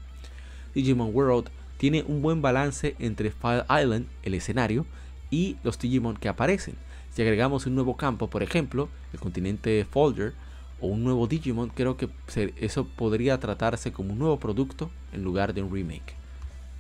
Digimon 0.74 1.14
World 1.14 1.50
tiene 1.78 2.04
un 2.08 2.22
buen 2.22 2.42
balance 2.42 2.96
entre 3.00 3.32
File 3.32 3.64
Island, 3.70 4.08
el 4.24 4.34
escenario, 4.34 4.86
y 5.32 5.58
los 5.64 5.80
Digimon 5.80 6.18
que 6.18 6.30
aparecen. 6.30 6.76
Si 7.12 7.22
agregamos 7.22 7.66
un 7.66 7.76
nuevo 7.76 7.98
campo, 7.98 8.30
por 8.30 8.44
ejemplo, 8.44 8.90
el 9.14 9.20
continente 9.20 9.86
Folder, 9.90 10.34
o 10.82 10.88
un 10.88 11.04
nuevo 11.04 11.28
Digimon, 11.28 11.70
creo 11.70 11.96
que 11.96 12.10
eso 12.58 12.86
podría 12.86 13.40
tratarse 13.40 13.92
como 13.92 14.14
un 14.14 14.20
nuevo 14.20 14.40
producto 14.40 14.92
en 15.14 15.24
lugar 15.24 15.54
de 15.54 15.62
un 15.62 15.74
remake. 15.74 16.16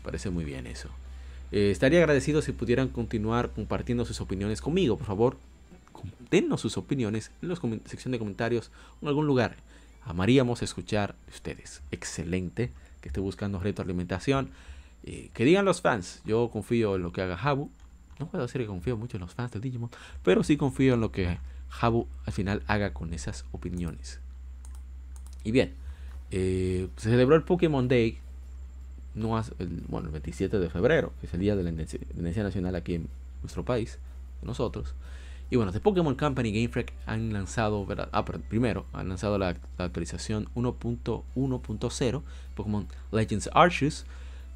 Parece 0.03 0.29
muy 0.29 0.43
bien 0.43 0.67
eso. 0.67 0.89
Eh, 1.51 1.69
estaría 1.71 1.99
agradecido 1.99 2.41
si 2.41 2.51
pudieran 2.51 2.89
continuar 2.89 3.51
compartiendo 3.51 4.05
sus 4.05 4.21
opiniones 4.21 4.61
conmigo. 4.61 4.97
Por 4.97 5.05
favor, 5.05 5.37
dennos 6.29 6.61
sus 6.61 6.77
opiniones 6.77 7.31
en 7.41 7.49
la 7.49 7.55
sección 7.85 8.11
de 8.11 8.19
comentarios 8.19 8.71
o 8.99 9.05
en 9.05 9.09
algún 9.09 9.27
lugar. 9.27 9.55
Amaríamos 10.03 10.63
escuchar 10.63 11.15
de 11.27 11.33
ustedes. 11.33 11.81
Excelente 11.91 12.71
que 13.01 13.09
esté 13.09 13.19
buscando 13.19 13.59
retroalimentación. 13.59 14.49
Eh, 15.03 15.29
que 15.33 15.45
digan 15.45 15.65
los 15.65 15.81
fans. 15.81 16.21
Yo 16.25 16.49
confío 16.51 16.95
en 16.95 17.03
lo 17.03 17.11
que 17.11 17.21
haga 17.21 17.35
Habu. 17.35 17.69
No 18.21 18.27
puedo 18.27 18.45
decir 18.45 18.61
que 18.61 18.67
confío 18.67 18.95
mucho 18.95 19.17
en 19.17 19.21
los 19.21 19.33
fans 19.33 19.51
de 19.51 19.59
Digimon, 19.59 19.89
pero 20.23 20.43
sí 20.43 20.55
confío 20.55 20.93
en 20.93 21.01
lo 21.01 21.11
que 21.11 21.39
Habu 21.81 22.07
al 22.25 22.33
final 22.33 22.61
haga 22.67 22.93
con 22.93 23.15
esas 23.15 23.45
opiniones. 23.51 24.21
Y 25.43 25.51
bien, 25.51 25.73
eh, 26.29 26.87
se 26.97 27.09
celebró 27.09 27.35
el 27.35 27.41
Pokémon 27.41 27.87
Day 27.87 28.19
el, 29.15 29.83
bueno, 29.87 30.07
el 30.07 30.11
27 30.11 30.59
de 30.59 30.69
febrero, 30.69 31.13
es 31.23 31.33
el 31.33 31.39
día 31.39 31.55
de 31.55 31.63
la 31.63 31.69
Independencia 31.69 32.43
Nacional 32.43 32.75
aquí 32.75 32.93
en 32.93 33.09
nuestro 33.41 33.65
país, 33.65 33.97
nosotros. 34.43 34.93
Y 35.49 35.55
bueno, 35.55 35.71
de 35.71 35.79
Pokémon 35.79 36.15
Company 36.15 36.51
Game 36.51 36.69
Freak 36.69 36.93
han 37.07 37.33
lanzado. 37.33 37.87
Ah, 38.13 38.23
primero, 38.23 38.85
han 38.93 39.09
lanzado 39.09 39.39
la, 39.39 39.57
actualización 39.79 40.47
1.1.0, 40.55 42.21
Pokémon 42.55 42.87
Legends 43.11 43.49
Arceus, 43.53 44.05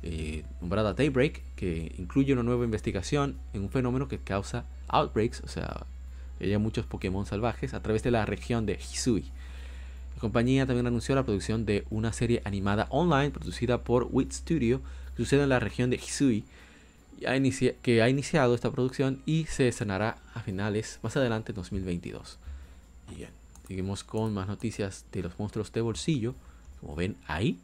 eh, 0.06 0.44
nombrada 0.62 0.94
Daybreak, 0.94 1.42
que 1.56 1.92
incluye 1.98 2.32
una 2.32 2.44
nueva 2.44 2.64
investigación 2.64 3.38
en 3.54 3.64
un 3.64 3.70
fenómeno 3.70 4.08
que 4.08 4.20
causa 4.20 4.64
outbreaks, 4.88 5.42
o 5.42 5.48
sea, 5.48 5.86
haya 6.40 6.60
muchos 6.60 6.86
Pokémon 6.86 7.26
salvajes 7.26 7.74
a 7.74 7.82
través 7.82 8.04
de 8.04 8.12
la 8.12 8.24
región 8.26 8.68
de 8.68 8.74
Hisui. 8.74 9.26
La 10.14 10.22
compañía 10.22 10.68
también 10.68 10.86
anunció 10.86 11.16
la 11.16 11.24
producción 11.24 11.66
de 11.66 11.86
una 11.90 12.14
serie 12.14 12.44
animada 12.46 12.86
online 12.92 13.32
producida 13.32 13.80
por 13.80 14.08
WIT 14.12 14.32
Studio 14.32 14.82
que 15.16 15.24
sucede 15.24 15.44
en 15.44 15.50
la 15.50 15.60
región 15.60 15.90
de 15.90 15.98
Hisui, 15.98 16.46
que 17.82 18.02
ha 18.04 18.10
iniciado 18.10 18.54
esta 18.54 18.72
producción 18.72 19.24
y 19.26 19.46
se 19.46 19.68
estrenará 19.68 20.18
a 20.36 20.42
finales 20.42 21.00
más 21.02 21.18
adelante 21.18 21.52
en 21.52 21.56
2022. 21.56 22.38
Y 23.12 23.16
bien, 23.16 23.30
seguimos 23.68 24.04
con 24.04 24.34
más 24.36 24.48
noticias 24.48 25.06
de 25.12 25.24
los 25.24 25.40
monstruos 25.40 25.72
de 25.72 25.82
bolsillo, 25.82 26.36
como 26.80 26.96
ven 26.96 27.16
ahí. 27.26 27.60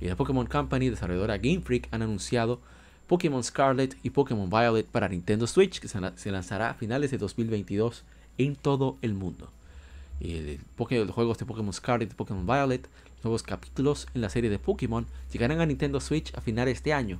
Y 0.00 0.06
la 0.06 0.16
Pokémon 0.16 0.46
Company, 0.46 0.90
desarrolladora 0.90 1.38
Game 1.38 1.60
Freak, 1.60 1.88
han 1.90 2.02
anunciado 2.02 2.60
Pokémon 3.06 3.42
Scarlet 3.42 3.96
y 4.02 4.10
Pokémon 4.10 4.50
Violet 4.50 4.86
para 4.86 5.08
Nintendo 5.08 5.46
Switch, 5.46 5.80
que 5.80 5.88
se 5.88 6.30
lanzará 6.30 6.70
a 6.70 6.74
finales 6.74 7.10
de 7.10 7.18
2022 7.18 8.04
en 8.38 8.56
todo 8.56 8.98
el 9.02 9.14
mundo 9.14 9.50
los 10.20 11.10
juegos 11.14 11.38
de 11.38 11.46
Pokémon 11.46 11.72
Scarlet 11.72 12.10
y 12.10 12.14
Pokémon 12.14 12.46
Violet, 12.46 12.88
los 13.16 13.24
nuevos 13.24 13.42
capítulos 13.42 14.06
en 14.14 14.20
la 14.20 14.30
serie 14.30 14.50
de 14.50 14.58
Pokémon 14.58 15.06
llegarán 15.32 15.60
a 15.60 15.66
Nintendo 15.66 16.00
Switch 16.00 16.34
a 16.34 16.40
finales 16.40 16.66
de 16.66 16.76
este 16.76 16.92
año. 16.92 17.18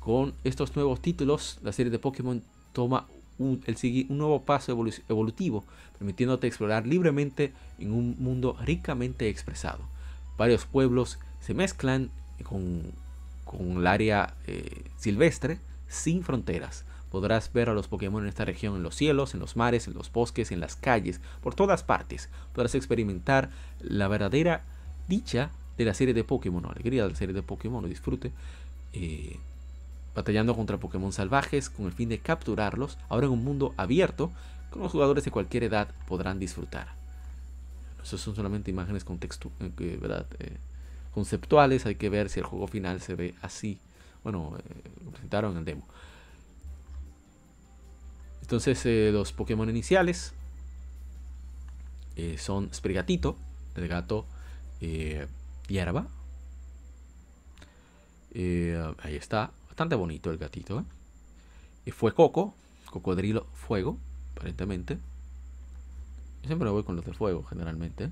Con 0.00 0.34
estos 0.44 0.74
nuevos 0.76 1.00
títulos, 1.00 1.58
la 1.62 1.72
serie 1.72 1.90
de 1.90 1.98
Pokémon 1.98 2.42
toma 2.72 3.06
un 3.38 3.62
nuevo 4.08 4.42
paso 4.42 4.72
evolutivo, 5.08 5.64
permitiéndote 5.98 6.46
explorar 6.46 6.86
libremente 6.86 7.52
en 7.78 7.92
un 7.92 8.16
mundo 8.18 8.56
ricamente 8.64 9.28
expresado. 9.28 9.80
Varios 10.38 10.64
pueblos 10.64 11.18
se 11.40 11.52
mezclan 11.52 12.10
con, 12.42 12.82
con 13.44 13.78
el 13.78 13.86
área 13.86 14.34
eh, 14.46 14.84
silvestre 14.96 15.58
sin 15.88 16.22
fronteras 16.22 16.84
Podrás 17.10 17.52
ver 17.52 17.70
a 17.70 17.74
los 17.74 17.88
Pokémon 17.88 18.22
en 18.22 18.28
esta 18.28 18.44
región 18.44 18.76
en 18.76 18.82
los 18.82 18.94
cielos, 18.94 19.32
en 19.32 19.40
los 19.40 19.56
mares, 19.56 19.88
en 19.88 19.94
los 19.94 20.12
bosques, 20.12 20.52
en 20.52 20.60
las 20.60 20.76
calles, 20.76 21.20
por 21.42 21.54
todas 21.54 21.82
partes. 21.82 22.28
Podrás 22.52 22.74
experimentar 22.74 23.50
la 23.80 24.08
verdadera 24.08 24.62
dicha 25.06 25.50
de 25.78 25.86
la 25.86 25.94
serie 25.94 26.12
de 26.12 26.24
Pokémon, 26.24 26.62
la 26.62 26.70
alegría 26.70 27.04
de 27.04 27.10
la 27.10 27.16
serie 27.16 27.34
de 27.34 27.42
Pokémon, 27.42 27.82
lo 27.82 27.88
disfrute. 27.88 28.32
Eh, 28.92 29.38
batallando 30.14 30.54
contra 30.54 30.78
Pokémon 30.78 31.12
salvajes 31.12 31.70
con 31.70 31.86
el 31.86 31.92
fin 31.92 32.08
de 32.08 32.18
capturarlos, 32.18 32.98
ahora 33.08 33.26
en 33.26 33.32
un 33.32 33.44
mundo 33.44 33.72
abierto, 33.76 34.30
con 34.70 34.82
los 34.82 34.92
jugadores 34.92 35.24
de 35.24 35.30
cualquier 35.30 35.64
edad 35.64 35.88
podrán 36.06 36.38
disfrutar. 36.38 36.97
Eso 38.02 38.18
son 38.18 38.34
solamente 38.34 38.70
imágenes 38.70 39.04
eh, 39.60 39.98
¿verdad? 40.00 40.26
Eh, 40.38 40.56
conceptuales, 41.12 41.86
hay 41.86 41.96
que 41.96 42.08
ver 42.08 42.28
si 42.28 42.40
el 42.40 42.46
juego 42.46 42.66
final 42.68 43.00
se 43.00 43.14
ve 43.14 43.34
así. 43.42 43.78
Bueno, 44.22 44.56
lo 45.04 45.10
presentaron 45.10 45.52
en 45.52 45.58
el 45.58 45.64
demo. 45.64 45.86
Entonces 48.48 48.86
eh, 48.86 49.10
los 49.12 49.34
Pokémon 49.34 49.68
iniciales 49.68 50.32
eh, 52.16 52.38
son 52.38 52.72
Sprigatito, 52.72 53.36
el 53.76 53.88
gato 53.88 54.24
eh, 54.80 55.26
hierba. 55.66 56.06
ahí 58.34 59.16
está, 59.16 59.50
bastante 59.66 59.96
bonito 59.96 60.30
el 60.30 60.38
gatito. 60.38 60.82
Fue 61.92 62.14
Coco, 62.14 62.54
cocodrilo 62.86 63.46
fuego, 63.52 63.98
aparentemente. 64.34 64.96
Siempre 66.48 66.70
voy 66.70 66.82
con 66.82 66.96
los 66.96 67.04
de 67.04 67.12
fuego, 67.12 67.44
generalmente. 67.44 68.10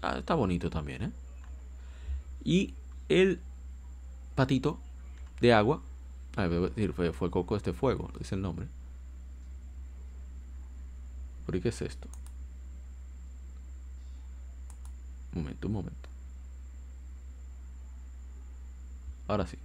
Ah, 0.00 0.18
está 0.18 0.36
bonito 0.36 0.70
también, 0.70 1.12
Y 2.44 2.74
el 3.08 3.40
patito 4.36 4.78
de 5.40 5.52
agua, 5.52 5.82
decir, 6.36 6.92
fue, 6.92 7.12
fue 7.12 7.28
Coco 7.32 7.56
este 7.56 7.72
fuego, 7.72 8.08
dice 8.16 8.36
el 8.36 8.42
nombre. 8.42 8.68
¿Por 11.44 11.60
qué 11.60 11.70
es 11.70 11.82
esto? 11.82 12.06
Un 15.34 15.42
momento, 15.42 15.66
un 15.66 15.72
momento. 15.72 16.08
Ahora 19.26 19.44
sí. 19.44 19.58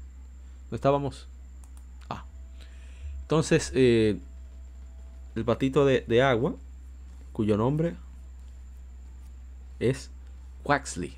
¿Dónde 0.64 0.78
estábamos? 0.78 1.28
Ah. 2.10 2.26
Entonces, 3.22 3.72
eh, 3.76 4.20
el 5.36 5.46
patito 5.46 5.86
de, 5.86 6.02
de 6.08 6.22
agua, 6.22 6.56
cuyo 7.34 7.58
nombre 7.58 7.96
es 9.80 10.10
Quaxley. 10.64 11.18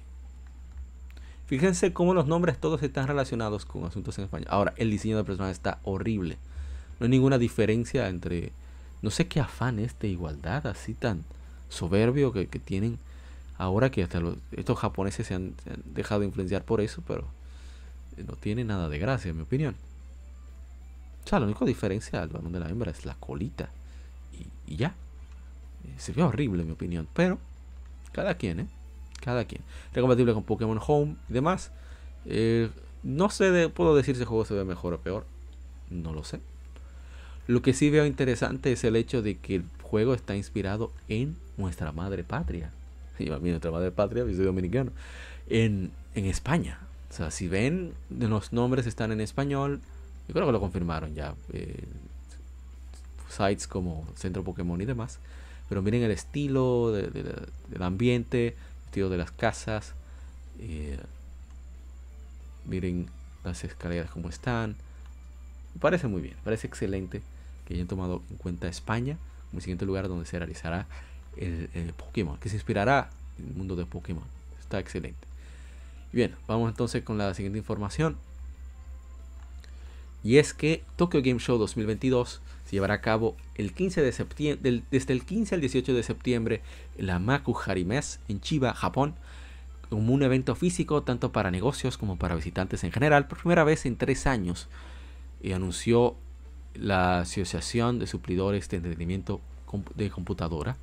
Fíjense 1.45 1.93
cómo 1.93 2.15
los 2.15 2.25
nombres 2.25 2.57
todos 2.57 2.81
están 2.81 3.07
relacionados 3.07 3.65
con 3.65 3.83
asuntos 3.85 4.17
en 4.17 4.23
español. 4.23 4.47
Ahora, 4.49 4.73
el 4.77 4.89
diseño 4.89 5.17
de 5.17 5.23
personaje 5.23 5.51
está 5.53 5.79
horrible. 5.83 6.37
No 6.99 7.03
hay 7.03 7.09
ninguna 7.09 7.37
diferencia 7.37 8.07
entre... 8.07 8.51
No 9.03 9.11
sé 9.11 9.27
qué 9.27 9.39
afán 9.39 9.77
es 9.77 9.99
de 9.99 10.07
igualdad 10.07 10.65
así 10.65 10.95
tan 10.95 11.23
soberbio 11.69 12.31
que, 12.31 12.47
tienen 12.47 12.97
ahora 13.59 13.91
que 13.91 14.01
hasta 14.01 14.19
estos 14.53 14.79
japoneses 14.79 15.27
se 15.27 15.35
han, 15.35 15.53
dejado 15.93 16.23
influenciar 16.23 16.63
por 16.63 16.81
eso, 16.81 17.03
pero 17.05 17.27
no 18.17 18.35
tiene 18.35 18.63
nada 18.63 18.89
de 18.89 18.97
gracia, 18.97 19.29
en 19.29 19.37
mi 19.37 19.43
opinión. 19.43 19.75
O 21.23 21.27
sea, 21.27 21.39
la 21.39 21.45
única 21.45 21.65
diferencia 21.65 22.21
del 22.21 22.29
balón 22.29 22.53
de 22.53 22.59
la 22.59 22.69
hembra 22.69 22.89
es 22.89 23.05
la 23.05 23.13
colita. 23.15 23.69
Y 24.65 24.77
ya. 24.77 24.95
Eh, 25.85 25.93
se 25.97 26.13
ve 26.13 26.23
horrible, 26.23 26.61
en 26.61 26.67
mi 26.67 26.73
opinión. 26.73 27.07
Pero, 27.13 27.39
cada 28.11 28.35
quien, 28.35 28.61
¿eh? 28.61 28.67
cada 29.21 29.45
quien. 29.45 29.61
Es 29.93 29.99
compatible 29.99 30.33
con 30.33 30.43
Pokémon 30.43 30.79
Home 30.85 31.15
y 31.29 31.33
demás. 31.33 31.71
Eh, 32.25 32.69
no 33.03 33.29
sé, 33.29 33.69
puedo 33.69 33.95
decir 33.95 34.15
si 34.15 34.21
el 34.21 34.27
juego 34.27 34.45
se 34.45 34.53
ve 34.53 34.63
mejor 34.63 34.93
o 34.93 34.99
peor. 34.99 35.25
No 35.89 36.13
lo 36.13 36.23
sé. 36.23 36.39
Lo 37.47 37.61
que 37.61 37.73
sí 37.73 37.89
veo 37.89 38.05
interesante 38.05 38.71
es 38.71 38.83
el 38.83 38.95
hecho 38.95 39.21
de 39.21 39.37
que 39.37 39.55
el 39.55 39.65
juego 39.81 40.13
está 40.13 40.35
inspirado 40.35 40.91
en 41.07 41.35
nuestra 41.57 41.91
madre 41.91 42.23
patria. 42.23 42.71
Y 43.17 43.31
a 43.31 43.39
mí 43.39 43.49
nuestra 43.49 43.71
madre 43.71 43.91
patria, 43.91 44.25
yo 44.25 44.35
soy 44.35 44.43
dominicano. 44.43 44.91
En, 45.47 45.91
en 46.15 46.25
España. 46.25 46.79
O 47.09 47.13
sea, 47.13 47.31
si 47.31 47.47
ven, 47.47 47.93
los 48.09 48.51
nombres 48.51 48.87
están 48.87 49.13
en 49.13 49.21
español. 49.21 49.79
Yo 50.27 50.33
creo 50.33 50.45
que 50.47 50.51
lo 50.51 50.59
confirmaron 50.59 51.15
ya. 51.15 51.33
Eh, 51.53 51.85
sites 53.29 53.67
como 53.67 54.05
Centro 54.15 54.43
Pokémon 54.43 54.81
y 54.81 54.85
demás. 54.85 55.19
Pero 55.69 55.81
miren 55.81 56.03
el 56.03 56.11
estilo 56.11 56.91
del 56.91 57.81
ambiente, 57.81 58.55
de 59.03 59.17
las 59.17 59.31
casas. 59.31 59.93
Eh, 60.59 60.97
miren 62.65 63.07
las 63.43 63.63
escaleras 63.63 64.09
como 64.09 64.29
están. 64.29 64.75
Parece 65.79 66.07
muy 66.07 66.21
bien, 66.21 66.35
parece 66.43 66.67
excelente 66.67 67.21
que 67.67 67.73
hayan 67.73 67.87
tomado 67.87 68.21
en 68.31 68.37
cuenta 68.37 68.69
España 68.69 69.17
como 69.49 69.57
el 69.57 69.61
siguiente 69.61 69.85
lugar 69.85 70.07
donde 70.07 70.25
se 70.25 70.37
realizará 70.39 70.87
el, 71.35 71.93
Pokémon, 71.97 72.37
que 72.37 72.47
se 72.47 72.55
inspirará 72.55 73.09
en 73.37 73.49
el 73.49 73.53
mundo 73.53 73.75
de 73.75 73.85
Pokémon. 73.85 74.23
Está 74.61 74.79
excelente. 74.79 75.27
Bien, 76.13 76.33
vamos 76.47 76.69
entonces 76.69 77.03
con 77.03 77.17
la 77.17 77.33
siguiente 77.33 77.59
información. 77.59 78.15
Y 80.23 80.37
es 80.37 80.53
que 80.53 80.83
Tokyo 80.95 81.21
Game 81.21 81.39
Show 81.39 81.57
2022 81.57 82.39
se 82.65 82.71
llevará 82.71 82.95
a 82.95 83.01
cabo 83.01 83.35
el 83.55 83.73
15 83.73 84.01
de 84.01 84.11
septiembre, 84.11 84.83
desde 84.91 85.13
el 85.13 85.23
15 85.23 85.55
al 85.55 85.61
18 85.61 85.93
de 85.93 86.03
septiembre 86.03 86.61
en 86.97 87.07
la 87.07 87.19
Maku 87.19 87.55
Harimes 87.65 88.19
en 88.27 88.41
Chiba, 88.41 88.73
Japón, 88.73 89.15
como 89.89 90.13
un 90.13 90.23
evento 90.23 90.55
físico 90.55 91.03
tanto 91.03 91.31
para 91.31 91.51
negocios 91.51 91.97
como 91.97 92.17
para 92.17 92.35
visitantes 92.35 92.83
en 92.83 92.91
general, 92.91 93.27
por 93.27 93.37
primera 93.37 93.63
vez 93.63 93.85
en 93.85 93.97
tres 93.97 94.25
años, 94.25 94.67
y 95.41 95.51
anunció 95.51 96.15
la 96.73 97.19
Asociación 97.21 97.99
de 97.99 98.07
Suplidores 98.07 98.67
de 98.69 98.77
Entretenimiento 98.77 99.41
de 99.95 100.09
Computadora, 100.09 100.75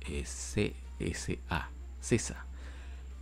CSA. 0.00 1.70
CESA. 2.00 2.44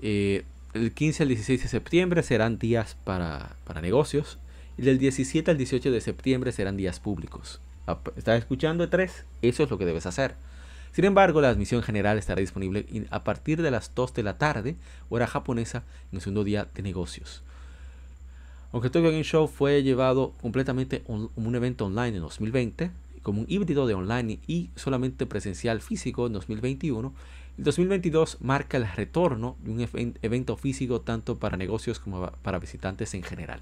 Eh, 0.00 0.44
el 0.74 0.92
15 0.92 1.22
al 1.22 1.28
16 1.30 1.62
de 1.62 1.68
septiembre 1.68 2.22
serán 2.22 2.58
días 2.58 2.96
para, 3.04 3.56
para 3.64 3.80
negocios 3.80 4.38
y 4.76 4.82
del 4.82 4.98
17 4.98 5.50
al 5.50 5.56
18 5.56 5.90
de 5.90 6.00
septiembre 6.00 6.52
serán 6.52 6.76
días 6.76 7.00
públicos. 7.00 7.60
¿Estás 8.16 8.38
escuchando 8.38 8.88
E3? 8.88 9.10
Eso 9.42 9.62
es 9.62 9.70
lo 9.70 9.78
que 9.78 9.84
debes 9.84 10.06
hacer. 10.06 10.34
Sin 10.92 11.04
embargo, 11.04 11.40
la 11.40 11.50
admisión 11.50 11.82
general 11.82 12.18
estará 12.18 12.40
disponible 12.40 12.86
a 13.10 13.22
partir 13.22 13.62
de 13.62 13.70
las 13.70 13.94
2 13.94 14.14
de 14.14 14.22
la 14.22 14.38
tarde, 14.38 14.76
hora 15.08 15.26
japonesa, 15.26 15.84
en 16.10 16.16
el 16.16 16.20
segundo 16.20 16.42
día 16.42 16.68
de 16.74 16.82
negocios. 16.82 17.42
Aunque 18.72 18.90
Tokyo 18.90 19.10
Game 19.10 19.22
Show 19.22 19.46
fue 19.46 19.82
llevado 19.82 20.32
completamente 20.40 21.02
como 21.02 21.30
un 21.36 21.54
evento 21.54 21.86
online 21.86 22.16
en 22.16 22.22
2020, 22.22 22.90
como 23.22 23.42
un 23.42 23.46
híbrido 23.48 23.86
de 23.86 23.94
online 23.94 24.40
y 24.46 24.70
solamente 24.74 25.26
presencial 25.26 25.80
físico 25.80 26.26
en 26.26 26.32
2021, 26.32 27.12
el 27.58 27.64
2022 27.64 28.38
marca 28.40 28.76
el 28.76 28.86
retorno 28.86 29.56
de 29.62 29.70
un 29.70 30.14
evento 30.22 30.56
físico 30.56 31.00
tanto 31.02 31.38
para 31.38 31.56
negocios 31.56 31.98
como 32.00 32.30
para 32.42 32.58
visitantes 32.58 33.14
en 33.14 33.22
general. 33.22 33.60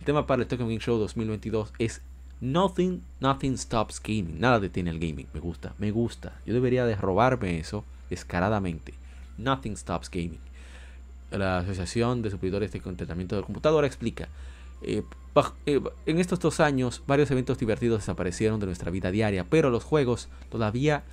El 0.00 0.04
tema 0.04 0.26
para 0.26 0.42
el 0.42 0.48
Tokyo 0.48 0.66
Game 0.66 0.80
Show 0.80 0.98
2022 0.98 1.72
es 1.78 2.02
Nothing, 2.42 3.02
nothing 3.20 3.56
stops 3.56 4.00
gaming. 4.02 4.40
Nada 4.40 4.58
detiene 4.58 4.90
el 4.90 4.98
gaming. 4.98 5.28
Me 5.32 5.38
gusta, 5.38 5.74
me 5.78 5.92
gusta. 5.92 6.32
Yo 6.44 6.52
debería 6.52 6.84
de 6.84 6.96
robarme 6.96 7.60
eso 7.60 7.84
descaradamente. 8.10 8.94
Nothing 9.38 9.76
stops 9.76 10.10
gaming. 10.10 10.40
La 11.30 11.58
Asociación 11.58 12.20
de 12.20 12.32
Supridores 12.32 12.72
de 12.72 12.80
Contentamiento 12.80 13.36
del 13.36 13.44
Computador 13.44 13.84
explica. 13.84 14.26
Eh, 14.82 15.04
eh, 15.66 15.80
en 16.06 16.18
estos 16.18 16.40
dos 16.40 16.58
años, 16.58 17.04
varios 17.06 17.30
eventos 17.30 17.58
divertidos 17.58 18.00
desaparecieron 18.00 18.58
de 18.58 18.66
nuestra 18.66 18.90
vida 18.90 19.12
diaria, 19.12 19.46
pero 19.48 19.70
los 19.70 19.84
juegos 19.84 20.28
todavía 20.50 21.04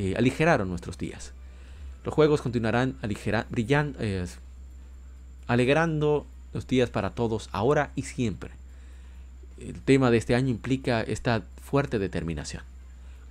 eh, 0.00 0.14
aligeraron 0.16 0.68
nuestros 0.68 0.98
días. 0.98 1.32
Los 2.04 2.12
juegos 2.12 2.42
continuarán 2.42 2.96
brillando, 3.50 4.00
alegrando 5.46 6.26
los 6.52 6.66
días 6.66 6.90
para 6.90 7.10
todos, 7.10 7.48
ahora 7.52 7.92
y 7.94 8.02
siempre 8.02 8.50
el 9.68 9.80
tema 9.80 10.10
de 10.10 10.18
este 10.18 10.34
año 10.34 10.48
implica 10.48 11.02
esta 11.02 11.42
fuerte 11.62 11.98
determinación. 11.98 12.62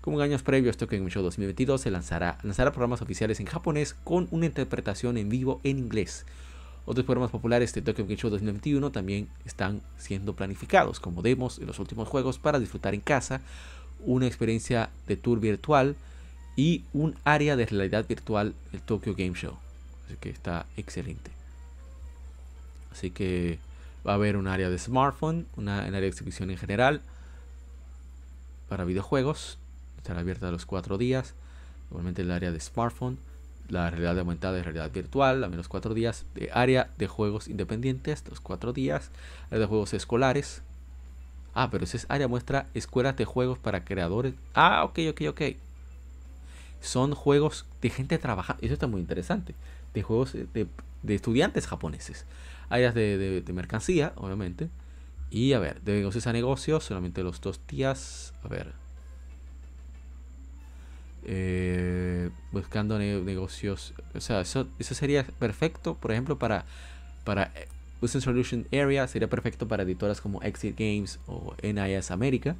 Como 0.01 0.17
en 0.17 0.23
años 0.23 0.41
previos, 0.41 0.77
Tokyo 0.77 0.97
Game 0.97 1.11
Show 1.11 1.21
2022 1.21 1.81
se 1.81 1.91
lanzará, 1.91 2.39
lanzará 2.43 2.71
programas 2.71 3.01
oficiales 3.01 3.39
en 3.39 3.45
japonés 3.45 3.93
con 4.03 4.27
una 4.31 4.47
interpretación 4.47 5.17
en 5.17 5.29
vivo 5.29 5.61
en 5.63 5.77
inglés. 5.77 6.25
Otros 6.85 7.05
programas 7.05 7.29
populares 7.29 7.73
de 7.73 7.83
Tokyo 7.83 8.05
Game 8.05 8.17
Show 8.17 8.31
2021 8.31 8.91
también 8.91 9.27
están 9.45 9.81
siendo 9.99 10.33
planificados, 10.33 10.99
como 10.99 11.21
demos 11.21 11.59
de 11.59 11.67
los 11.67 11.77
últimos 11.77 12.07
juegos 12.07 12.39
para 12.39 12.59
disfrutar 12.59 12.95
en 12.95 13.01
casa, 13.01 13.41
una 14.03 14.25
experiencia 14.25 14.89
de 15.07 15.17
tour 15.17 15.39
virtual 15.39 15.95
y 16.55 16.83
un 16.93 17.15
área 17.23 17.55
de 17.55 17.67
realidad 17.67 18.07
virtual 18.07 18.55
del 18.71 18.81
Tokyo 18.81 19.13
Game 19.15 19.35
Show. 19.35 19.55
Así 20.07 20.15
que 20.19 20.29
está 20.29 20.65
excelente. 20.77 21.29
Así 22.91 23.11
que 23.11 23.59
Va 24.05 24.13
a 24.13 24.15
haber 24.15 24.35
un 24.35 24.47
área 24.47 24.69
de 24.69 24.79
smartphone, 24.79 25.45
una, 25.55 25.79
un 25.81 25.87
área 25.87 26.01
de 26.01 26.07
exhibición 26.07 26.49
en 26.49 26.57
general 26.57 27.01
para 28.71 28.85
videojuegos. 28.85 29.57
Estará 29.97 30.21
abierta 30.21 30.49
los 30.49 30.65
cuatro 30.65 30.97
días. 30.97 31.33
Igualmente 31.89 32.21
el 32.21 32.31
área 32.31 32.51
de 32.51 32.59
smartphone, 32.61 33.19
la 33.67 33.89
realidad 33.89 34.17
aumentada 34.17 34.57
y 34.57 34.61
realidad 34.61 34.89
virtual, 34.91 35.43
a 35.43 35.49
menos 35.49 35.67
cuatro 35.67 35.93
días. 35.93 36.25
De 36.35 36.49
área 36.53 36.89
de 36.97 37.07
juegos 37.07 37.49
independientes, 37.49 38.23
los 38.29 38.39
cuatro 38.39 38.71
días. 38.73 39.11
Área 39.47 39.59
de 39.59 39.65
juegos 39.65 39.93
escolares. 39.93 40.61
Ah, 41.53 41.69
pero 41.69 41.83
esa 41.83 41.99
área 42.07 42.27
muestra 42.27 42.67
escuelas 42.73 43.17
de 43.17 43.25
juegos 43.25 43.59
para 43.59 43.83
creadores. 43.83 44.33
Ah, 44.53 44.85
ok, 44.85 44.99
ok, 45.09 45.21
ok. 45.29 45.41
Son 46.79 47.13
juegos 47.13 47.65
de 47.81 47.89
gente 47.89 48.17
trabajando. 48.17 48.63
Eso 48.63 48.73
está 48.73 48.87
muy 48.87 49.01
interesante. 49.01 49.53
De 49.93 50.01
juegos 50.01 50.33
de, 50.33 50.47
de 51.03 51.15
estudiantes 51.15 51.67
japoneses 51.67 52.25
áreas 52.71 52.95
de, 52.95 53.43
mercancía, 53.53 54.13
obviamente. 54.15 54.69
Y 55.29 55.53
a 55.53 55.59
ver, 55.59 55.81
de 55.81 55.93
negocios 55.93 56.27
a 56.27 56.33
negocios, 56.33 56.83
solamente 56.83 57.23
los 57.23 57.39
dos 57.41 57.59
días. 57.67 58.33
A 58.43 58.47
ver. 58.47 58.73
Eh, 61.23 62.29
buscando 62.51 62.97
negocios. 62.97 63.93
O 64.15 64.21
sea, 64.21 64.41
eso, 64.41 64.67
eso 64.79 64.95
sería 64.95 65.23
perfecto, 65.23 65.95
por 65.95 66.11
ejemplo, 66.11 66.39
para, 66.39 66.65
para 67.23 67.51
Business 68.01 68.23
Solution 68.23 68.67
Area. 68.73 69.07
Sería 69.07 69.29
perfecto 69.29 69.67
para 69.67 69.83
editoras 69.83 70.21
como 70.21 70.41
Exit 70.41 70.77
Games 70.77 71.19
o 71.27 71.55
NIS 71.61 72.11
América. 72.11 72.55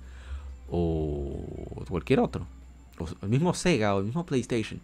O 0.70 1.84
cualquier 1.90 2.20
otro. 2.20 2.48
O 3.00 3.08
el 3.24 3.30
mismo 3.30 3.54
Sega 3.54 3.96
o 3.96 4.00
el 4.00 4.06
mismo 4.06 4.26
PlayStation. 4.26 4.80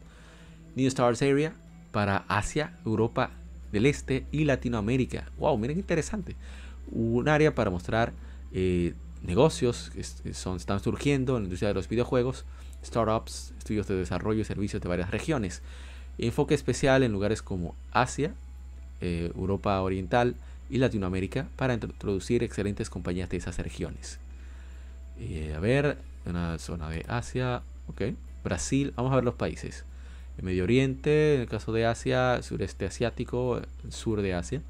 New 0.75 0.87
Stars 0.87 1.21
Area 1.21 1.53
para 1.91 2.25
Asia, 2.27 2.77
Europa 2.85 3.31
del 3.71 3.85
Este 3.85 4.25
y 4.31 4.45
Latinoamérica. 4.45 5.31
¡Wow! 5.37 5.57
Miren 5.57 5.75
qué 5.75 5.81
interesante. 5.81 6.35
Un 6.91 7.27
área 7.27 7.53
para 7.53 7.69
mostrar 7.69 8.13
eh, 8.51 8.93
negocios 9.23 9.91
que 9.93 10.33
son, 10.33 10.57
están 10.57 10.79
surgiendo 10.79 11.37
en 11.37 11.43
la 11.43 11.47
industria 11.47 11.69
de 11.69 11.73
los 11.73 11.89
videojuegos, 11.89 12.45
startups, 12.83 13.53
estudios 13.57 13.87
de 13.87 13.95
desarrollo 13.95 14.41
y 14.41 14.45
servicios 14.45 14.81
de 14.81 14.89
varias 14.89 15.11
regiones. 15.11 15.61
Enfoque 16.17 16.55
especial 16.55 17.03
en 17.03 17.11
lugares 17.11 17.41
como 17.41 17.75
Asia, 17.91 18.33
eh, 19.01 19.31
Europa 19.35 19.79
Oriental 19.81 20.35
y 20.69 20.77
Latinoamérica 20.77 21.47
para 21.55 21.73
introducir 21.73 22.43
excelentes 22.43 22.89
compañías 22.89 23.29
de 23.29 23.37
esas 23.37 23.57
regiones. 23.59 24.19
Eh, 25.19 25.53
a 25.55 25.59
ver, 25.59 25.97
una 26.25 26.57
zona 26.59 26.89
de 26.89 27.05
Asia, 27.07 27.61
ok. 27.87 28.13
Brasil, 28.43 28.93
vamos 28.95 29.11
a 29.11 29.15
ver 29.15 29.23
los 29.23 29.35
países 29.35 29.83
Medio 30.41 30.63
Oriente, 30.63 31.35
en 31.35 31.41
el 31.41 31.47
caso 31.47 31.71
de 31.73 31.85
Asia, 31.85 32.41
sureste 32.43 32.85
asiático, 32.85 33.61
sur 33.89 34.21
de 34.21 34.33
Asia. 34.33 34.61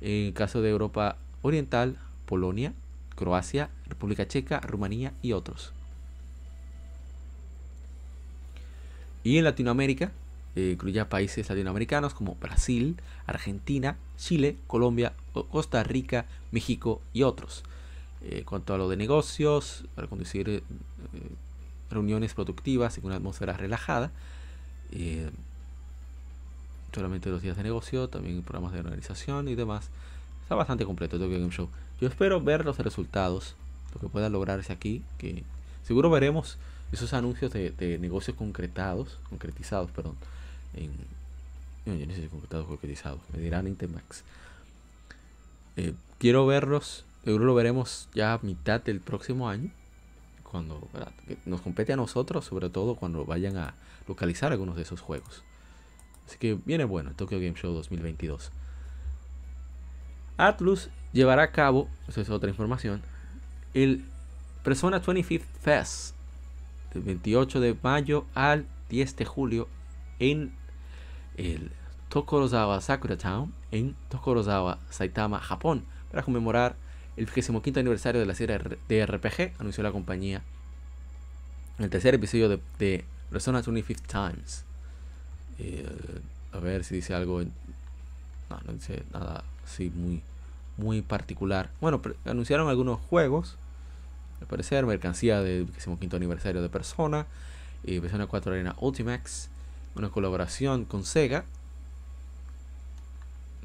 En 0.00 0.26
el 0.26 0.32
caso 0.34 0.62
de 0.62 0.70
Europa 0.70 1.16
Oriental, 1.42 1.96
Polonia, 2.26 2.72
Croacia, 3.14 3.70
República 3.88 4.26
Checa, 4.26 4.60
Rumanía 4.60 5.12
y 5.22 5.32
otros. 5.32 5.72
Y 9.24 9.38
en 9.38 9.44
Latinoamérica, 9.44 10.12
eh, 10.54 10.70
incluye 10.72 11.04
países 11.04 11.48
latinoamericanos 11.48 12.14
como 12.14 12.34
Brasil, 12.36 12.96
Argentina, 13.26 13.96
Chile, 14.16 14.56
Colombia, 14.66 15.12
Costa 15.50 15.82
Rica, 15.82 16.26
México 16.50 17.00
y 17.12 17.22
otros. 17.22 17.64
En 18.22 18.44
cuanto 18.44 18.74
a 18.74 18.78
lo 18.78 18.88
de 18.88 18.96
negocios, 18.96 19.84
para 19.94 20.08
conducir 20.08 20.48
eh, 20.48 20.62
reuniones 21.90 22.34
productivas 22.34 22.98
en 22.98 23.06
una 23.06 23.16
atmósfera 23.16 23.52
relajada, 23.52 24.10
solamente 26.92 27.28
los 27.28 27.42
días 27.42 27.56
de 27.56 27.62
negocio, 27.62 28.08
también 28.08 28.42
programas 28.42 28.72
de 28.72 28.80
organización 28.80 29.48
y 29.48 29.54
demás. 29.54 29.88
Está 30.42 30.54
bastante 30.54 30.84
completo 30.84 31.18
Tokyo 31.18 31.38
Game 31.38 31.52
Show. 31.52 31.68
Yo 32.00 32.08
espero 32.08 32.40
ver 32.40 32.64
los 32.64 32.78
resultados, 32.78 33.54
lo 33.94 34.00
que 34.00 34.08
pueda 34.08 34.28
lograrse 34.28 34.72
aquí, 34.72 35.02
que 35.18 35.44
seguro 35.84 36.08
veremos 36.10 36.56
esos 36.92 37.12
anuncios 37.12 37.52
de, 37.52 37.98
negocios 38.00 38.36
concretados, 38.36 39.18
concretizados, 39.28 39.90
perdón, 39.90 40.14
no, 41.84 41.94
yo 41.94 42.06
no 42.06 42.14
sé 42.14 42.22
si 42.22 42.28
concretados 42.28 42.66
concretizados, 42.66 43.20
me 43.32 43.40
dirán 43.40 43.66
Intemax. 43.66 44.22
Eh, 45.76 45.94
quiero 46.18 46.46
verlos, 46.46 47.04
seguro 47.24 47.44
lo 47.44 47.54
veremos 47.54 48.08
ya 48.14 48.34
a 48.34 48.38
mitad 48.42 48.80
del 48.80 49.00
próximo 49.00 49.48
año 49.48 49.70
cuando 50.42 50.88
nos 51.44 51.60
compete 51.60 51.92
a 51.92 51.96
nosotros, 51.96 52.44
sobre 52.44 52.70
todo 52.70 52.94
cuando 52.94 53.24
vayan 53.24 53.56
a 53.56 53.74
localizar 54.06 54.52
algunos 54.52 54.76
de 54.76 54.82
esos 54.82 55.00
juegos. 55.00 55.44
Así 56.26 56.38
que 56.38 56.58
viene 56.64 56.84
bueno 56.84 57.10
el 57.10 57.16
Tokyo 57.16 57.38
Game 57.38 57.54
Show 57.54 57.72
2022. 57.72 58.50
Atlus 60.36 60.90
llevará 61.12 61.44
a 61.44 61.52
cabo, 61.52 61.88
esa 62.08 62.20
es 62.20 62.30
otra 62.30 62.50
información, 62.50 63.02
el 63.74 64.04
Persona 64.62 65.00
25th 65.00 65.42
Fest 65.62 66.14
del 66.92 67.02
28 67.02 67.60
de 67.60 67.76
mayo 67.82 68.26
al 68.34 68.66
10 68.90 69.16
de 69.16 69.24
julio 69.24 69.68
en 70.18 70.52
el 71.36 71.70
Tokorozawa 72.08 72.80
Sakura 72.80 73.16
Town 73.16 73.52
en 73.70 73.94
Tokorozawa, 74.08 74.78
Saitama, 74.90 75.40
Japón, 75.40 75.84
para 76.10 76.22
conmemorar 76.22 76.76
el 77.16 77.26
25 77.26 77.80
aniversario 77.80 78.20
de 78.20 78.26
la 78.26 78.34
serie 78.34 78.58
de 78.88 79.06
RPG, 79.06 79.52
anunció 79.58 79.82
la 79.82 79.92
compañía 79.92 80.42
en 81.78 81.84
el 81.84 81.90
tercer 81.90 82.14
episodio 82.14 82.48
de, 82.48 82.60
de 82.78 83.04
Persona 83.30 83.62
25 83.62 84.02
Times. 84.06 84.64
Eh, 85.58 85.86
a 86.52 86.58
ver 86.58 86.84
si 86.84 86.96
dice 86.96 87.14
algo. 87.14 87.42
no, 87.42 88.60
no 88.66 88.72
dice 88.72 89.02
nada 89.12 89.44
así 89.64 89.90
muy, 89.94 90.22
muy 90.76 91.02
particular. 91.02 91.70
Bueno, 91.80 92.00
anunciaron 92.24 92.68
algunos 92.68 93.00
juegos. 93.00 93.56
Al 94.40 94.46
parecer, 94.46 94.84
mercancía 94.86 95.40
del 95.40 95.64
25 95.64 96.16
aniversario 96.16 96.62
de 96.62 96.68
Persona. 96.68 97.26
Y 97.84 98.00
Persona 98.00 98.26
4 98.26 98.52
Arena 98.52 98.76
Ultimax. 98.80 99.48
Una 99.94 100.10
colaboración 100.10 100.84
con 100.84 101.04
Sega. 101.04 101.44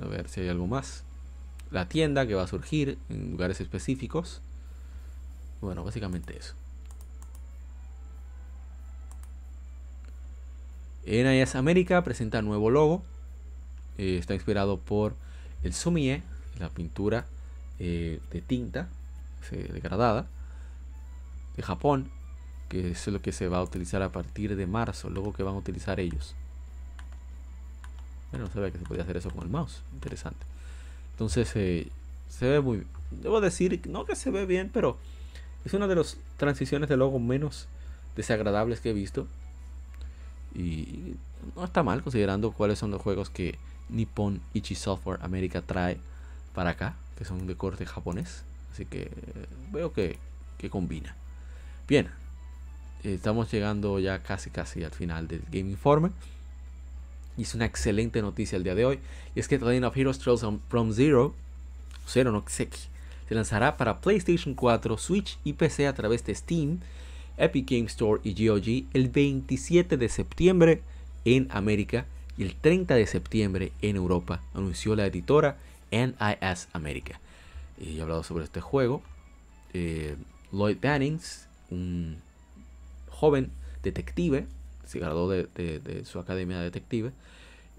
A 0.02 0.06
ver 0.06 0.30
si 0.30 0.42
hay 0.42 0.50
algo 0.50 0.68
más 0.68 1.04
la 1.72 1.88
tienda 1.88 2.28
que 2.28 2.36
va 2.36 2.44
a 2.44 2.48
surgir 2.48 2.98
en 3.10 3.32
lugares 3.32 3.62
específicos. 3.62 4.42
Bueno, 5.62 5.84
básicamente 5.84 6.38
eso. 6.38 6.54
NIS 11.06 11.56
América 11.56 12.04
presenta 12.04 12.42
nuevo 12.42 12.70
logo. 12.70 13.04
Eh, 13.98 14.18
está 14.18 14.34
inspirado 14.34 14.78
por 14.78 15.16
el 15.64 15.74
somie, 15.74 16.24
la 16.60 16.70
pintura 16.70 17.26
eh, 17.80 18.20
de 18.32 18.42
tinta 18.42 18.90
degradada 19.50 20.28
de 21.58 21.64
Japón, 21.64 22.10
que 22.70 22.92
es 22.92 23.08
lo 23.08 23.22
que 23.22 23.32
se 23.32 23.48
va 23.48 23.58
a 23.58 23.64
utilizar 23.64 24.02
a 24.02 24.10
partir 24.10 24.56
de 24.56 24.66
marzo, 24.68 25.10
el 25.10 25.16
logo 25.16 25.34
que 25.34 25.44
van 25.44 25.56
a 25.56 25.58
utilizar 25.58 26.00
ellos. 26.00 26.36
Bueno, 28.32 28.46
no 28.46 28.54
sabía 28.54 28.72
que 28.72 28.78
se 28.78 28.86
podía 28.86 29.04
hacer 29.04 29.18
eso 29.18 29.30
con 29.30 29.44
el 29.44 29.50
mouse. 29.50 29.82
Interesante. 29.94 30.46
Entonces 31.12 31.52
eh, 31.56 31.88
se 32.30 32.48
ve 32.48 32.62
muy. 32.62 32.86
Debo 33.12 33.42
decir, 33.42 33.82
no 33.90 34.06
que 34.06 34.16
se 34.16 34.32
ve 34.32 34.46
bien, 34.46 34.70
pero 34.74 34.98
es 35.66 35.74
una 35.74 35.88
de 35.88 35.96
las 35.96 36.18
transiciones 36.38 36.88
de 36.88 36.98
logo 36.98 37.20
menos 37.20 37.68
desagradables 38.16 38.80
que 38.80 38.92
he 38.92 38.94
visto. 38.94 39.28
Y 40.56 41.16
no 41.56 41.64
está 41.64 41.84
mal 41.84 42.04
considerando 42.04 42.52
cuáles 42.52 42.80
son 42.80 42.92
los 42.92 43.02
juegos 43.02 43.30
que 43.30 43.58
Nippon 43.90 44.42
Ichi 44.54 44.76
Software 44.76 45.20
América 45.22 45.62
trae 45.62 45.98
para 46.54 46.72
acá, 46.72 46.96
que 47.18 47.26
son 47.26 47.48
de 47.48 47.56
corte 47.56 47.86
japonés. 47.86 48.44
Así 48.74 48.86
que 48.86 49.04
eh, 49.04 49.10
veo 49.72 49.94
que, 49.94 50.18
que 50.58 50.70
combina. 50.70 51.16
Bien, 51.88 52.10
estamos 53.04 53.52
llegando 53.52 54.00
ya 54.00 54.20
casi 54.24 54.50
casi 54.50 54.84
al 54.84 54.92
final 54.92 55.28
del 55.28 55.42
Game 55.52 55.70
Informe. 55.70 56.12
Y 57.38 57.44
es 57.44 57.56
una 57.56 57.66
excelente 57.66 58.22
noticia 58.22 58.58
el 58.58 58.64
día 58.64 58.76
de 58.76 58.86
hoy. 58.86 59.00
Y 59.36 59.40
es 59.40 59.48
que 59.48 59.58
The 59.58 59.66
Legend 59.66 59.86
of 59.86 59.98
Heroes 59.98 60.20
Trails 60.20 60.46
from 60.70 60.94
Zero, 60.94 61.34
Zero 62.08 62.32
no 62.32 62.44
se 62.48 63.36
lanzará 63.36 63.78
para 63.78 64.02
PlayStation 64.02 64.54
4, 64.56 64.98
Switch 64.98 65.38
y 65.46 65.54
PC 65.54 65.88
a 65.88 65.94
través 65.94 66.26
de 66.26 66.36
Steam, 66.36 66.80
Epic 67.42 67.70
Game 67.70 67.86
Store 67.88 68.22
y 68.24 68.48
GOG 68.48 68.86
el 68.94 69.10
27 69.10 69.98
de 69.98 70.10
septiembre 70.10 70.82
en 71.26 71.48
América 71.50 72.06
y 72.38 72.44
el 72.44 72.56
30 72.56 72.96
de 72.96 73.08
septiembre 73.08 73.72
en 73.82 73.96
Europa, 73.96 74.42
anunció 74.54 74.96
la 74.96 75.06
editora 75.06 75.58
NIS 75.92 76.70
América. 76.74 77.20
Y 77.80 77.98
he 77.98 78.02
hablado 78.02 78.24
sobre 78.24 78.44
este 78.44 78.62
juego. 78.62 79.02
Eh, 79.74 80.16
Lloyd 80.52 80.78
Bannings, 80.82 81.48
un 81.70 82.18
joven 83.10 83.52
detective, 83.84 84.46
se 84.86 85.00
graduó 85.00 85.30
de, 85.30 86.04
su 86.06 86.20
academia 86.20 86.58
de 86.58 86.66
detective, 86.66 87.12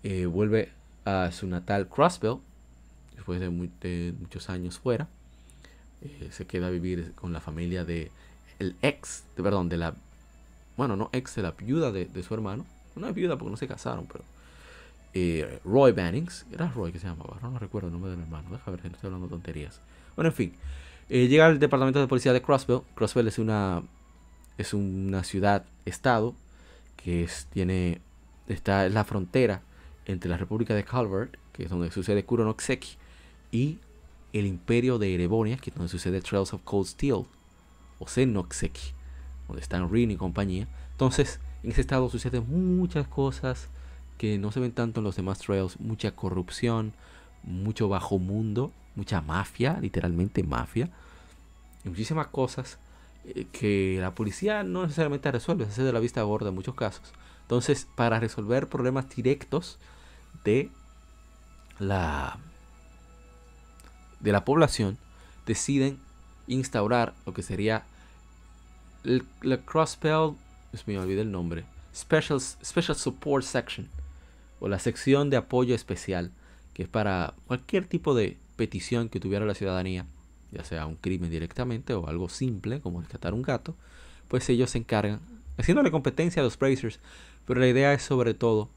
eh, 0.02 0.26
vuelve 0.26 0.70
a 1.04 1.30
su 1.32 1.46
natal 1.46 1.88
Crossville, 1.88 2.38
después 3.14 3.40
de, 3.40 3.50
muchos 3.50 4.50
años 4.50 4.78
fuera, 4.78 5.08
eh, 6.00 6.28
se 6.30 6.46
queda 6.46 6.68
a 6.68 6.70
vivir 6.70 7.12
con 7.14 7.32
la 7.32 7.40
familia 7.40 7.84
de 7.84 8.10
el 8.58 8.76
ex, 8.82 9.24
perdón, 9.36 9.68
de 9.68 9.76
la, 9.76 9.94
bueno, 10.76 10.96
no 10.96 11.10
ex, 11.12 11.34
de 11.36 11.42
la 11.42 11.52
viuda 11.52 11.92
de, 11.92 12.22
su 12.22 12.34
hermano, 12.34 12.64
no 12.96 13.08
es 13.08 13.14
viuda 13.14 13.36
porque 13.36 13.50
no 13.50 13.56
se 13.56 13.68
casaron, 13.68 14.06
pero 14.06 14.24
eh, 15.14 15.60
Roy 15.64 15.92
Bannings, 15.92 16.46
era 16.52 16.68
Roy 16.68 16.92
que 16.92 16.98
se 16.98 17.06
llamaba, 17.06 17.38
no, 17.42 17.58
recuerdo 17.58 17.88
el 17.88 17.92
nombre 17.92 18.10
del 18.10 18.20
hermano, 18.20 18.48
déjame 18.50 18.76
ver 18.76 18.86
no 18.86 18.96
estoy 18.96 19.08
hablando 19.08 19.28
tonterías. 19.28 19.80
Bueno, 20.16 20.28
en 20.30 20.34
fin, 20.34 20.54
llega 21.08 21.46
al 21.46 21.58
departamento 21.58 22.00
de 22.00 22.06
policía 22.06 22.32
de 22.32 22.42
Crossville, 22.42 22.82
Crossville 22.94 23.28
es 23.28 23.38
una, 23.38 23.82
es 24.58 24.74
una 24.74 25.24
ciudad, 25.24 25.64
estado, 25.84 26.34
que 26.96 27.24
es, 27.24 27.46
tiene, 27.52 28.00
está 28.48 28.86
en 28.86 28.94
la 28.94 29.04
frontera 29.04 29.62
entre 30.06 30.30
la 30.30 30.36
República 30.36 30.74
de 30.74 30.84
Calvert, 30.84 31.36
que 31.52 31.64
es 31.64 31.70
donde 31.70 31.90
sucede 31.90 32.24
Kuronoxeki, 32.24 32.96
y 33.50 33.78
el 34.32 34.46
Imperio 34.46 34.98
de 34.98 35.14
Erebonia, 35.14 35.56
que 35.56 35.70
es 35.70 35.76
donde 35.76 35.90
sucede 35.90 36.20
Trails 36.20 36.52
of 36.54 36.62
Cold 36.64 36.86
Steel, 36.86 37.24
o 38.02 38.08
Senoxeki, 38.08 38.92
donde 39.46 39.62
están 39.62 39.90
Rin 39.90 40.10
y 40.10 40.16
compañía. 40.16 40.66
Entonces, 40.92 41.40
en 41.62 41.70
ese 41.70 41.80
estado 41.80 42.10
suceden 42.10 42.44
muchas 42.48 43.06
cosas 43.06 43.68
que 44.18 44.38
no 44.38 44.52
se 44.52 44.60
ven 44.60 44.72
tanto 44.72 45.00
en 45.00 45.04
los 45.04 45.16
demás 45.16 45.38
Trails, 45.38 45.78
mucha 45.80 46.12
corrupción, 46.12 46.92
mucho 47.44 47.88
bajo 47.88 48.18
mundo, 48.18 48.72
mucha 48.94 49.20
mafia, 49.20 49.78
literalmente 49.80 50.42
mafia, 50.42 50.90
y 51.84 51.88
muchísimas 51.88 52.28
cosas 52.28 52.78
eh, 53.24 53.46
que 53.52 53.98
la 54.00 54.14
policía 54.14 54.62
no 54.62 54.82
necesariamente 54.82 55.30
resuelve, 55.30 55.64
se 55.64 55.70
hace 55.72 55.82
de 55.82 55.92
la 55.92 56.00
vista 56.00 56.22
gorda 56.22 56.48
en 56.48 56.54
muchos 56.54 56.74
casos. 56.74 57.12
Entonces, 57.42 57.86
para 57.96 58.20
resolver 58.20 58.68
problemas 58.68 59.08
directos 59.08 59.78
de 60.44 60.70
la 61.78 62.38
de 64.20 64.30
la 64.30 64.44
población, 64.44 64.98
deciden 65.46 65.98
instaurar 66.46 67.12
lo 67.26 67.34
que 67.34 67.42
sería 67.42 67.84
la 69.04 69.56
Crosspell, 69.58 70.32
me 70.86 70.98
olvidé 70.98 71.22
el 71.22 71.32
nombre, 71.32 71.64
Special, 71.94 72.40
Special 72.40 72.96
Support 72.96 73.44
Section, 73.44 73.88
o 74.60 74.68
la 74.68 74.78
sección 74.78 75.30
de 75.30 75.36
apoyo 75.36 75.74
especial, 75.74 76.30
que 76.74 76.84
es 76.84 76.88
para 76.88 77.34
cualquier 77.46 77.86
tipo 77.86 78.14
de 78.14 78.36
petición 78.56 79.08
que 79.08 79.20
tuviera 79.20 79.44
la 79.44 79.54
ciudadanía 79.54 80.06
ya 80.52 80.64
sea 80.64 80.86
un 80.86 80.96
crimen 80.96 81.30
directamente 81.30 81.94
o 81.94 82.06
algo 82.06 82.28
simple 82.28 82.80
como 82.80 83.00
rescatar 83.00 83.34
un 83.34 83.42
gato, 83.42 83.74
pues 84.28 84.48
ellos 84.48 84.70
se 84.70 84.78
encargan, 84.78 85.20
haciéndole 85.56 85.90
competencia 85.90 86.40
a 86.40 86.44
los 86.44 86.58
bracers, 86.58 87.00
pero 87.46 87.58
la 87.58 87.68
idea 87.68 87.92
es 87.92 88.02
sobre 88.02 88.34
todo 88.34 88.68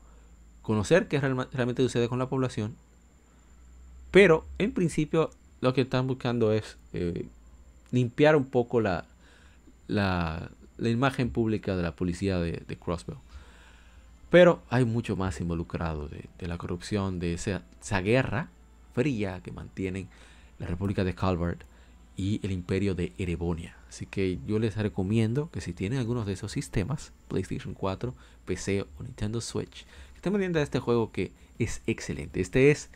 conocer 0.62 1.08
qué 1.08 1.20
realmente 1.20 1.84
sucede 1.84 2.08
con 2.08 2.18
la 2.18 2.30
población, 2.30 2.76
pero 4.10 4.46
en 4.58 4.72
principio 4.72 5.30
lo 5.62 5.74
que 5.74 5.82
están 5.82 6.08
buscando 6.08 6.54
es 6.54 6.78
eh, 6.94 7.28
limpiar 7.92 8.36
un 8.36 8.46
poco 8.46 8.80
la, 8.82 9.06
la, 9.88 10.52
imagen 10.80 11.30
pública 11.30 11.76
de 11.76 11.84
la 11.84 11.96
policía 11.96 12.40
de, 12.40 12.64
de. 12.68 12.78
Pero 14.30 14.62
hay 14.70 14.86
mucho 14.86 15.16
más 15.16 15.40
involucrado 15.40 16.10
de, 16.10 16.48
la 16.48 16.58
corrupción, 16.58 17.20
de 17.20 17.34
esa, 17.34 17.64
esa 17.82 18.02
guerra 18.02 18.50
fría 18.94 19.42
que 19.44 19.52
mantienen 19.52 20.08
la 20.60 20.68
República 20.68 21.04
de 21.04 21.16
Calvert 21.16 21.64
y 22.18 22.40
el 22.44 22.52
Imperio 22.52 22.96
de 22.96 23.14
Erebonia. 23.18 23.76
Así 23.90 24.06
que 24.06 24.40
yo 24.46 24.60
les 24.60 24.76
recomiendo 24.76 25.50
que 25.52 25.62
si 25.62 25.74
tienen 25.74 26.00
algunos 26.00 26.26
de 26.26 26.34
esos 26.34 26.52
sistemas, 26.52 27.14
PlayStation 27.28 27.74
4, 27.74 28.14
PC 28.46 28.82
o 28.82 29.04
Nintendo 29.04 29.42
Switch, 29.42 29.86
que 29.86 30.16
estén 30.18 30.34
pendientes 30.34 30.60
de 30.60 30.64
este 30.64 30.80
juego 30.80 31.12
que 31.12 31.32
es 31.60 31.82
excelente. 31.88 32.42
Este 32.42 32.72
es 32.72 32.90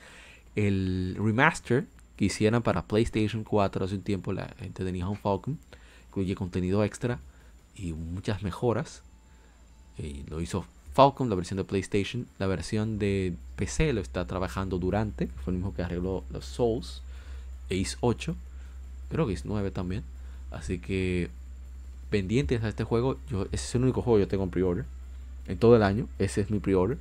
el 0.56 1.16
remaster 1.18 1.86
que 2.16 2.26
hicieron 2.26 2.62
para 2.62 2.86
PlayStation 2.86 3.44
4 3.44 3.86
hace 3.86 3.96
un 3.96 4.02
tiempo 4.02 4.34
la 4.34 4.54
gente 4.60 4.84
de 4.84 4.92
Nihon 4.92 5.16
Falcon. 5.16 5.58
Incluye 6.10 6.36
contenido 6.36 6.84
extra 6.84 7.20
y 7.76 7.93
muchas 7.93 8.43
mejoras. 8.43 9.03
Y 9.97 10.24
lo 10.30 10.41
hizo 10.41 10.66
Falcon, 10.93 11.30
la 11.30 11.36
versión 11.36 11.57
de 11.57 11.64
PlayStation. 11.64 12.28
La 12.38 12.47
versión 12.47 12.99
de 12.99 13.36
PC 13.55 13.93
lo 13.93 14.01
está 14.01 14.26
trabajando 14.26 14.80
durante, 14.80 15.28
fue 15.28 15.51
el 15.51 15.57
mismo 15.57 15.74
que 15.74 15.84
arregló 15.84 16.24
los 16.32 16.45
Souls 16.45 17.01
Ace 17.70 17.97
8, 18.01 18.36
creo 19.10 19.28
que 19.28 19.34
Ace 19.34 19.43
9 19.45 19.72
también. 19.72 20.03
Así 20.51 20.80
que 20.80 21.30
pendientes 22.10 22.64
a 22.64 22.70
este 22.70 22.84
juego, 22.84 23.20
yo, 23.30 23.43
ese 23.51 23.66
es 23.66 23.76
el 23.76 23.84
único 23.84 24.01
juego 24.01 24.18
que 24.18 24.26
yo 24.26 24.28
tengo 24.28 24.43
en 24.43 24.49
pre-order. 24.49 24.86
En 25.47 25.57
todo 25.57 25.76
el 25.76 25.84
año, 25.84 26.07
ese 26.20 26.41
es 26.41 26.51
mi 26.51 26.60
pre-order. 26.60 26.97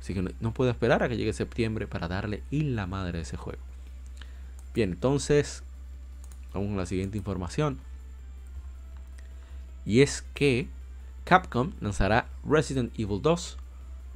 Así 0.00 0.14
que 0.14 0.22
no, 0.22 0.52
puedo 0.52 0.70
esperar 0.70 1.02
a 1.02 1.08
que 1.08 1.16
llegue 1.16 1.32
septiembre 1.32 1.86
para 1.86 2.08
darle 2.08 2.42
y 2.50 2.62
la 2.62 2.86
madre 2.86 3.18
a 3.18 3.22
ese 3.22 3.36
juego. 3.36 3.60
Bien, 4.74 4.90
entonces, 4.90 5.62
vamos 6.52 6.72
a 6.72 6.76
la 6.76 6.86
siguiente 6.86 7.16
información. 7.16 7.78
Y 9.86 10.00
es 10.02 10.24
que 10.34 10.68
Capcom 11.24 11.72
lanzará 11.80 12.28
Resident 12.44 12.92
Evil 12.98 13.22
2, 13.22 13.56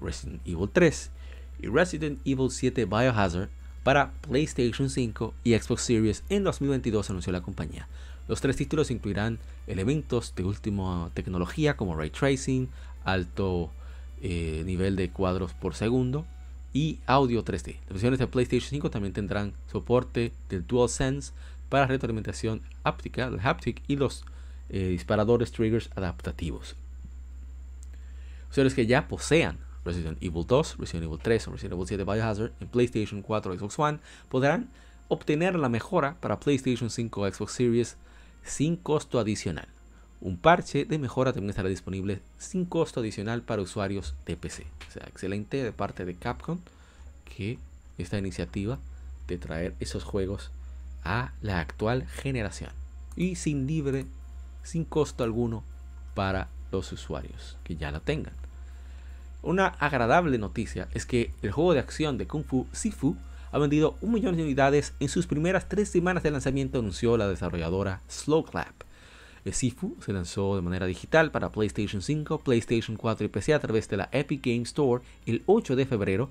Resident 0.03 0.47
Evil 0.47 0.69
3 0.71 1.11
y 1.63 1.69
Resident 1.69 2.21
Evil 2.27 2.51
7 2.51 2.85
Biohazard 2.85 3.49
para 3.85 4.13
PlayStation 4.21 4.91
5 4.91 5.33
y 5.45 5.59
Xbox 5.59 5.83
Series 5.83 6.25
en 6.29 6.45
2022, 6.45 7.09
anunció 7.11 7.33
la 7.33 7.41
compañía. 7.41 7.89
Los 8.29 8.41
tres 8.41 8.57
títulos 8.57 8.91
incluirán 8.91 9.39
elementos 9.67 10.35
de 10.35 10.45
última 10.45 11.11
tecnología 11.15 11.77
como 11.77 11.97
ray 11.97 12.11
tracing, 12.11 12.69
alto 13.05 13.71
eh, 14.23 14.63
nivel 14.67 14.97
de 14.97 15.11
cuadros 15.11 15.55
por 15.55 15.75
segundo 15.75 16.27
y 16.73 16.99
audio 17.07 17.45
3D. 17.45 17.77
Las 17.81 17.89
versiones 17.89 18.19
de 18.19 18.27
PlayStation 18.27 18.71
5 18.71 18.91
también 18.91 19.13
tendrán 19.13 19.55
soporte 19.71 20.33
del 20.49 20.67
DualSense 20.67 21.33
para 21.69 21.87
retroalimentación 21.87 22.61
áptica, 22.85 23.27
el 23.27 23.41
haptic 23.41 23.83
y 23.89 23.97
los 23.97 24.25
eh, 24.71 24.89
disparadores 24.89 25.53
triggers 25.53 25.91
adaptativos. 25.95 26.77
Usuarios 28.51 28.75
que 28.75 28.87
ya 28.87 29.09
posean 29.09 29.59
Resident 29.85 30.19
Evil 30.21 30.47
2, 30.47 30.77
Resident 30.79 31.05
Evil 31.05 31.19
3 31.21 31.49
o 31.49 31.53
Resident 31.53 31.73
Evil 31.75 31.87
7 31.87 32.05
Biohazard 32.05 32.53
en 32.61 32.69
PlayStation 32.69 33.23
4 33.23 33.53
o 33.53 33.59
Xbox 33.59 33.79
One 33.79 33.99
podrán 34.29 34.71
obtener 35.09 35.57
la 35.57 35.69
mejora 35.69 36.17
para 36.21 36.41
PlayStation 36.41 36.91
5 36.91 37.21
o 37.21 37.31
Xbox 37.33 37.53
Series 37.53 37.97
sin 38.43 38.77
costo 38.77 39.19
adicional. 39.19 39.69
Un 40.21 40.37
parche 40.37 40.85
de 40.85 40.99
mejora 40.99 41.33
también 41.33 41.51
estará 41.51 41.69
disponible 41.69 42.21
sin 42.39 42.67
costo 42.67 43.01
adicional 43.01 43.43
para 43.43 43.63
usuarios 43.63 44.15
de 44.27 44.37
PC. 44.37 44.67
O 44.89 44.93
sea, 44.93 45.07
excelente 45.07 45.63
de 45.63 45.73
parte 45.73 46.05
de 46.05 46.15
Capcom 46.15 46.59
que 47.25 47.59
esta 47.97 48.19
iniciativa 48.19 48.79
de 49.27 49.39
traer 49.39 49.75
esos 49.81 50.05
juegos 50.05 50.51
a 51.05 51.33
la 51.41 51.61
actual 51.61 52.07
generación 52.07 52.73
y 53.17 53.37
sin 53.37 53.67
libre, 53.67 54.07
sin 54.63 54.85
costo 54.85 55.25
alguno 55.25 55.65
para 56.15 56.49
los 56.73 56.93
usuarios 56.93 57.57
que 57.65 57.77
ya 57.77 57.91
la 57.91 58.01
tengan. 58.01 58.35
Una 59.43 59.67
agradable 59.67 60.37
noticia 60.39 60.89
es 60.93 61.07
que 61.07 61.33
el 61.43 61.51
juego 61.51 61.73
de 61.73 61.81
acción 61.81 62.19
de 62.19 62.27
Kung 62.27 62.45
Fu 62.45 62.67
Sifu 62.73 63.17
ha 63.53 63.59
vendido 63.59 63.97
un 64.01 64.13
millón 64.13 64.37
de 64.37 64.43
unidades 64.43 64.93
en 65.01 65.09
sus 65.09 65.27
primeras 65.27 65.69
tres 65.69 65.89
semanas 65.89 66.23
de 66.23 66.31
lanzamiento, 66.31 66.79
anunció 66.79 67.17
la 67.17 67.27
desarrolladora 67.27 68.01
Slowclap. 68.09 68.75
El 69.45 69.55
Sifu 69.55 69.97
se 70.05 70.13
lanzó 70.13 70.55
de 70.57 70.63
manera 70.63 70.87
digital 70.87 71.31
para 71.31 71.51
PlayStation 71.51 72.03
5, 72.03 72.41
PlayStation 72.41 72.97
4 72.97 73.25
y 73.25 73.29
PC 73.29 73.55
a 73.55 73.59
través 73.59 73.89
de 73.89 73.97
la 73.97 74.09
Epic 74.13 74.45
Game 74.45 74.63
Store 74.63 75.03
el 75.25 75.43
8 75.47 75.75
de 75.77 75.87
febrero 75.87 76.29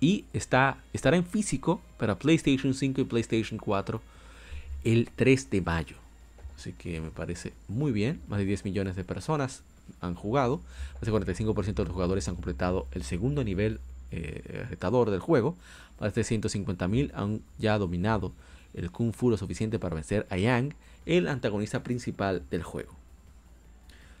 y 0.00 0.26
está, 0.32 0.76
estará 0.92 1.16
en 1.16 1.24
físico 1.24 1.80
para 1.96 2.18
PlayStation 2.18 2.74
5 2.74 3.00
y 3.00 3.04
PlayStation 3.04 3.58
4 3.58 4.02
el 4.84 5.08
3 5.16 5.50
de 5.50 5.60
mayo. 5.62 6.01
Así 6.56 6.72
que 6.72 7.00
me 7.00 7.10
parece 7.10 7.52
muy 7.68 7.92
bien. 7.92 8.20
Más 8.28 8.38
de 8.38 8.44
10 8.44 8.64
millones 8.64 8.96
de 8.96 9.04
personas 9.04 9.62
han 10.00 10.14
jugado. 10.14 10.60
Más 10.94 11.02
del 11.02 11.14
45% 11.14 11.74
de 11.74 11.84
los 11.84 11.92
jugadores 11.92 12.28
han 12.28 12.34
completado 12.34 12.86
el 12.92 13.02
segundo 13.04 13.44
nivel 13.44 13.80
eh, 14.10 14.66
retador 14.68 15.10
del 15.10 15.20
juego. 15.20 15.56
Más 16.00 16.14
de 16.14 16.22
150.000 16.22 17.12
han 17.14 17.40
ya 17.58 17.78
dominado 17.78 18.32
el 18.74 18.90
Kung 18.90 19.12
Fu 19.12 19.30
lo 19.30 19.36
suficiente 19.36 19.78
para 19.78 19.94
vencer 19.94 20.26
a 20.30 20.36
Yang, 20.36 20.74
el 21.06 21.28
antagonista 21.28 21.82
principal 21.82 22.42
del 22.50 22.62
juego. 22.62 22.92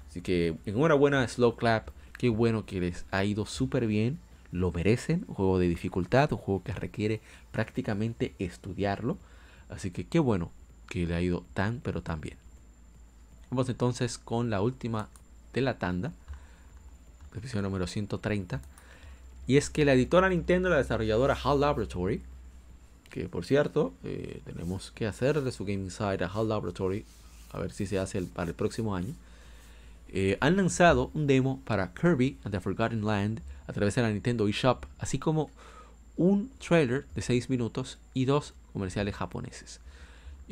Así 0.08 0.20
que 0.20 0.56
enhorabuena 0.66 1.26
Slow 1.26 1.56
Clap. 1.56 1.88
Qué 2.18 2.28
bueno 2.28 2.66
que 2.66 2.80
les 2.80 3.04
ha 3.10 3.24
ido 3.24 3.46
súper 3.46 3.86
bien. 3.86 4.18
Lo 4.50 4.70
merecen. 4.70 5.24
Un 5.26 5.34
juego 5.34 5.58
de 5.58 5.68
dificultad. 5.68 6.32
Un 6.32 6.38
juego 6.38 6.62
que 6.62 6.72
requiere 6.72 7.20
prácticamente 7.50 8.34
estudiarlo. 8.38 9.16
Así 9.70 9.90
que 9.90 10.06
qué 10.06 10.18
bueno 10.18 10.50
que 10.92 11.06
le 11.06 11.14
ha 11.14 11.22
ido 11.22 11.42
tan 11.54 11.80
pero 11.82 12.02
tan 12.02 12.20
bien. 12.20 12.36
Vamos 13.48 13.66
entonces 13.70 14.18
con 14.18 14.50
la 14.50 14.60
última 14.60 15.08
de 15.54 15.62
la 15.62 15.78
tanda. 15.78 16.12
Episodio 17.34 17.62
número 17.62 17.86
130. 17.86 18.60
Y 19.46 19.56
es 19.56 19.70
que 19.70 19.86
la 19.86 19.94
editora 19.94 20.28
Nintendo, 20.28 20.68
la 20.68 20.76
desarrolladora 20.76 21.34
HAL 21.42 21.60
Laboratory, 21.60 22.20
que 23.08 23.26
por 23.26 23.46
cierto, 23.46 23.94
eh, 24.04 24.42
tenemos 24.44 24.90
que 24.90 25.06
hacer 25.06 25.40
de 25.40 25.50
su 25.50 25.64
Game 25.64 25.82
Inside 25.84 26.24
a 26.24 26.26
HAL 26.26 26.50
Laboratory, 26.50 27.06
a 27.52 27.58
ver 27.58 27.72
si 27.72 27.86
se 27.86 27.98
hace 27.98 28.20
para 28.20 28.50
el 28.50 28.54
próximo 28.54 28.94
año, 28.94 29.14
eh, 30.10 30.36
han 30.40 30.58
lanzado 30.58 31.10
un 31.14 31.26
demo 31.26 31.62
para 31.64 31.94
Kirby 31.94 32.36
and 32.44 32.52
the 32.52 32.60
Forgotten 32.60 33.06
Land 33.06 33.40
a 33.66 33.72
través 33.72 33.94
de 33.94 34.02
la 34.02 34.10
Nintendo 34.10 34.46
eShop, 34.46 34.84
así 34.98 35.18
como 35.18 35.50
un 36.18 36.50
trailer 36.58 37.06
de 37.14 37.22
6 37.22 37.48
minutos 37.48 37.98
y 38.12 38.26
dos 38.26 38.52
comerciales 38.74 39.14
japoneses. 39.14 39.80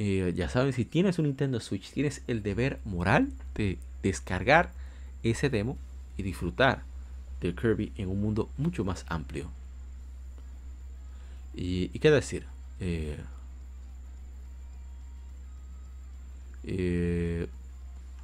Eh, 0.03 0.33
ya 0.35 0.49
saben, 0.49 0.73
si 0.73 0.87
tienes 0.87 1.19
un 1.19 1.27
Nintendo 1.27 1.61
Switch, 1.61 1.93
tienes 1.93 2.23
el 2.27 2.43
deber 2.43 2.81
moral 2.87 3.29
de 3.55 3.77
descargar 4.03 4.73
ese 5.23 5.51
demo 5.51 5.77
y 6.17 6.23
disfrutar 6.23 6.85
de 7.43 7.55
Kirby 7.55 7.93
en 7.99 8.09
un 8.09 8.19
mundo 8.19 8.49
mucho 8.57 8.83
más 8.83 9.05
amplio. 9.09 9.51
Y, 11.55 11.91
qué 11.99 12.11
decir, 12.11 12.47
eh, 12.81 13.19
eh, 16.65 17.47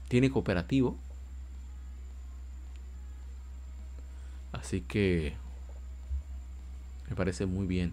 tiene 0.09 0.31
cooperativo, 0.31 0.97
así 4.53 4.81
que 4.81 5.35
me 7.11 7.17
parece 7.17 7.45
muy 7.45 7.67
bien. 7.67 7.93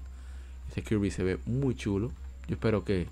Ese 0.72 0.84
Kirby 0.84 1.12
se 1.12 1.24
ve 1.24 1.40
muy 1.46 1.76
chulo. 1.76 2.14
Yo 2.48 2.56
espero 2.56 2.86
que, 2.86 3.10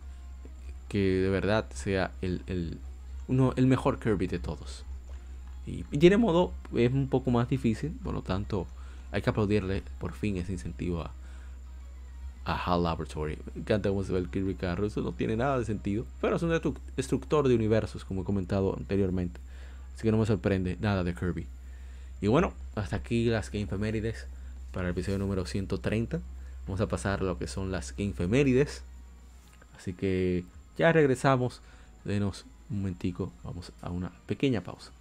que 0.92 1.00
de 1.00 1.30
verdad 1.30 1.68
sea 1.74 2.12
el, 2.22 2.42
el, 2.48 2.78
uno, 3.30 3.54
el 3.56 3.66
mejor 3.66 3.98
Kirby 3.98 4.28
de 4.28 4.40
todos. 4.40 4.84
Y, 5.66 5.84
tiene 5.84 6.18
modo, 6.18 6.52
es 6.76 6.92
un 6.92 7.08
poco 7.08 7.32
más 7.32 7.48
difícil, 7.48 7.94
por 8.04 8.14
lo 8.14 8.24
tanto, 8.24 8.68
hay 9.14 9.22
que 9.22 9.30
aplaudirle 9.30 9.84
por 10.00 10.12
fin 10.12 10.36
ese 10.36 10.52
incentivo 10.52 11.00
a, 11.00 11.14
a 12.44 12.56
HAL 12.56 12.84
Laboratory. 12.84 13.38
Me 13.56 13.62
encanta 13.62 13.88
cómo 13.88 14.04
se 14.04 14.12
ve 14.12 14.20
el 14.20 14.30
Kirby 14.30 14.56
Carro, 14.56 14.86
eso 14.86 15.00
no 15.00 15.14
tiene 15.14 15.38
nada 15.38 15.58
de 15.60 15.64
sentido, 15.64 16.06
pero 16.20 16.36
es 16.36 16.44
un 16.44 16.52
destructor 16.98 17.48
de 17.48 17.56
universos, 17.56 18.04
como 18.04 18.24
he 18.24 18.26
comentado 18.26 18.76
anteriormente. 18.78 19.40
Así 19.96 20.04
que 20.04 20.12
no 20.12 20.18
me 20.18 20.26
sorprende 20.26 20.76
nada 20.82 21.06
de 21.06 21.16
Kirby. 21.16 21.48
Y 22.20 22.28
bueno, 22.28 22.52
hasta 22.76 22.98
aquí 22.98 23.28
las 23.28 23.50
Game 23.50 23.68
Femérides 23.68 24.28
para 24.74 24.88
el 24.88 24.92
episodio 24.92 25.20
número 25.20 25.46
130. 25.46 26.20
Vamos 26.68 26.82
a 26.82 26.88
pasar 26.88 27.22
a 27.22 27.24
lo 27.24 27.38
que 27.38 27.48
son 27.48 27.72
las 27.72 27.96
Game 27.96 28.12
Femérides. 28.12 28.84
Así 29.78 29.94
que 29.94 30.44
ya 30.82 30.92
regresamos. 30.92 31.62
Denos 32.04 32.46
un 32.70 32.78
momentico. 32.80 33.32
Vamos 33.44 33.72
a 33.82 33.90
una 33.92 34.12
pequeña 34.26 34.62
pausa. 34.62 34.92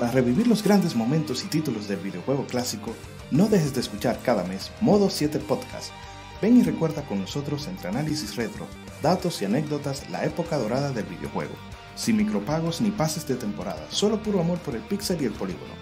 Para 0.00 0.12
revivir 0.12 0.46
los 0.46 0.62
grandes 0.62 0.96
momentos 0.96 1.44
y 1.44 1.48
títulos 1.48 1.86
del 1.86 1.98
videojuego 1.98 2.46
clásico, 2.46 2.94
no 3.30 3.48
dejes 3.48 3.74
de 3.74 3.80
escuchar 3.80 4.18
cada 4.24 4.44
mes 4.44 4.72
Modo 4.80 5.10
7 5.10 5.38
Podcast. 5.40 5.92
Ven 6.40 6.56
y 6.56 6.62
recuerda 6.62 7.02
con 7.02 7.20
nosotros 7.20 7.68
entre 7.68 7.90
análisis 7.90 8.34
retro, 8.34 8.66
datos 9.02 9.42
y 9.42 9.44
anécdotas 9.44 10.08
la 10.08 10.24
época 10.24 10.56
dorada 10.56 10.90
del 10.92 11.04
videojuego. 11.04 11.52
Sin 11.96 12.16
micropagos 12.16 12.80
ni 12.80 12.90
pases 12.90 13.28
de 13.28 13.34
temporada, 13.34 13.86
solo 13.90 14.22
puro 14.22 14.40
amor 14.40 14.58
por 14.60 14.74
el 14.74 14.80
pixel 14.80 15.20
y 15.20 15.26
el 15.26 15.32
polígono. 15.32 15.74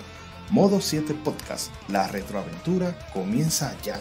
Modo 0.51 0.81
7 0.81 1.15
Podcast, 1.23 1.71
la 1.87 2.09
retroaventura 2.09 2.99
comienza 3.15 3.77
ya. 3.85 4.01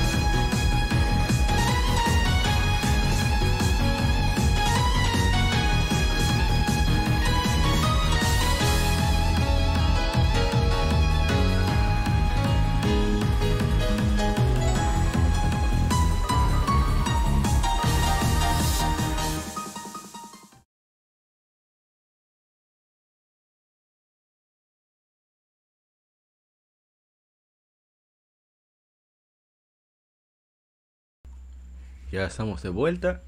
Ya 32.11 32.25
estamos 32.25 32.61
de 32.61 32.67
vuelta. 32.67 33.21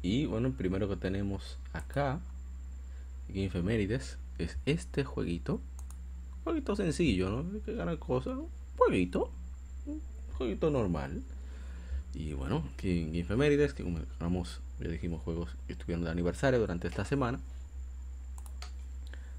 Y 0.00 0.26
bueno, 0.26 0.52
primero 0.52 0.88
que 0.88 0.94
tenemos 0.94 1.58
acá, 1.72 2.20
en 3.28 3.38
Efemérides, 3.38 4.16
es 4.38 4.58
este 4.64 5.02
jueguito. 5.02 5.60
jueguito 6.44 6.76
sencillo, 6.76 7.30
¿no? 7.30 7.62
Que 7.64 7.74
gana 7.74 7.96
cosas. 7.96 8.38
Un 8.38 8.48
jueguito. 8.76 9.32
Un 9.86 10.00
jueguito 10.38 10.70
normal. 10.70 11.24
Y 12.14 12.32
bueno, 12.34 12.62
aquí 12.74 13.02
en 13.02 13.14
Efemérides, 13.16 13.74
que 13.74 13.82
como 13.82 13.98
vamos, 14.20 14.60
ya 14.78 14.86
dijimos 14.86 15.20
juegos 15.22 15.56
que 15.66 15.72
estuvieron 15.72 16.04
de 16.04 16.10
aniversario 16.12 16.60
durante 16.60 16.86
esta 16.86 17.04
semana. 17.04 17.40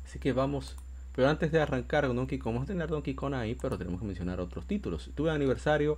Así 0.05 0.19
que 0.19 0.33
vamos. 0.33 0.75
Pero 1.15 1.29
antes 1.29 1.53
de 1.53 1.61
arrancar 1.61 2.05
con 2.05 2.17
Donkey 2.17 2.37
Kong, 2.37 2.55
vamos 2.55 2.69
a 2.69 2.73
tener 2.73 2.89
Donkey 2.89 3.15
Kong 3.15 3.33
ahí, 3.33 3.55
pero 3.55 3.77
tenemos 3.77 4.01
que 4.01 4.07
mencionar 4.07 4.41
otros 4.41 4.67
títulos. 4.67 5.09
Tuve 5.15 5.31
aniversario 5.31 5.97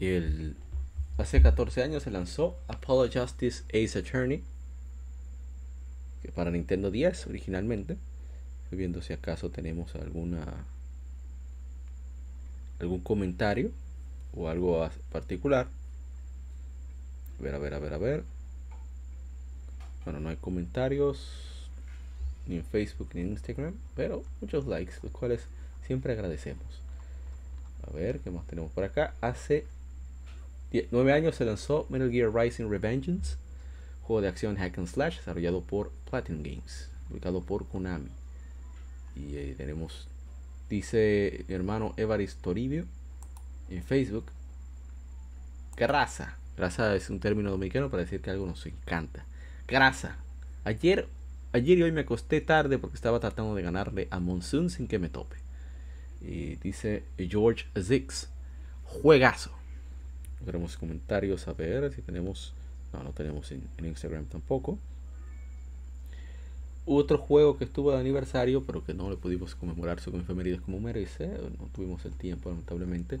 el 0.00 0.56
Hace 1.18 1.40
14 1.40 1.82
años 1.82 2.02
se 2.02 2.10
lanzó 2.10 2.58
Apollo 2.68 3.10
Justice 3.10 3.64
Ace 3.68 3.98
Attorney, 3.98 4.42
que 6.22 6.30
para 6.30 6.50
Nintendo 6.50 6.90
10 6.90 7.28
originalmente. 7.28 7.96
Estoy 8.64 8.78
viendo 8.78 9.00
si 9.00 9.14
acaso 9.14 9.48
tenemos 9.50 9.94
alguna 9.94 10.44
algún 12.80 13.00
comentario 13.00 13.70
o 14.36 14.48
algo 14.48 14.86
particular. 15.10 15.68
A 17.38 17.42
ver, 17.42 17.54
a 17.54 17.58
ver, 17.58 17.74
a 17.74 17.78
ver, 17.78 17.94
a 17.94 17.98
ver. 17.98 18.24
Bueno, 20.04 20.20
no 20.20 20.28
hay 20.28 20.36
comentarios 20.36 21.30
ni 22.46 22.56
en 22.56 22.64
Facebook 22.64 23.08
ni 23.14 23.22
en 23.22 23.28
Instagram, 23.28 23.74
pero 23.94 24.22
muchos 24.42 24.66
likes, 24.66 24.94
los 25.02 25.12
cuales 25.12 25.46
siempre 25.86 26.12
agradecemos. 26.12 26.66
A 27.86 27.90
ver, 27.92 28.20
¿qué 28.20 28.30
más 28.30 28.46
tenemos 28.46 28.70
por 28.72 28.84
acá? 28.84 29.14
Hace 29.22 29.64
9 30.72 31.12
años 31.12 31.36
se 31.36 31.44
lanzó 31.44 31.86
Metal 31.88 32.10
Gear 32.10 32.34
Rising 32.34 32.68
Revengeance, 32.68 33.36
juego 34.02 34.20
de 34.22 34.28
acción 34.28 34.56
hack 34.56 34.78
and 34.78 34.88
slash 34.88 35.18
desarrollado 35.18 35.62
por 35.62 35.90
Platinum 36.10 36.42
Games, 36.42 36.90
publicado 37.08 37.42
por 37.42 37.66
Konami. 37.68 38.10
Y 39.14 39.36
eh, 39.36 39.54
tenemos, 39.56 40.08
dice 40.68 41.44
mi 41.48 41.54
hermano 41.54 41.94
Evaris 41.96 42.36
Toribio 42.36 42.84
en 43.70 43.82
Facebook, 43.82 44.26
grasa. 45.76 46.36
Grasa 46.56 46.94
es 46.94 47.10
un 47.10 47.20
término 47.20 47.50
dominicano 47.50 47.90
para 47.90 48.02
decir 48.02 48.20
que 48.20 48.30
algo 48.30 48.46
nos 48.46 48.64
encanta. 48.66 49.24
Grasa. 49.66 50.16
Ayer, 50.64 51.06
ayer 51.52 51.78
y 51.78 51.82
hoy 51.82 51.92
me 51.92 52.02
acosté 52.02 52.40
tarde 52.40 52.78
porque 52.78 52.96
estaba 52.96 53.20
tratando 53.20 53.54
de 53.54 53.62
ganarle 53.62 54.08
a 54.10 54.20
Monsoon 54.20 54.70
sin 54.70 54.88
que 54.88 54.98
me 54.98 55.08
tope. 55.08 55.36
Y 56.20 56.56
dice 56.56 57.04
George 57.18 57.66
Zix, 57.78 58.28
juegazo. 58.84 59.55
Tenemos 60.44 60.76
comentarios 60.76 61.48
a 61.48 61.52
ver 61.52 61.92
si 61.92 62.02
tenemos. 62.02 62.52
No, 62.92 63.02
no 63.02 63.10
tenemos 63.12 63.50
en, 63.52 63.68
Instagram 63.78 64.26
tampoco. 64.26 64.78
Otro 66.84 67.18
juego 67.18 67.58
que 67.58 67.64
estuvo 67.64 67.90
de 67.90 67.98
aniversario, 67.98 68.62
pero 68.62 68.84
que 68.84 68.94
no 68.94 69.10
le 69.10 69.16
pudimos 69.16 69.56
conmemorar 69.56 69.98
su 70.00 70.16
efemérides 70.16 70.60
como 70.60 70.78
merece. 70.78 71.26
No 71.26 71.66
tuvimos 71.74 72.04
el 72.04 72.12
tiempo, 72.12 72.48
lamentablemente. 72.48 73.18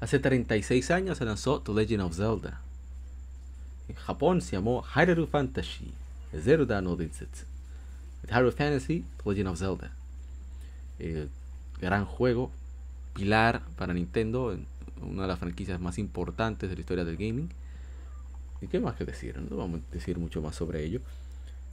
Hace 0.00 0.18
36 0.18 0.90
años 0.90 1.18
se 1.18 1.24
lanzó 1.24 1.60
The 1.60 1.72
Legend 1.72 2.02
of 2.02 2.16
Zelda. 2.16 2.60
En 3.88 3.94
Japón 3.94 4.42
se 4.42 4.56
llamó 4.56 4.82
Hyrule 4.82 5.26
Fantasy. 5.26 5.92
Zelda 6.32 6.80
no 6.82 6.96
Densetsu. 6.96 7.44
Hyrule 8.28 8.52
Fantasy, 8.52 9.04
The 9.22 9.30
Legend 9.30 9.48
of 9.48 9.58
Zelda. 9.58 9.92
El 10.98 11.30
gran 11.80 12.04
juego, 12.04 12.50
pilar 13.14 13.62
para 13.76 13.94
Nintendo 13.94 14.58
una 15.06 15.22
de 15.22 15.28
las 15.28 15.38
franquicias 15.38 15.80
más 15.80 15.98
importantes 15.98 16.68
de 16.68 16.74
la 16.74 16.80
historia 16.80 17.04
del 17.04 17.16
gaming. 17.16 17.48
¿Y 18.60 18.68
qué 18.68 18.80
más 18.80 18.96
que 18.96 19.04
decir? 19.04 19.38
No 19.38 19.56
vamos 19.56 19.80
a 19.80 19.94
decir 19.94 20.18
mucho 20.18 20.40
más 20.42 20.54
sobre 20.54 20.84
ello. 20.84 21.00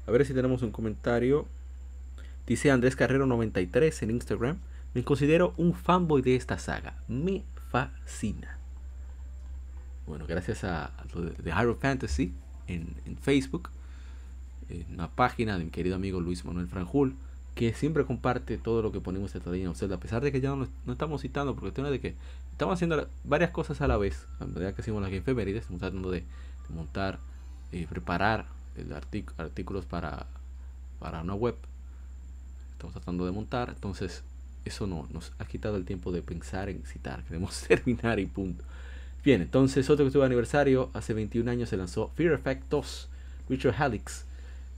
A 0.08 0.12
ver 0.12 0.26
si 0.26 0.34
tenemos 0.34 0.62
un 0.62 0.72
comentario. 0.72 1.48
Dice 2.46 2.72
Andrés 2.72 2.96
Carrero 2.96 3.26
93 3.26 4.04
en 4.04 4.12
Instagram. 4.12 4.58
Me 4.94 5.04
considero 5.04 5.54
un 5.58 5.74
fanboy 5.74 6.22
de 6.22 6.36
esta 6.36 6.60
saga. 6.60 6.96
Me 7.08 7.44
fascina. 7.72 8.60
Bueno, 10.06 10.26
gracias 10.28 10.64
a, 10.64 10.92
The 11.44 11.50
Hero 11.50 11.76
Fantasy 11.76 12.34
en, 12.68 13.18
Facebook, 13.22 13.70
en 14.70 14.86
una 14.94 15.10
página 15.10 15.58
de 15.58 15.64
mi 15.64 15.72
querido 15.72 15.96
amigo 15.96 16.20
Luis 16.20 16.44
Manuel 16.44 16.68
Franjul, 16.68 17.16
que 17.56 17.74
siempre 17.74 18.06
comparte 18.06 18.58
todo 18.58 18.82
lo 18.82 18.92
que 18.92 19.00
ponemos 19.00 19.34
en 19.36 19.42
Legend 19.46 19.70
of 19.70 19.92
a 19.92 20.00
pesar 20.00 20.22
de 20.22 20.32
que 20.32 20.42
ya 20.42 20.56
no, 20.56 20.68
estamos 20.92 21.22
citando, 21.22 21.56
porque 21.56 21.72
tiene 21.72 21.90
de 21.90 22.00
que 22.02 22.16
estamos 22.54 22.76
haciendo 22.76 23.08
varias 23.24 23.50
cosas 23.50 23.82
a 23.82 23.88
la 23.88 23.98
vez. 23.98 24.26
A 24.40 24.46
medida 24.46 24.74
que 24.74 24.82
hacemos 24.82 25.02
las 25.02 25.12
Game 25.12 25.52
estamos 25.52 25.80
tratando 25.80 26.12
de, 26.12 26.24
montar 26.70 27.20
y 27.72 27.86
preparar 27.86 28.46
el 28.78 28.94
artículos 28.94 29.86
para, 29.86 30.26
para 31.00 31.22
una 31.22 31.34
web. 31.36 31.56
Estamos 32.72 32.94
tratando 32.94 33.26
de 33.26 33.32
montar, 33.32 33.70
entonces 33.70 34.24
eso 34.66 34.88
no 34.88 35.08
nos 35.12 35.34
ha 35.40 35.46
quitado 35.46 35.76
el 35.76 35.86
tiempo 35.86 36.12
de 36.12 36.22
pensar 36.22 36.70
en 36.70 36.84
citar. 36.86 37.24
Queremos 37.28 37.62
terminar 37.68 38.20
y 38.20 38.28
punto. 38.28 38.64
Bien, 39.26 39.42
entonces 39.42 39.90
otro 39.90 40.06
que 40.06 40.08
estuvo 40.08 40.24
aniversario, 40.24 40.90
hace 40.94 41.14
21 41.14 41.50
años 41.50 41.70
se 41.70 41.78
lanzó 41.78 42.10
Fear 42.16 42.34
Effect 42.34 42.70
2, 42.70 43.10
Richard 43.50 43.76
Helix. 43.82 44.26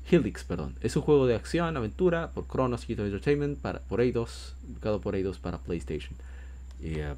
Helix, 0.10 0.44
perdón. 0.44 0.76
Es 0.82 0.96
un 0.96 1.02
juego 1.02 1.26
de 1.26 1.36
acción, 1.36 1.76
aventura 1.76 2.30
por 2.32 2.48
Chronos 2.48 2.88
Entertainment 2.88 3.60
para, 3.60 3.80
por 3.80 4.02
Eidos, 4.02 4.56
ubicado 4.70 5.02
por 5.02 5.16
Eidos 5.16 5.40
para 5.40 5.58
PlayStation. 5.58 6.16
Y, 6.80 7.00
uh, 7.02 7.16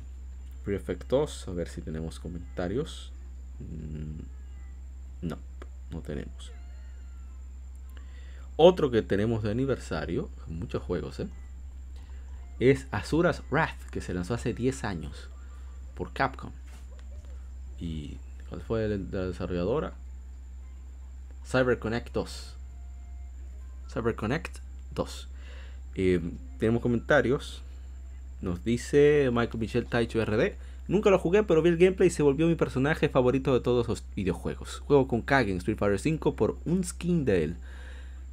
a 1.48 1.52
ver 1.52 1.70
si 1.70 1.82
tenemos 1.82 2.20
comentarios. 2.20 3.12
Mm, 3.60 5.28
no, 5.28 5.38
no 5.92 6.02
tenemos. 6.02 6.52
Otro 8.56 8.90
que 8.90 9.02
tenemos 9.02 9.44
de 9.44 9.52
aniversario, 9.52 10.30
muchos 10.48 10.82
juegos, 10.84 11.20
¿eh? 11.20 11.28
es 12.60 12.88
Azura's 12.92 13.44
Wrath, 13.52 13.80
que 13.92 14.02
se 14.02 14.14
lanzó 14.14 14.34
hace 14.34 14.54
10 14.54 14.84
años 14.84 15.30
por 15.96 16.12
Capcom. 16.12 16.52
¿Y 17.80 18.18
cuál 18.50 18.62
fue 18.62 18.88
la 18.88 19.28
desarrolladora? 19.28 19.94
CyberConnect 21.46 22.14
2. 22.14 22.56
CyberConnect 23.94 24.58
2. 24.92 25.28
Eh, 25.96 26.22
tenemos 26.60 26.82
comentarios. 26.82 27.62
Nos 28.42 28.64
dice 28.64 29.30
Michael 29.32 29.60
Michel 29.60 29.86
Taicho 29.88 30.24
RD. 30.24 30.54
Nunca 30.88 31.10
lo 31.10 31.20
jugué, 31.20 31.44
pero 31.44 31.62
vi 31.62 31.70
el 31.70 31.78
gameplay 31.78 32.08
y 32.08 32.12
se 32.12 32.24
volvió 32.24 32.48
mi 32.48 32.56
personaje 32.56 33.10
favorito 33.10 33.54
de 33.54 33.60
todos 33.60 33.88
los 33.88 34.04
videojuegos. 34.16 34.80
Juego 34.86 35.08
con 35.08 35.22
Kage 35.22 35.52
en 35.52 35.58
Street 35.58 35.78
Fighter 35.78 36.14
V 36.14 36.32
por 36.36 36.58
un 36.66 36.84
skin 36.84 37.26
de 37.26 37.44
él. 37.44 37.56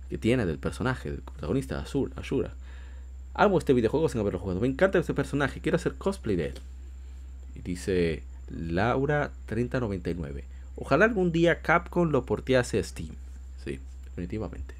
Que 0.08 0.18
tiene 0.18 0.46
del 0.46 0.58
personaje, 0.58 1.10
del 1.10 1.22
protagonista, 1.22 1.80
Azur, 1.80 2.12
Ashura. 2.16 2.52
Amo 3.32 3.58
este 3.58 3.72
videojuego 3.72 4.08
sin 4.08 4.20
haberlo 4.20 4.38
jugado. 4.38 4.60
Me 4.60 4.68
encanta 4.68 4.98
este 4.98 5.14
personaje. 5.14 5.60
Quiero 5.60 5.76
hacer 5.76 5.94
cosplay 5.94 6.36
de 6.36 6.46
él. 6.46 6.54
Y 7.56 7.60
dice 7.60 8.22
Laura 8.48 9.32
3099. 9.46 10.44
Ojalá 10.76 11.06
algún 11.06 11.32
día 11.32 11.60
Capcom 11.60 12.10
lo 12.10 12.24
portease 12.24 12.78
a 12.78 12.84
Steam. 12.84 13.14
Sí, 13.64 13.80
definitivamente. 14.04 14.74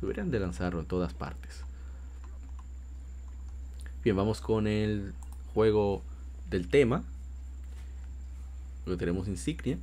Deberían 0.00 0.30
de 0.30 0.40
lanzarlo 0.40 0.80
en 0.80 0.86
todas 0.86 1.14
partes. 1.14 1.65
Bien, 4.06 4.14
vamos 4.14 4.40
con 4.40 4.68
el 4.68 5.14
juego 5.52 6.00
del 6.48 6.68
tema. 6.68 7.02
Lo 8.84 8.96
tenemos 8.96 9.26
insignia. 9.26 9.78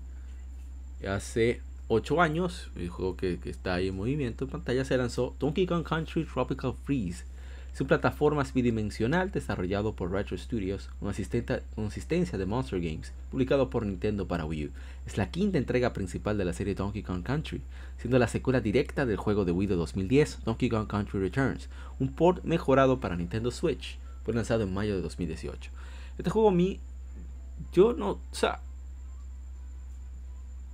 Hace 1.05 1.59
8 1.89 2.21
años, 2.21 2.69
el 2.77 2.87
juego 2.87 3.17
que, 3.17 3.37
está 3.43 3.73
ahí 3.73 3.89
en 3.89 3.97
movimiento 3.97 4.45
en 4.45 4.51
pantalla, 4.51 4.85
se 4.85 4.95
lanzó 4.95 5.35
Donkey 5.41 5.65
Kong 5.65 5.83
Country 5.83 6.23
Tropical 6.23 6.73
Freeze. 6.85 7.25
Es 7.73 7.81
un 7.81 7.87
plataforma 7.87 8.45
bidimensional 8.55 9.29
desarrollado 9.29 9.93
por 9.93 10.09
Retro 10.09 10.37
Studios 10.37 10.89
con, 11.01 11.09
asistencia 11.09 12.37
de 12.37 12.45
Monster 12.45 12.79
Games, 12.79 13.11
publicado 13.29 13.69
por 13.69 13.85
Nintendo 13.85 14.25
para 14.25 14.45
Wii 14.45 14.67
U. 14.67 14.69
Es 15.05 15.17
la 15.17 15.31
quinta 15.31 15.57
entrega 15.57 15.91
principal 15.91 16.37
de 16.37 16.45
la 16.45 16.53
serie 16.53 16.75
Donkey 16.75 17.03
Kong 17.03 17.23
Country, 17.23 17.59
siendo 17.97 18.17
la 18.19 18.29
secuela 18.29 18.61
directa 18.61 19.05
del 19.05 19.17
juego 19.17 19.43
de 19.43 19.51
Wii 19.51 19.67
de 19.67 19.75
2010, 19.75 20.45
Donkey 20.45 20.69
Kong 20.69 20.87
Country 20.87 21.19
Returns, 21.19 21.67
un 21.99 22.13
port 22.13 22.41
mejorado 22.45 23.01
para 23.01 23.17
Nintendo 23.17 23.51
Switch. 23.51 23.97
Fue 24.23 24.33
lanzado 24.33 24.63
en 24.63 24.73
mayo 24.73 24.95
de 24.95 25.01
2018. 25.01 25.71
Este 26.17 26.29
juego 26.29 26.49
a 26.49 26.53
mí, 26.53 26.79
yo 27.71 27.93
no, 27.93 28.11
o 28.11 28.21
sea, 28.31 28.59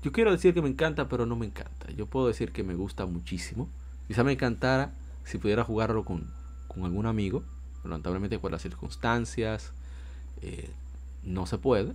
yo 0.04 0.12
quiero 0.12 0.32
decir 0.32 0.54
que 0.54 0.62
me 0.62 0.70
encanta, 0.70 1.10
pero 1.10 1.26
no 1.26 1.36
me 1.36 1.46
encanta. 1.46 1.92
Yo 1.92 2.06
puedo 2.06 2.28
decir 2.28 2.52
que 2.52 2.64
me 2.64 2.76
gusta 2.76 3.06
muchísimo. 3.06 3.68
Quizá 4.08 4.24
me 4.24 4.32
encantara 4.32 4.94
si 5.24 5.38
pudiera 5.38 5.64
jugarlo 5.64 6.06
con 6.06 6.40
con 6.70 6.86
algún 6.86 7.06
amigo, 7.06 7.44
lamentablemente 7.84 8.40
por 8.40 8.52
las 8.52 8.62
circunstancias 8.62 9.74
eh, 10.42 10.70
no 11.24 11.46
se 11.46 11.58
puede, 11.58 11.94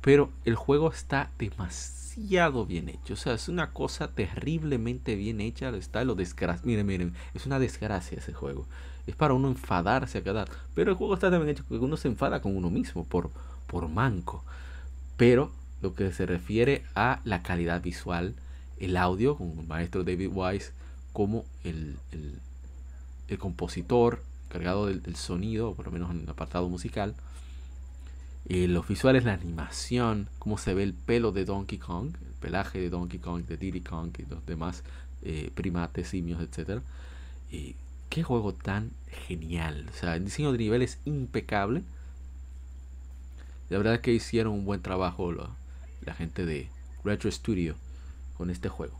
pero 0.00 0.30
el 0.46 0.54
juego 0.54 0.90
está 0.90 1.30
demasiado 1.38 2.64
bien 2.64 2.88
hecho, 2.88 3.14
o 3.14 3.16
sea, 3.16 3.34
es 3.34 3.48
una 3.48 3.72
cosa 3.72 4.08
terriblemente 4.08 5.16
bien 5.16 5.42
hecha, 5.42 5.68
está 5.70 6.02
lo 6.04 6.14
desgracia, 6.14 6.64
miren, 6.64 6.86
miren, 6.86 7.14
es 7.34 7.44
una 7.44 7.58
desgracia 7.58 8.18
ese 8.18 8.32
juego, 8.32 8.66
es 9.10 9.16
para 9.16 9.34
uno 9.34 9.48
enfadarse 9.48 10.18
a 10.18 10.22
quedar, 10.22 10.48
pero 10.74 10.90
el 10.90 10.96
juego 10.96 11.14
está 11.14 11.30
tan 11.30 11.40
bien 11.40 11.50
hecho 11.50 11.66
que 11.68 11.74
uno 11.74 11.96
se 11.96 12.08
enfada 12.08 12.40
con 12.40 12.56
uno 12.56 12.70
mismo 12.70 13.04
por, 13.04 13.30
por 13.66 13.88
manco, 13.88 14.44
pero 15.16 15.52
lo 15.82 15.94
que 15.94 16.12
se 16.12 16.26
refiere 16.26 16.84
a 16.94 17.20
la 17.24 17.42
calidad 17.42 17.82
visual, 17.82 18.34
el 18.78 18.96
audio, 18.96 19.36
con 19.36 19.58
el 19.58 19.66
maestro 19.66 20.04
David 20.04 20.30
Wise, 20.32 20.72
como 21.12 21.44
el, 21.64 21.96
el 23.28 23.38
compositor 23.38 24.22
cargado 24.50 24.86
del, 24.86 25.16
sonido, 25.16 25.74
por 25.74 25.86
lo 25.86 25.92
menos 25.92 26.10
en 26.10 26.22
el 26.22 26.28
apartado 26.28 26.68
musical. 26.68 27.14
Eh, 28.48 28.66
los 28.66 28.86
visuales, 28.88 29.24
la 29.24 29.32
animación, 29.32 30.28
cómo 30.38 30.58
se 30.58 30.74
ve 30.74 30.82
el 30.82 30.92
pelo 30.92 31.30
de 31.32 31.44
Donkey 31.44 31.78
Kong, 31.78 32.14
el 32.26 32.34
pelaje 32.40 32.80
de 32.80 32.90
Donkey 32.90 33.20
Kong, 33.20 33.44
de 33.44 33.56
Diddy 33.56 33.80
Kong 33.80 34.10
y 34.18 34.26
los 34.26 34.44
demás 34.44 34.82
eh, 35.22 35.50
primates, 35.54 36.08
simios, 36.08 36.42
etc. 36.42 36.82
Eh, 37.52 37.74
qué 38.10 38.22
juego 38.22 38.52
tan 38.52 38.90
genial. 39.26 39.86
O 39.90 39.96
sea, 39.96 40.16
el 40.16 40.24
diseño 40.24 40.52
de 40.52 40.58
nivel 40.58 40.82
es 40.82 40.98
impecable. 41.06 41.82
La 43.70 43.78
verdad 43.78 43.94
es 43.94 44.00
que 44.00 44.12
hicieron 44.12 44.52
un 44.52 44.64
buen 44.64 44.82
trabajo 44.82 45.32
la 45.32 46.14
gente 46.14 46.44
de 46.44 46.68
Retro 47.04 47.30
Studio 47.30 47.76
con 48.36 48.50
este 48.50 48.68
juego. 48.68 48.98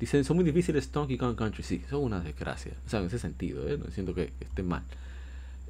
Dicen, 0.00 0.24
son 0.24 0.36
muy 0.36 0.44
difíciles 0.44 0.92
Donkey 0.92 1.16
Kong 1.16 1.36
Country. 1.36 1.62
Sí, 1.62 1.84
son 1.88 2.02
una 2.02 2.20
desgracia. 2.20 2.72
O 2.86 2.90
sea, 2.90 3.00
en 3.00 3.06
ese 3.06 3.18
sentido, 3.18 3.68
¿eh? 3.68 3.78
no 3.78 3.90
siento 3.90 4.14
que, 4.14 4.32
estén 4.40 4.66
mal. 4.66 4.82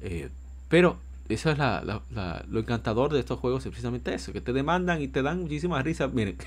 Eh, 0.01 0.29
pero 0.67 0.97
eso 1.29 1.51
es 1.51 1.57
la, 1.57 2.01
lo 2.47 2.59
encantador 2.59 3.13
de 3.13 3.19
estos 3.19 3.39
juegos, 3.39 3.65
es 3.65 3.69
precisamente 3.69 4.13
eso, 4.13 4.33
que 4.33 4.41
te 4.41 4.53
demandan 4.53 5.01
y 5.01 5.07
te 5.07 5.21
dan 5.21 5.41
muchísima 5.41 5.81
risa. 5.83 6.07
Miren, 6.07 6.37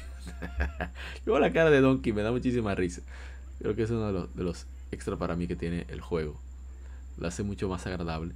yo 1.27 1.39
la 1.39 1.53
cara 1.53 1.71
de 1.71 1.81
Donkey 1.81 2.13
me 2.13 2.23
da 2.23 2.33
muchísima 2.33 2.75
risa. 2.75 3.03
Creo 3.61 3.77
que 3.77 3.83
es 3.83 3.91
uno 3.91 4.27
de 4.27 4.43
los 4.43 4.67
extra 4.93 5.17
para 5.17 5.37
mí 5.37 5.49
que 5.49 5.57
tiene 5.57 5.87
el 5.89 6.01
juego. 6.01 6.41
Lo 7.19 7.27
hace 7.27 7.43
mucho 7.43 7.69
más 7.69 7.87
agradable. 7.87 8.35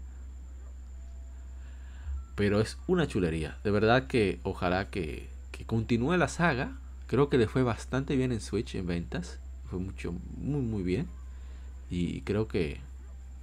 Pero 2.35 2.61
es 2.61 2.77
una 2.87 3.07
chulería. 3.07 3.59
De 3.65 3.71
verdad 3.71 4.09
que 4.09 4.41
ojalá 4.43 4.91
que, 4.91 5.29
que 5.53 5.65
continúe 5.65 6.17
la 6.17 6.29
saga 6.29 6.77
Creo 7.07 7.29
que 7.29 7.39
le 7.39 7.47
fue 7.47 7.63
bastante 7.63 8.17
bien 8.17 8.33
en 8.33 8.41
Switch 8.41 8.75
en 8.75 8.87
ventas. 8.87 9.39
Fue 9.71 9.79
mucho, 9.79 10.13
muy, 10.37 10.61
muy 10.61 10.83
bien. 10.83 11.07
Y 11.89 12.23
creo 12.23 12.49
que, 12.49 12.81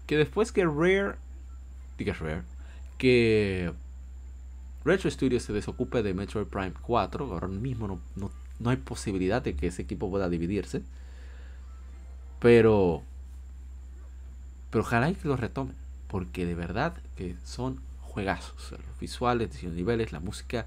que 0.06 0.18
después 0.18 0.52
que 0.52 0.65
Rare, 0.65 1.15
diga 1.98 2.14
Rare, 2.14 2.44
que 2.98 3.72
Retro 4.84 5.10
Studios 5.10 5.44
se 5.44 5.53
desocupe 5.53 6.03
de 6.03 6.14
Metroid 6.14 6.48
Prime 6.48 6.73
4, 6.81 7.31
ahora 7.31 7.48
mismo 7.48 7.88
no, 7.88 8.02
no, 8.18 8.31
no 8.60 8.69
hay 8.69 8.77
posibilidad 8.77 9.41
de 9.41 9.56
que 9.56 9.68
ese 9.68 9.84
equipo 9.84 10.10
pueda 10.10 10.27
dividirse. 10.27 10.84
Pero, 12.44 13.02
pero 14.70 14.84
ojalá 14.84 15.14
que 15.14 15.28
lo 15.30 15.38
retomen, 15.38 15.76
porque 16.10 16.45
de 16.45 16.56
verdad 16.56 16.94
que 17.15 17.38
son 17.45 17.80
juegazos. 18.02 18.72
Los 18.72 18.99
visuales, 18.99 19.64
los 19.64 19.74
niveles, 19.74 20.11
la 20.11 20.20
música 20.20 20.65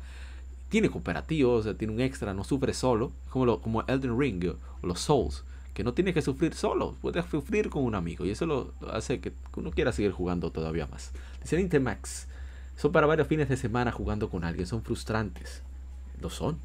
tiene 0.70 0.88
cooperativo, 0.88 1.52
o 1.52 1.62
sea, 1.62 1.74
tiene 1.74 1.92
un 1.92 2.00
extra, 2.00 2.32
no 2.32 2.44
sufre 2.44 2.72
solo, 2.72 3.12
como, 3.28 3.44
lo, 3.44 3.60
como 3.60 3.82
Elden 3.82 4.18
Ring 4.18 4.56
o 4.80 4.86
los 4.86 5.00
Souls, 5.00 5.44
que 5.74 5.84
no 5.84 5.92
tiene 5.92 6.14
que 6.14 6.22
sufrir 6.22 6.54
solo, 6.54 6.94
puede 7.02 7.22
sufrir 7.28 7.68
con 7.68 7.84
un 7.84 7.94
amigo 7.94 8.24
y 8.24 8.30
eso 8.30 8.46
lo, 8.46 8.72
hace 8.90 9.20
que 9.20 9.34
uno 9.54 9.70
quiera 9.70 9.92
seguir 9.92 10.12
jugando 10.12 10.50
todavía 10.50 10.86
más. 10.86 11.12
Dice 11.42 11.60
Intemax, 11.60 12.26
son 12.78 12.90
para 12.90 13.06
varios 13.06 13.28
fines 13.28 13.50
de 13.50 13.58
semana 13.58 13.92
jugando 13.92 14.30
con 14.30 14.44
alguien, 14.44 14.66
son 14.66 14.82
frustrantes. 14.82 15.60
Lo 16.22 16.30
son. 16.30 16.58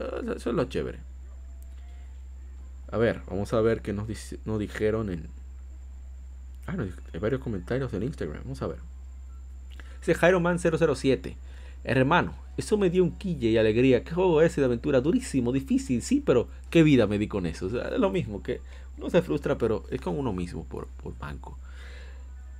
Ah, 0.00 0.22
eso 0.34 0.48
es 0.48 0.56
lo 0.56 0.64
chévere. 0.64 1.00
A 2.94 2.96
ver, 2.96 3.22
vamos 3.26 3.52
a 3.52 3.60
ver 3.60 3.82
qué 3.82 3.92
nos, 3.92 4.06
dijeron 4.60 5.10
en... 5.10 5.26
Ah, 6.64 6.74
no, 6.76 6.84
hay 6.84 7.18
varios 7.18 7.40
comentarios 7.40 7.92
en 7.92 8.04
Instagram, 8.04 8.44
vamos 8.44 8.62
a 8.62 8.68
ver. 8.68 8.78
Dice 9.98 10.14
Jairo 10.14 10.38
Man 10.38 10.60
007. 10.60 11.36
Hermano, 11.82 12.36
eso 12.56 12.78
me 12.78 12.90
dio 12.90 13.02
un 13.02 13.18
quille 13.18 13.48
y 13.48 13.58
alegría. 13.58 14.04
¿Qué 14.04 14.14
juego 14.14 14.42
ese 14.42 14.60
de 14.60 14.66
aventura? 14.66 15.00
Durísimo, 15.00 15.50
difícil, 15.50 16.02
sí, 16.02 16.22
pero 16.24 16.46
qué 16.70 16.84
vida 16.84 17.08
me 17.08 17.18
di 17.18 17.26
con 17.26 17.46
eso. 17.46 17.66
es 17.66 17.98
lo 17.98 18.10
mismo, 18.10 18.44
que 18.44 18.60
uno 18.96 19.10
se 19.10 19.22
frustra, 19.22 19.58
pero 19.58 19.82
es 19.90 20.00
con 20.00 20.16
uno 20.16 20.32
mismo 20.32 20.62
por, 20.62 20.86
por 20.86 21.18
banco. 21.18 21.58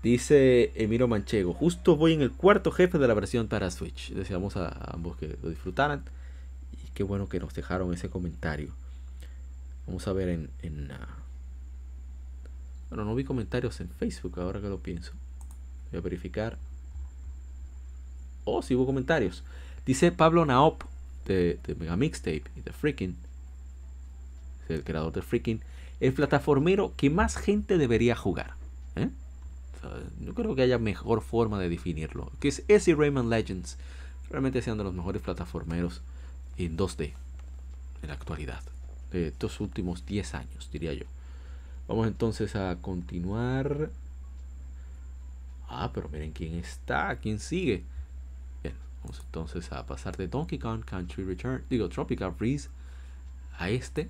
Dice 0.02 0.72
Emiro 0.74 1.06
Manchego, 1.06 1.52
justo 1.52 1.94
voy 1.94 2.12
en 2.12 2.22
el 2.22 2.32
cuarto 2.32 2.72
jefe 2.72 2.98
de 2.98 3.06
la 3.06 3.14
versión 3.14 3.46
para 3.46 3.70
Switch. 3.70 4.12
Deseamos 4.12 4.56
a, 4.56 4.66
ambos 4.92 5.16
que 5.16 5.38
lo 5.40 5.48
disfrutaran. 5.48 6.02
Y 6.72 6.90
qué 6.90 7.04
bueno 7.04 7.28
que 7.28 7.38
nos 7.38 7.54
dejaron 7.54 7.94
ese 7.94 8.10
comentario. 8.10 8.72
Vamos 9.86 10.06
a 10.08 10.12
ver 10.12 10.28
en... 10.28 10.50
en 10.62 10.90
ah, 10.90 11.18
Bueno, 12.88 13.04
no 13.04 13.14
vi 13.14 13.24
comentarios 13.24 13.80
en 13.80 13.90
Facebook 13.90 14.40
ahora 14.40 14.60
que 14.60 14.68
lo 14.68 14.78
pienso. 14.78 15.12
Voy 15.90 15.98
a 15.98 16.02
verificar. 16.02 16.58
Oh, 18.44 18.62
si 18.62 18.74
hubo 18.74 18.86
comentarios. 18.86 19.44
Dice 19.86 20.12
Pablo 20.12 20.44
Naop 20.44 20.82
de, 21.26 21.58
Mega 21.78 21.96
Mixtape 21.96 22.44
y 22.56 22.60
de 22.60 22.72
Freaking, 22.72 23.16
el 24.68 24.84
creador 24.84 25.12
de 25.12 25.22
Freaking, 25.22 25.60
el 26.00 26.12
plataformero 26.12 26.92
que 26.96 27.10
más 27.10 27.36
gente 27.36 27.78
debería 27.78 28.16
jugar. 28.16 28.54
¿eh? 28.96 29.10
no 30.20 30.34
creo 30.34 30.54
que 30.54 30.62
haya 30.62 30.78
mejor 30.78 31.20
forma 31.20 31.58
de 31.58 31.68
definirlo. 31.68 32.32
Que 32.40 32.48
es 32.48 32.64
ese 32.68 32.94
Rayman 32.94 33.28
Legends. 33.28 33.76
Realmente 34.30 34.62
sean 34.62 34.78
de 34.78 34.84
los 34.84 34.94
mejores 34.94 35.22
plataformeros 35.22 36.00
en 36.56 36.76
2D 36.76 37.12
en 38.02 38.08
la 38.08 38.14
actualidad. 38.14 38.62
De 39.14 39.28
estos 39.28 39.60
últimos 39.60 40.04
10 40.06 40.34
años, 40.34 40.68
diría 40.72 40.92
yo. 40.92 41.04
Vamos 41.86 42.08
entonces 42.08 42.56
a 42.56 42.76
continuar. 42.80 43.90
Ah, 45.68 45.90
pero 45.94 46.08
miren 46.08 46.32
quién 46.32 46.54
está, 46.56 47.14
quién 47.16 47.38
sigue. 47.38 47.84
Vamos 49.04 49.20
entonces 49.24 49.70
a 49.70 49.86
pasar 49.86 50.16
de 50.16 50.26
Donkey 50.26 50.58
Kong 50.58 50.82
Country 50.84 51.22
Return, 51.24 51.62
digo 51.70 51.88
Tropical 51.90 52.34
Freeze, 52.34 52.70
a 53.56 53.68
este. 53.68 54.08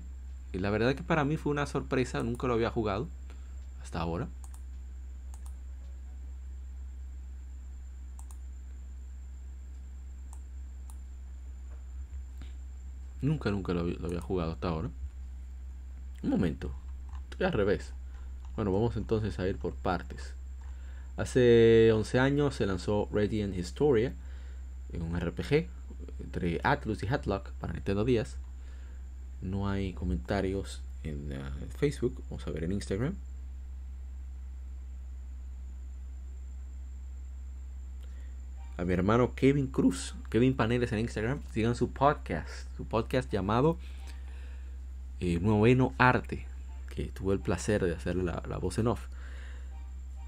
Y 0.53 0.57
la 0.57 0.71
verdad 0.71 0.95
que 0.95 1.03
para 1.03 1.23
mí 1.23 1.37
fue 1.37 1.51
una 1.51 1.67
sorpresa, 1.67 2.23
nunca 2.23 2.47
lo 2.47 2.53
había 2.53 2.71
jugado 2.71 3.07
hasta 3.83 3.99
ahora. 3.99 4.27
Nunca, 13.25 13.51
nunca 13.51 13.73
lo, 13.73 13.81
había 13.81 14.21
jugado 14.21 14.51
hasta 14.51 14.69
ahora. 14.69 14.89
Un 16.23 16.29
momento. 16.29 16.71
Al 17.39 17.51
revés. 17.51 17.93
Bueno, 18.55 18.71
vamos 18.71 18.95
entonces 18.95 19.39
a 19.39 19.47
ir 19.47 19.57
por 19.57 19.75
partes. 19.75 20.35
Hace 21.17 21.91
11 21.91 22.19
años 22.19 22.55
se 22.55 22.65
lanzó 22.65 23.09
Radiant 23.11 23.55
Historia 23.55 24.13
un 25.01 25.19
RPG 25.19 25.67
entre 26.19 26.59
Atlus 26.63 27.03
y 27.03 27.07
Hatlock 27.07 27.51
para 27.53 27.73
Nintendo 27.73 28.05
10. 28.05 28.37
No 29.41 29.69
hay 29.69 29.93
comentarios 29.93 30.81
en 31.03 31.31
uh, 31.33 31.67
Facebook, 31.77 32.23
vamos 32.29 32.45
a 32.47 32.51
ver 32.51 32.63
en 32.63 32.71
Instagram. 32.71 33.15
A 38.77 38.83
mi 38.83 38.93
hermano 38.93 39.35
Kevin 39.35 39.67
Cruz, 39.67 40.15
Kevin 40.29 40.53
Paneles 40.53 40.91
en 40.91 40.99
Instagram, 40.99 41.39
sigan 41.53 41.75
su 41.75 41.91
podcast, 41.91 42.49
su 42.75 42.85
podcast 42.85 43.31
llamado 43.31 43.77
eh, 45.21 45.39
Noveno 45.39 45.93
Arte, 45.97 46.45
que 46.93 47.05
tuve 47.05 47.33
el 47.33 47.39
placer 47.39 47.85
de 47.85 47.93
hacer 47.93 48.17
la, 48.17 48.41
voz 48.57 48.77
en 48.77 48.87
off. 48.87 49.07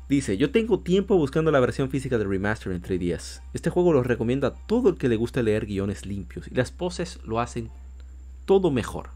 Dice, 0.08 0.38
yo 0.38 0.52
tengo 0.52 0.80
tiempo 0.80 1.18
buscando 1.18 1.52
la 1.52 1.60
versión 1.60 1.90
física 1.90 2.18
de 2.18 2.24
Remaster 2.24 2.72
en 2.72 2.82
3DS. 2.82 3.42
Este 3.54 3.70
juego 3.70 3.92
lo 3.92 4.02
recomiendo 4.02 4.48
a 4.48 4.54
todo 4.54 4.90
el 4.90 4.98
que 4.98 5.10
le 5.10 5.18
gusta 5.18 5.44
leer 5.44 5.66
guiones 5.66 6.06
limpios 6.06 6.48
y 6.48 6.56
las 6.56 6.72
poses 6.72 7.20
lo 7.26 7.42
hacen 7.42 7.70
todo 8.46 8.72
mejor. 8.72 9.10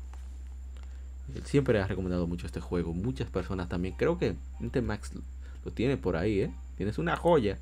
Siempre 1.46 1.80
ha 1.80 1.88
recomendado 1.88 2.28
mucho 2.28 2.46
este 2.46 2.60
juego, 2.60 2.94
muchas 2.94 3.30
personas 3.30 3.70
también. 3.70 3.96
Creo 3.98 4.18
que 4.20 4.36
Max 4.82 5.12
lo 5.64 5.72
tienes 5.72 5.98
por 5.98 6.18
ahí, 6.18 6.42
¿eh? 6.42 6.52
Tienes 6.76 6.98
una 6.98 7.16
joya. 7.16 7.58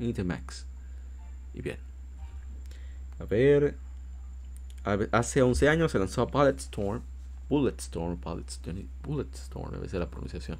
Nintemax. 0.00 0.66
Y 1.54 1.62
bien. 1.62 1.78
A 3.18 3.24
ver. 3.24 3.78
Hace 5.12 5.42
11 5.42 5.68
años 5.68 5.92
se 5.92 5.98
lanzó 5.98 6.26
Bulletstorm. 6.26 7.02
Bulletstorm, 7.50 8.20
Bulletstorm, 8.20 8.88
Bulletstorm, 9.02 9.72
debe 9.72 9.88
ser 9.88 10.00
la 10.00 10.08
pronunciación. 10.08 10.58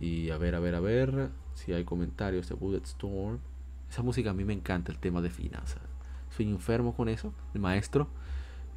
Y 0.00 0.30
a 0.30 0.38
ver, 0.38 0.56
a 0.56 0.60
ver, 0.60 0.74
a 0.74 0.80
ver 0.80 1.30
si 1.54 1.72
hay 1.72 1.84
comentarios 1.84 2.48
de 2.48 2.56
Bulletstorm. 2.56 3.38
Esa 3.88 4.02
música 4.02 4.30
a 4.30 4.34
mí 4.34 4.44
me 4.44 4.52
encanta, 4.52 4.90
el 4.90 4.98
tema 4.98 5.22
de 5.22 5.30
finanzas. 5.30 5.80
Soy 6.36 6.48
enfermo 6.48 6.94
con 6.96 7.08
eso. 7.08 7.32
El 7.54 7.60
maestro 7.60 8.08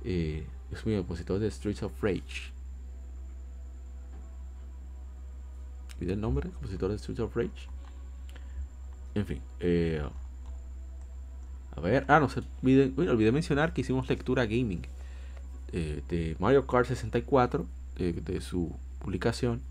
eh, 0.04 0.46
es 0.72 0.86
mi 0.86 0.96
opositor 0.96 1.40
de 1.40 1.50
Streets 1.50 1.82
of 1.82 2.04
Rage. 2.04 2.54
¿Pide 5.98 6.14
el 6.14 6.22
nombre? 6.22 6.52
Compositor 6.52 6.92
de 6.92 7.00
Streets 7.00 7.22
of 7.22 7.36
Rage. 7.36 7.75
En 9.16 9.26
fin. 9.26 9.42
Eh, 9.60 10.02
a 11.76 11.80
ver. 11.80 12.06
Ah, 12.08 12.20
no 12.20 12.30
se 12.30 12.42
olvidé 12.62 13.32
mencionar 13.32 13.74
que 13.74 13.82
hicimos 13.82 14.08
lectura 14.08 14.46
gaming 14.46 14.86
eh, 15.72 16.04
de 16.10 16.36
Mario 16.40 16.68
Kart 16.68 16.88
64. 16.88 17.66
de 17.96 18.42
su 18.42 18.76
publicación. 19.00 19.62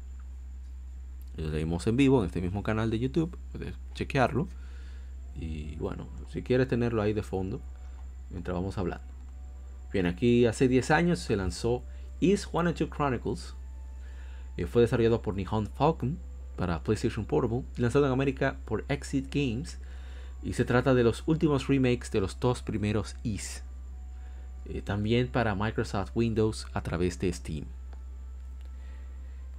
Lo 1.37 1.51
leímos 1.51 1.87
en 1.87 1.97
vivo 1.97 2.21
en 2.21 2.27
este 2.27 2.41
mismo 2.41 2.63
canal 2.63 2.91
de 2.91 2.99
YouTube. 2.99 3.37
Puedes 3.53 3.75
chequearlo. 3.95 4.49
Y 5.35 5.77
bueno, 5.77 6.07
si 6.33 6.43
quieres 6.43 6.69
tenerlo 6.69 7.03
ahí 7.03 7.13
de 7.13 7.23
fondo 7.23 7.61
mientras 8.31 8.55
vamos 8.55 8.79
hablando. 8.79 9.05
Bien, 9.93 10.07
aquí 10.07 10.47
hace 10.47 10.69
10 10.69 10.91
años 10.91 11.19
se 11.19 11.37
lanzó 11.37 11.83
Is 12.21 12.49
One 12.53 12.71
and 12.71 12.79
Two 12.79 12.89
Chronicles. 12.89 13.55
Eh, 14.57 14.67
fue 14.67 14.83
desarrollado 14.83 15.23
por 15.23 15.35
Nihon 15.35 15.67
Falcon 15.67 16.19
para 16.57 16.83
PlayStation 16.83 17.25
Portable 17.25 17.63
lanzado 17.77 18.07
en 18.07 18.13
América 18.13 18.57
por 18.65 18.85
Exit 18.89 19.33
Games. 19.33 19.79
Y 20.43 20.53
se 20.53 20.65
trata 20.65 20.95
de 20.95 21.05
los 21.05 21.23
últimos 21.27 21.69
remakes 21.69 22.11
de 22.11 22.21
los 22.21 22.39
dos 22.39 22.63
primeros 22.63 23.17
Is. 23.23 23.63
Eh, 24.67 24.83
también 24.83 25.29
para 25.29 25.55
Microsoft 25.55 26.13
Windows 26.15 26.67
a 26.73 26.83
través 26.83 27.19
de 27.19 27.33
Steam. 27.33 27.65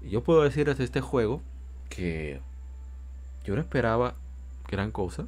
yo 0.01 0.23
puedo 0.23 0.43
decir 0.43 0.73
de 0.73 0.83
este 0.83 1.01
juego 1.01 1.41
que 1.89 2.39
yo 3.43 3.55
no 3.55 3.61
esperaba 3.61 4.15
gran 4.67 4.91
cosa. 4.91 5.27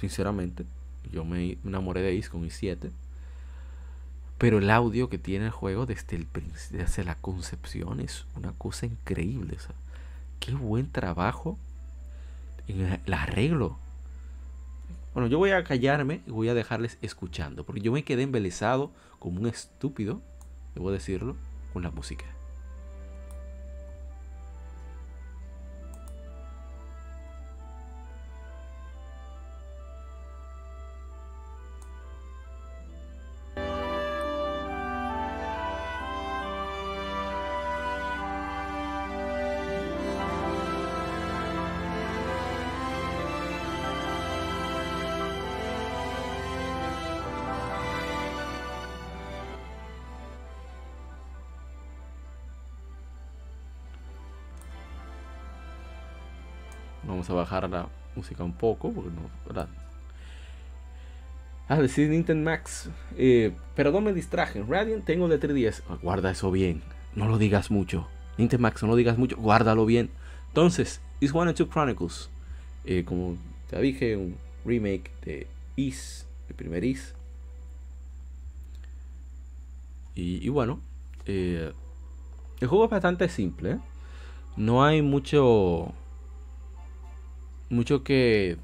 Sinceramente, 0.00 0.64
yo 1.10 1.24
me 1.24 1.58
enamoré 1.64 2.02
de 2.02 2.14
Is 2.14 2.28
con 2.28 2.44
i7. 2.44 2.90
Pero 4.38 4.58
el 4.58 4.70
audio 4.70 5.08
que 5.08 5.18
tiene 5.18 5.46
el 5.46 5.50
juego 5.50 5.86
desde, 5.86 6.16
el, 6.16 6.26
desde 6.70 7.04
la 7.04 7.14
concepción 7.14 8.00
es 8.00 8.26
una 8.36 8.52
cosa 8.52 8.86
increíble. 8.86 9.56
Qué 10.40 10.52
buen 10.52 10.90
trabajo 10.90 11.58
en 12.68 13.00
el 13.04 13.14
arreglo. 13.14 13.78
Bueno, 15.14 15.28
yo 15.28 15.38
voy 15.38 15.50
a 15.50 15.64
callarme 15.64 16.20
y 16.26 16.30
voy 16.30 16.48
a 16.48 16.54
dejarles 16.54 16.98
escuchando. 17.00 17.64
Porque 17.64 17.80
yo 17.80 17.92
me 17.92 18.04
quedé 18.04 18.22
embelesado 18.22 18.92
como 19.18 19.40
un 19.40 19.46
estúpido, 19.46 20.20
debo 20.74 20.90
decirlo, 20.92 21.36
con 21.72 21.82
la 21.82 21.90
música. 21.90 22.35
A 57.28 57.32
bajar 57.32 57.68
la 57.68 57.88
música 58.14 58.44
un 58.44 58.52
poco, 58.52 58.92
porque 58.92 59.10
no, 59.10 59.28
¿verdad? 59.46 59.68
Ah, 61.68 61.76
decir 61.80 62.08
Nintendo 62.08 62.48
Max. 62.48 62.88
Eh, 63.16 63.52
perdón, 63.74 64.04
me 64.04 64.12
distraje. 64.12 64.62
Radiant 64.62 65.04
tengo 65.04 65.26
de 65.26 65.40
3DS. 65.40 65.82
Ah, 65.88 65.98
guarda 66.00 66.30
eso 66.30 66.50
bien. 66.52 66.82
No 67.16 67.26
lo 67.28 67.38
digas 67.38 67.70
mucho. 67.70 68.06
Nintendo 68.38 68.62
Max, 68.62 68.82
no 68.82 68.88
lo 68.88 68.96
digas 68.96 69.18
mucho. 69.18 69.36
Guárdalo 69.36 69.84
bien. 69.86 70.10
Entonces, 70.48 71.00
Is 71.18 71.34
One 71.34 71.50
and 71.50 71.56
Two 71.56 71.68
Chronicles. 71.68 72.30
Eh, 72.84 73.04
como 73.04 73.36
te 73.68 73.80
dije, 73.80 74.16
un 74.16 74.36
remake 74.64 75.10
de 75.24 75.48
Is, 75.74 76.26
el 76.48 76.54
primer 76.54 76.84
Is. 76.84 77.14
Y, 80.14 80.48
bueno, 80.48 80.80
eh, 81.26 81.72
el 82.60 82.68
juego 82.68 82.84
es 82.84 82.90
bastante 82.90 83.28
simple. 83.28 83.78
No 84.56 84.82
hay 84.82 85.02
mucho 85.02 85.92
mucho 87.70 88.04
que 88.04 88.58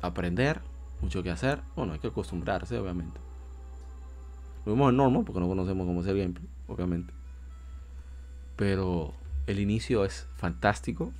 aprender, 0.00 0.60
mucho 1.00 1.22
que 1.22 1.30
hacer. 1.30 1.60
Bueno, 1.74 1.94
hay 1.94 1.98
que 1.98 2.08
acostumbrarse, 2.08 2.78
obviamente. 2.78 3.18
Lo 4.64 4.72
vemos 4.72 4.88
en 4.90 4.96
normal 4.96 5.24
porque 5.24 5.40
no 5.40 5.48
conocemos 5.48 5.86
cómo 5.86 6.00
es 6.00 6.06
el 6.06 6.18
gameplay, 6.18 6.48
obviamente. 6.66 7.12
Pero 8.56 9.14
el 9.46 9.60
inicio 9.60 10.04
es 10.04 10.26
fantástico. 10.36 11.12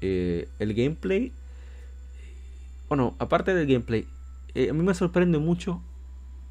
Eh, 0.00 0.48
el 0.58 0.72
gameplay, 0.74 1.32
bueno, 2.88 3.14
aparte 3.18 3.52
del 3.54 3.66
gameplay, 3.66 4.06
eh, 4.54 4.70
a 4.70 4.72
mí 4.72 4.82
me 4.82 4.94
sorprende 4.94 5.38
mucho 5.38 5.82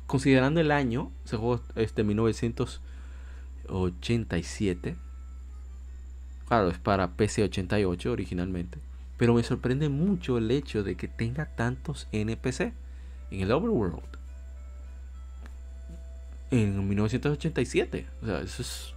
considerando 0.07 0.59
el 0.59 0.71
año. 0.71 1.11
Ese 1.25 1.37
juego 1.37 1.61
es 1.75 1.95
de 1.95 2.03
1987. 2.03 4.97
Claro, 6.47 6.69
es 6.69 6.77
para 6.79 7.15
PC 7.15 7.43
88 7.43 8.11
originalmente. 8.11 8.79
Pero 9.19 9.33
me 9.33 9.43
sorprende 9.43 9.89
mucho 9.89 10.37
el 10.37 10.49
hecho 10.49 10.81
de 10.81 10.95
que 10.95 11.09
tenga 11.09 11.45
tantos 11.45 12.07
NPC 12.13 12.71
en 13.31 13.41
el 13.41 13.51
Overworld. 13.51 14.01
En 16.51 16.87
1987. 16.87 18.07
O 18.23 18.25
sea, 18.25 18.39
eso 18.39 18.61
es 18.61 18.93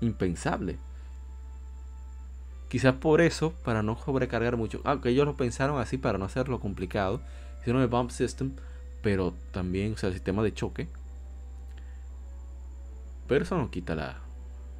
impensable. 0.00 0.76
Quizás 2.68 2.94
por 2.94 3.20
eso, 3.20 3.52
para 3.64 3.84
no 3.84 3.96
sobrecargar 3.96 4.56
mucho. 4.56 4.80
Aunque 4.82 5.10
ellos 5.10 5.24
lo 5.24 5.36
pensaron 5.36 5.80
así 5.80 5.98
para 5.98 6.18
no 6.18 6.24
hacerlo 6.24 6.58
complicado. 6.58 7.22
Hicieron 7.60 7.80
el 7.80 7.88
bump 7.88 8.10
system, 8.10 8.56
pero 9.02 9.34
también, 9.52 9.92
o 9.92 9.96
sea, 9.96 10.08
el 10.08 10.14
sistema 10.14 10.42
de 10.42 10.52
choque. 10.52 10.88
Pero 13.28 13.44
eso 13.44 13.56
no 13.56 13.70
quita 13.70 13.94
la, 13.94 14.16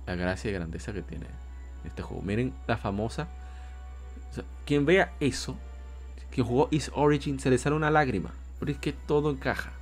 la 0.05 0.16
gracia 0.16 0.51
y 0.51 0.55
grandeza 0.55 0.93
que 0.93 1.02
tiene 1.02 1.26
este 1.85 2.02
juego. 2.02 2.24
Miren 2.24 2.52
la 2.66 2.76
famosa 2.76 3.28
quien 4.64 4.84
vea 4.84 5.14
eso, 5.20 5.56
que 6.30 6.42
jugó 6.42 6.68
Is 6.70 6.90
Origin, 6.94 7.40
se 7.40 7.50
le 7.50 7.59
sale 7.59 7.76
una 7.76 7.90
lágrima. 7.90 8.32
Pero 8.59 8.72
es 8.72 8.78
que 8.78 8.92
todo 8.92 9.30
encaja. 9.30 9.72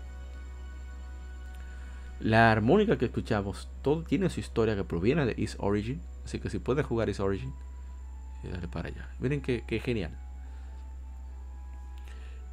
La 2.21 2.51
armónica 2.51 2.97
que 2.97 3.07
escuchamos, 3.07 3.69
todo 3.83 4.03
tiene 4.03 4.31
su 4.31 4.41
historia 4.41 4.77
que 4.77 4.85
proviene 4.85 5.27
de 5.27 5.35
Is 5.37 5.57
Origin. 5.59 6.01
Así 6.25 6.39
que 6.39 6.51
si 6.51 6.59
pueden 6.59 6.85
jugar 6.85 7.09
Is 7.09 7.21
Origin, 7.21 7.53
eh, 8.43 8.49
dale 8.51 8.69
para 8.69 8.89
allá. 8.89 9.09
Miren 9.19 9.41
qué, 9.43 9.63
genial. 9.85 10.17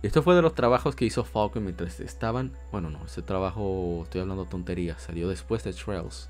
Esto 0.02 0.22
fue 0.22 0.36
de 0.36 0.42
los 0.42 0.54
trabajos 0.54 0.96
que 0.96 1.06
hizo 1.06 1.24
Falcon 1.24 1.64
mientras 1.64 2.00
estaban. 2.02 2.52
Bueno, 2.72 2.90
no, 2.90 3.06
ese 3.06 3.22
trabajo, 3.22 4.02
estoy 4.04 4.22
hablando 4.22 4.46
tonterías, 4.46 5.02
salió 5.02 5.30
después 5.30 5.64
de 5.64 5.72
Trails. 5.72 6.30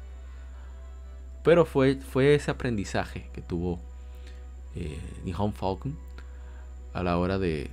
Pero 1.44 1.66
fue, 1.66 1.96
fue 1.96 2.36
ese 2.36 2.52
aprendizaje 2.52 3.30
que 3.34 3.42
tuvo 3.42 3.82
eh, 4.76 5.00
Nihon 5.24 5.54
Falcon 5.54 5.96
a 6.94 7.04
la 7.04 7.18
hora 7.18 7.40
de, 7.40 7.72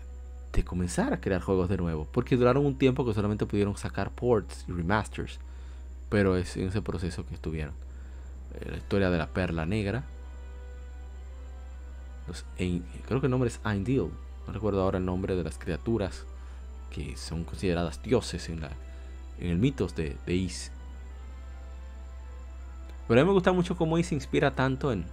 de, 0.52 0.64
comenzar 0.64 1.12
a 1.12 1.20
crear 1.20 1.40
juegos 1.42 1.68
de 1.68 1.76
nuevo. 1.76 2.06
Porque 2.10 2.36
duraron 2.36 2.66
un 2.66 2.76
tiempo 2.76 3.04
que 3.04 3.14
solamente 3.14 3.46
pudieron 3.46 3.76
sacar 3.76 4.10
ports 4.10 4.64
y 4.68 4.72
remasters. 4.72 5.38
Pero 6.08 6.36
es 6.36 6.56
en 6.56 6.68
ese 6.68 6.82
proceso 6.82 7.26
que 7.26 7.34
estuvieron. 7.34 7.74
Eh, 8.54 8.68
la 8.70 8.76
historia 8.76 9.10
de 9.10 9.18
la 9.18 9.28
perla 9.28 9.66
negra. 9.66 10.04
creo 13.06 13.20
que 13.20 13.26
el 13.26 13.30
nombre 13.30 13.48
es 13.48 13.60
Ideal. 13.64 14.10
No 14.46 14.52
recuerdo 14.52 14.82
ahora 14.82 14.98
el 14.98 15.04
nombre 15.04 15.36
de 15.36 15.44
las 15.44 15.58
criaturas 15.58 16.24
que 16.90 17.16
son 17.16 17.44
consideradas 17.44 18.02
dioses 18.02 18.48
en, 18.48 18.60
la, 18.60 18.70
en 19.38 19.48
el 19.48 19.58
mitos 19.58 19.94
de, 19.94 20.16
de 20.26 20.34
Is. 20.34 20.72
Pero 23.06 23.20
a 23.20 23.24
mí 23.24 23.28
me 23.28 23.34
gusta 23.34 23.52
mucho 23.52 23.76
cómo 23.76 23.98
Is 23.98 24.08
se 24.08 24.14
inspira 24.14 24.52
tanto 24.52 24.92
en, 24.92 25.04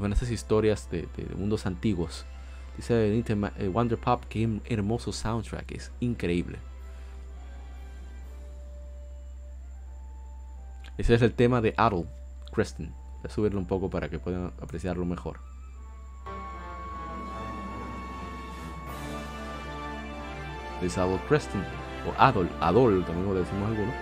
de 0.00 0.14
esas 0.14 0.30
historias 0.30 0.88
de, 0.90 1.08
mundos 1.36 1.66
antiguos. 1.66 2.24
Dice 2.76 3.16
eh, 3.16 3.68
Wonder 3.68 3.98
Pop 3.98 4.24
que 4.28 4.60
hermoso 4.66 5.12
soundtrack, 5.12 5.72
es 5.72 5.92
increíble. 6.00 6.58
Ese 10.98 11.14
es 11.14 11.22
el 11.22 11.34
tema 11.34 11.60
de 11.60 11.74
Adol 11.76 12.08
Creston, 12.52 12.86
Voy 12.86 13.24
a 13.24 13.28
subirlo 13.28 13.58
un 13.58 13.66
poco 13.66 13.90
para 13.90 14.08
que 14.08 14.18
puedan 14.18 14.52
apreciarlo 14.62 15.04
mejor. 15.04 15.40
Es 20.82 20.96
Adol 20.98 21.20
Preston, 21.28 21.62
o 22.06 22.20
Adol, 22.20 22.48
Adol 22.60 23.04
también 23.04 23.26
lo 23.26 23.34
decimos 23.34 23.68
algunos, 23.68 23.94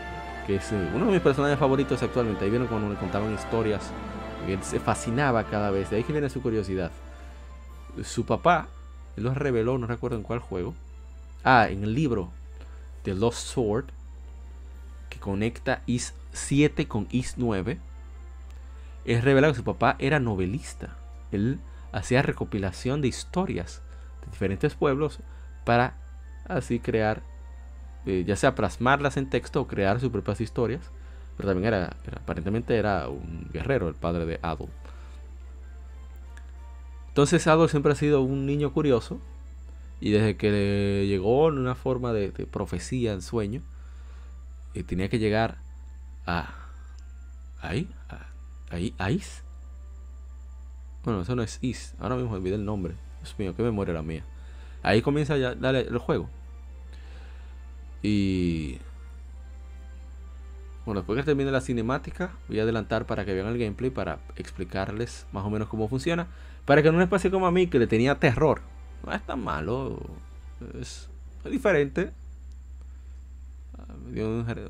que 0.46 0.56
es 0.56 0.72
eh, 0.72 0.90
uno 0.94 1.06
de 1.06 1.12
mis 1.12 1.20
personajes 1.20 1.58
favoritos 1.58 2.02
actualmente. 2.02 2.44
Ahí 2.44 2.50
vieron 2.50 2.66
cuando 2.68 2.88
le 2.88 2.96
contaban 2.96 3.32
historias, 3.32 3.92
que 4.44 4.58
se 4.62 4.80
fascinaba 4.80 5.44
cada 5.44 5.70
vez, 5.70 5.90
de 5.90 5.96
ahí 5.96 6.04
viene 6.08 6.30
su 6.30 6.42
curiosidad. 6.42 6.90
Su 8.02 8.26
papá, 8.26 8.68
él 9.16 9.24
lo 9.24 9.34
reveló, 9.34 9.78
no 9.78 9.86
recuerdo 9.86 10.16
en 10.16 10.22
cuál 10.22 10.40
juego. 10.40 10.74
Ah, 11.44 11.68
en 11.68 11.84
el 11.84 11.94
libro 11.94 12.30
The 13.02 13.14
Lost 13.14 13.46
Sword, 13.46 13.86
que 15.10 15.18
conecta 15.18 15.82
Is 15.86 16.14
7 16.32 16.88
con 16.88 17.06
Is 17.10 17.34
9 17.36 17.78
es 19.04 19.22
revelado 19.22 19.52
que 19.52 19.58
su 19.58 19.64
papá 19.64 19.96
era 19.98 20.18
novelista. 20.18 20.96
Él 21.30 21.60
hacía 21.92 22.22
recopilación 22.22 23.00
de 23.02 23.08
historias 23.08 23.82
de 24.24 24.30
diferentes 24.30 24.74
pueblos 24.74 25.20
para 25.64 25.94
así 26.48 26.80
crear, 26.80 27.22
eh, 28.06 28.24
ya 28.26 28.36
sea 28.36 28.54
plasmarlas 28.54 29.16
en 29.16 29.28
texto 29.28 29.60
o 29.60 29.66
crear 29.66 30.00
sus 30.00 30.10
propias 30.10 30.40
historias. 30.40 30.90
Pero 31.36 31.48
también 31.48 31.66
era, 31.66 31.96
aparentemente 32.16 32.76
era 32.76 33.08
un 33.08 33.48
guerrero, 33.52 33.88
el 33.88 33.94
padre 33.94 34.26
de 34.26 34.38
Adolf. 34.42 34.70
Entonces 37.08 37.46
Adolf 37.46 37.70
siempre 37.70 37.92
ha 37.92 37.96
sido 37.96 38.22
un 38.22 38.46
niño 38.46 38.72
curioso 38.72 39.20
y 40.00 40.10
desde 40.10 40.36
que 40.36 41.06
llegó 41.08 41.48
en 41.48 41.58
una 41.58 41.74
forma 41.74 42.12
de, 42.12 42.30
profecía, 42.46 43.12
en 43.12 43.22
sueño, 43.22 43.62
eh, 44.74 44.82
tenía 44.82 45.08
que 45.08 45.18
llegar 45.18 45.58
a 46.26 46.54
ahí, 47.60 47.88
a 48.08 48.26
Ahí, 48.70 48.92
Ice. 49.12 49.42
Bueno, 51.04 51.20
eso 51.20 51.36
no 51.36 51.42
es 51.42 51.58
Is. 51.62 51.94
Ahora 52.00 52.16
mismo 52.16 52.32
olvidé 52.32 52.56
el 52.56 52.64
nombre. 52.64 52.94
Dios 53.20 53.34
mío, 53.38 53.54
qué 53.56 53.62
memoria 53.62 53.94
la 53.94 54.02
mía. 54.02 54.24
Ahí 54.82 55.00
comienza 55.00 55.36
ya 55.36 55.50
el 55.52 55.98
juego. 55.98 56.28
Y. 58.02 58.78
Bueno, 60.84 61.00
después 61.00 61.18
que 61.18 61.22
termine 61.22 61.50
la 61.50 61.62
cinemática, 61.62 62.32
voy 62.48 62.60
a 62.60 62.62
adelantar 62.62 63.06
para 63.06 63.24
que 63.24 63.32
vean 63.32 63.46
el 63.46 63.58
gameplay 63.58 63.90
para 63.90 64.18
explicarles 64.36 65.26
más 65.32 65.44
o 65.44 65.50
menos 65.50 65.68
cómo 65.68 65.88
funciona. 65.88 66.26
Para 66.66 66.82
que 66.82 66.92
no 66.92 66.98
les 66.98 67.08
pase 67.08 67.30
como 67.30 67.46
a 67.46 67.50
mí, 67.50 67.66
que 67.68 67.78
le 67.78 67.86
tenía 67.86 68.18
terror. 68.18 68.60
No 69.04 69.12
es 69.12 69.22
tan 69.22 69.42
malo. 69.42 69.98
Es, 70.80 71.08
diferente. 71.50 72.12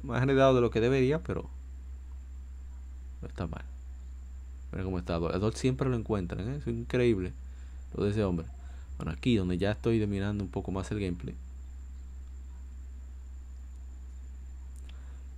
Más 0.02 0.20
generado 0.20 0.54
de 0.54 0.60
lo 0.60 0.70
que 0.70 0.80
debería, 0.80 1.20
pero 1.20 1.50
no 3.20 3.28
está 3.28 3.46
mal. 3.46 3.64
Mira 4.72 4.84
cómo 4.84 4.98
está 4.98 5.16
Adolf. 5.16 5.56
siempre 5.56 5.88
lo 5.88 5.96
encuentran, 5.96 6.48
¿eh? 6.48 6.56
es 6.56 6.66
increíble 6.66 7.32
lo 7.94 8.04
de 8.04 8.10
ese 8.10 8.24
hombre. 8.24 8.46
Bueno, 8.96 9.12
aquí 9.12 9.36
donde 9.36 9.58
ya 9.58 9.72
estoy 9.72 9.98
dominando 9.98 10.42
un 10.44 10.50
poco 10.50 10.72
más 10.72 10.90
el 10.90 11.00
gameplay. 11.00 11.34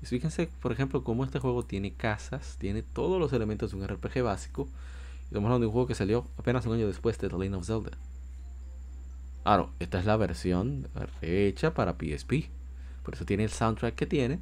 Fíjense, 0.08 0.48
por 0.60 0.72
ejemplo, 0.72 1.04
cómo 1.04 1.24
este 1.24 1.38
juego 1.38 1.64
tiene 1.64 1.92
casas, 1.92 2.56
tiene 2.58 2.82
todos 2.82 3.20
los 3.20 3.32
elementos 3.32 3.70
de 3.70 3.76
un 3.76 3.86
RPG 3.86 4.22
básico. 4.22 4.68
Estamos 5.24 5.46
hablando 5.46 5.60
de 5.60 5.66
un 5.66 5.72
juego 5.72 5.86
que 5.86 5.94
salió 5.94 6.26
apenas 6.38 6.66
un 6.66 6.74
año 6.74 6.86
después 6.86 7.18
de 7.18 7.28
The 7.28 7.38
Lane 7.38 7.56
of 7.56 7.66
Zelda. 7.66 7.92
Claro, 9.42 9.70
esta 9.78 9.98
es 9.98 10.06
la 10.06 10.16
versión 10.16 10.88
hecha 11.22 11.74
para 11.74 11.94
PSP. 11.94 12.50
Por 13.02 13.14
eso 13.14 13.24
tiene 13.24 13.44
el 13.44 13.50
soundtrack 13.50 13.94
que 13.94 14.06
tiene. 14.06 14.40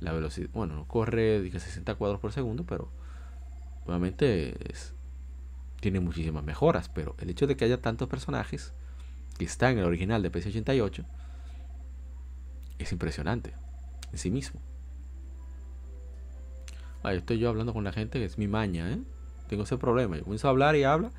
La 0.00 0.12
velocidad, 0.12 0.48
bueno, 0.52 0.74
no 0.74 0.86
corre 0.86 1.50
60 1.50 1.94
cuadros 1.96 2.20
por 2.20 2.32
segundo, 2.32 2.64
pero 2.64 2.88
Obviamente 3.88 4.54
tiene 5.80 5.98
muchísimas 5.98 6.44
mejoras, 6.44 6.90
pero 6.90 7.16
el 7.20 7.30
hecho 7.30 7.46
de 7.46 7.56
que 7.56 7.64
haya 7.64 7.80
tantos 7.80 8.06
personajes 8.06 8.74
que 9.38 9.46
están 9.46 9.72
en 9.72 9.78
el 9.78 9.84
original 9.86 10.22
de 10.22 10.30
PC88 10.30 11.06
es 12.78 12.92
impresionante 12.92 13.54
en 14.12 14.18
sí 14.18 14.30
mismo. 14.30 14.60
Ahí 17.02 17.18
estoy 17.18 17.38
yo 17.38 17.48
hablando 17.48 17.72
con 17.72 17.84
la 17.84 17.92
gente, 17.92 18.18
que 18.18 18.24
es 18.24 18.38
mi 18.38 18.48
maña, 18.48 18.90
¿eh? 18.92 18.98
Tengo 19.48 19.62
ese 19.62 19.78
problema. 19.78 20.16
Yo 20.16 20.24
comienzo 20.24 20.48
a 20.48 20.50
hablar 20.50 20.76
y 20.76 20.84
habla, 20.84 21.10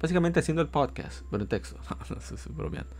básicamente 0.00 0.40
haciendo 0.40 0.62
el 0.62 0.68
podcast, 0.68 1.22
pero 1.30 1.42
en 1.42 1.48
texto. 1.48 1.76
bromeando. 2.50 2.90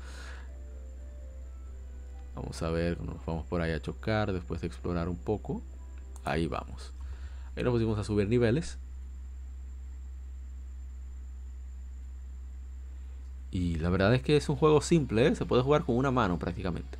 Vamos 2.34 2.62
a 2.62 2.70
ver, 2.70 3.00
nos 3.00 3.24
vamos 3.26 3.46
por 3.46 3.60
ahí 3.60 3.72
a 3.72 3.80
chocar 3.80 4.32
después 4.32 4.60
de 4.60 4.66
explorar 4.66 5.08
un 5.08 5.16
poco. 5.16 5.62
Ahí 6.24 6.46
vamos. 6.46 6.92
Ahí 7.56 7.64
nos 7.64 7.72
pusimos 7.72 7.98
a 7.98 8.04
subir 8.04 8.28
niveles. 8.28 8.78
Y 13.50 13.76
la 13.76 13.90
verdad 13.90 14.14
es 14.14 14.22
que 14.22 14.36
es 14.36 14.48
un 14.48 14.56
juego 14.56 14.80
simple, 14.80 15.26
¿eh? 15.26 15.34
se 15.34 15.44
puede 15.44 15.62
jugar 15.62 15.84
con 15.84 15.96
una 15.96 16.10
mano 16.10 16.38
prácticamente. 16.38 16.98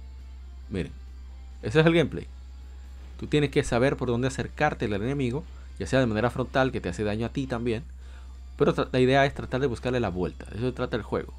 Miren, 0.69 0.93
ese 1.63 1.81
es 1.81 1.87
el 1.87 1.95
gameplay. 1.95 2.27
Tú 3.19 3.27
tienes 3.27 3.51
que 3.51 3.63
saber 3.63 3.97
por 3.97 4.09
dónde 4.09 4.29
acercarte 4.29 4.87
al 4.87 4.95
enemigo, 4.95 5.45
ya 5.79 5.87
sea 5.87 6.01
de 6.01 6.07
manera 6.07 6.31
frontal, 6.31 6.73
que 6.73 6.81
te 6.81 6.89
hace 6.89 7.05
daño 7.05 7.27
a 7.27 7.29
ti 7.31 7.47
también. 7.47 7.85
Pero 8.57 8.75
la 8.93 9.01
idea 9.01 9.27
es 9.27 9.35
tratar 9.35 9.61
de 9.61 9.67
buscarle 9.67 10.01
la 10.01 10.11
vuelta. 10.11 10.47
eso 10.55 10.73
trata 10.73 10.97
el 10.97 11.03
juego. 11.03 11.35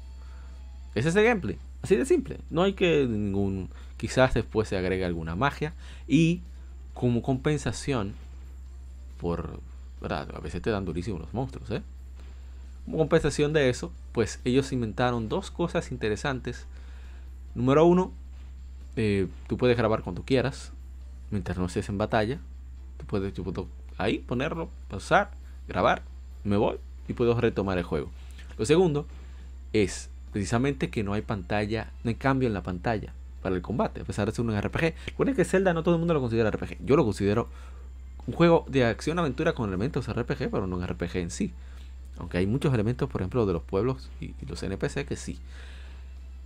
Ese 0.94 1.08
es 1.08 1.16
el 1.16 1.24
gameplay. 1.24 1.58
Así 1.82 1.96
de 1.96 2.04
simple. 2.04 2.38
No 2.50 2.62
hay 2.62 2.74
que 2.74 3.06
ningún. 3.06 3.68
Quizás 3.96 4.34
después 4.34 4.68
se 4.68 4.76
agregue 4.76 5.04
alguna 5.04 5.34
magia. 5.34 5.74
Y 6.06 6.42
como 6.94 7.22
compensación, 7.22 8.14
por, 9.20 9.60
¿verdad? 10.00 10.28
A 10.34 10.40
veces 10.40 10.62
te 10.62 10.70
dan 10.70 10.84
durísimos 10.84 11.20
los 11.20 11.32
monstruos, 11.32 11.70
¿eh? 11.70 11.82
Como 12.84 12.98
compensación 12.98 13.52
de 13.52 13.70
eso, 13.70 13.92
pues 14.12 14.40
ellos 14.44 14.72
inventaron 14.72 15.28
dos 15.28 15.50
cosas 15.50 15.92
interesantes. 15.92 16.66
Número 17.54 17.84
uno, 17.86 18.12
eh, 18.96 19.28
tú 19.48 19.56
puedes 19.56 19.76
grabar 19.76 20.02
cuando 20.02 20.22
quieras, 20.22 20.72
mientras 21.30 21.58
no 21.58 21.66
estés 21.66 21.88
en 21.88 21.98
batalla. 21.98 22.38
Tú 22.98 23.06
puedes, 23.06 23.32
yo 23.34 23.44
puedo 23.44 23.68
ahí 23.98 24.18
ponerlo, 24.18 24.68
pausar, 24.88 25.30
grabar, 25.68 26.02
me 26.44 26.56
voy 26.56 26.76
y 27.08 27.12
puedo 27.12 27.38
retomar 27.40 27.78
el 27.78 27.84
juego. 27.84 28.10
Lo 28.58 28.64
segundo 28.64 29.06
es 29.72 30.10
precisamente 30.32 30.90
que 30.90 31.02
no 31.02 31.12
hay 31.12 31.22
pantalla, 31.22 31.90
no 32.04 32.08
hay 32.08 32.14
cambio 32.14 32.48
en 32.48 32.54
la 32.54 32.62
pantalla 32.62 33.12
para 33.42 33.54
el 33.54 33.62
combate, 33.62 34.00
a 34.00 34.04
pesar 34.04 34.26
de 34.26 34.34
ser 34.34 34.44
un 34.44 34.58
RPG. 34.58 34.94
Recuerden 35.06 35.34
que 35.34 35.44
Zelda 35.44 35.74
no 35.74 35.82
todo 35.82 35.94
el 35.94 35.98
mundo 35.98 36.14
lo 36.14 36.20
considera 36.20 36.50
RPG. 36.50 36.84
Yo 36.84 36.96
lo 36.96 37.04
considero 37.04 37.48
un 38.26 38.34
juego 38.34 38.64
de 38.68 38.84
acción-aventura 38.84 39.52
con 39.52 39.68
elementos 39.68 40.08
RPG, 40.08 40.50
pero 40.50 40.66
no 40.66 40.76
un 40.76 40.86
RPG 40.86 41.16
en 41.16 41.30
sí. 41.30 41.52
Aunque 42.18 42.38
hay 42.38 42.46
muchos 42.46 42.72
elementos, 42.72 43.08
por 43.10 43.20
ejemplo, 43.20 43.46
de 43.46 43.52
los 43.52 43.62
pueblos 43.62 44.10
y, 44.20 44.34
los 44.46 44.62
NPC 44.62 45.06
que 45.06 45.16
sí. 45.16 45.38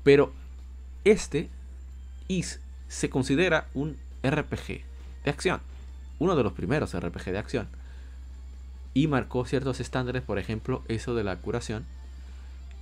Pero 0.02 0.32
este 1.04 1.50
is, 2.28 2.60
se 2.88 3.10
considera 3.10 3.68
un 3.74 3.96
RPG 4.22 4.82
de 5.24 5.30
acción. 5.30 5.60
Uno 6.18 6.36
de 6.36 6.42
los 6.42 6.52
primeros 6.52 6.98
RPG 6.98 7.24
de 7.32 7.38
acción. 7.38 7.68
Y 8.94 9.08
marcó 9.08 9.44
ciertos 9.44 9.80
estándares, 9.80 10.22
por 10.22 10.38
ejemplo, 10.38 10.82
eso 10.88 11.14
de 11.14 11.24
la 11.24 11.36
curación. 11.36 11.84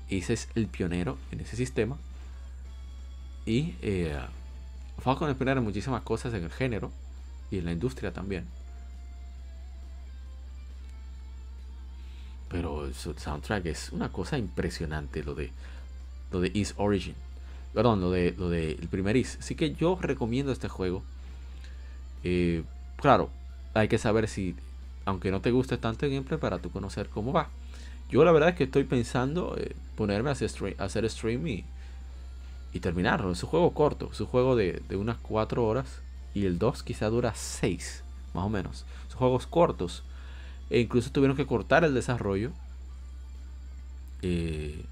Ese 0.09 0.35
es 0.35 0.49
el 0.55 0.69
pionero 0.69 1.19
en 1.33 1.41
ese 1.41 1.57
sistema. 1.57 1.99
Y 3.47 3.75
eh, 3.83 4.19
Falcon 4.99 5.31
es 5.31 5.37
pionero 5.37 5.59
en 5.59 5.65
muchísimas 5.65 6.03
cosas 6.03 6.33
en 6.35 6.45
el 6.45 6.51
género 6.51 6.93
y 7.51 7.59
en 7.59 7.65
la 7.65 7.73
industria 7.73 8.13
también. 8.13 8.47
Pero 12.49 12.87
el 12.87 12.95
soundtrack 12.95 13.67
es 13.67 13.91
una 13.91 14.13
cosa 14.13 14.39
impresionante 14.39 15.25
lo 15.25 15.35
de 15.35 15.51
lo 16.31 16.41
de 16.41 16.51
Is 16.55 16.75
Origin. 16.77 17.15
Perdón, 17.75 18.01
lo 18.01 18.11
de 18.11 18.35
lo 18.39 18.49
de 18.49 18.73
el 18.73 18.89
primer 18.89 19.17
Is. 19.17 19.37
Así 19.41 19.55
que 19.55 19.75
yo 19.75 19.99
recomiendo 20.01 20.53
este 20.53 20.69
juego. 20.69 21.03
Eh, 22.23 22.63
claro, 22.97 23.31
hay 23.75 23.89
que 23.89 23.99
saber 23.99 24.29
si, 24.29 24.55
aunque 25.05 25.31
no 25.31 25.41
te 25.41 25.51
guste 25.51 25.77
tanto 25.77 26.07
el 26.07 26.13
gameplay, 26.13 26.39
para 26.39 26.59
tú 26.59 26.71
conocer 26.71 27.09
cómo 27.09 27.33
va. 27.33 27.49
Yo 28.09 28.25
la 28.25 28.33
verdad 28.33 28.51
es 28.51 28.55
que 28.55 28.65
estoy 28.65 28.85
pensando 28.85 29.57
eh, 29.59 29.75
ponerme 29.97 30.31
a 30.31 30.33
hacer 30.33 30.49
stream, 30.49 30.75
hacer 30.79 31.09
stream 31.11 31.47
y, 31.47 31.65
y, 32.73 32.81
terminarlo. 32.81 33.33
Es 33.33 33.43
un 33.43 33.51
juego 33.51 33.75
corto, 33.75 34.11
es 34.13 34.21
un 34.21 34.29
juego 34.29 34.57
de, 34.57 34.81
de 34.89 34.97
unas 34.97 35.19
4 35.19 35.65
horas 35.65 36.01
y 36.33 36.47
el 36.47 36.59
2 36.59 36.83
quizá 36.85 37.09
dura 37.11 37.35
6, 37.35 38.05
más 38.35 38.45
o 38.45 38.49
menos. 38.49 38.85
Son 39.09 39.19
juegos 39.19 39.47
cortos 39.47 40.05
e 40.71 40.81
incluso 40.81 41.11
tuvieron 41.11 41.37
que 41.37 41.47
cortar 41.47 41.85
el 41.85 41.95
desarrollo. 41.95 42.53
Eh, 44.23 44.85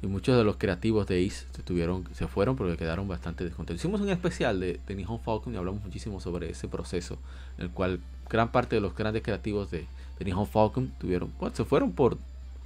y 0.00 0.06
muchos 0.06 0.36
de 0.36 0.44
los 0.44 0.56
creativos 0.56 1.06
de 1.06 1.26
Ace 1.26 1.46
se, 1.54 1.62
tuvieron, 1.62 2.04
se 2.14 2.28
fueron 2.28 2.56
porque 2.56 2.76
quedaron 2.76 3.08
bastante 3.08 3.44
descontentos. 3.44 3.82
Hicimos 3.82 4.00
un 4.00 4.10
especial 4.10 4.60
de, 4.60 4.80
de 4.86 4.94
Nihon 4.94 5.20
Falcon 5.20 5.54
y 5.54 5.56
hablamos 5.56 5.82
muchísimo 5.82 6.20
sobre 6.20 6.50
ese 6.50 6.68
proceso, 6.68 7.18
en 7.58 7.64
el 7.64 7.70
cual 7.70 8.00
gran 8.28 8.52
parte 8.52 8.76
de 8.76 8.80
los 8.80 8.94
grandes 8.94 9.22
creativos 9.22 9.70
de, 9.70 9.86
de 10.18 10.24
Nihon 10.24 10.46
Falcon 10.46 10.92
tuvieron, 10.98 11.32
se 11.52 11.64
fueron 11.64 11.92
por 11.92 12.18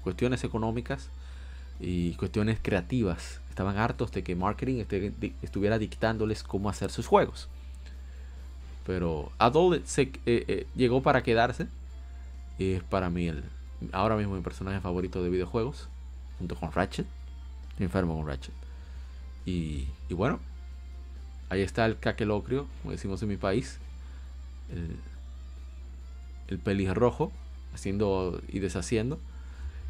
cuestiones 0.03 0.45
económicas 0.45 1.09
y 1.81 2.13
cuestiones 2.15 2.59
creativas. 2.61 3.41
Estaban 3.49 3.77
hartos 3.77 4.13
de 4.13 4.23
que 4.23 4.35
marketing 4.35 4.85
estuviera 5.43 5.79
dictándoles 5.79 6.43
cómo 6.43 6.71
hacer 6.71 6.91
sus 6.91 7.07
juegos. 7.07 7.49
Pero 8.87 9.31
Adult 9.39 9.85
se, 9.87 10.03
eh, 10.03 10.11
eh, 10.27 10.67
llegó 10.75 11.03
para 11.03 11.23
quedarse. 11.23 11.67
Y 12.59 12.73
es 12.73 12.83
para 12.83 13.11
mí 13.11 13.29
el, 13.29 13.45
ahora 13.93 14.17
mismo 14.17 14.35
mi 14.35 14.41
personaje 14.41 14.81
favorito 14.81 15.23
de 15.23 15.31
videojuegos. 15.31 15.89
Junto 16.39 16.57
con 16.57 16.73
Ratchet. 16.73 17.07
Enfermo 17.83 18.17
con 18.17 18.27
Ratchet. 18.27 18.55
Y, 19.45 19.87
bueno, 20.11 20.41
ahí 21.49 21.63
está 21.63 21.87
el 21.87 21.99
caquelocrio, 21.99 22.67
como 22.83 22.93
decimos 22.93 23.23
en 23.23 23.29
mi 23.29 23.37
país. 23.37 23.79
El, 24.71 24.97
el 26.49 26.59
pelirrojo, 26.59 27.33
haciendo 27.75 28.41
y 28.49 28.61
deshaciendo. 28.61 29.19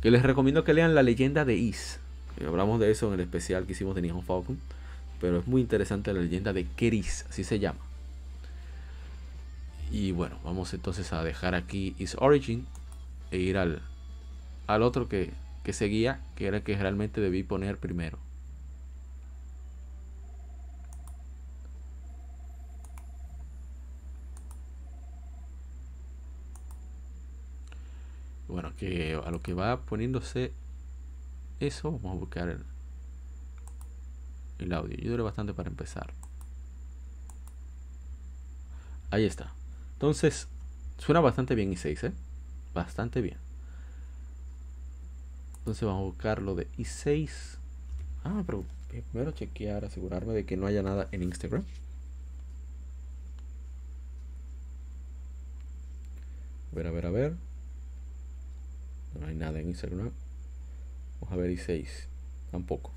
Que 0.01 0.11
les 0.11 0.23
recomiendo 0.23 0.65
que 0.65 0.75
lean 0.75 0.95
la 0.95 1.03
leyenda 1.03 1.45
de 1.45 1.55
Is. 1.55 1.99
Hablamos 2.47 2.81
de 2.81 2.91
eso 2.91 3.09
en 3.09 3.15
el 3.15 3.21
especial 3.21 3.67
que 3.67 3.73
hicimos 3.73 3.95
de 3.95 4.03
Nihon 4.03 4.23
Falcon. 4.23 4.59
Pero 5.21 5.39
es 5.39 5.47
muy 5.47 5.61
interesante 5.61 6.13
la 6.13 6.21
leyenda 6.21 6.53
de 6.53 6.65
Keris, 6.65 7.27
así 7.31 7.45
se 7.45 7.59
llama. 7.59 7.79
Y 9.93 10.11
bueno, 10.13 10.39
vamos 10.43 10.73
entonces 10.73 11.13
a 11.13 11.23
dejar 11.23 11.55
aquí 11.55 11.95
Is 11.99 12.17
Origin 12.19 12.67
e 13.31 13.37
ir 13.37 13.59
al, 13.59 13.83
al 14.67 14.83
otro 14.83 15.09
que, 15.09 15.31
que 15.65 15.73
seguía, 15.73 16.21
que 16.37 16.47
era 16.47 16.59
el 16.59 16.63
que 16.63 16.77
realmente 16.77 17.21
debí 17.21 17.43
poner 17.43 17.79
primero. 17.79 18.19
Bueno, 28.49 28.75
que 28.77 29.15
a 29.25 29.31
lo 29.31 29.41
que 29.41 29.55
va 29.55 29.81
poniéndose 29.83 30.53
eso, 31.61 31.93
vamos 31.93 32.17
a 32.17 32.21
buscar 32.21 32.49
el, 32.49 32.65
el 34.59 34.73
audio. 34.73 34.97
Yo 34.99 35.11
duré 35.11 35.23
bastante 35.23 35.55
para 35.55 35.69
empezar. 35.71 36.13
Ahí 39.11 39.25
está. 39.25 39.53
Entonces, 39.95 40.49
suena 40.99 41.21
bastante 41.21 41.55
bien 41.55 41.71
i6, 41.73 42.09
¿eh? 42.09 42.13
Bastante 42.75 43.21
bien. 43.21 43.52
Entonces 45.63 45.85
vamos 45.85 46.01
a 46.01 46.05
buscar 46.07 46.43
lo 46.43 46.57
de 46.57 46.67
i6. 46.77 47.31
Ah, 48.25 48.43
pero 48.45 48.65
primero 48.89 49.31
chequear, 49.31 49.85
asegurarme 49.85 50.33
de 50.33 50.45
que 50.45 50.57
no 50.57 50.67
haya 50.67 50.83
nada 50.83 51.07
en 51.13 51.23
Instagram. 51.23 51.63
A 56.73 56.75
ver, 56.75 56.89
a 56.89 56.91
ver, 56.91 57.07
a 57.07 57.11
ver. 57.11 57.35
No 59.21 59.29
hay 59.29 59.37
nada 59.37 59.61
en 59.61 59.69
Instagram. 59.69 60.11
Vamos 61.21 61.33
a 61.33 61.37
ver 61.37 61.53
i6. 61.53 61.87
Tampoco. 62.51 62.91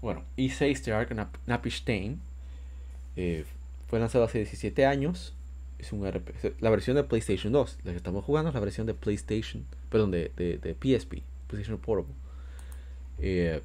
Bueno, 0.00 0.22
i6 0.36 0.84
de 0.84 0.92
Ark 0.92 1.16
Napishtain 1.46 2.20
eh, 3.16 3.44
fue 3.88 3.98
lanzado 3.98 4.22
hace 4.22 4.38
17 4.38 4.86
años. 4.86 5.34
Es 5.80 5.92
un 5.92 6.08
RPG. 6.08 6.60
La 6.60 6.70
versión 6.70 6.94
de 6.94 7.02
PlayStation 7.02 7.52
2. 7.52 7.78
La 7.82 7.90
que 7.90 7.96
estamos 7.96 8.24
jugando 8.24 8.50
es 8.50 8.54
la 8.54 8.60
versión 8.60 8.86
de 8.86 8.94
PlayStation. 8.94 9.64
Perdón, 9.94 10.10
de, 10.10 10.32
de, 10.36 10.74
PSP. 10.74 11.22
PlayStation 11.46 11.78
Portable. 11.78 12.16
Eh, 13.20 13.60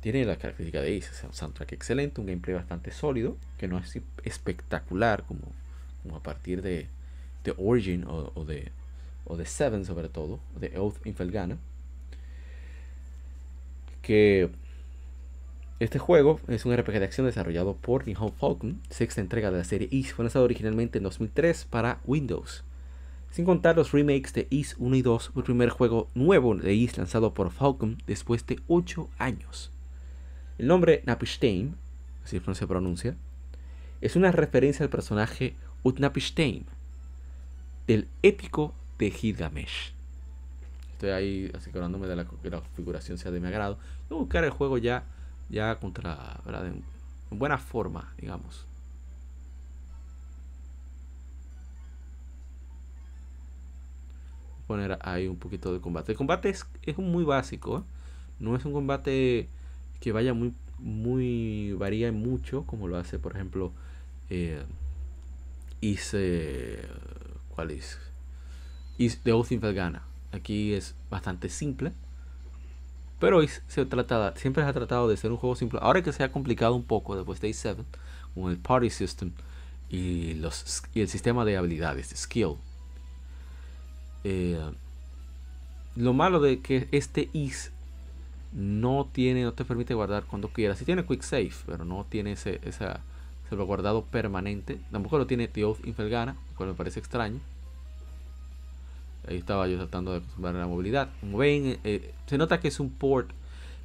tiene 0.00 0.24
la 0.24 0.34
característica 0.34 0.80
de 0.80 0.98
Ace. 0.98 1.24
un 1.24 1.32
soundtrack 1.32 1.74
excelente. 1.74 2.20
Un 2.20 2.26
gameplay 2.26 2.56
bastante 2.56 2.90
sólido. 2.90 3.36
Que 3.56 3.68
no 3.68 3.78
es 3.78 3.96
espectacular 4.24 5.22
como, 5.28 5.52
como 6.02 6.16
a 6.16 6.22
partir 6.24 6.60
de, 6.60 6.88
de 7.44 7.54
Origin 7.56 8.02
o, 8.02 8.32
o 8.34 8.44
de 8.44 8.72
o 9.28 9.36
de 9.36 9.46
Seven 9.46 9.84
sobre 9.84 10.08
todo, 10.08 10.40
de 10.58 10.76
Oath 10.76 11.06
Infelgana, 11.06 11.58
que 14.02 14.50
este 15.78 16.00
juego 16.00 16.40
es 16.48 16.64
un 16.64 16.76
RPG 16.76 16.98
de 16.98 17.04
acción 17.04 17.26
desarrollado 17.26 17.76
por 17.76 18.08
Nihon 18.08 18.32
Falcon, 18.32 18.80
sexta 18.90 19.20
entrega 19.20 19.52
de 19.52 19.58
la 19.58 19.64
serie 19.64 19.86
Is, 19.92 20.12
fue 20.12 20.24
lanzado 20.24 20.44
originalmente 20.44 20.98
en 20.98 21.04
2003 21.04 21.66
para 21.66 22.00
Windows. 22.04 22.64
Sin 23.30 23.44
contar 23.44 23.76
los 23.76 23.92
remakes 23.92 24.32
de 24.32 24.46
Is 24.50 24.74
1 24.78 24.96
y 24.96 25.02
2, 25.02 25.30
fue 25.30 25.40
el 25.40 25.44
primer 25.44 25.70
juego 25.70 26.08
nuevo 26.14 26.54
de 26.54 26.74
Is 26.74 26.96
lanzado 26.96 27.34
por 27.34 27.50
Falcon 27.50 28.02
después 28.06 28.46
de 28.46 28.60
8 28.68 29.08
años. 29.18 29.70
El 30.58 30.66
nombre 30.66 31.02
Napishtaim, 31.06 31.74
así 32.24 32.40
se 32.52 32.66
pronuncia, 32.66 33.16
es 34.00 34.16
una 34.16 34.32
referencia 34.32 34.84
al 34.84 34.90
personaje 34.90 35.54
Utnapishtaim, 35.82 36.64
del 37.86 38.08
épico 38.22 38.74
de 38.98 39.10
Gilgamesh. 39.10 39.92
Estoy 40.92 41.10
ahí 41.10 41.52
asegurándome 41.54 42.06
de 42.06 42.16
la, 42.16 42.24
que 42.24 42.50
la 42.50 42.60
configuración 42.60 43.18
sea 43.18 43.30
de 43.30 43.40
mi 43.40 43.46
agrado. 43.46 43.78
Voy 44.08 44.18
a 44.18 44.20
buscar 44.20 44.44
el 44.44 44.50
juego 44.50 44.78
ya, 44.78 45.04
ya 45.48 45.78
contra, 45.78 46.40
En, 46.46 46.82
buena 47.30 47.58
forma, 47.58 48.12
digamos. 48.18 48.67
Poner 54.68 54.98
ahí 55.02 55.26
un 55.26 55.36
poquito 55.36 55.72
de 55.72 55.80
combate. 55.80 56.12
El 56.12 56.18
combate 56.18 56.50
es, 56.50 56.64
es 56.82 56.96
muy 56.98 57.24
básico. 57.24 57.78
¿eh? 57.78 57.82
No 58.38 58.54
es 58.54 58.64
un 58.64 58.72
combate 58.72 59.48
que 59.98 60.12
vaya 60.12 60.32
muy, 60.34 60.52
muy, 60.78 61.72
varía 61.72 62.12
mucho, 62.12 62.62
como 62.64 62.86
lo 62.86 62.96
hace, 62.96 63.18
por 63.18 63.34
ejemplo, 63.34 63.72
eh, 64.30 64.62
¿cuál 67.56 67.72
es? 67.72 67.98
y 68.98 69.08
de 69.08 69.32
Oath 69.32 69.50
gana. 69.50 70.02
Aquí 70.32 70.74
es 70.74 70.94
bastante 71.08 71.48
simple. 71.48 71.92
Pero 73.20 73.40
se 73.46 73.86
trata, 73.86 74.34
siempre 74.36 74.62
se 74.62 74.68
ha 74.68 74.72
tratado 74.72 75.08
de 75.08 75.16
ser 75.16 75.30
un 75.30 75.38
juego 75.38 75.56
simple. 75.56 75.78
Ahora 75.82 76.02
que 76.02 76.12
se 76.12 76.22
ha 76.22 76.30
complicado 76.30 76.74
un 76.74 76.84
poco 76.84 77.16
después 77.16 77.40
de 77.40 77.48
A7 77.48 77.76
con 78.34 78.50
el 78.50 78.58
Party 78.58 78.90
System 78.90 79.32
y, 79.88 80.34
los, 80.34 80.82
y 80.94 81.00
el 81.00 81.08
sistema 81.08 81.44
de 81.44 81.56
habilidades, 81.56 82.10
de 82.10 82.16
skill. 82.16 82.56
Eh, 84.30 84.60
lo 85.96 86.12
malo 86.12 86.38
de 86.38 86.60
que 86.60 86.86
este 86.92 87.30
is 87.32 87.72
no 88.52 89.08
tiene, 89.10 89.42
no 89.42 89.54
te 89.54 89.64
permite 89.64 89.94
guardar 89.94 90.24
cuando 90.24 90.48
quieras. 90.48 90.78
Si 90.78 90.84
tiene 90.84 91.06
quick 91.06 91.22
save, 91.22 91.52
pero 91.64 91.86
no 91.86 92.04
tiene 92.08 92.32
ese 92.32 92.60
esa 92.62 93.00
salvaguardado 93.48 94.04
permanente. 94.04 94.78
Tampoco 94.92 95.16
lo 95.16 95.26
tiene 95.26 95.48
The 95.48 95.64
Oath 95.64 95.86
Infelgana, 95.86 96.34
lo 96.50 96.56
cual 96.56 96.68
me 96.68 96.74
parece 96.74 97.00
extraño. 97.00 97.40
Ahí 99.26 99.38
estaba 99.38 99.66
yo 99.66 99.78
tratando 99.78 100.12
de 100.12 100.18
acostumbrar 100.18 100.54
la 100.54 100.66
movilidad. 100.66 101.08
Como 101.20 101.38
ven, 101.38 101.78
eh, 101.84 102.12
se 102.26 102.36
nota 102.36 102.60
que 102.60 102.68
es 102.68 102.80
un 102.80 102.90
port 102.90 103.30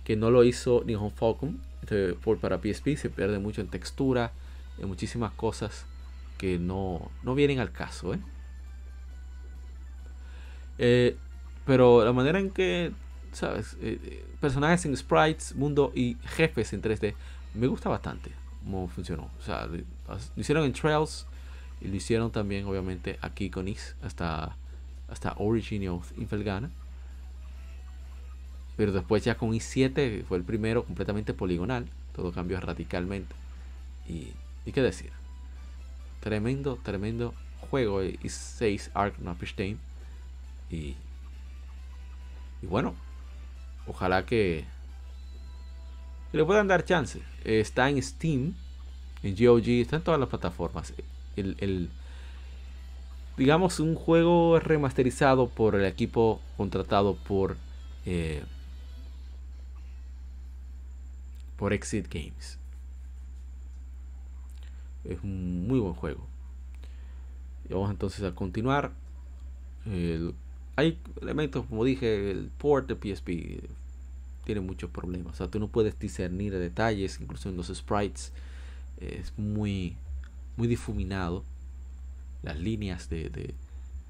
que 0.04 0.18
no 0.18 0.30
lo 0.30 0.44
hizo 0.44 0.84
Nihon 0.86 1.12
Falcon. 1.12 1.62
Este 1.82 2.14
port 2.16 2.42
para 2.42 2.58
PSP 2.58 2.98
se 2.98 3.10
pierde 3.10 3.40
mucho 3.40 3.62
en 3.62 3.68
textura, 3.68 4.34
en 4.78 4.90
muchísimas 4.90 5.32
cosas 5.32 5.86
que 6.38 6.60
no, 6.60 7.10
no 7.24 7.34
vienen 7.34 7.60
al 7.60 7.72
caso. 7.72 8.14
¿eh? 8.14 8.20
Eh, 10.86 11.16
pero 11.66 12.04
la 12.04 12.12
manera 12.12 12.40
en 12.40 12.50
que, 12.50 12.92
¿sabes? 13.32 13.78
personajes 14.42 14.86
en 14.86 14.98
sprites, 14.98 15.56
mundo 15.56 15.94
y 15.96 16.18
jefes 16.26 16.74
en 16.74 16.82
3D, 16.82 17.14
me 17.54 17.68
gusta 17.68 17.88
bastante 17.88 18.32
cómo 18.66 18.90
funcionó. 18.90 19.30
O 19.40 19.42
sea, 19.42 19.66
lo 19.66 19.82
hicieron 20.36 20.66
en 20.66 20.74
Trails 20.74 21.26
y 21.80 21.88
lo 21.88 21.96
hicieron 21.96 22.32
también, 22.32 22.66
obviamente, 22.66 23.18
aquí 23.22 23.50
con 23.50 23.70
Is. 23.70 23.96
Hasta 24.04 24.58
hasta 25.10 25.36
Origin 25.38 25.88
of 25.88 26.12
Infelgana. 26.18 26.70
Pero 28.76 28.92
después 28.92 29.24
ya 29.24 29.38
con 29.38 29.52
i7 29.52 30.26
fue 30.26 30.38
el 30.38 30.44
primero 30.44 30.84
completamente 30.84 31.34
poligonal. 31.34 31.88
Todo 32.14 32.32
cambió 32.32 32.60
radicalmente. 32.60 33.34
Y, 34.10 34.34
y 34.66 34.72
qué 34.74 34.82
decir. 34.82 35.12
Tremendo, 36.20 36.78
tremendo 36.84 37.34
juego 37.70 38.04
i6 38.04 38.90
Ark 38.94 39.20
Napishtain. 39.20 39.78
Y, 40.74 40.96
bueno, 42.64 42.96
ojalá 43.88 44.26
que, 44.26 44.66
le 46.32 46.44
puedan 46.44 46.68
dar 46.68 46.84
chance. 46.84 47.22
Está 47.44 47.90
en 47.90 48.02
Steam, 48.02 48.56
en 49.22 49.36
GOG, 49.36 49.68
está 49.82 49.98
en 49.98 50.04
todas 50.04 50.20
las 50.20 50.30
plataformas. 50.30 50.94
el, 51.36 51.90
digamos, 53.38 53.80
un 53.80 53.96
juego 53.96 54.60
remasterizado 54.60 55.50
por 55.50 55.76
el 55.76 55.86
equipo 55.86 56.42
contratado 56.58 57.16
por 57.16 57.58
eh, 58.06 58.44
por 61.58 61.74
Exit 61.74 62.12
Games. 62.12 62.58
Es 65.04 65.22
un 65.24 65.68
muy 65.68 65.80
buen 65.80 65.94
juego. 65.94 66.26
Vamos 67.70 67.92
entonces 67.92 68.24
a 68.24 68.36
continuar. 68.36 68.92
Hay 70.76 71.00
elementos, 71.22 71.66
como 71.66 71.84
dije, 71.84 72.32
el 72.32 72.50
port 72.58 72.90
de 72.90 72.96
PSP 72.96 73.64
tiene 74.44 74.62
muchos 74.62 74.90
problemas. 74.90 75.34
O 75.34 75.38
sea, 75.38 75.48
tú 75.48 75.60
no 75.60 75.68
puedes 75.68 75.98
discernir 76.00 76.58
detalles, 76.58 77.20
incluso 77.20 77.50
en 77.50 77.58
los 77.58 77.68
sprites. 77.68 78.32
Es 79.00 79.34
muy, 79.38 79.96
muy 80.58 80.68
difuminado 80.68 81.44
las 82.42 82.60
líneas 82.60 83.10
de, 83.10 83.30
de, 83.30 83.54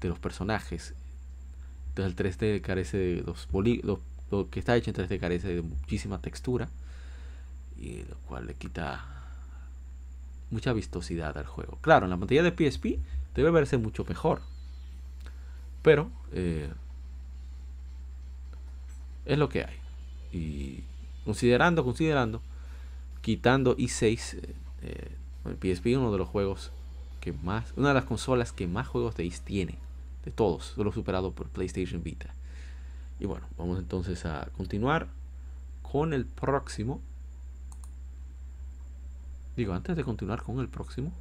los 0.08 0.18
personajes. 0.18 0.92
Entonces 1.88 2.38
el 2.38 2.38
3D 2.38 2.60
carece 2.60 2.98
de 2.98 3.22
los 3.22 3.48
lo, 3.52 4.00
lo, 4.30 4.50
que 4.50 4.60
está 4.60 4.76
hecho 4.76 4.90
en 4.90 4.96
3D 4.96 5.18
carece 5.18 5.48
de 5.48 5.62
muchísima 5.62 6.20
textura 6.20 6.68
y 7.78 8.02
lo 8.02 8.16
cual 8.26 8.46
le 8.46 8.52
quita 8.52 9.02
mucha 10.50 10.74
vistosidad 10.74 11.38
al 11.38 11.46
juego. 11.46 11.78
Claro, 11.80 12.04
en 12.04 12.10
la 12.10 12.18
pantalla 12.18 12.42
de 12.42 12.50
PSP 12.50 12.98
debe 13.34 13.50
verse 13.50 13.78
mucho 13.78 14.04
mejor. 14.04 14.42
Pero 15.84 16.10
eh, 16.32 16.72
es 19.26 19.38
lo 19.38 19.50
que 19.50 19.64
hay. 19.64 19.76
Y 20.32 20.82
considerando, 21.26 21.84
considerando, 21.84 22.40
quitando 23.20 23.76
i6, 23.76 24.38
eh, 24.38 24.54
eh, 24.82 25.10
el 25.44 25.56
PSP 25.56 25.88
es 25.88 25.98
uno 25.98 26.10
de 26.10 26.16
los 26.16 26.28
juegos 26.28 26.72
que 27.20 27.34
más, 27.34 27.74
una 27.76 27.88
de 27.88 27.94
las 27.94 28.06
consolas 28.06 28.50
que 28.50 28.66
más 28.66 28.88
juegos 28.88 29.14
de 29.14 29.26
is 29.26 29.42
tiene, 29.42 29.76
de 30.24 30.30
todos, 30.30 30.72
solo 30.74 30.90
superado 30.90 31.32
por 31.32 31.48
PlayStation 31.48 32.02
Vita. 32.02 32.34
Y 33.20 33.26
bueno, 33.26 33.46
vamos 33.58 33.78
entonces 33.78 34.24
a 34.24 34.48
continuar 34.56 35.08
con 35.82 36.14
el 36.14 36.24
próximo. 36.24 37.02
Digo, 39.54 39.74
antes 39.74 39.96
de 39.96 40.02
continuar 40.02 40.42
con 40.42 40.60
el 40.60 40.68
próximo, 40.68 41.12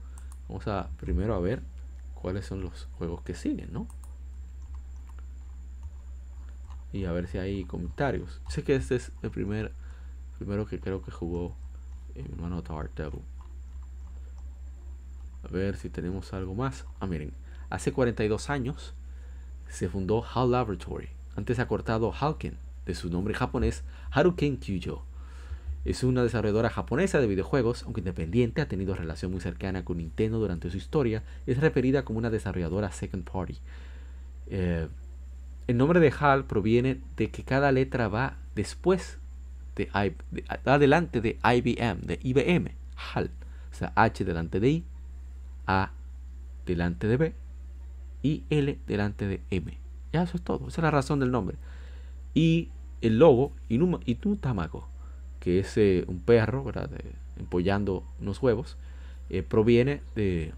vamos 0.48 0.68
a 0.68 0.88
primero 1.02 1.36
a 1.36 1.40
ver 1.40 1.62
cuáles 2.16 2.46
son 2.46 2.62
los 2.62 2.88
juegos 2.98 3.22
que 3.24 3.36
siguen, 3.36 3.74
¿no? 3.74 3.88
Y 6.94 7.06
a 7.06 7.12
ver 7.12 7.28
si 7.28 7.40
hay 7.40 7.66
comentarios. 7.66 8.40
Sé 8.48 8.64
que 8.64 8.76
este 8.76 8.96
es 8.96 9.12
el 9.22 9.32
primer 9.32 9.74
primero 10.38 10.66
que 10.66 10.80
creo 10.80 11.02
que 11.02 11.12
jugó 11.12 11.56
eh, 12.16 12.24
mi 12.24 12.34
hermano 12.34 12.62
Tower 12.62 12.90
Devil. 12.96 13.22
A 15.44 15.48
ver 15.48 15.78
si 15.78 15.90
tenemos 15.90 16.34
algo 16.34 16.56
más. 16.56 16.86
Ah, 17.00 17.08
miren, 17.08 17.34
hace 17.70 17.92
42 17.92 18.50
años 18.50 18.94
se 19.70 19.90
fundó 19.90 20.24
HAL 20.24 20.52
Laboratory, 20.52 21.10
antes 21.36 21.60
acortado 21.60 22.14
Halken, 22.14 22.58
de 22.86 22.96
su 22.96 23.10
nombre 23.10 23.34
japonés 23.34 23.84
Haruken 24.12 24.58
Kyujo. 24.58 25.04
Es 25.86 26.04
una 26.04 26.24
desarrolladora 26.24 26.70
japonesa 26.70 27.20
de 27.20 27.28
videojuegos, 27.28 27.84
aunque 27.84 28.02
independiente, 28.02 28.62
ha 28.62 28.68
tenido 28.68 28.96
relación 28.96 29.32
muy 29.32 29.42
cercana 29.42 29.84
con 29.84 29.98
Nintendo 29.98 30.40
durante 30.40 30.70
su 30.70 30.78
historia, 30.78 31.24
es 31.46 31.60
referida 31.60 32.06
como 32.06 32.20
una 32.20 32.30
desarrolladora 32.30 32.92
second 32.92 33.30
party. 33.30 33.58
Eh, 34.48 34.88
el 35.68 35.78
nombre 35.78 36.00
de 36.00 36.14
HAL 36.18 36.46
proviene 36.46 37.00
de 37.18 37.30
que 37.30 37.44
cada 37.44 37.72
letra 37.72 38.08
va 38.08 38.38
después 38.56 39.18
de, 39.76 39.90
adelante 40.66 41.22
de 41.22 41.38
IBM, 41.44 42.02
de 42.02 42.20
IBM, 42.22 42.72
HAL. 42.96 43.32
O 43.72 43.76
sea, 43.76 43.92
H 43.96 44.24
delante 44.24 44.60
de 44.60 44.70
I, 44.70 44.84
A 45.66 45.92
delante 46.66 47.08
de 47.08 47.18
B 47.18 47.34
y 48.22 48.44
L 48.50 48.78
delante 48.88 49.28
de 49.28 49.42
M. 49.50 49.78
Ya 50.12 50.24
eso 50.24 50.38
es 50.38 50.44
todo, 50.44 50.68
esa 50.68 50.82
es 50.82 50.84
la 50.84 50.92
razón 50.92 51.20
del 51.20 51.32
nombre. 51.32 51.58
Y 52.34 52.70
el 53.02 53.20
logo, 53.20 53.52
Inutamago, 53.70 54.88
que 55.40 55.60
es 55.60 55.78
eh, 55.78 56.06
un 56.08 56.20
perro, 56.20 56.64
¿verdad? 56.64 56.90
empollando 57.38 58.04
unos 58.22 58.42
huevos, 58.42 58.78
eh, 59.30 59.44
proviene 59.44 60.02
de... 60.16 60.54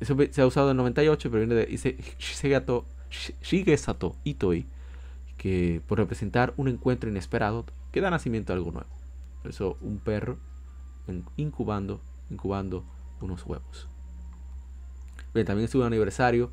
Eso 0.00 0.16
se 0.30 0.42
ha 0.42 0.46
usado 0.46 0.72
en 0.72 0.76
98, 0.76 1.30
proviene 1.30 1.54
de 1.54 1.64
Shigesato 3.12 4.16
Itoi, 4.24 4.66
que 5.36 5.82
por 5.86 5.98
representar 5.98 6.54
un 6.56 6.68
encuentro 6.68 7.10
inesperado 7.10 7.66
que 7.92 8.00
da 8.00 8.10
nacimiento 8.10 8.52
a 8.52 8.56
algo 8.56 8.72
nuevo. 8.72 8.88
Eso 9.44 9.76
un 9.80 9.98
perro 9.98 10.38
incubando, 11.36 12.00
incubando 12.30 12.84
unos 13.20 13.44
huevos. 13.44 13.88
Bien, 15.34 15.46
también 15.46 15.64
estuvo 15.64 15.82
un 15.82 15.88
aniversario 15.88 16.50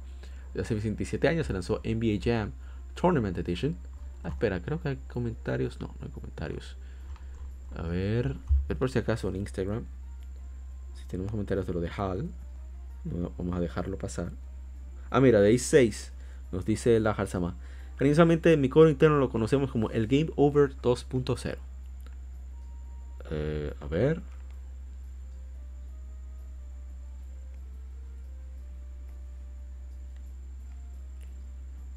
de 0.53 0.61
hace 0.61 0.75
27 0.75 1.27
años, 1.27 1.47
se 1.47 1.53
lanzó 1.53 1.81
NBA 1.83 2.19
Jam 2.21 2.51
Tournament 2.99 3.37
Edition. 3.37 3.77
Ah, 4.23 4.29
espera, 4.29 4.61
creo 4.61 4.81
que 4.81 4.89
hay 4.89 4.99
comentarios. 5.07 5.79
No, 5.79 5.87
no 5.87 6.05
hay 6.05 6.09
comentarios. 6.09 6.75
A 7.75 7.83
ver, 7.83 8.35
ver 8.67 8.77
por 8.77 8.89
si 8.89 8.99
acaso 8.99 9.29
en 9.29 9.37
Instagram. 9.37 9.85
Si 10.95 11.05
tenemos 11.05 11.31
comentarios 11.31 11.67
de 11.67 11.73
lo 11.73 11.79
de 11.79 11.89
HAL, 11.89 12.29
vamos 13.37 13.55
a 13.55 13.59
dejarlo 13.59 13.97
pasar. 13.97 14.31
Ah, 15.09 15.21
mira, 15.21 15.39
de 15.39 15.49
ahí 15.49 15.59
6 15.59 16.11
nos 16.51 16.65
dice 16.65 16.99
la 16.99 17.11
Halsama. 17.11 17.55
Cariñosamente 17.97 18.53
en 18.53 18.61
mi 18.61 18.69
coro 18.69 18.89
interno 18.89 19.17
lo 19.17 19.29
conocemos 19.29 19.71
como 19.71 19.89
el 19.89 20.07
Game 20.07 20.31
Over 20.35 20.75
2.0. 20.77 21.57
Eh, 23.31 23.73
a 23.79 23.87
ver. 23.87 24.21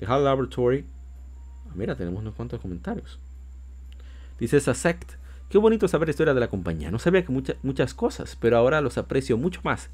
The 0.01 0.07
HAL 0.07 0.25
Laboratory. 0.25 0.85
Ah, 1.69 1.73
mira, 1.77 1.95
tenemos 1.95 2.21
unos 2.21 2.35
cuantos 2.35 2.61
comentarios. 2.61 3.21
Dice 4.41 4.57
esa 4.57 4.75
sect. 4.75 5.13
Qué 5.49 5.59
bonito 5.59 5.87
saber 5.87 6.09
la 6.09 6.11
historia 6.11 6.35
de 6.35 6.41
la 6.41 6.49
compañía. 6.49 6.91
No 6.91 6.99
sabía 6.99 7.25
que 7.25 7.31
muchas 7.31 7.57
muchas 7.63 7.95
cosas, 7.95 8.37
pero 8.41 8.57
ahora 8.57 8.81
los 8.81 8.99
aprecio 8.99 9.37
mucho 9.37 9.61
más. 9.63 9.91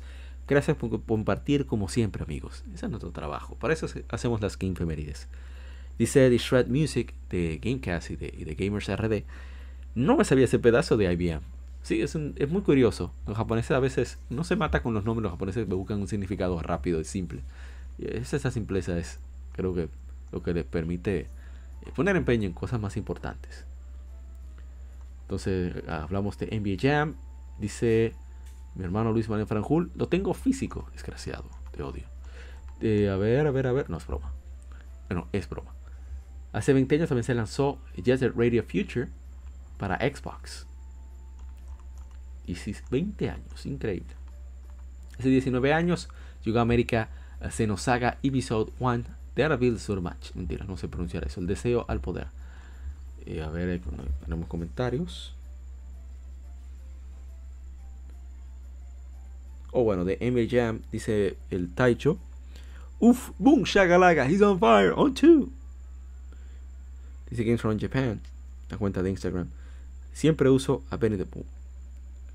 Gracias 0.48 0.78
por 0.78 1.02
compartir 1.04 1.66
como 1.66 1.90
siempre, 1.90 2.22
amigos. 2.22 2.64
Ese 2.74 2.86
es 2.86 2.90
nuestro 2.90 3.10
trabajo. 3.10 3.54
Para 3.56 3.74
eso 3.74 3.86
hacemos 4.08 4.40
las 4.40 4.58
Game 4.58 4.74
Femerides. 4.74 5.28
Dice 5.98 6.30
The 6.30 6.38
Shred 6.38 6.68
Music 6.68 7.12
de 7.28 7.58
Gamecast 7.62 8.10
y 8.12 8.16
de, 8.16 8.56
Gamers 8.58 8.88
RD. 8.88 9.24
No 9.94 10.16
me 10.16 10.24
sabía 10.24 10.46
ese 10.46 10.58
pedazo 10.58 10.96
de 10.96 11.12
IBM. 11.12 11.42
Sí, 11.82 12.00
es, 12.00 12.14
es, 12.14 12.48
muy 12.48 12.62
curioso. 12.62 13.12
Los 13.26 13.36
japoneses 13.36 13.72
a 13.72 13.78
veces 13.78 14.18
no 14.30 14.42
se 14.42 14.56
mata 14.56 14.82
con 14.82 14.94
los 14.94 15.04
nombres, 15.04 15.24
los 15.24 15.32
japoneses 15.32 15.68
buscan 15.68 16.00
un 16.00 16.08
significado 16.08 16.60
rápido 16.62 17.00
y 17.00 17.04
simple. 17.04 17.42
Y 17.98 18.06
esa 18.16 18.50
simpleza 18.50 18.98
es, 18.98 19.20
creo 19.52 19.74
que, 19.74 19.88
lo 20.32 20.42
que 20.42 20.54
les 20.54 20.64
permite 20.64 21.18
eh, 21.18 21.26
poner 21.94 22.16
empeño 22.16 22.46
en 22.46 22.54
cosas 22.54 22.80
más 22.80 22.96
importantes. 22.96 23.66
Entonces, 25.22 25.86
hablamos 25.88 26.38
de 26.38 26.46
NBA 26.58 26.76
Jam. 26.80 27.16
Dice 27.58 28.14
mi 28.74 28.84
hermano 28.84 29.12
Luis 29.12 29.28
Manuel 29.28 29.46
Franjul, 29.46 29.90
lo 29.94 30.08
tengo 30.08 30.34
físico, 30.34 30.88
desgraciado, 30.92 31.44
te 31.72 31.82
odio. 31.82 32.04
Eh, 32.80 33.08
a 33.08 33.16
ver, 33.16 33.46
a 33.46 33.50
ver, 33.50 33.66
a 33.66 33.72
ver, 33.72 33.90
no 33.90 33.96
es 33.96 34.06
broma. 34.06 34.32
Bueno, 35.08 35.26
es 35.32 35.48
broma. 35.48 35.72
Hace 36.52 36.72
20 36.72 36.94
años 36.94 37.08
también 37.08 37.24
se 37.24 37.34
lanzó 37.34 37.78
Jet 37.96 38.22
Radio 38.34 38.62
Future 38.62 39.08
para 39.78 39.96
Xbox. 39.96 40.66
Y 42.46 42.54
sí, 42.54 42.74
20 42.90 43.30
años, 43.30 43.66
increíble. 43.66 44.14
Hace 45.18 45.28
19 45.28 45.72
años 45.72 46.08
llegó 46.44 46.60
a 46.60 46.62
América 46.62 47.10
Xenosaga 47.50 48.18
Episode 48.22 48.72
1 48.78 49.04
Daredevil 49.36 49.78
Surmatch. 49.78 50.34
Mentira, 50.34 50.64
no 50.64 50.76
sé 50.76 50.88
pronunciar 50.88 51.24
eso. 51.26 51.40
El 51.40 51.46
deseo 51.46 51.84
al 51.88 52.00
poder. 52.00 52.28
Eh, 53.26 53.42
a 53.42 53.48
ver, 53.48 53.80
tenemos 54.24 54.48
comentarios. 54.48 55.36
O 59.78 59.84
bueno, 59.84 60.04
de 60.04 60.18
ML 60.20 60.48
Jam 60.50 60.80
dice 60.90 61.36
el 61.50 61.72
Taicho. 61.72 62.18
Uf, 62.98 63.30
boom, 63.38 63.62
shagalaga, 63.62 64.26
he's 64.28 64.42
on 64.42 64.58
fire, 64.58 64.92
on 64.96 65.14
two. 65.14 65.52
Dice 67.30 67.44
Games 67.44 67.60
from 67.60 67.78
Japan, 67.78 68.20
la 68.70 68.76
cuenta 68.76 69.04
de 69.04 69.10
Instagram. 69.10 69.50
Siempre 70.12 70.50
uso 70.50 70.82
a 70.90 70.96
Benny 70.96 71.16
the 71.16 71.22
Boom. 71.22 71.44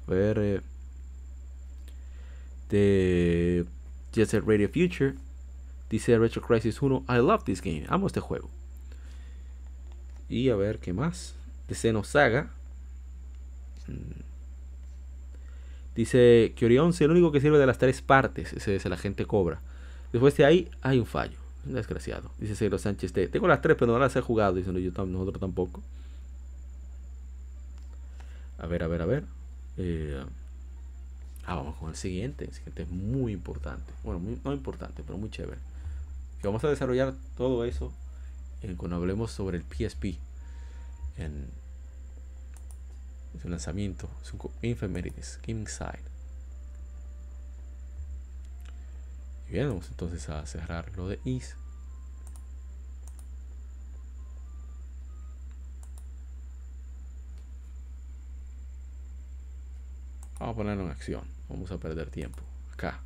A 0.08 0.12
ver. 0.12 0.40
Eh, 0.40 0.62
de 2.70 3.66
Jet 4.14 4.32
Radio 4.46 4.70
Future. 4.70 5.16
Dice 5.90 6.18
Retro 6.18 6.42
Crisis 6.42 6.82
1. 6.82 7.04
I 7.10 7.18
love 7.18 7.44
this 7.44 7.60
game. 7.60 7.86
Amo 7.90 8.08
este 8.08 8.22
juego. 8.22 8.50
Y 10.30 10.48
a 10.48 10.56
ver 10.56 10.80
qué 10.80 10.94
más. 10.94 11.36
De 11.68 11.76
Xenosaga. 11.76 12.52
Mm. 13.88 14.33
Dice 15.96 16.54
que 16.56 16.66
Orion 16.66 16.90
es 16.90 17.02
el 17.02 17.12
único 17.12 17.32
que 17.32 17.40
sirve 17.40 17.60
de 17.60 17.66
las 17.66 17.78
tres 17.78 18.02
partes. 18.02 18.54
Ese 18.54 18.76
es 18.76 18.86
el 18.86 18.94
agente 18.94 19.26
cobra. 19.26 19.62
Después 20.12 20.36
de 20.38 20.46
ahí 20.46 20.70
hay 20.82 21.00
un 21.00 21.06
fallo. 21.06 21.38
Desgraciado. 21.66 22.32
Dice 22.40 22.56
Ciro 22.56 22.78
Sánchez. 22.78 23.14
Tengo 23.32 23.48
las 23.48 23.62
tres, 23.62 23.78
pero 23.80 23.92
no 23.92 24.00
las 24.00 24.16
he 24.16 24.22
jugado. 24.22 24.54
Dice 24.56 24.72
yo, 24.82 25.06
nosotros 25.06 25.40
tampoco. 25.40 25.82
A 28.58 28.68
ver, 28.68 28.84
a 28.84 28.88
ver, 28.88 29.02
a 29.02 29.06
ver. 29.06 29.24
Eh, 29.78 30.24
ah, 31.46 31.56
vamos 31.56 31.76
con 31.78 31.90
el 31.90 31.96
siguiente. 31.96 32.46
El 32.46 32.54
siguiente 32.54 32.84
es 32.84 32.90
muy 32.90 33.32
importante. 33.32 33.92
Bueno, 34.04 34.22
no 34.44 34.54
importante, 34.54 35.04
pero 35.06 35.18
muy 35.18 35.30
chévere. 35.30 35.60
Que 36.42 36.48
vamos 36.48 36.64
a 36.64 36.70
desarrollar 36.70 37.14
todo 37.38 37.66
eso 37.66 37.94
cuando 38.78 38.96
hablemos 38.96 39.32
sobre 39.32 39.58
el 39.58 39.64
PSP. 39.64 40.18
En, 41.18 41.48
su 43.42 43.50
lanzamiento. 43.50 44.10
Su 44.22 44.38
Infemerides. 44.62 45.40
Gaming 45.46 45.68
Side. 45.68 46.14
bien, 49.50 49.68
vamos 49.68 49.88
entonces 49.90 50.28
a 50.30 50.44
cerrar 50.48 50.92
lo 50.98 51.08
de 51.08 51.20
is. 51.26 51.56
Vamos 60.40 60.56
a 60.56 60.58
ponerlo 60.58 60.84
en 60.86 60.90
acción. 60.90 61.24
Vamos 61.48 61.72
a 61.72 61.78
perder 61.78 62.10
tiempo. 62.10 62.42
Acá. 62.74 63.00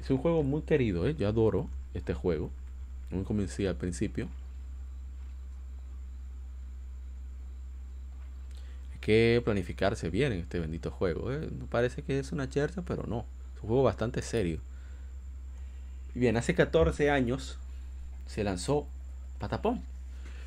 Es 0.00 0.08
un 0.10 0.18
juego 0.18 0.44
muy 0.44 0.62
querido, 0.62 1.08
¿eh? 1.08 1.16
yo 1.16 1.26
adoro 1.26 1.68
este 1.92 2.14
juego. 2.14 2.52
No 3.10 3.18
me 3.18 3.24
convencí 3.24 3.66
al 3.66 3.76
principio. 3.76 4.28
Que 9.06 9.40
planificarse 9.44 10.10
bien 10.10 10.32
en 10.32 10.40
este 10.40 10.58
bendito 10.58 10.90
juego. 10.90 11.32
¿eh? 11.32 11.48
Parece 11.70 12.02
que 12.02 12.18
es 12.18 12.32
una 12.32 12.48
chercha, 12.48 12.82
pero 12.82 13.04
no. 13.06 13.24
Es 13.54 13.62
un 13.62 13.68
juego 13.68 13.84
bastante 13.84 14.20
serio. 14.20 14.58
Bien, 16.12 16.36
hace 16.36 16.56
14 16.56 17.08
años 17.08 17.56
se 18.26 18.42
lanzó 18.42 18.88
Patapón. 19.38 19.80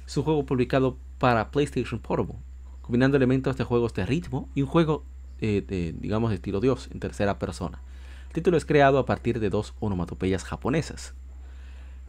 Es 0.05 0.17
un 0.17 0.25
juego 0.25 0.45
publicado 0.45 0.97
para 1.19 1.51
PlayStation 1.51 2.01
Portable, 2.01 2.35
combinando 2.81 3.15
elementos 3.15 3.55
de 3.55 3.63
juegos 3.63 3.93
de 3.93 4.05
ritmo 4.05 4.49
y 4.53 4.63
un 4.63 4.67
juego, 4.67 5.05
eh, 5.39 5.63
de, 5.65 5.95
digamos, 5.97 6.29
de 6.29 6.35
estilo 6.35 6.59
Dios 6.59 6.89
en 6.91 6.99
tercera 6.99 7.39
persona. 7.39 7.79
El 8.27 8.33
título 8.33 8.57
es 8.57 8.65
creado 8.65 8.99
a 8.99 9.05
partir 9.05 9.39
de 9.39 9.49
dos 9.49 9.73
onomatopeyas 9.79 10.43
japonesas. 10.43 11.13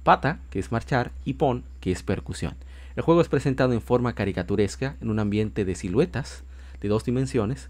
Pata, 0.03 0.41
que 0.51 0.59
es 0.59 0.73
marchar, 0.73 1.13
y 1.25 1.35
pon, 1.35 1.63
que 1.81 1.93
es 1.93 2.03
percusión. 2.03 2.57
El 2.97 3.03
juego 3.03 3.21
es 3.21 3.29
presentado 3.29 3.73
en 3.73 3.81
forma 3.81 4.15
caricaturesca 4.15 4.97
en 5.01 5.11
un 5.11 5.19
ambiente 5.19 5.65
de 5.65 5.75
siluetas 5.75 6.43
de 6.81 6.89
dos 6.89 7.05
dimensiones 7.05 7.69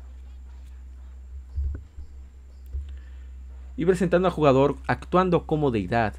y 3.77 3.85
presentando 3.85 4.29
al 4.29 4.35
jugador 4.35 4.77
actuando 4.87 5.47
como 5.47 5.71
deidad 5.71 6.15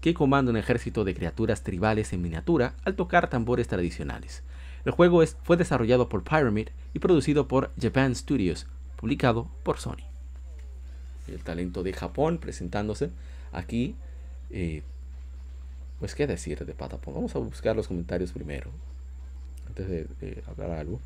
que 0.00 0.14
comanda 0.14 0.50
un 0.50 0.56
ejército 0.56 1.04
de 1.04 1.14
criaturas 1.14 1.62
tribales 1.62 2.12
en 2.12 2.22
miniatura 2.22 2.74
al 2.84 2.94
tocar 2.94 3.30
tambores 3.30 3.68
tradicionales. 3.68 4.42
El 4.84 4.92
juego 4.92 5.24
fue 5.42 5.56
desarrollado 5.56 6.08
por 6.08 6.24
Pyramid 6.24 6.68
y 6.92 6.98
producido 6.98 7.48
por 7.48 7.70
Japan 7.80 8.14
Studios, 8.14 8.66
publicado 8.96 9.48
por 9.62 9.78
Sony. 9.78 10.04
El 11.26 11.42
talento 11.42 11.82
de 11.82 11.94
Japón 11.94 12.38
presentándose 12.38 13.10
aquí 13.52 13.94
eh, 14.50 14.82
pues 16.04 16.14
qué 16.14 16.26
decir 16.26 16.66
de 16.66 16.74
Patapon. 16.74 17.14
Vamos 17.14 17.34
a 17.34 17.38
buscar 17.38 17.74
los 17.74 17.88
comentarios 17.88 18.30
primero. 18.30 18.70
Antes 19.66 19.88
de, 19.88 20.42
hablar 20.46 20.72
algo. 20.72 21.00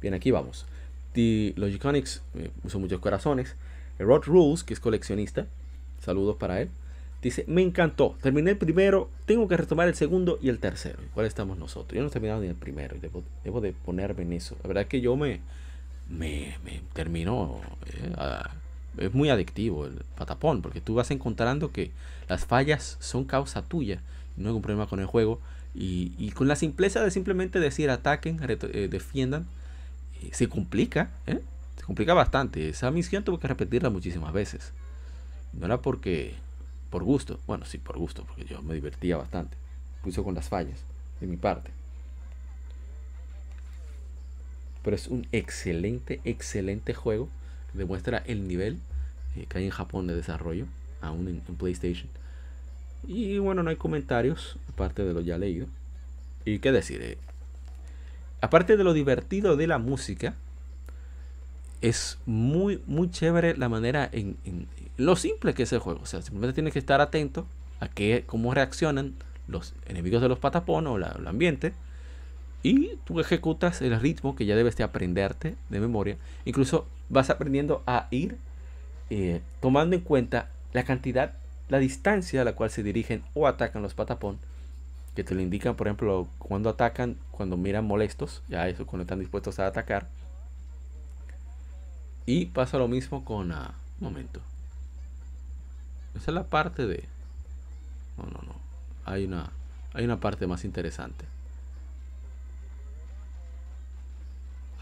Bien, 0.00 0.14
aquí 0.14 0.32
vamos. 0.32 0.66
The 1.12 1.52
Logiconics 1.54 2.22
eh, 2.34 2.50
usó 2.64 2.80
muchos 2.80 2.98
corazones. 2.98 3.54
Rod 4.00 4.24
Rules, 4.24 4.64
que 4.64 4.74
es 4.74 4.80
coleccionista. 4.80 5.46
Saludos 6.00 6.38
para 6.40 6.60
él. 6.60 6.70
Dice, 7.22 7.44
me 7.46 7.62
encantó. 7.62 8.16
Terminé 8.20 8.50
el 8.50 8.58
primero, 8.58 9.08
tengo 9.26 9.46
que 9.46 9.56
retomar 9.56 9.86
el 9.86 9.94
segundo 9.94 10.40
y 10.42 10.48
el 10.48 10.58
tercero. 10.58 10.98
¿Cuál 11.14 11.26
estamos 11.26 11.56
nosotros? 11.56 11.94
Yo 11.94 12.02
no 12.02 12.08
he 12.08 12.10
terminado 12.10 12.40
ni 12.40 12.48
el 12.48 12.56
primero. 12.56 12.96
Debo, 13.44 13.60
de 13.60 13.72
ponerme 13.72 14.24
en 14.24 14.32
eso. 14.32 14.56
La 14.64 14.66
verdad 14.66 14.82
es 14.82 14.88
que 14.88 15.00
yo 15.00 15.14
me, 15.14 15.38
me, 16.08 16.58
me 16.64 16.80
termino 16.94 17.60
eh, 17.86 18.12
es 18.98 19.14
muy 19.14 19.30
adictivo 19.30 19.86
el 19.86 20.02
patapón, 20.16 20.62
porque 20.62 20.80
tú 20.80 20.94
vas 20.94 21.10
encontrando 21.10 21.72
que 21.72 21.90
las 22.28 22.44
fallas 22.44 22.96
son 23.00 23.24
causa 23.24 23.62
tuya, 23.62 24.00
no 24.36 24.48
hay 24.48 24.54
un 24.54 24.62
problema 24.62 24.86
con 24.86 25.00
el 25.00 25.06
juego, 25.06 25.40
y, 25.74 26.32
con 26.32 26.48
la 26.48 26.56
simpleza 26.56 27.02
de 27.02 27.10
simplemente 27.10 27.60
decir 27.60 27.90
ataquen, 27.90 28.40
eh, 28.42 28.88
defiendan, 28.90 29.46
eh, 30.20 30.30
se 30.32 30.48
complica, 30.48 31.10
¿eh? 31.26 31.40
se 31.76 31.84
complica 31.84 32.12
bastante. 32.12 32.70
Esa 32.70 32.90
misión 32.90 33.22
tuve 33.22 33.38
que 33.38 33.46
repetirla 33.46 33.88
muchísimas 33.88 34.32
veces. 34.32 34.72
No 35.52 35.66
era 35.66 35.80
porque, 35.80 36.34
por 36.90 37.04
gusto, 37.04 37.38
bueno, 37.46 37.66
sí, 37.66 37.78
por 37.78 37.98
gusto, 37.98 38.24
porque 38.24 38.44
yo 38.44 38.62
me 38.62 38.74
divertía 38.74 39.16
bastante, 39.16 39.56
puso 40.02 40.24
con 40.24 40.34
las 40.34 40.48
fallas, 40.48 40.80
de 41.20 41.28
mi 41.28 41.36
parte. 41.36 41.70
Pero 44.82 44.96
es 44.96 45.06
un 45.06 45.26
excelente, 45.30 46.20
excelente 46.24 46.94
juego 46.94 47.28
demuestra 47.74 48.18
el 48.26 48.46
nivel 48.46 48.78
eh, 49.36 49.46
que 49.48 49.58
hay 49.58 49.64
en 49.64 49.70
Japón 49.70 50.06
de 50.06 50.14
desarrollo, 50.14 50.66
aún 51.00 51.28
en, 51.28 51.56
PlayStation. 51.56 52.08
Y 53.06 53.38
bueno, 53.38 53.62
no 53.62 53.70
hay 53.70 53.76
comentarios, 53.76 54.56
aparte 54.68 55.04
de 55.04 55.14
lo 55.14 55.20
ya 55.20 55.38
leído. 55.38 55.66
Y 56.44 56.58
qué 56.58 56.72
decir, 56.72 57.00
eh, 57.02 57.18
aparte 58.40 58.76
de 58.76 58.84
lo 58.84 58.92
divertido 58.92 59.56
de 59.56 59.66
la 59.66 59.78
música, 59.78 60.34
es 61.80 62.18
muy, 62.26 62.82
muy 62.86 63.10
chévere 63.10 63.56
la 63.56 63.68
manera 63.68 64.08
en, 64.12 64.36
lo 64.96 65.16
simple 65.16 65.54
que 65.54 65.62
es 65.62 65.72
el 65.72 65.78
juego. 65.78 66.00
O 66.02 66.06
sea, 66.06 66.20
simplemente 66.20 66.54
tienes 66.54 66.72
que 66.72 66.78
estar 66.78 67.00
atento 67.00 67.46
a 67.80 67.88
que, 67.88 68.24
cómo 68.26 68.52
reaccionan 68.52 69.14
los 69.48 69.74
enemigos 69.86 70.20
de 70.20 70.28
los 70.28 70.38
patapón 70.38 70.86
o 70.86 70.96
el 70.96 71.26
ambiente 71.26 71.72
y 72.62 72.96
tú 73.04 73.20
ejecutas 73.20 73.80
el 73.80 73.98
ritmo 73.98 74.36
que 74.36 74.44
ya 74.44 74.54
debes 74.54 74.76
de 74.76 74.84
aprenderte 74.84 75.56
de 75.70 75.80
memoria. 75.80 76.16
Incluso 76.44 76.86
vas 77.10 77.28
aprendiendo 77.28 77.82
a 77.86 78.06
ir 78.10 78.38
eh, 79.10 79.42
tomando 79.60 79.96
en 79.96 80.02
cuenta 80.02 80.48
la 80.72 80.84
cantidad, 80.84 81.34
la 81.68 81.78
distancia 81.78 82.40
a 82.40 82.44
la 82.44 82.54
cual 82.54 82.70
se 82.70 82.82
dirigen 82.82 83.22
o 83.34 83.46
atacan 83.46 83.82
los 83.82 83.94
patapón. 83.94 84.38
Que 85.14 85.24
te 85.24 85.34
lo 85.34 85.42
indican, 85.42 85.74
por 85.74 85.88
ejemplo, 85.88 86.28
cuando 86.38 86.70
atacan, 86.70 87.16
cuando 87.32 87.56
miran 87.56 87.84
molestos. 87.84 88.42
Ya 88.48 88.68
eso, 88.68 88.86
cuando 88.86 89.02
están 89.02 89.18
dispuestos 89.18 89.58
a 89.58 89.66
atacar. 89.66 90.06
Y 92.26 92.46
pasa 92.46 92.78
lo 92.78 92.88
mismo 92.88 93.24
con... 93.24 93.50
Uh, 93.50 93.72
momento. 93.98 94.40
Esa 96.14 96.30
es 96.30 96.34
la 96.34 96.44
parte 96.44 96.86
de... 96.86 97.04
No, 98.16 98.24
no, 98.24 98.40
no. 98.46 98.54
Hay 99.04 99.24
una, 99.24 99.50
hay 99.92 100.04
una 100.04 100.20
parte 100.20 100.46
más 100.46 100.64
interesante. 100.64 101.24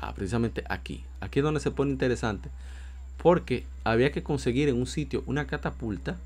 Ah, 0.00 0.14
precisamente 0.14 0.64
aquí. 0.68 1.04
Aquí 1.20 1.40
es 1.40 1.44
donde 1.44 1.60
se 1.60 1.70
pone 1.70 1.90
interesante. 1.90 2.50
Porque 3.16 3.66
había 3.84 4.12
que 4.12 4.22
conseguir 4.22 4.68
en 4.68 4.76
un 4.76 4.86
sitio 4.86 5.22
una 5.26 5.46
catapulta. 5.46 6.16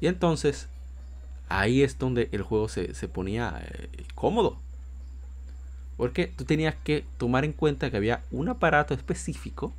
Y 0.00 0.06
entonces 0.06 0.68
ahí 1.48 1.82
es 1.82 1.98
donde 1.98 2.28
el 2.32 2.42
juego 2.42 2.68
se, 2.68 2.92
ponía 3.08 3.62
eh, 3.62 3.88
cómodo. 4.14 4.58
Porque 5.96 6.26
tú 6.26 6.44
tenías 6.44 6.74
que 6.74 7.04
tomar 7.18 7.44
en 7.44 7.52
cuenta 7.52 7.90
que 7.90 7.96
había 7.96 8.22
un 8.30 8.48
aparato 8.48 8.94
específico 8.94 9.72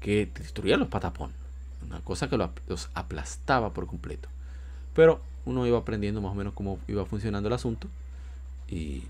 que 0.00 0.30
destruía 0.34 0.76
los 0.76 0.88
patapón. 0.88 1.32
Una 1.86 2.00
cosa 2.00 2.28
que 2.28 2.36
los 2.36 2.90
aplastaba 2.94 3.72
por 3.72 3.86
completo. 3.86 4.28
Pero 4.94 5.20
uno 5.44 5.66
iba 5.66 5.78
aprendiendo 5.78 6.20
más 6.20 6.32
o 6.32 6.34
menos 6.34 6.54
cómo 6.54 6.78
iba 6.88 7.04
funcionando 7.04 7.48
el 7.48 7.52
asunto. 7.52 7.88
Y 8.68 9.04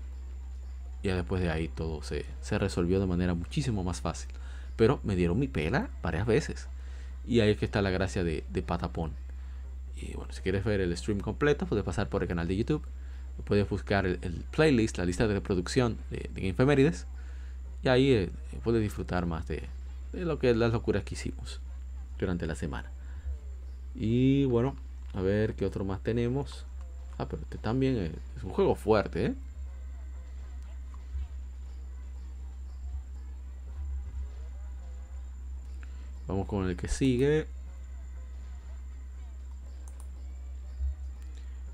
ya 1.07 1.15
después 1.15 1.41
de 1.41 1.49
ahí 1.49 1.67
todo 1.69 2.01
se, 2.03 2.25
resolvió 2.57 2.99
de 2.99 3.07
manera 3.07 3.33
muchísimo 3.33 3.83
más 3.83 4.01
fácil. 4.01 4.29
Pero 4.75 4.99
me 5.03 5.15
dieron 5.15 5.39
mi 5.39 5.47
pela 5.47 5.89
varias 6.03 6.27
veces. 6.27 6.67
Y 7.25 7.39
ahí 7.39 7.51
es 7.51 7.57
que 7.57 7.65
está 7.65 7.81
la 7.81 7.89
gracia 7.89 8.23
de, 8.23 8.43
Patapón. 8.65 9.13
Y 9.95 10.13
bueno, 10.13 10.31
si 10.33 10.41
quieres 10.41 10.63
ver 10.63 10.81
el 10.81 10.95
stream 10.95 11.19
completo, 11.19 11.65
puedes 11.65 11.83
pasar 11.83 12.09
por 12.09 12.21
el 12.21 12.27
canal 12.27 12.47
de 12.47 12.57
YouTube. 12.57 12.85
Puedes 13.45 13.67
buscar 13.69 14.05
el, 14.05 14.45
playlist, 14.51 14.97
la 14.97 15.05
lista 15.05 15.27
de 15.27 15.33
reproducción 15.33 15.97
de, 16.09 16.29
de 16.33 16.41
Gamefemérides. 16.41 17.07
Y 17.83 17.89
ahí 17.89 18.11
eh, 18.11 18.29
puedes 18.63 18.81
disfrutar 18.81 19.25
más 19.25 19.47
de, 19.47 19.63
lo 20.13 20.39
que 20.39 20.53
las 20.53 20.71
locuras 20.71 21.03
que 21.03 21.15
hicimos 21.15 21.61
durante 22.19 22.45
la 22.47 22.55
semana. 22.55 22.91
Y 23.95 24.45
bueno, 24.45 24.75
a 25.13 25.21
ver 25.21 25.55
qué 25.55 25.65
otro 25.65 25.85
más 25.85 26.01
tenemos. 26.01 26.65
Ah, 27.17 27.27
pero 27.27 27.41
este 27.41 27.57
también 27.57 27.97
es, 27.97 28.11
es 28.37 28.43
un 28.43 28.51
juego 28.51 28.75
fuerte, 28.75 29.25
¿eh? 29.25 29.35
Vamos 36.27 36.47
con 36.47 36.69
el 36.69 36.75
que 36.75 36.87
sigue. 36.87 37.47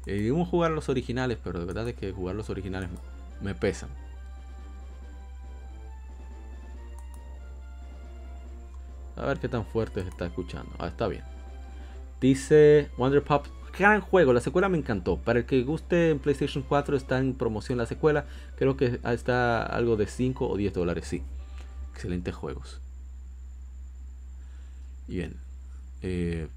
Eh, 0.05 0.31
a 0.37 0.45
jugar 0.45 0.71
los 0.71 0.89
originales, 0.89 1.37
pero 1.43 1.59
de 1.59 1.65
verdad 1.65 1.87
es 1.87 1.95
que 1.95 2.11
jugar 2.11 2.35
los 2.35 2.49
originales 2.49 2.89
me 3.41 3.55
pesan. 3.55 3.89
A 9.15 9.25
ver 9.25 9.39
qué 9.39 9.47
tan 9.47 9.65
fuerte 9.65 10.01
se 10.03 10.09
está 10.09 10.25
escuchando. 10.25 10.71
Ah, 10.79 10.87
está 10.87 11.07
bien. 11.07 11.23
Dice 12.19 12.89
Wonder 12.97 13.23
Pop. 13.23 13.45
Gran 13.77 14.01
juego, 14.01 14.33
la 14.33 14.41
secuela 14.41 14.69
me 14.69 14.77
encantó. 14.77 15.17
Para 15.17 15.39
el 15.39 15.45
que 15.45 15.63
guste 15.63 16.11
en 16.11 16.19
PlayStation 16.19 16.63
4 16.67 16.95
está 16.95 17.17
en 17.17 17.33
promoción 17.33 17.77
la 17.77 17.87
secuela. 17.87 18.25
Creo 18.55 18.77
que 18.77 18.99
está 19.03 19.63
algo 19.63 19.95
de 19.95 20.05
5 20.05 20.47
o 20.47 20.57
10 20.57 20.73
dólares, 20.73 21.07
sí. 21.07 21.23
Excelentes 21.93 22.35
juegos. 22.35 22.82
Bien, 25.07 25.35
eh, 26.01 26.47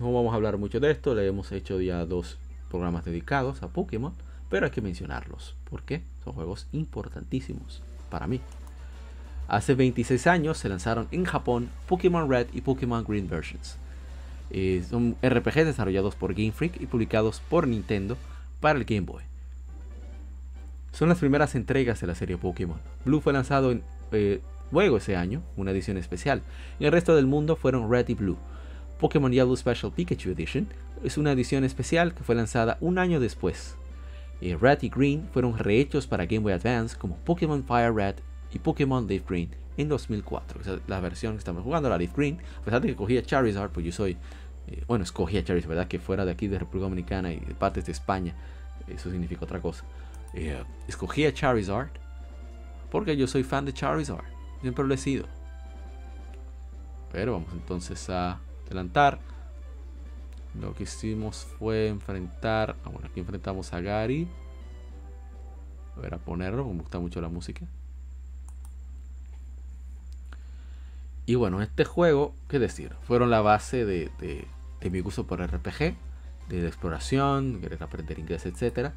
no 0.00 0.12
vamos 0.12 0.32
a 0.32 0.36
hablar 0.36 0.58
mucho 0.58 0.80
de 0.80 0.90
esto, 0.90 1.14
le 1.14 1.26
hemos 1.26 1.52
hecho 1.52 1.80
ya 1.80 2.04
dos 2.04 2.38
programas 2.70 3.04
dedicados 3.04 3.62
a 3.62 3.68
Pokémon, 3.68 4.12
pero 4.50 4.66
hay 4.66 4.72
que 4.72 4.80
mencionarlos, 4.80 5.54
porque 5.70 6.02
son 6.24 6.32
juegos 6.32 6.66
importantísimos 6.72 7.82
para 8.10 8.26
mí. 8.26 8.40
Hace 9.48 9.74
26 9.74 10.26
años 10.26 10.58
se 10.58 10.68
lanzaron 10.68 11.06
en 11.10 11.24
Japón 11.24 11.68
Pokémon 11.86 12.28
Red 12.28 12.48
y 12.52 12.62
Pokémon 12.62 13.04
Green 13.04 13.28
versions. 13.28 13.76
Eh, 14.50 14.84
son 14.88 15.16
RPGs 15.22 15.66
desarrollados 15.66 16.14
por 16.14 16.34
Game 16.34 16.52
Freak 16.52 16.80
y 16.80 16.86
publicados 16.86 17.40
por 17.40 17.68
Nintendo 17.68 18.16
para 18.60 18.78
el 18.78 18.84
Game 18.84 19.02
Boy. 19.02 19.22
Son 20.92 21.08
las 21.08 21.18
primeras 21.18 21.54
entregas 21.54 22.00
de 22.00 22.06
la 22.06 22.14
serie 22.14 22.38
Pokémon. 22.38 22.78
Blue 23.04 23.20
fue 23.20 23.32
lanzado 23.32 23.72
en 23.72 23.82
eh, 24.12 24.40
Luego 24.74 24.96
ese 24.96 25.14
año, 25.14 25.40
una 25.56 25.70
edición 25.70 25.98
especial. 25.98 26.42
Y 26.80 26.86
el 26.86 26.90
resto 26.90 27.14
del 27.14 27.26
mundo 27.26 27.54
fueron 27.54 27.88
Red 27.88 28.08
y 28.08 28.14
Blue. 28.14 28.36
Pokémon 28.98 29.30
Yellow 29.30 29.56
Special 29.56 29.92
Pikachu 29.92 30.30
Edition 30.30 30.66
es 31.04 31.16
una 31.16 31.30
edición 31.30 31.62
especial 31.62 32.12
que 32.12 32.24
fue 32.24 32.34
lanzada 32.34 32.76
un 32.80 32.98
año 32.98 33.20
después. 33.20 33.76
eh, 34.40 34.58
Red 34.60 34.82
y 34.82 34.88
Green 34.88 35.28
fueron 35.32 35.56
rehechos 35.56 36.08
para 36.08 36.26
Game 36.26 36.40
Boy 36.40 36.54
Advance 36.54 36.96
como 36.98 37.16
Pokémon 37.18 37.62
Fire 37.62 37.94
Red 37.94 38.16
y 38.52 38.58
Pokémon 38.58 39.06
Leaf 39.06 39.22
Green 39.28 39.48
en 39.76 39.88
2004. 39.88 40.62
Esa 40.62 40.74
es 40.74 40.80
la 40.88 40.98
versión 40.98 41.34
que 41.34 41.38
estamos 41.38 41.62
jugando, 41.62 41.88
la 41.88 41.96
Leaf 41.96 42.16
Green. 42.16 42.40
A 42.60 42.64
pesar 42.64 42.80
de 42.80 42.88
que 42.88 42.96
cogía 42.96 43.22
Charizard, 43.22 43.70
pues 43.70 43.86
yo 43.86 43.92
soy, 43.92 44.16
eh, 44.66 44.82
bueno, 44.88 45.04
escogía 45.04 45.44
Charizard, 45.44 45.68
¿verdad? 45.68 45.86
Que 45.86 46.00
fuera 46.00 46.24
de 46.24 46.32
aquí 46.32 46.48
de 46.48 46.58
República 46.58 46.86
Dominicana 46.86 47.32
y 47.32 47.38
de 47.38 47.54
partes 47.54 47.86
de 47.86 47.92
España, 47.92 48.34
eso 48.88 49.08
significa 49.08 49.44
otra 49.44 49.60
cosa. 49.60 49.84
Eh, 50.32 50.64
escogía 50.88 51.32
Charizard 51.32 51.90
porque 52.90 53.16
yo 53.16 53.28
soy 53.28 53.44
fan 53.44 53.64
de 53.64 53.72
Charizard, 53.72 54.24
siempre 54.64 54.84
lo 54.84 54.94
he 54.94 54.98
sido. 54.98 55.26
Pero 57.12 57.34
vamos 57.34 57.52
entonces 57.52 58.10
a 58.10 58.40
adelantar. 58.66 59.20
Lo 60.60 60.74
que 60.74 60.84
hicimos 60.84 61.46
fue 61.58 61.88
enfrentar. 61.88 62.76
Ah, 62.84 62.88
bueno, 62.88 63.08
aquí 63.08 63.20
enfrentamos 63.20 63.72
a 63.72 63.80
Gary. 63.80 64.28
A 65.96 66.00
ver, 66.00 66.14
a 66.14 66.18
ponerlo, 66.18 66.64
me 66.64 66.80
gusta 66.80 66.98
mucho 66.98 67.20
la 67.20 67.28
música. 67.28 67.66
Y 71.26 71.36
bueno, 71.36 71.62
este 71.62 71.84
juego, 71.84 72.34
¿qué 72.48 72.58
decir? 72.58 72.94
Fueron 73.02 73.30
la 73.30 73.40
base 73.40 73.84
de, 73.84 74.10
mi 74.90 75.00
gusto 75.00 75.26
por 75.26 75.40
RPG, 75.40 75.96
de 76.48 76.66
exploración, 76.66 77.60
querer 77.60 77.82
aprender 77.82 78.18
inglés, 78.18 78.44
etc. 78.44 78.92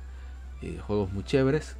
Eh, 0.61 0.79
juegos 0.85 1.11
muy 1.13 1.23
chéveres. 1.23 1.77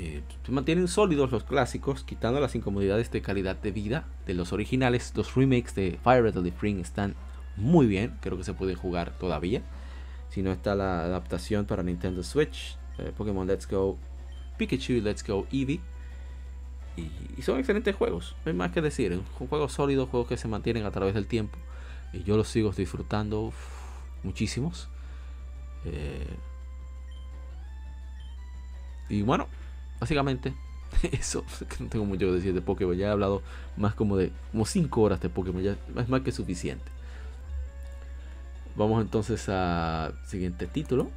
Eh, 0.00 0.22
se 0.46 0.52
mantienen 0.52 0.86
sólidos 0.86 1.32
los 1.32 1.42
clásicos, 1.42 2.04
quitando 2.04 2.38
las 2.38 2.54
incomodidades 2.54 3.10
de 3.10 3.20
calidad 3.20 3.56
de 3.56 3.72
vida 3.72 4.04
de 4.26 4.34
los 4.34 4.52
originales. 4.52 5.12
Los 5.16 5.34
remakes 5.34 5.74
de 5.74 5.98
Fire 6.04 6.22
Red 6.22 6.40
the 6.40 6.48
Spring 6.50 6.78
están 6.78 7.16
muy 7.56 7.88
bien, 7.88 8.16
creo 8.20 8.38
que 8.38 8.44
se 8.44 8.54
puede 8.54 8.76
jugar 8.76 9.18
todavía. 9.18 9.60
Si 10.30 10.40
no 10.40 10.52
está 10.52 10.76
la 10.76 11.02
adaptación 11.02 11.66
para 11.66 11.82
Nintendo 11.82 12.22
Switch, 12.22 12.78
eh, 12.98 13.12
Pokémon 13.16 13.44
Let's 13.48 13.66
Go, 13.68 13.98
Pikachu 14.56 15.00
Let's 15.02 15.26
Go 15.26 15.48
Eevee 15.50 15.80
y, 17.36 17.42
son 17.42 17.58
excelentes 17.58 17.96
juegos, 17.96 18.36
no 18.44 18.50
hay 18.50 18.56
más 18.56 18.70
que 18.70 18.80
decir. 18.80 19.20
Juegos 19.36 19.72
sólidos, 19.72 20.08
juegos 20.08 20.28
que 20.28 20.36
se 20.36 20.46
mantienen 20.46 20.84
a 20.84 20.92
través 20.92 21.14
del 21.14 21.26
tiempo. 21.26 21.58
Y 22.12 22.22
yo 22.22 22.36
los 22.36 22.46
sigo 22.46 22.70
disfrutando 22.70 23.52
muchísimos. 24.22 24.88
Eh, 25.84 26.36
y 29.08 29.22
bueno, 29.22 29.48
básicamente 30.00 30.54
eso. 31.12 31.44
No 31.80 31.88
tengo 31.88 32.04
mucho 32.04 32.26
que 32.26 32.32
decir 32.32 32.54
de 32.54 32.60
Pokémon. 32.60 32.96
Ya 32.96 33.08
he 33.08 33.10
hablado 33.10 33.42
más 33.76 33.94
como 33.94 34.16
de 34.16 34.32
como 34.52 34.64
5 34.64 35.00
horas 35.00 35.20
de 35.20 35.28
Pokémon. 35.28 35.62
Ya 35.62 35.76
es 35.96 36.08
más 36.08 36.22
que 36.22 36.32
suficiente. 36.32 36.90
Vamos 38.76 39.02
entonces 39.02 39.48
al 39.48 40.14
siguiente 40.26 40.66
título. 40.66 41.10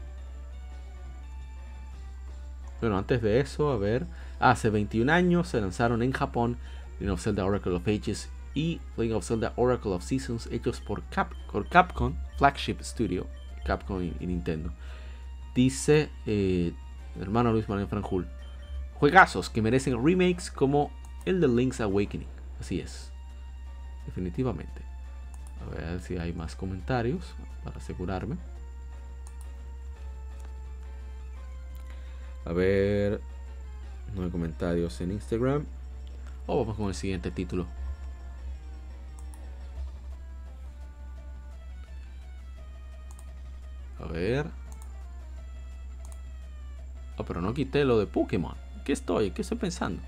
Bueno, 2.79 2.97
antes 2.97 3.21
de 3.21 3.39
eso, 3.39 3.71
a 3.71 3.77
ver. 3.77 4.07
Hace 4.39 4.71
21 4.71 5.11
años 5.11 5.49
se 5.49 5.61
lanzaron 5.61 6.01
en 6.01 6.11
Japón 6.11 6.57
Legend 6.93 7.11
of 7.11 7.21
Zelda 7.21 7.45
Oracle 7.45 7.73
of 7.73 7.87
Ages 7.87 8.29
y 8.55 8.79
Legend 8.97 9.17
of 9.17 9.27
Zelda 9.27 9.53
Oracle 9.55 9.91
of 9.91 10.03
Seasons 10.03 10.49
hechos 10.51 10.81
por, 10.81 11.03
Capcom, 11.69 12.15
Flagship 12.37 12.77
Studio, 12.81 13.27
Capcom 13.65 14.01
y, 14.01 14.25
Nintendo. 14.25 14.73
Dice 15.53 16.09
eh, 16.25 16.73
hermano 17.19 17.51
Luis 17.51 17.69
Manuel 17.69 17.87
Franjul, 17.87 18.27
juegazos 19.01 19.49
que 19.49 19.63
merecen 19.63 20.05
remakes 20.05 20.51
como 20.51 20.91
el 21.25 21.41
de 21.41 21.47
Link's 21.47 21.81
Awakening. 21.81 22.27
Así 22.59 22.79
es, 22.79 23.11
definitivamente. 24.05 24.83
A 25.59 25.75
ver 25.75 25.99
si 26.01 26.19
hay 26.19 26.33
más 26.33 26.55
comentarios 26.55 27.33
para 27.63 27.77
asegurarme. 27.77 28.37
A 32.45 32.53
ver, 32.53 33.19
no 34.13 34.23
hay 34.23 34.29
comentarios 34.29 35.01
en 35.01 35.13
Instagram. 35.13 35.65
O 36.45 36.59
vamos 36.59 36.77
con 36.77 36.87
el 36.89 36.93
siguiente 36.93 37.31
título. 37.31 37.65
A 43.99 44.05
ver. 44.05 44.45
Oh, 47.17 47.25
pero 47.25 47.41
no 47.41 47.51
quité 47.55 47.83
lo 47.83 47.97
de 47.97 48.05
Pokémon. 48.05 48.70
¿Qué 48.91 48.95
estoy? 48.95 49.31
¿Qué 49.31 49.41
estoy 49.41 49.57
pensando? 49.57 50.01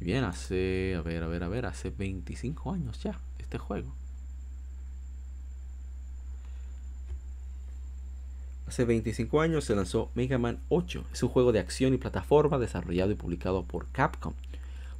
Bien, 0.00 0.24
hace, 0.24 0.94
a 0.96 1.02
ver, 1.02 1.22
a 1.22 1.26
ver, 1.26 1.42
a 1.42 1.48
ver, 1.48 1.66
hace 1.66 1.90
25 1.90 2.72
años 2.72 2.98
ya 3.02 3.20
este 3.38 3.58
juego. 3.58 3.92
Hace 8.66 8.86
25 8.86 9.42
años 9.42 9.66
se 9.66 9.76
lanzó 9.76 10.10
Mega 10.14 10.38
Man 10.38 10.58
8. 10.70 11.04
Es 11.12 11.22
un 11.22 11.28
juego 11.28 11.52
de 11.52 11.58
acción 11.58 11.92
y 11.92 11.98
plataforma 11.98 12.56
desarrollado 12.56 13.10
y 13.10 13.16
publicado 13.16 13.64
por 13.64 13.86
Capcom. 13.88 14.32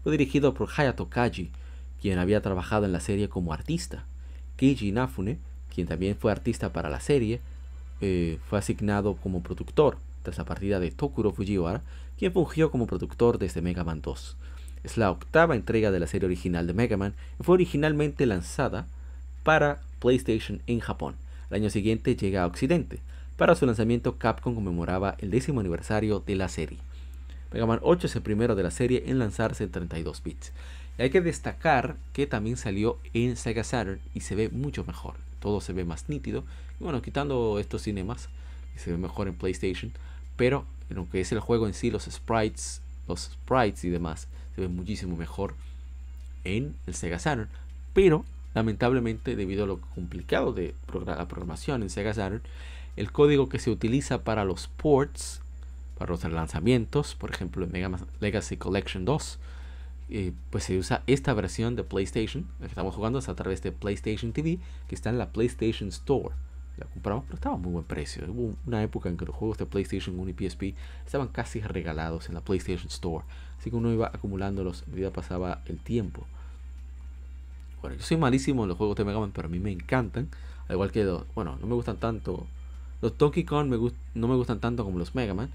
Fue 0.03 0.13
dirigido 0.13 0.53
por 0.53 0.69
Hayato 0.77 1.09
Kaji, 1.09 1.51
quien 2.03 2.19
había 2.19 2.43
trabajado 2.43 2.85
en 2.85 2.93
la 2.93 3.01
serie 3.01 3.31
como 3.31 3.55
artista. 3.55 4.05
Keiji 4.59 4.89
Inafune, 4.89 5.39
quien 5.75 5.87
también 5.87 6.19
fue 6.19 6.33
artista 6.33 6.75
para 6.75 6.91
la 6.91 7.01
serie, 7.01 7.41
eh, 8.01 8.39
fue 8.48 8.59
asignado 8.59 9.16
como 9.16 9.43
productor 9.43 9.98
tras 10.23 10.39
la 10.39 10.44
partida 10.44 10.81
de 10.81 10.90
Tokuro 10.90 11.32
Fujiwara, 11.32 11.82
quien 12.18 12.32
fungió 12.32 12.70
como 12.70 12.86
productor 12.86 13.39
desde 13.39 13.62
Mega 13.62 13.85
Man 13.85 14.02
2. 14.02 14.36
Es 14.85 14.97
la 14.97 15.10
octava 15.10 15.55
entrega 15.55 15.90
de 15.90 16.01
la 16.01 16.06
serie 16.06 16.27
original 16.27 16.66
de 16.66 16.74
Mega 16.74 16.97
Man 16.97 17.14
y 17.40 17.44
fue 17.44 17.55
originalmente 17.55 18.27
lanzada 18.27 18.86
para 19.43 19.81
PlayStation 20.01 20.60
en 20.66 20.81
Japón. 20.81 21.14
El 21.51 21.56
año 21.56 21.70
siguiente 21.70 22.16
llega 22.16 22.43
a 22.43 22.47
Occidente. 22.47 23.01
Para 23.36 23.55
su 23.55 23.66
lanzamiento, 23.66 24.16
Capcom 24.16 24.55
conmemoraba 24.55 25.16
el 25.18 25.31
décimo 25.31 25.60
aniversario 25.60 26.20
de 26.20 26.36
la 26.36 26.48
serie. 26.48 26.78
Mega 27.52 27.66
Man 27.66 27.81
8 27.82 28.06
es 28.06 28.16
el 28.16 28.23
primero 28.23 28.55
de 28.55 28.62
la 28.62 28.70
serie 28.70 29.05
en 29.06 29.18
lanzarse 29.18 29.64
en 29.64 29.70
32 29.70 30.23
bits. 30.23 30.52
Y 30.98 31.02
hay 31.02 31.10
que 31.10 31.20
destacar 31.20 31.97
que 32.12 32.27
también 32.27 32.56
salió 32.56 32.98
en 33.12 33.36
Sega 33.36 33.64
Saturn 33.64 34.01
y 34.14 34.20
se 34.20 34.35
ve 34.35 34.48
mucho 34.48 34.85
mejor. 34.85 35.14
Todo 35.41 35.61
se 35.61 35.73
ve 35.73 35.85
más 35.85 36.09
nítido. 36.09 36.45
Bueno, 36.81 37.03
quitando 37.03 37.59
estos 37.59 37.83
cinemas, 37.83 38.29
se 38.77 38.91
ve 38.91 38.99
mejor 38.99 39.29
en 39.29 39.35
PlayStation. 39.35 39.93
Pero 40.37 40.65
en 40.91 40.97
lo 40.97 41.09
que 41.11 41.21
es 41.21 41.33
el 41.33 41.41
juego 41.41 41.67
en 41.67 41.75
sí, 41.75 41.91
los 41.91 42.05
sprites, 42.05 42.83
los 43.09 43.31
sprites 43.33 43.85
y 43.85 43.91
demás, 43.91 44.29
se 44.55 44.61
ve 44.61 44.69
muchísimo 44.69 45.17
mejor 45.17 45.55
en 46.45 46.75
el 46.87 46.95
Sega 46.95 47.19
Saturn. 47.19 47.49
Pero 47.93 48.25
lamentablemente, 48.55 49.37
debido 49.37 49.65
a 49.65 49.67
lo 49.67 49.81
complicado 49.81 50.53
de 50.53 50.75
la 51.07 51.29
programación 51.29 51.83
en 51.83 51.91
Sega 51.91 52.15
Saturn, 52.15 52.43
el 52.97 53.13
código 53.13 53.49
que 53.49 53.59
se 53.59 53.71
utiliza 53.71 54.25
para 54.25 54.45
los 54.45 54.69
ports, 54.69 55.43
para 55.99 56.11
los 56.13 56.25
lanzamientos, 56.25 57.15
por 57.15 57.31
ejemplo 57.31 57.65
en 57.65 57.73
Mega 57.73 57.91
Legacy 58.21 58.57
Collection 58.57 59.05
2, 59.05 59.39
eh, 60.09 60.33
pues 60.51 60.65
se 60.65 60.78
usa 60.78 61.03
esta 61.07 61.35
versión 61.35 61.77
de 61.77 61.85
PlayStation, 61.85 62.47
la 62.61 62.66
que 62.66 62.73
estamos 62.73 62.95
jugando 62.95 63.19
es 63.19 63.28
a 63.28 63.35
través 63.35 63.62
de 63.62 63.73
PlayStation 63.73 64.33
TV, 64.33 64.59
que 64.89 64.95
está 64.95 65.11
en 65.11 65.19
la 65.19 65.31
PlayStation 65.31 65.89
Store. 65.89 66.35
La 66.77 66.87
compramos, 66.87 67.24
pero 67.24 67.37
estaba 67.37 67.55
a 67.55 67.59
muy 67.59 67.73
buen 67.73 67.85
precio. 67.85 68.24
Hubo 68.28 68.55
una 68.66 68.83
época 68.83 69.09
en 69.09 69.16
que 69.16 69.24
los 69.24 69.35
juegos 69.35 69.57
de 69.57 69.65
PlayStation 69.65 70.19
1 70.19 70.31
y 70.31 70.49
PSP 70.49 70.62
estaban 71.07 71.28
casi 71.28 71.61
regalados 71.61 72.28
en 72.28 72.35
la 72.35 72.43
PlayStation 72.43 72.89
Store. 72.89 73.24
Así 73.59 73.70
que 73.70 73.77
uno 73.77 73.93
iba 73.93 74.09
acumulándolos 74.09 74.83
a 74.83 74.91
medida 74.91 75.11
pasaba 75.11 75.62
el 75.66 75.78
tiempo. 75.78 76.27
Bueno, 77.81 77.97
yo 77.97 78.03
soy 78.03 78.19
malísimo 78.19 78.65
en 78.65 78.69
los 78.69 78.77
juegos 78.77 78.97
de 78.97 79.05
Mega 79.05 79.19
Man, 79.19 79.33
pero 79.35 79.49
a 79.49 79.51
mí 79.51 79.59
me 79.59 79.73
encantan. 79.73 80.28
Al 80.69 80.74
igual 80.74 80.93
que, 80.93 81.05
bueno, 81.35 81.57
no 81.61 81.66
me 81.66 81.74
gustan 81.74 81.97
tanto 81.97 82.47
los 83.03 83.16
Donkey 83.19 83.45
Kong 83.45 83.69
no 84.15 84.28
me 84.28 84.37
gustan 84.37 84.61
tanto 84.61 84.85
como 84.85 84.99
los 84.99 85.15
Mega 85.15 85.35
Man, 85.35 85.51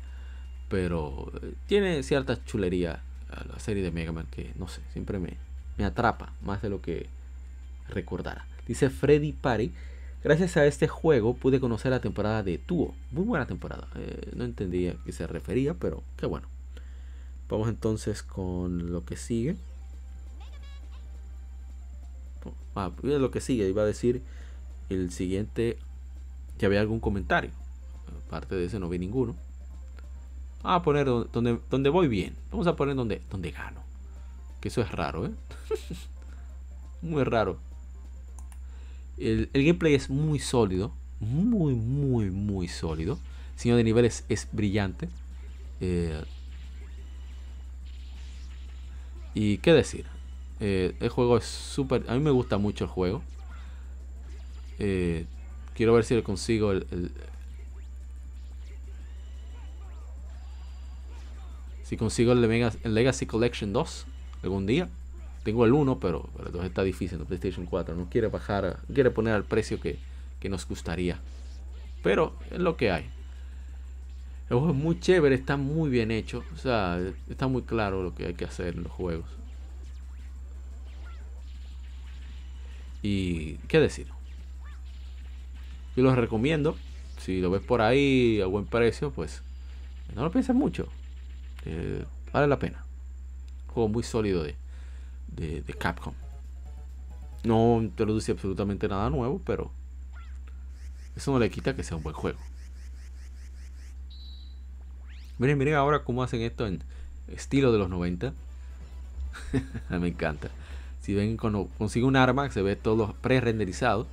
pero 0.70 1.32
eh, 1.42 1.54
tiene 1.68 2.04
cierta 2.04 2.44
chulería 2.46 3.02
la 3.48 3.60
serie 3.60 3.84
de 3.84 3.92
Mega 3.92 4.12
Man 4.12 4.28
que, 4.30 4.54
no 4.56 4.68
sé, 4.68 4.82
siempre 4.94 5.20
me, 5.20 5.38
me 5.78 5.86
atrapa 5.86 6.34
más 6.42 6.62
de 6.62 6.70
lo 6.70 6.82
que 6.82 7.08
recordara. 7.90 8.46
Dice 8.68 8.90
Freddy 8.90 9.34
Parry, 9.34 9.72
gracias 10.24 10.58
a 10.58 10.66
este 10.66 10.88
juego 10.88 11.34
pude 11.36 11.60
conocer 11.60 11.92
la 11.92 12.02
temporada 12.02 12.44
de 12.44 12.58
Tuo. 12.58 12.94
Muy 13.12 13.24
buena 13.24 13.48
temporada. 13.48 13.88
Eh, 13.96 14.32
no 14.36 14.44
entendía 14.44 14.92
a 14.92 15.04
qué 15.04 15.12
se 15.12 15.28
refería, 15.28 15.74
pero 15.74 16.04
qué 16.18 16.26
bueno. 16.26 16.48
Vamos 17.50 17.68
entonces 17.68 18.24
con 18.24 18.92
lo 18.92 19.04
que 19.04 19.18
sigue. 19.18 19.56
Ah, 22.76 22.92
lo 23.04 23.32
que 23.32 23.42
sigue, 23.42 23.68
iba 23.68 23.82
a 23.82 23.86
decir 23.86 24.22
el 24.90 25.12
siguiente 25.12 25.78
que 26.58 26.66
había 26.66 26.80
algún 26.80 27.00
comentario. 27.00 27.52
Aparte 28.28 28.56
de 28.56 28.66
ese 28.66 28.80
no 28.80 28.88
vi 28.88 29.00
ninguno. 29.00 29.36
A 30.64 30.82
poner 30.84 31.06
donde, 31.06 31.60
donde, 31.70 31.90
voy 31.90 32.08
bien. 32.08 32.36
Vamos 32.52 32.68
a 32.68 32.76
poner 32.76 32.96
donde, 32.96 33.22
donde 33.30 33.52
gano. 33.52 33.82
Que 34.60 34.68
eso 34.68 34.82
es 34.82 34.92
raro, 34.92 35.26
¿eh? 35.26 35.32
muy 37.02 37.24
raro. 37.24 37.58
El, 39.18 39.50
gameplay 39.54 39.96
es 39.96 40.10
muy 40.10 40.40
sólido. 40.40 40.92
Muy, 41.20 41.74
muy, 41.74 42.30
muy 42.30 42.68
sólido. 42.68 43.20
El 43.64 43.78
de 43.78 43.84
niveles 43.84 44.26
es 44.28 44.48
brillante. 44.52 45.08
Eh, 45.80 46.24
y 49.34 49.58
qué 49.60 49.74
decir. 49.74 50.06
Eh, 50.60 50.96
el 51.00 51.10
juego 51.10 51.38
es 51.38 51.46
súper... 51.46 52.06
A 52.08 52.14
mí 52.14 52.20
me 52.20 52.32
gusta 52.32 52.58
mucho 52.58 52.86
el 52.86 52.90
juego. 52.90 53.22
Eh, 54.80 55.26
quiero 55.76 55.94
ver 55.94 56.04
si 56.04 56.16
le 56.16 56.24
consigo 56.24 56.72
el, 56.72 57.12
si 61.92 61.98
consigo 61.98 62.32
el, 62.32 62.40
Legacy 62.86 63.26
Collection 63.26 63.74
2 63.74 64.06
algún 64.44 64.66
día. 64.66 64.88
Tengo 65.44 65.66
el 65.66 65.74
1, 65.74 66.00
pero, 66.00 66.30
el 66.46 66.50
2 66.54 66.64
está 66.64 66.84
difícil 66.84 67.20
en 67.20 67.26
PlayStation 67.26 67.66
4. 67.66 67.96
No 67.96 68.10
quiere 68.10 68.28
bajar, 68.28 68.80
quiere 68.94 69.12
poner 69.12 69.34
al 69.34 69.44
precio 69.44 69.82
que, 69.82 70.00
que 70.40 70.48
nos 70.48 70.66
gustaría. 70.66 71.20
Pero 72.02 72.34
es 72.50 72.60
lo 72.60 72.78
que 72.78 72.92
hay. 72.92 73.10
El 74.50 74.56
juego 74.56 74.70
es 74.70 74.76
muy 74.78 75.02
chévere, 75.02 75.36
está 75.36 75.58
muy 75.58 75.90
bien 75.90 76.12
hecho. 76.12 76.46
O 76.56 76.58
sea, 76.58 76.98
está 77.30 77.48
muy 77.48 77.64
claro 77.64 78.04
lo 78.04 78.16
que 78.16 78.28
hay 78.28 78.36
que 78.36 78.46
hacer 78.46 78.76
en 78.76 78.84
los 78.84 78.92
juegos. 78.94 79.30
Y 83.04 83.56
qué 83.68 83.82
decir. 83.82 84.08
Yo 85.98 86.04
los 86.04 86.16
recomiendo. 86.16 86.78
Si 87.18 87.42
lo 87.42 87.52
ves 87.52 87.62
por 87.62 87.82
ahí 87.82 88.40
a 88.40 88.46
buen 88.46 88.66
precio, 88.66 89.12
pues 89.12 89.44
no 90.16 90.24
lo 90.24 90.32
pienses 90.32 90.56
mucho. 90.56 90.88
Vale 92.34 92.48
la 92.48 92.60
pena. 92.60 92.84
juego 93.68 93.90
muy 93.90 94.04
sólido 94.04 94.44
de, 94.44 94.56
de, 95.28 95.62
de 95.62 95.74
Capcom. 95.74 96.14
No 97.44 97.82
introduce 97.82 98.32
absolutamente 98.32 98.88
nada 98.88 99.10
nuevo, 99.10 99.42
pero 99.46 99.72
eso 101.16 101.32
no 101.32 101.40
le 101.40 101.50
quita 101.50 101.76
que 101.76 101.84
sea 101.84 101.98
un 101.98 102.04
buen 102.04 102.16
juego. 102.16 102.40
Miren, 105.38 105.58
miren 105.58 105.76
ahora 105.76 106.04
cómo 106.04 106.24
hacen 106.24 106.42
esto 106.42 106.68
en 106.68 106.84
estilo 107.28 107.72
de 107.72 107.80
los 107.80 107.90
90. 107.90 108.34
Me 109.90 110.08
encanta. 110.08 110.50
Si 111.02 111.16
ven 111.16 111.36
cuando 111.38 111.68
consigue 111.78 112.06
un 112.06 112.16
arma, 112.16 112.50
se 112.52 112.62
ve 112.62 112.76
todo 112.76 113.14
pre-renderizado. 113.22 114.06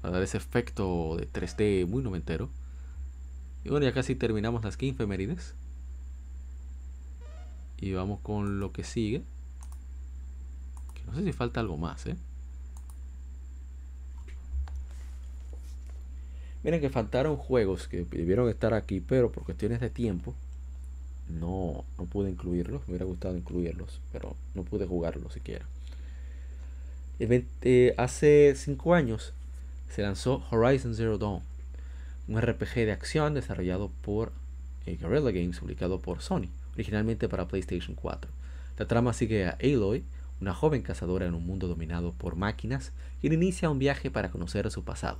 Para 0.00 0.14
dar 0.14 0.22
ese 0.22 0.38
efecto 0.38 1.16
de 1.18 1.28
3D 1.28 1.86
muy 1.86 2.02
noventero. 2.02 2.48
Y 3.64 3.68
bueno, 3.68 3.86
ya 3.86 3.92
casi 3.92 4.14
terminamos 4.14 4.64
las 4.64 4.76
15 4.76 4.98
femerides. 4.98 5.54
Y 7.80 7.92
vamos 7.92 8.20
con 8.20 8.60
lo 8.60 8.72
que 8.72 8.84
sigue. 8.84 9.22
No 11.06 11.14
sé 11.14 11.24
si 11.24 11.32
falta 11.32 11.60
algo 11.60 11.76
más, 11.76 12.06
¿eh? 12.06 12.16
Miren 16.62 16.80
que 16.80 16.90
faltaron 16.90 17.36
juegos 17.36 17.88
que 17.88 18.04
debieron 18.04 18.48
estar 18.48 18.72
aquí, 18.72 19.00
pero 19.00 19.32
por 19.32 19.44
cuestiones 19.44 19.80
de 19.80 19.90
tiempo 19.90 20.34
no, 21.28 21.84
no 21.98 22.04
pude 22.04 22.30
incluirlos. 22.30 22.82
Me 22.82 22.92
hubiera 22.92 23.04
gustado 23.04 23.36
incluirlos, 23.36 24.00
pero 24.12 24.36
no 24.54 24.62
pude 24.62 24.86
jugarlos 24.86 25.32
siquiera. 25.32 25.66
Eh, 27.18 27.94
hace 27.98 28.54
5 28.56 28.94
años 28.94 29.32
se 29.90 30.02
lanzó 30.02 30.44
Horizon 30.50 30.94
Zero 30.94 31.18
Dawn, 31.18 31.42
un 32.28 32.40
RPG 32.40 32.74
de 32.74 32.92
acción 32.92 33.34
desarrollado 33.34 33.90
por 34.02 34.32
eh, 34.86 34.96
Guerrilla 34.96 35.30
Games, 35.30 35.58
publicado 35.60 36.00
por 36.00 36.22
Sony, 36.22 36.48
originalmente 36.74 37.28
para 37.28 37.48
PlayStation 37.48 37.94
4. 37.94 38.30
La 38.78 38.86
trama 38.86 39.12
sigue 39.12 39.46
a 39.46 39.58
Aloy, 39.62 40.04
una 40.40 40.54
joven 40.54 40.82
cazadora 40.82 41.26
en 41.26 41.34
un 41.34 41.46
mundo 41.46 41.68
dominado 41.68 42.12
por 42.12 42.36
máquinas, 42.36 42.92
quien 43.20 43.32
inicia 43.32 43.70
un 43.70 43.78
viaje 43.78 44.10
para 44.10 44.30
conocer 44.30 44.70
su 44.70 44.84
pasado 44.84 45.18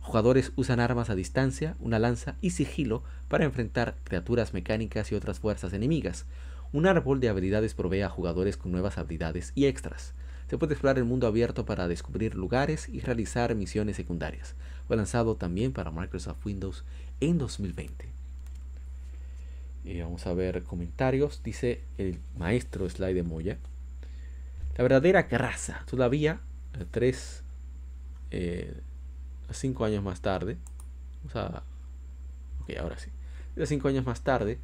Jugadores 0.00 0.52
usan 0.56 0.80
armas 0.80 1.10
a 1.10 1.14
distancia, 1.14 1.76
una 1.80 1.98
lanza 1.98 2.36
y 2.40 2.50
sigilo 2.50 3.02
para 3.28 3.44
enfrentar 3.44 3.94
criaturas 4.04 4.54
mecánicas 4.54 5.12
y 5.12 5.14
otras 5.14 5.38
fuerzas 5.38 5.72
enemigas. 5.74 6.24
Un 6.72 6.86
árbol 6.86 7.20
de 7.20 7.28
habilidades 7.28 7.74
provee 7.74 8.00
a 8.02 8.08
jugadores 8.08 8.56
con 8.56 8.72
nuevas 8.72 8.96
habilidades 8.96 9.52
y 9.54 9.66
extras. 9.66 10.14
Se 10.48 10.56
puede 10.56 10.72
explorar 10.72 10.96
el 10.96 11.04
mundo 11.04 11.26
abierto 11.26 11.66
para 11.66 11.88
descubrir 11.88 12.34
lugares 12.34 12.88
y 12.88 13.00
realizar 13.00 13.54
misiones 13.54 13.96
secundarias. 13.96 14.54
Fue 14.88 14.96
lanzado 14.96 15.36
también 15.36 15.72
para 15.72 15.90
Microsoft 15.90 16.44
Windows 16.44 16.82
en 17.20 17.38
2020. 17.38 18.08
Y 19.84 20.00
vamos 20.00 20.26
a 20.26 20.32
ver 20.32 20.64
comentarios. 20.64 21.42
Dice 21.42 21.82
el 21.98 22.18
maestro 22.36 22.88
Slide 22.88 23.14
de 23.14 23.22
Moya. 23.22 23.58
La 24.76 24.82
verdadera 24.82 25.24
grasa. 25.24 25.84
Todavía, 25.88 26.40
eh, 26.78 26.86
tres 26.90 27.42
eh, 28.30 28.80
cinco 29.50 29.84
años 29.84 30.02
más 30.02 30.20
tarde, 30.20 30.56
o 31.26 31.30
sea, 31.30 31.62
ok, 32.62 32.70
ahora 32.78 32.98
sí, 32.98 33.10
cinco 33.64 33.88
años 33.88 34.04
más 34.04 34.22
tarde, 34.22 34.58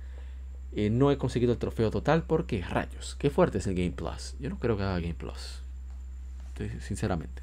eh, 0.72 0.90
no 0.90 1.10
he 1.10 1.18
conseguido 1.18 1.52
el 1.52 1.58
trofeo 1.58 1.90
total 1.90 2.24
porque, 2.24 2.62
rayos, 2.62 3.16
qué 3.18 3.30
fuerte 3.30 3.58
es 3.58 3.66
el 3.66 3.74
Game 3.74 3.92
Plus. 3.92 4.36
Yo 4.38 4.50
no 4.50 4.58
creo 4.58 4.76
que 4.76 4.82
haga 4.82 5.00
Game 5.00 5.14
Plus, 5.14 5.62
sinceramente. 6.80 7.42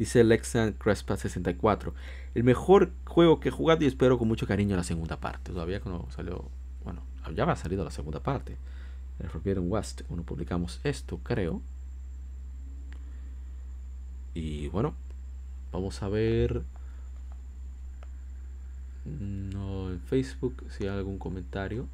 Dice 0.00 0.24
Lexan 0.24 0.72
Crespa 0.72 1.16
64. 1.16 1.94
El 2.34 2.42
mejor 2.42 2.90
juego 3.06 3.38
que 3.38 3.50
he 3.50 3.52
jugado 3.52 3.84
y 3.84 3.86
espero 3.86 4.18
con 4.18 4.26
mucho 4.26 4.48
cariño 4.48 4.74
la 4.74 4.82
segunda 4.82 5.20
parte. 5.20 5.52
Todavía 5.52 5.80
cuando 5.80 6.10
salió, 6.10 6.48
bueno, 6.82 7.02
ya 7.36 7.44
ha 7.44 7.54
salido 7.54 7.84
la 7.84 7.92
segunda 7.92 8.20
parte. 8.20 8.56
El 9.20 9.28
Forbidden 9.28 9.70
West, 9.70 10.02
cuando 10.08 10.24
publicamos 10.24 10.80
esto, 10.82 11.20
creo. 11.22 11.62
Y 14.34 14.66
bueno, 14.68 14.94
Vamos 15.72 16.02
a 16.02 16.08
ver. 16.08 16.62
No, 19.04 19.90
en 19.90 20.00
Facebook 20.00 20.64
si 20.70 20.84
hay 20.84 20.90
algún 20.90 21.18
comentario. 21.18 21.86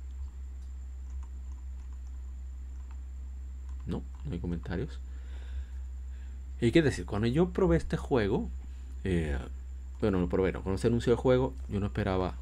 No, 3.87 4.03
no 4.25 4.33
hay 4.33 4.39
comentarios. 4.39 4.99
Y 6.61 6.73
qué 6.73 6.83
decir, 6.83 7.05
cuando 7.07 7.27
yo 7.27 7.51
probé 7.51 7.77
este 7.77 7.97
juego, 7.97 8.49
eh, 9.05 9.39
bueno, 10.01 10.21
lo 10.21 10.29
probé, 10.29 10.53
no, 10.53 10.63
cuando 10.63 10.79
se 10.79 10.87
anunció 10.87 11.13
el 11.13 11.19
juego, 11.19 11.55
yo 11.69 11.81
no 11.81 11.87
esperaba 11.87 12.35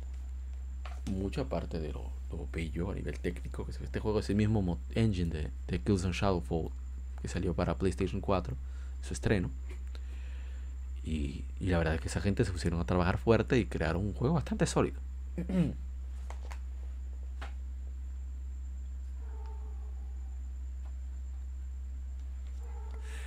mucho 1.10 1.42
aparte 1.42 1.80
de 1.80 1.92
lo, 1.92 2.10
lo 2.30 2.46
bello 2.52 2.90
a 2.90 2.94
nivel 2.94 3.18
técnico. 3.18 3.64
Que 3.66 3.72
este 3.72 4.00
juego 4.00 4.20
es 4.20 4.30
el 4.30 4.36
mismo 4.36 4.78
engine 4.94 5.30
de, 5.30 5.50
de 5.66 5.78
Kills 5.80 6.04
and 6.04 6.14
Shadowfall 6.14 6.70
que 7.24 7.28
salió 7.28 7.54
para 7.54 7.78
PlayStation 7.78 8.20
4, 8.20 8.54
su 9.00 9.14
estreno. 9.14 9.50
Y, 11.04 11.44
la 11.58 11.78
verdad 11.78 11.94
es 11.94 12.02
que 12.02 12.08
esa 12.08 12.20
gente 12.20 12.44
se 12.44 12.52
pusieron 12.52 12.80
a 12.80 12.84
trabajar 12.84 13.16
fuerte 13.16 13.58
y 13.58 13.64
crearon 13.64 14.04
un 14.04 14.12
juego 14.12 14.34
bastante 14.34 14.66
sólido. 14.66 15.00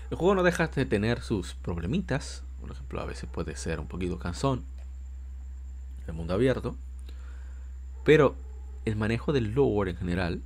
El 0.10 0.18
juego 0.18 0.36
no 0.36 0.44
deja 0.44 0.68
de 0.68 0.86
tener 0.86 1.22
sus 1.22 1.54
problemitas. 1.56 2.44
Por 2.62 2.72
ejemplo, 2.72 3.02
a 3.02 3.06
veces 3.06 3.30
puede 3.32 3.56
ser 3.56 3.80
un 3.80 3.88
poquito 3.88 4.20
cansón. 4.20 4.64
El 6.08 6.14
mundo 6.14 6.34
abierto. 6.34 6.76
Pero 8.04 8.36
el 8.86 8.96
manejo 8.96 9.34
del 9.34 9.54
lore 9.54 9.92
en 9.92 9.98
general, 9.98 10.42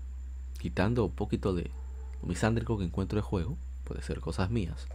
quitando 0.57 1.05
un 1.05 1.11
poquito 1.11 1.53
de 1.53 1.69
lo 2.21 2.27
misándrico 2.27 2.77
que 2.77 2.85
encuentro 2.85 3.17
de 3.17 3.21
juego, 3.21 3.57
puede 3.85 4.01
ser 4.01 4.19
cosas 4.19 4.49
mías 4.49 4.87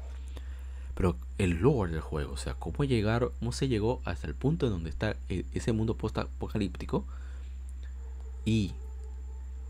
pero 0.97 1.15
el 1.37 1.61
lore 1.61 1.93
del 1.93 2.01
juego, 2.01 2.33
o 2.33 2.37
sea, 2.39 2.55
cómo 2.55 2.83
llegar, 2.85 3.31
cómo 3.39 3.53
se 3.53 3.69
llegó 3.69 4.01
hasta 4.07 4.27
el 4.27 4.35
punto 4.35 4.67
en 4.67 4.73
donde 4.73 4.89
está 4.89 5.15
e, 5.29 5.45
ese 5.53 5.73
mundo 5.73 5.95
post-apocalíptico 5.95 7.05
y 8.47 8.73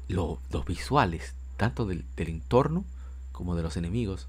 los 0.07 0.39
visuales, 0.65 1.35
tanto 1.57 1.85
del, 1.85 2.05
entorno 2.17 2.85
como 3.33 3.57
de 3.57 3.65
los 3.65 3.77
enemigos, 3.77 4.29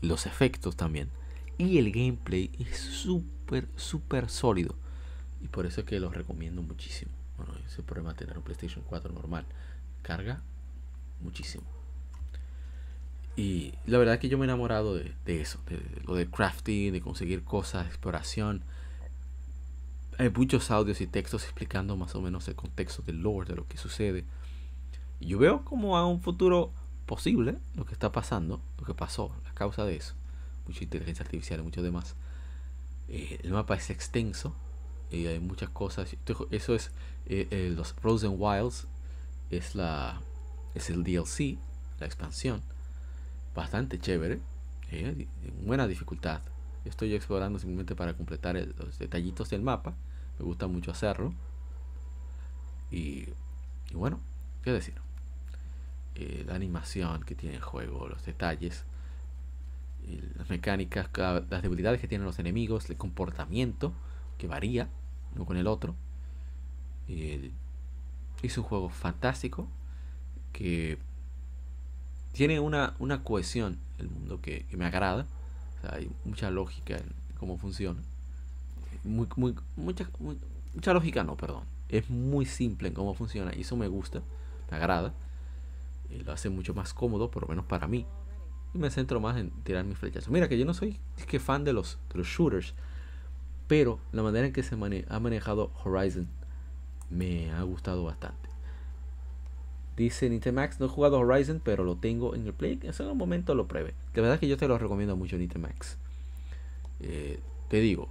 los 0.00 0.26
efectos 0.26 0.76
también, 0.76 1.10
y 1.58 1.78
el 1.78 1.90
gameplay 1.90 2.50
es 2.58 2.78
súper, 2.78 3.68
súper 3.76 4.28
sólido. 4.28 4.74
Y 5.42 5.48
por 5.48 5.66
eso 5.66 5.80
es 5.80 5.86
que 5.86 6.00
los 6.00 6.14
recomiendo 6.14 6.62
muchísimo. 6.62 7.10
Bueno, 7.36 7.54
ese 7.66 7.82
problema 7.82 8.12
de 8.12 8.18
tener 8.18 8.36
un 8.36 8.44
PlayStation 8.44 8.84
4 8.86 9.12
normal. 9.12 9.44
Carga 10.02 10.42
muchísimo. 11.20 11.64
Y 13.36 13.74
la 13.86 13.98
verdad 13.98 14.14
es 14.14 14.20
que 14.20 14.28
yo 14.28 14.36
me 14.36 14.44
he 14.44 14.48
enamorado 14.48 14.94
de, 14.96 15.14
eso, 15.26 15.60
de, 15.68 15.80
lo 16.04 16.14
de 16.14 16.28
crafting, 16.28 16.92
de 16.92 17.00
conseguir 17.00 17.44
cosas, 17.44 17.86
exploración. 17.86 18.62
Hay 20.18 20.30
muchos 20.30 20.72
audios 20.72 21.00
y 21.00 21.06
textos 21.06 21.44
explicando 21.44 21.96
más 21.96 22.16
o 22.16 22.20
menos 22.20 22.48
el 22.48 22.56
contexto 22.56 23.02
del 23.02 23.22
lore, 23.22 23.48
de 23.48 23.54
lo 23.54 23.68
que 23.68 23.76
sucede. 23.76 24.24
Y 25.20 25.26
yo 25.26 25.38
veo 25.38 25.64
como 25.64 25.96
a 25.96 26.04
un 26.04 26.20
futuro 26.20 26.72
posible 27.08 27.56
lo 27.74 27.84
que 27.84 27.94
está 27.94 28.12
pasando, 28.12 28.60
lo 28.78 28.84
que 28.84 28.94
pasó, 28.94 29.32
la 29.44 29.52
causa 29.54 29.84
de 29.84 29.96
eso. 29.96 30.14
Mucha 30.68 30.84
inteligencia 30.84 31.24
artificial 31.24 31.58
y 31.58 31.62
mucho 31.64 31.82
demás. 31.82 32.14
Eh, 33.08 33.40
el 33.42 33.50
mapa 33.50 33.74
es 33.74 33.90
extenso 33.90 34.54
y 35.10 35.26
hay 35.26 35.40
muchas 35.40 35.70
cosas. 35.70 36.14
Eso 36.52 36.74
es 36.76 36.92
eh, 37.26 37.48
eh, 37.50 37.72
los 37.74 37.94
Frozen 37.94 38.36
Wilds, 38.38 38.86
es, 39.50 39.74
la, 39.74 40.20
es 40.76 40.90
el 40.90 41.02
DLC, 41.02 41.58
la 41.98 42.06
expansión 42.06 42.62
bastante 43.58 43.98
chévere, 43.98 44.38
eh, 44.92 45.26
buena 45.64 45.88
dificultad. 45.88 46.40
Estoy 46.84 47.14
explorando 47.14 47.58
simplemente 47.58 47.96
para 47.96 48.14
completar 48.14 48.54
los 48.54 48.98
detallitos 48.98 49.50
del 49.50 49.62
mapa. 49.62 49.94
Me 50.38 50.44
gusta 50.44 50.68
mucho 50.68 50.92
hacerlo. 50.92 51.34
Y, 52.92 53.26
bueno, 53.92 54.20
qué 54.62 54.70
decir. 54.70 54.94
Eh, 56.18 56.44
la 56.46 56.54
animación 56.54 57.22
que 57.22 57.34
tiene 57.34 57.56
el 57.56 57.62
juego, 57.62 58.08
los 58.08 58.24
detalles. 58.24 58.84
las 60.36 60.48
mecánicas, 60.50 61.08
las 61.16 61.62
debilidades 61.62 62.00
que 62.00 62.08
tienen 62.08 62.26
los 62.26 62.38
enemigos, 62.38 62.88
el 62.90 62.96
comportamiento 62.96 63.92
que 64.38 64.46
varía 64.46 64.88
uno 65.34 65.44
con 65.44 65.56
el 65.56 65.66
otro. 65.66 65.94
es 68.42 68.58
un 68.58 68.64
juego 68.64 68.88
fantástico 68.88 69.68
que 70.52 70.98
tiene 72.32 72.60
una, 72.60 72.94
una 72.98 73.22
cohesión 73.22 73.78
el 73.98 74.08
mundo 74.08 74.40
que, 74.40 74.64
me 74.72 74.86
agrada. 74.86 75.26
hay 75.82 76.10
mucha 76.24 76.50
lógica 76.50 76.96
en 76.96 77.12
cómo 77.38 77.58
funciona. 77.58 78.00
Muy, 79.04 79.28
muy, 79.36 79.54
mucha, 79.76 80.08
mucha 80.74 80.92
lógica 80.92 81.22
no, 81.24 81.36
perdón. 81.36 81.64
Es 81.88 82.10
muy 82.10 82.44
simple 82.44 82.88
en 82.88 82.94
cómo 82.94 83.14
funciona 83.14 83.54
y 83.54 83.60
eso 83.60 83.76
me 83.76 83.88
gusta, 83.88 84.22
me 84.70 84.76
agrada. 84.76 85.14
Y 86.10 86.20
lo 86.20 86.32
hace 86.32 86.48
mucho 86.48 86.74
más 86.74 86.94
cómodo, 86.94 87.30
por 87.30 87.42
lo 87.42 87.48
menos 87.48 87.64
para 87.66 87.86
mí 87.86 88.06
y 88.74 88.78
me 88.78 88.90
centro 88.90 89.20
más 89.20 89.36
en 89.36 89.50
tirar 89.62 89.84
mis 89.84 89.98
flechas. 89.98 90.28
Mira 90.28 90.48
que 90.48 90.58
yo 90.58 90.64
no 90.64 90.74
soy 90.74 90.98
que 91.26 91.38
fan 91.38 91.64
de 91.64 91.72
los, 91.72 91.98
shooters, 92.14 92.74
pero 93.66 93.98
la 94.12 94.22
manera 94.22 94.46
en 94.46 94.52
que 94.52 94.62
se 94.62 94.74
ha 94.74 95.20
manejado 95.20 95.70
Horizon 95.84 96.28
me 97.10 97.50
ha 97.52 97.62
gustado 97.62 98.04
bastante. 98.04 98.48
Dice 99.96 100.30
Nintemax, 100.30 100.78
no 100.78 100.86
he 100.86 100.88
jugado 100.88 101.18
Horizon, 101.18 101.60
pero 101.64 101.82
lo 101.82 101.96
tengo 101.96 102.34
en 102.36 102.46
el 102.46 102.52
Play. 102.52 102.78
En 102.82 102.92
algún 102.96 103.18
momento 103.18 103.54
lo 103.54 103.66
pruebe. 103.66 103.94
De 104.14 104.20
verdad 104.20 104.38
que 104.38 104.46
yo 104.46 104.56
te 104.56 104.68
lo 104.68 104.78
recomiendo 104.78 105.16
mucho, 105.16 105.36
Nintemax. 105.36 105.98
Eh, 107.00 107.40
te 107.68 107.80
digo, 107.80 108.08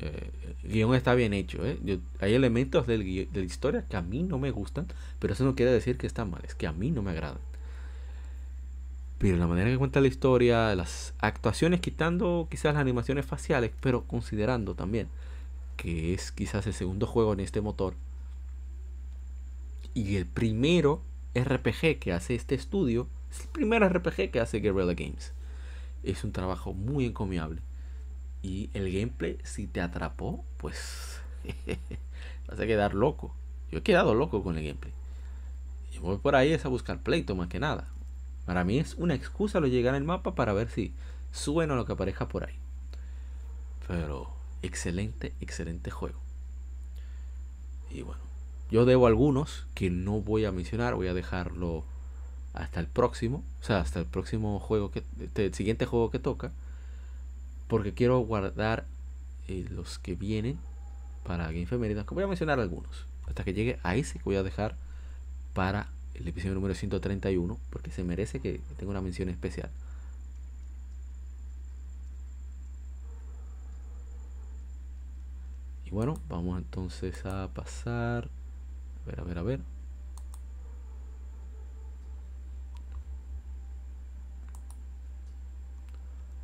eh, 0.00 0.30
el 0.64 0.72
guion 0.72 0.94
está 0.94 1.14
bien 1.14 1.32
hecho. 1.32 1.64
¿eh? 1.64 1.78
hay 2.20 2.34
elementos 2.34 2.86
de 2.86 3.28
la 3.32 3.40
historia 3.40 3.84
que 3.88 3.96
a 3.96 4.02
mí 4.02 4.22
no 4.22 4.38
me 4.38 4.50
gustan, 4.50 4.86
pero 5.18 5.32
eso 5.32 5.44
no 5.44 5.54
quiere 5.54 5.72
decir 5.72 5.98
que 5.98 6.06
están 6.06 6.30
mal, 6.30 6.42
es 6.44 6.54
que 6.54 6.66
a 6.66 6.72
mí 6.72 6.90
no 6.90 7.02
me 7.02 7.10
agradan. 7.12 7.38
Pero 9.18 9.38
la 9.38 9.46
manera 9.46 9.70
que 9.70 9.78
cuenta 9.78 10.00
la 10.00 10.08
historia, 10.08 10.74
las 10.74 11.14
actuaciones, 11.20 11.80
quitando 11.80 12.48
quizás 12.50 12.74
las 12.74 12.82
animaciones 12.82 13.24
faciales, 13.24 13.70
pero 13.80 14.04
considerando 14.04 14.74
también 14.74 15.08
que 15.76 16.14
es 16.14 16.32
quizás 16.32 16.66
el 16.66 16.74
segundo 16.74 17.06
juego 17.06 17.32
en 17.32 17.40
este 17.40 17.60
motor 17.60 17.94
y 19.96 20.16
el 20.16 20.26
primero 20.26 21.00
RPG 21.34 21.98
que 21.98 22.12
hace 22.12 22.34
este 22.34 22.54
estudio, 22.54 23.08
es 23.30 23.40
el 23.40 23.48
primer 23.48 23.82
RPG 23.82 24.30
que 24.30 24.40
hace 24.40 24.60
Guerrilla 24.60 24.92
Games. 24.92 25.32
Es 26.02 26.22
un 26.22 26.32
trabajo 26.32 26.74
muy 26.74 27.06
encomiable. 27.06 27.62
Y 28.46 28.70
el 28.74 28.92
gameplay, 28.92 29.38
si 29.42 29.66
te 29.66 29.80
atrapó, 29.80 30.44
pues 30.58 31.20
vas 32.48 32.60
a 32.60 32.64
quedar 32.64 32.94
loco. 32.94 33.34
Yo 33.72 33.80
he 33.80 33.82
quedado 33.82 34.14
loco 34.14 34.44
con 34.44 34.56
el 34.56 34.64
gameplay. 34.64 34.92
Y 35.92 35.98
voy 35.98 36.18
por 36.18 36.36
ahí 36.36 36.52
es 36.52 36.64
a 36.64 36.68
buscar 36.68 37.00
pleito 37.00 37.34
más 37.34 37.48
que 37.48 37.58
nada. 37.58 37.88
Para 38.44 38.62
mí 38.62 38.78
es 38.78 38.94
una 38.94 39.14
excusa 39.14 39.58
lo 39.58 39.66
llegar 39.66 39.96
al 39.96 40.04
mapa 40.04 40.36
para 40.36 40.52
ver 40.52 40.70
si 40.70 40.94
suena 41.32 41.74
lo 41.74 41.86
que 41.86 41.94
aparezca 41.94 42.28
por 42.28 42.44
ahí. 42.44 42.54
Pero 43.88 44.30
excelente, 44.62 45.32
excelente 45.40 45.90
juego. 45.90 46.20
Y 47.90 48.02
bueno, 48.02 48.22
yo 48.70 48.84
debo 48.84 49.08
algunos 49.08 49.66
que 49.74 49.90
no 49.90 50.20
voy 50.20 50.44
a 50.44 50.52
mencionar, 50.52 50.94
voy 50.94 51.08
a 51.08 51.14
dejarlo 51.14 51.82
hasta 52.54 52.78
el 52.78 52.86
próximo, 52.86 53.42
o 53.60 53.64
sea, 53.64 53.80
hasta 53.80 53.98
el 53.98 54.06
próximo 54.06 54.60
juego 54.60 54.92
que 54.92 55.02
el 55.34 55.52
siguiente 55.52 55.84
juego 55.84 56.12
que 56.12 56.20
toca, 56.20 56.52
porque 57.68 57.94
quiero 57.94 58.18
guardar 58.20 58.86
eh, 59.48 59.66
los 59.70 59.98
que 59.98 60.14
vienen 60.14 60.58
para 61.24 61.46
Game 61.46 61.66
que 61.66 61.76
voy 61.76 62.22
a 62.22 62.26
mencionar 62.26 62.60
algunos, 62.60 63.06
hasta 63.26 63.44
que 63.44 63.52
llegue 63.52 63.78
a 63.82 63.96
ese 63.96 64.18
que 64.18 64.24
voy 64.24 64.36
a 64.36 64.42
dejar 64.42 64.76
para 65.54 65.88
el 66.14 66.26
episodio 66.28 66.54
número 66.54 66.74
131, 66.74 67.58
porque 67.70 67.90
se 67.90 68.04
merece 68.04 68.40
que 68.40 68.60
tenga 68.76 68.90
una 68.90 69.00
mención 69.00 69.28
especial. 69.28 69.70
Y 75.84 75.90
bueno, 75.90 76.18
vamos 76.28 76.58
entonces 76.58 77.24
a 77.24 77.48
pasar. 77.54 78.28
A 79.04 79.08
ver, 79.08 79.20
a 79.20 79.24
ver, 79.24 79.38
a 79.38 79.42
ver. 79.42 79.75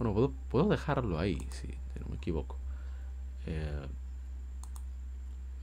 Bueno, 0.03 0.35
puedo, 0.49 0.69
dejarlo 0.69 1.21
ahí, 1.21 1.39
si, 1.51 1.69
no 2.01 2.09
me 2.09 2.17
equivoco. 2.17 2.57
Eh, 3.47 3.87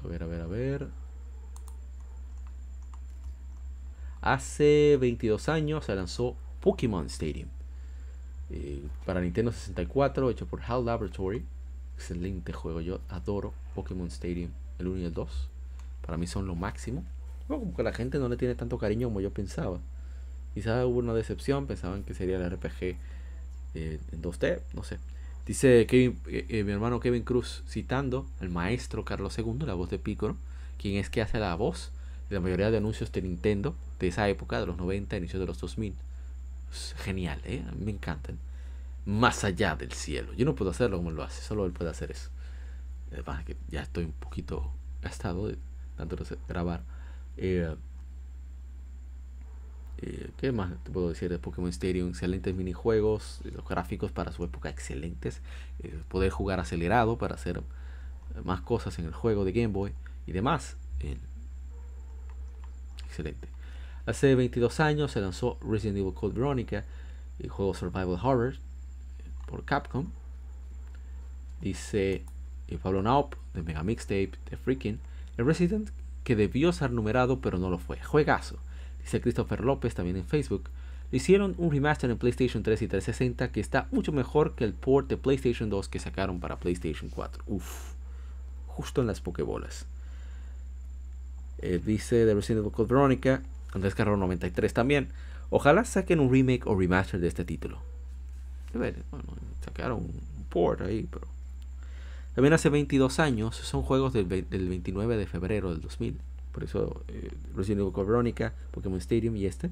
a 0.01 0.07
ver, 0.07 0.23
a 0.23 0.27
ver, 0.27 0.41
a 0.41 0.47
ver. 0.47 0.87
Hace 4.21 4.97
22 4.97 5.49
años 5.49 5.83
se 5.83 5.93
lanzó 5.93 6.37
Pokémon 6.61 7.05
Stadium 7.07 7.49
eh, 8.49 8.81
para 9.05 9.19
Nintendo 9.19 9.51
64, 9.51 10.29
hecho 10.29 10.45
por 10.45 10.61
HAL 10.61 10.85
Laboratory. 10.85 11.43
Excelente 11.95 12.53
juego, 12.53 12.79
yo 12.79 13.01
adoro 13.09 13.51
Pokémon 13.75 14.07
Stadium, 14.07 14.51
el 14.77 14.87
1 14.87 14.99
y 14.99 15.03
el 15.03 15.13
2. 15.13 15.49
Para 16.05 16.17
mí 16.17 16.27
son 16.27 16.47
lo 16.47 16.55
máximo. 16.55 17.03
como 17.49 17.75
que 17.75 17.83
la 17.83 17.91
gente 17.91 18.19
no 18.19 18.29
le 18.29 18.37
tiene 18.37 18.55
tanto 18.55 18.77
cariño 18.77 19.09
como 19.09 19.19
yo 19.19 19.33
pensaba. 19.33 19.79
Quizás 20.53 20.85
hubo 20.85 20.99
una 20.99 21.13
decepción, 21.13 21.67
pensaban 21.67 22.03
que 22.03 22.13
sería 22.13 22.37
el 22.37 22.49
RPG 22.49 22.95
eh, 23.73 23.99
en 24.11 24.21
2D, 24.21 24.61
no 24.73 24.83
sé. 24.83 24.99
Dice 25.45 25.87
Kevin, 25.87 26.19
eh, 26.27 26.63
mi 26.63 26.71
hermano 26.71 26.99
Kevin 26.99 27.23
Cruz 27.23 27.63
citando 27.67 28.27
al 28.39 28.49
maestro 28.49 29.03
Carlos 29.03 29.37
II, 29.37 29.65
la 29.65 29.73
voz 29.73 29.89
de 29.89 29.97
Piccolo, 29.97 30.37
quien 30.77 30.97
es 30.97 31.09
que 31.09 31.21
hace 31.21 31.39
la 31.39 31.55
voz 31.55 31.91
de 32.29 32.35
la 32.35 32.41
mayoría 32.41 32.69
de 32.71 32.77
anuncios 32.77 33.11
de 33.11 33.21
Nintendo 33.21 33.75
de 33.99 34.07
esa 34.07 34.29
época, 34.29 34.59
de 34.59 34.67
los 34.67 34.77
90, 34.77 35.17
inicios 35.17 35.39
de 35.39 35.47
los 35.47 35.59
2000. 35.59 35.95
genial, 36.97 37.41
¿eh? 37.45 37.63
Me 37.83 37.91
encantan. 37.91 38.37
Más 39.05 39.43
allá 39.43 39.75
del 39.75 39.91
cielo. 39.93 40.33
Yo 40.33 40.45
no 40.45 40.55
puedo 40.55 40.71
hacerlo 40.71 40.97
como 40.97 41.11
lo 41.11 41.23
hace, 41.23 41.41
solo 41.41 41.65
él 41.65 41.71
puede 41.71 41.89
hacer 41.89 42.11
eso. 42.11 42.29
Además 43.11 43.43
que 43.43 43.57
ya 43.69 43.81
estoy 43.81 44.03
un 44.05 44.11
poquito 44.11 44.71
gastado 45.01 45.47
de 45.47 45.57
grabar. 46.47 46.83
Eh, 47.37 47.75
eh, 50.01 50.29
¿Qué 50.37 50.51
más 50.51 50.71
te 50.83 50.91
puedo 50.91 51.09
decir 51.09 51.29
de 51.29 51.39
Pokémon 51.39 51.69
Stadium? 51.69 52.09
Excelentes 52.09 52.55
minijuegos, 52.55 53.41
los 53.43 53.67
gráficos 53.67 54.11
para 54.11 54.31
su 54.31 54.43
época 54.43 54.69
excelentes. 54.69 55.41
Eh, 55.83 55.99
poder 56.07 56.31
jugar 56.31 56.59
acelerado 56.59 57.17
para 57.17 57.35
hacer 57.35 57.61
más 58.43 58.61
cosas 58.61 58.97
en 58.99 59.05
el 59.05 59.13
juego 59.13 59.43
de 59.43 59.51
Game 59.51 59.73
Boy 59.73 59.93
y 60.25 60.31
demás. 60.31 60.77
excelente. 63.05 63.47
Hace 64.05 64.33
22 64.35 64.79
años 64.79 65.11
se 65.11 65.21
lanzó 65.21 65.57
Resident 65.61 65.97
Evil 65.97 66.13
Code 66.13 66.33
Veronica, 66.33 66.85
el 67.39 67.49
juego 67.49 67.73
Survival 67.73 68.19
Horror 68.21 68.55
por 69.45 69.65
Capcom. 69.65 70.07
Dice 71.61 72.23
eh, 72.67 72.77
Pablo 72.81 73.01
Naup 73.01 73.35
de 73.53 73.63
Mega 73.63 73.83
Mixtape 73.83 74.31
de 74.49 74.57
Freaking, 74.57 74.99
el 75.37 75.45
Resident 75.45 75.89
que 76.23 76.35
debió 76.35 76.71
ser 76.71 76.91
numerado 76.91 77.41
pero 77.41 77.57
no 77.57 77.69
lo 77.69 77.79
fue. 77.79 78.01
Juegazo. 78.01 78.57
Dice 79.01 79.21
Christopher 79.21 79.61
López 79.61 79.95
también 79.95 80.17
en 80.17 80.25
Facebook. 80.25 80.69
Le 81.11 81.17
hicieron 81.17 81.55
un 81.57 81.71
remaster 81.71 82.09
en 82.09 82.17
PlayStation 82.17 82.61
3 82.61 82.81
y 82.81 82.87
360 82.87 83.51
que 83.51 83.59
está 83.59 83.87
mucho 83.91 84.11
mejor 84.11 84.55
que 84.55 84.63
el 84.63 84.73
port 84.73 85.07
de 85.09 85.17
PlayStation 85.17 85.69
2 85.69 85.89
que 85.89 85.99
sacaron 85.99 86.39
para 86.39 86.59
PlayStation 86.59 87.09
4. 87.09 87.43
Uf, 87.47 87.93
justo 88.67 89.01
en 89.01 89.07
las 89.07 89.21
pokebolas. 89.21 89.85
Eh, 91.61 91.81
dice 91.83 92.25
de 92.25 92.33
Resident 92.33 92.61
Evil 92.61 92.71
Code 92.71 92.93
Veronica, 92.93 93.41
Andrés 93.73 93.95
Carrero 93.95 94.17
93 94.17 94.73
también. 94.73 95.09
Ojalá 95.49 95.83
saquen 95.83 96.19
un 96.19 96.31
remake 96.31 96.67
o 96.67 96.75
remaster 96.77 97.19
de 97.19 97.27
este 97.27 97.43
título. 97.43 97.79
Bueno, 98.73 98.97
sacaron 99.65 99.99
un 99.99 100.45
port 100.49 100.81
ahí, 100.81 101.07
pero. 101.09 101.27
También 102.35 102.53
hace 102.53 102.69
22 102.69 103.19
años, 103.19 103.55
son 103.55 103.81
juegos 103.81 104.13
del, 104.13 104.25
29 104.25 105.17
de 105.17 105.25
febrero 105.25 105.71
del 105.71 105.81
2000. 105.81 106.19
Por 106.51 106.63
eso 106.63 107.03
eh, 107.07 107.29
Resident 107.55 107.81
Evil 107.81 108.05
Veronica, 108.05 108.53
Pokémon 108.71 108.99
Stadium 108.99 109.35
y 109.35 109.45
este. 109.45 109.69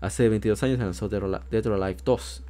Hace 0.00 0.28
22 0.28 0.62
años 0.62 0.78
lanzó 0.78 1.08
Dead 1.08 1.22
or 1.22 1.82
Alive 1.82 2.00
2. 2.04 2.44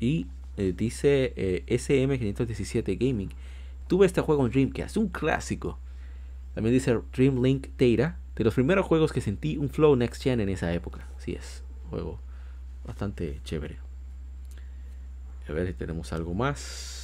Y 0.00 0.26
eh, 0.56 0.74
dice 0.76 1.32
eh, 1.36 1.64
SM517 1.66 2.98
Gaming. 2.98 3.30
Tuve 3.86 4.06
este 4.06 4.20
juego 4.20 4.44
en 4.44 4.52
Dreamcast, 4.52 4.96
un 4.96 5.08
clásico. 5.08 5.78
También 6.54 6.74
dice 6.74 7.00
Dream 7.14 7.42
Link 7.42 7.68
Data 7.78 8.18
de 8.36 8.44
los 8.44 8.54
primeros 8.54 8.84
juegos 8.84 9.12
que 9.12 9.20
sentí 9.20 9.56
un 9.56 9.70
flow 9.70 9.96
next 9.96 10.22
gen 10.22 10.40
en 10.40 10.48
esa 10.48 10.72
época. 10.74 11.08
Así 11.16 11.32
es, 11.32 11.62
juego 11.90 12.20
bastante 12.84 13.40
chévere. 13.44 13.78
A 15.48 15.52
ver 15.52 15.66
si 15.66 15.72
tenemos 15.72 16.12
algo 16.12 16.34
más. 16.34 16.97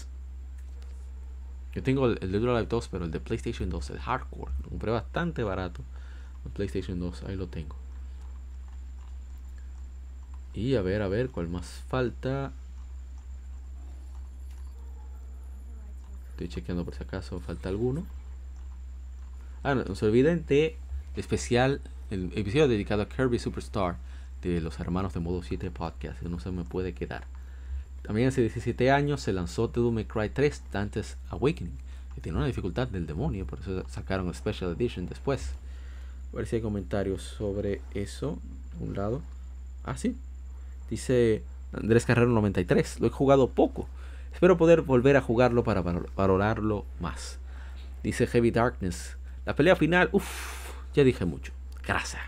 Yo 1.75 1.83
tengo 1.83 2.07
el, 2.07 2.19
de 2.19 2.39
Live 2.39 2.67
2, 2.67 2.89
pero 2.89 3.05
el 3.05 3.11
de 3.11 3.19
PlayStation 3.19 3.69
2, 3.69 3.91
el 3.91 3.99
hardcore. 3.99 4.53
Lo 4.63 4.71
compré 4.71 4.93
bastante 4.93 5.43
barato. 5.43 5.83
El 6.45 6.53
PlayStation 6.53 7.01
2, 7.01 7.25
ahí 7.25 7.37
lo 7.37 7.49
tengo. 7.49 7.77
Y 10.55 10.77
a 10.77 10.83
ver, 10.83 11.03
a 11.03 11.09
ver, 11.09 11.31
¿cuál 11.31 11.49
más 11.49 11.67
falta? 11.89 12.53
Estoy 16.31 16.49
chequeando 16.49 16.85
por 16.85 16.95
si 16.95 17.03
acaso 17.03 17.41
falta 17.41 17.69
alguno. 17.69 18.07
Ah, 19.65 19.75
no, 19.75 19.85
no 19.85 19.95
se 19.97 20.07
olviden 20.07 20.47
de 20.47 20.77
especial, 21.17 21.81
el 22.11 22.33
episodio 22.37 22.69
dedicado 22.69 23.03
a 23.03 23.09
Kirby 23.09 23.39
Superstar 23.41 23.97
de 24.43 24.61
los 24.61 24.79
hermanos 24.79 25.15
de 25.15 25.21
Modo 25.21 25.43
7 25.43 25.71
Podcast, 25.71 26.23
no 26.23 26.39
se 26.39 26.51
me 26.53 26.65
puede 26.65 26.93
quedar. 26.93 27.34
También 28.05 28.29
hace 28.29 28.43
17 28.43 28.91
años 28.91 29.23
se 29.23 29.33
lanzó 29.33 29.71
The 29.71 29.81
Doom 29.81 30.05
Cry 30.05 30.29
3 30.29 30.63
Dante's 30.71 31.17
Awakening, 31.31 31.77
que 32.15 32.21
tiene 32.21 32.37
una 32.37 32.47
dificultad 32.47 32.87
del 32.87 33.07
demonio, 33.07 33.47
por 33.47 33.61
eso 33.61 33.83
sacaron 33.89 34.33
Special 34.35 34.73
Edition 34.73 35.07
después. 35.07 35.55
A 36.33 36.37
ver 36.37 36.47
si 36.47 36.57
hay 36.57 36.63
comentarios 36.63 37.23
sobre 37.23 37.81
eso. 37.95 38.39
Un 38.79 38.95
lado. 38.95 39.23
Ah, 39.85 39.97
sí. 39.97 40.17
Dice 40.91 41.43
Andrés 41.73 42.05
Carrero 42.05 42.29
93. 42.29 43.01
Lo 43.01 43.07
he 43.07 43.11
jugado 43.11 43.49
poco. 43.49 43.89
Espero 44.35 44.59
poder 44.59 44.83
volver 44.83 45.17
a 45.17 45.23
jugarlo 45.23 45.65
para 45.65 45.81
valorarlo 45.83 46.85
más. 47.01 47.39
Dice 48.03 48.27
Heavy 48.27 48.51
Darkness. 48.51 49.17
La 49.47 49.55
pelea 49.55 49.77
final, 49.77 50.11
uff, 50.13 50.75
ya 50.93 51.05
dije 51.05 51.25
mucho. 51.25 51.53
Gracias. 51.87 52.21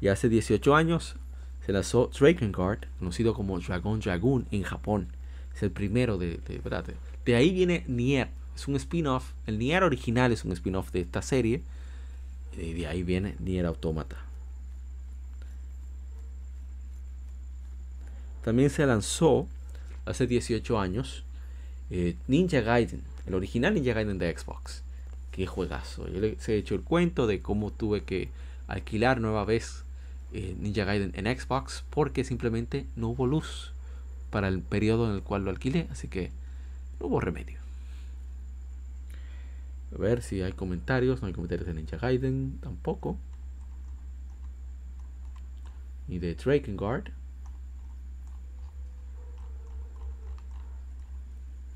Y 0.00 0.08
hace 0.08 0.28
18 0.28 0.74
años 0.74 1.16
se 1.66 1.72
lanzó 1.72 2.12
Drakengard, 2.16 2.86
conocido 3.00 3.34
como 3.34 3.58
Dragon 3.58 3.98
Dragoon 3.98 4.46
en 4.52 4.62
Japón. 4.62 5.08
Es 5.52 5.64
el 5.64 5.72
primero 5.72 6.16
de, 6.16 6.38
de, 6.46 6.60
de, 6.60 6.94
de 7.24 7.34
ahí 7.34 7.52
viene 7.52 7.82
Nier. 7.88 8.28
Es 8.54 8.68
un 8.68 8.76
spin-off. 8.76 9.32
El 9.48 9.58
Nier 9.58 9.82
original 9.82 10.30
es 10.30 10.44
un 10.44 10.52
spin-off 10.52 10.92
de 10.92 11.00
esta 11.00 11.22
serie. 11.22 11.62
De 12.56 12.86
ahí 12.86 13.02
viene 13.02 13.34
Nier 13.40 13.66
Automata. 13.66 14.16
También 18.44 18.70
se 18.70 18.86
lanzó 18.86 19.48
hace 20.04 20.28
18 20.28 20.78
años 20.78 21.24
eh, 21.90 22.14
Ninja 22.28 22.60
Gaiden, 22.60 23.02
el 23.26 23.34
original 23.34 23.74
Ninja 23.74 23.92
Gaiden 23.92 24.18
de 24.18 24.32
Xbox. 24.38 24.84
Qué 25.32 25.48
juegazo. 25.48 26.08
Yo 26.08 26.20
les 26.20 26.48
he 26.48 26.56
hecho 26.56 26.76
el 26.76 26.82
cuento 26.82 27.26
de 27.26 27.42
cómo 27.42 27.72
tuve 27.72 28.04
que 28.04 28.28
alquilar 28.68 29.20
nueva 29.20 29.44
vez 29.44 29.82
eh, 30.36 30.54
Ninja 30.60 30.84
Gaiden 30.84 31.12
en 31.14 31.38
Xbox 31.38 31.84
porque 31.88 32.22
simplemente 32.22 32.86
no 32.94 33.08
hubo 33.08 33.26
luz 33.26 33.72
para 34.30 34.48
el 34.48 34.60
periodo 34.60 35.08
en 35.08 35.14
el 35.14 35.22
cual 35.22 35.44
lo 35.44 35.50
alquilé, 35.50 35.88
así 35.90 36.08
que 36.08 36.30
no 37.00 37.06
hubo 37.06 37.20
remedio. 37.20 37.58
A 39.94 39.98
ver 39.98 40.22
si 40.22 40.42
hay 40.42 40.52
comentarios. 40.52 41.22
No 41.22 41.28
hay 41.28 41.32
comentarios 41.32 41.66
de 41.66 41.72
Ninja 41.72 41.96
Gaiden 41.96 42.58
tampoco. 42.60 43.16
Ni 46.06 46.18
de 46.18 46.34
Drakengard. 46.34 47.08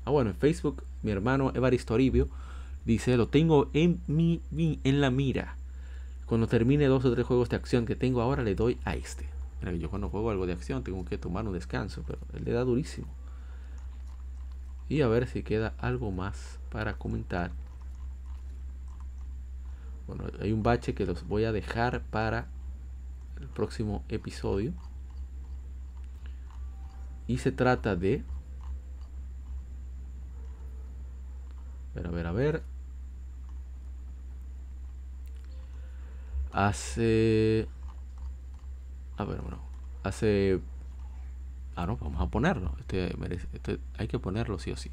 Ah, 0.05 0.11
bueno, 0.11 0.29
en 0.29 0.35
Facebook, 0.35 0.83
mi 1.01 1.11
hermano 1.11 1.51
Evaristo 1.55 1.95
Aribio 1.95 2.29
dice: 2.85 3.17
Lo 3.17 3.27
tengo 3.27 3.71
en, 3.73 4.01
mi, 4.07 4.41
en 4.51 5.01
la 5.01 5.09
mira. 5.09 5.57
Cuando 6.31 6.47
termine 6.47 6.85
dos 6.85 7.03
o 7.03 7.11
tres 7.11 7.27
juegos 7.27 7.49
de 7.49 7.57
acción 7.57 7.85
que 7.85 7.97
tengo 7.97 8.21
ahora, 8.21 8.41
le 8.41 8.55
doy 8.55 8.79
a 8.85 8.95
este. 8.95 9.25
Mira, 9.59 9.73
yo 9.73 9.89
cuando 9.89 10.07
juego 10.07 10.29
algo 10.29 10.47
de 10.47 10.53
acción 10.53 10.81
tengo 10.81 11.03
que 11.03 11.17
tomar 11.17 11.45
un 11.45 11.51
descanso, 11.51 12.05
pero 12.07 12.19
él 12.31 12.45
le 12.45 12.53
da 12.53 12.63
durísimo. 12.63 13.09
Y 14.87 15.01
a 15.01 15.09
ver 15.09 15.27
si 15.27 15.43
queda 15.43 15.73
algo 15.77 16.09
más 16.09 16.57
para 16.71 16.93
comentar. 16.93 17.51
Bueno, 20.07 20.23
hay 20.39 20.53
un 20.53 20.63
bache 20.63 20.93
que 20.93 21.05
los 21.05 21.27
voy 21.27 21.43
a 21.43 21.51
dejar 21.51 22.01
para 22.01 22.47
el 23.37 23.49
próximo 23.49 24.05
episodio. 24.07 24.71
Y 27.27 27.39
se 27.39 27.51
trata 27.51 27.97
de 27.97 28.23
A 31.91 31.95
ver, 31.95 32.07
a 32.07 32.11
ver, 32.11 32.27
a 32.27 32.31
ver. 32.31 32.70
Hace... 36.53 37.67
A 39.17 39.23
ver, 39.25 39.41
bueno. 39.41 39.59
Hace... 40.03 40.59
Ah, 41.75 41.85
no, 41.85 41.97
vamos 41.97 42.21
a 42.21 42.27
ponerlo. 42.27 42.75
Este, 42.79 43.15
merece, 43.17 43.47
este 43.53 43.79
hay 43.97 44.07
que 44.07 44.19
ponerlo 44.19 44.59
sí 44.59 44.71
o 44.71 44.77
sí. 44.77 44.91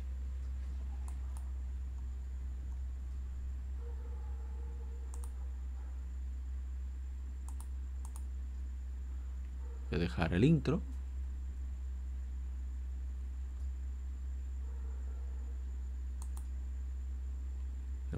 Voy 9.90 9.97
a 9.97 9.98
dejar 9.98 10.35
el 10.35 10.44
intro. 10.44 10.82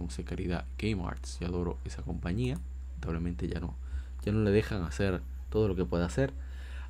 tenemos 0.00 0.16
querida 0.16 0.66
Game 0.78 1.04
Arts. 1.04 1.38
Yo 1.40 1.46
adoro 1.46 1.78
esa 1.84 2.02
compañía. 2.02 2.58
Lamentablemente 3.00 3.48
ya 3.48 3.60
no, 3.60 3.74
ya 4.24 4.32
no 4.32 4.42
le 4.42 4.50
dejan 4.50 4.82
hacer 4.82 5.22
todo 5.48 5.68
lo 5.68 5.74
que 5.74 5.86
puede 5.86 6.04
hacer. 6.04 6.34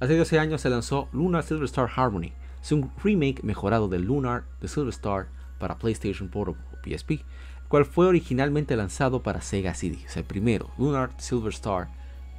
Hace 0.01 0.16
12 0.16 0.41
años 0.41 0.61
se 0.61 0.70
lanzó 0.70 1.09
Lunar 1.12 1.45
Silver 1.45 1.65
Star 1.65 1.89
Harmony. 1.95 2.32
Es 2.61 2.73
un 2.73 2.91
remake 3.03 3.45
mejorado 3.45 3.89
del 3.89 4.03
Lunar 4.03 4.43
de 4.61 4.66
Silver 4.66 4.89
Star 4.89 5.28
para 5.61 5.78
PlayStation 5.78 6.28
Portable 6.28 6.61
o 6.73 6.77
PSP, 6.82 7.11
el 7.12 7.69
cual 7.69 7.85
fue 7.85 8.07
originalmente 8.07 8.74
lanzado 8.74 9.23
para 9.23 9.41
Sega 9.41 9.74
CD. 9.74 9.99
O 10.05 10.11
sea, 10.11 10.20
el 10.20 10.27
primero, 10.27 10.70
Lunar 10.78 11.11
Silver 11.19 11.53
Star, 11.53 11.89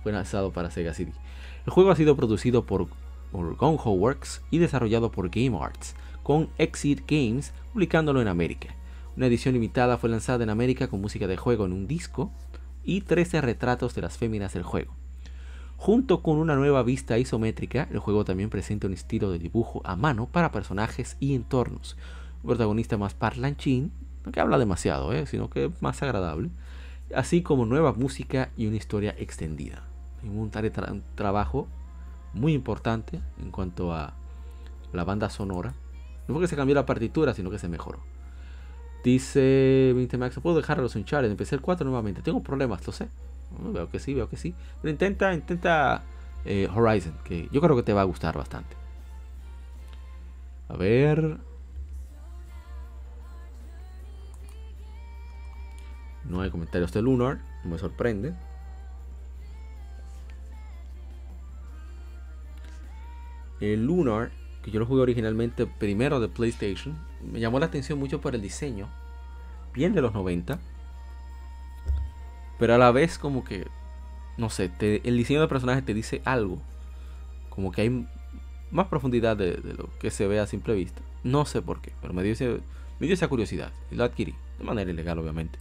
fue 0.03 0.11
lanzado 0.11 0.51
para 0.51 0.69
Sega 0.69 0.93
CD. 0.93 1.13
El 1.65 1.71
juego 1.71 1.91
ha 1.91 1.95
sido 1.95 2.17
producido 2.17 2.65
por, 2.65 2.87
por 3.31 3.55
Works 3.85 4.41
y 4.51 4.57
desarrollado 4.57 5.11
por 5.11 5.29
Game 5.29 5.57
Arts, 5.57 5.95
con 6.23 6.49
Exit 6.57 7.03
Games 7.07 7.53
publicándolo 7.71 8.21
en 8.21 8.27
América. 8.27 8.75
Una 9.15 9.27
edición 9.27 9.53
limitada 9.53 9.97
fue 9.97 10.09
lanzada 10.09 10.43
en 10.43 10.49
América 10.49 10.89
con 10.89 10.99
música 10.99 11.27
de 11.27 11.37
juego 11.37 11.65
en 11.65 11.73
un 11.73 11.87
disco 11.87 12.31
y 12.83 13.01
13 13.01 13.41
retratos 13.41 13.95
de 13.95 14.01
las 14.01 14.17
féminas 14.17 14.53
del 14.53 14.63
juego. 14.63 14.93
Junto 15.77 16.21
con 16.21 16.37
una 16.37 16.55
nueva 16.55 16.83
vista 16.83 17.17
isométrica, 17.17 17.87
el 17.91 17.99
juego 17.99 18.23
también 18.23 18.51
presenta 18.51 18.87
un 18.87 18.93
estilo 18.93 19.31
de 19.31 19.39
dibujo 19.39 19.81
a 19.83 19.95
mano 19.95 20.27
para 20.27 20.51
personajes 20.51 21.17
y 21.19 21.33
entornos. 21.33 21.97
Un 22.43 22.49
protagonista 22.49 22.97
más 22.97 23.15
parlanchín, 23.15 23.91
no 24.23 24.31
que 24.31 24.39
habla 24.39 24.59
demasiado, 24.59 25.11
¿eh? 25.11 25.25
sino 25.25 25.49
que 25.49 25.71
más 25.81 26.03
agradable, 26.03 26.51
así 27.15 27.41
como 27.41 27.65
nueva 27.65 27.93
música 27.93 28.49
y 28.55 28.67
una 28.67 28.77
historia 28.77 29.15
extendida. 29.17 29.83
Un 30.23 30.51
trabajo 31.15 31.67
muy 32.33 32.53
importante 32.53 33.19
en 33.41 33.49
cuanto 33.49 33.91
a 33.91 34.13
la 34.93 35.03
banda 35.03 35.29
sonora. 35.29 35.73
No 36.27 36.35
fue 36.35 36.43
que 36.43 36.47
se 36.47 36.55
cambió 36.55 36.75
la 36.75 36.85
partitura, 36.85 37.33
sino 37.33 37.49
que 37.49 37.57
se 37.57 37.67
mejoró. 37.67 37.99
Dice 39.03 39.93
20 39.95 40.17
Max, 40.17 40.39
puedo 40.41 40.57
dejarlos 40.57 40.95
en 40.95 41.05
chat. 41.05 41.23
Empecé 41.25 41.55
el 41.55 41.61
4 41.61 41.85
nuevamente. 41.85 42.21
Tengo 42.21 42.41
problemas, 42.41 42.85
lo 42.85 42.93
sé. 42.93 43.07
Veo 43.59 43.89
que 43.89 43.99
sí, 43.99 44.13
veo 44.13 44.29
que 44.29 44.37
sí. 44.37 44.53
Pero 44.81 44.91
intenta, 44.91 45.33
intenta 45.33 46.03
eh, 46.45 46.67
Horizon, 46.73 47.13
que 47.23 47.49
yo 47.51 47.61
creo 47.61 47.75
que 47.75 47.83
te 47.83 47.93
va 47.93 48.01
a 48.01 48.05
gustar 48.05 48.37
bastante. 48.37 48.75
A 50.69 50.77
ver. 50.77 51.37
No 56.23 56.41
hay 56.41 56.49
comentarios 56.49 56.93
de 56.93 57.01
Lunar, 57.01 57.39
no 57.63 57.71
me 57.71 57.77
sorprende. 57.77 58.33
El 63.59 63.85
Lunar 63.85 64.31
que 64.61 64.71
yo 64.71 64.79
lo 64.79 64.85
jugué 64.85 65.01
originalmente 65.01 65.65
primero 65.65 66.19
de 66.19 66.27
PlayStation, 66.27 66.97
me 67.31 67.39
llamó 67.39 67.59
la 67.59 67.67
atención 67.67 67.99
mucho 67.99 68.21
por 68.21 68.35
el 68.35 68.41
diseño, 68.41 68.87
bien 69.73 69.93
de 69.93 70.01
los 70.01 70.13
90, 70.13 70.59
pero 72.59 72.75
a 72.75 72.77
la 72.77 72.91
vez 72.91 73.17
como 73.17 73.43
que, 73.43 73.67
no 74.37 74.49
sé, 74.49 74.71
el 74.79 75.17
diseño 75.17 75.41
de 75.41 75.47
personaje 75.47 75.81
te 75.81 75.93
dice 75.93 76.21
algo, 76.25 76.61
como 77.49 77.71
que 77.71 77.81
hay 77.81 78.07
más 78.71 78.87
profundidad 78.87 79.35
de, 79.37 79.57
lo 79.77 79.89
que 79.99 80.11
se 80.11 80.27
ve 80.27 80.39
a 80.39 80.47
simple 80.47 80.73
vista. 80.75 81.01
No 81.23 81.45
sé 81.45 81.61
por 81.61 81.81
qué, 81.81 81.91
pero 82.01 82.13
me 82.13 82.23
dio, 82.23 82.33
me 82.99 83.07
dio 83.07 83.13
esa 83.13 83.27
curiosidad 83.27 83.71
y 83.91 83.95
lo 83.95 84.03
adquirí, 84.03 84.35
de 84.57 84.63
manera 84.63 84.91
ilegal 84.91 85.19
obviamente. 85.19 85.59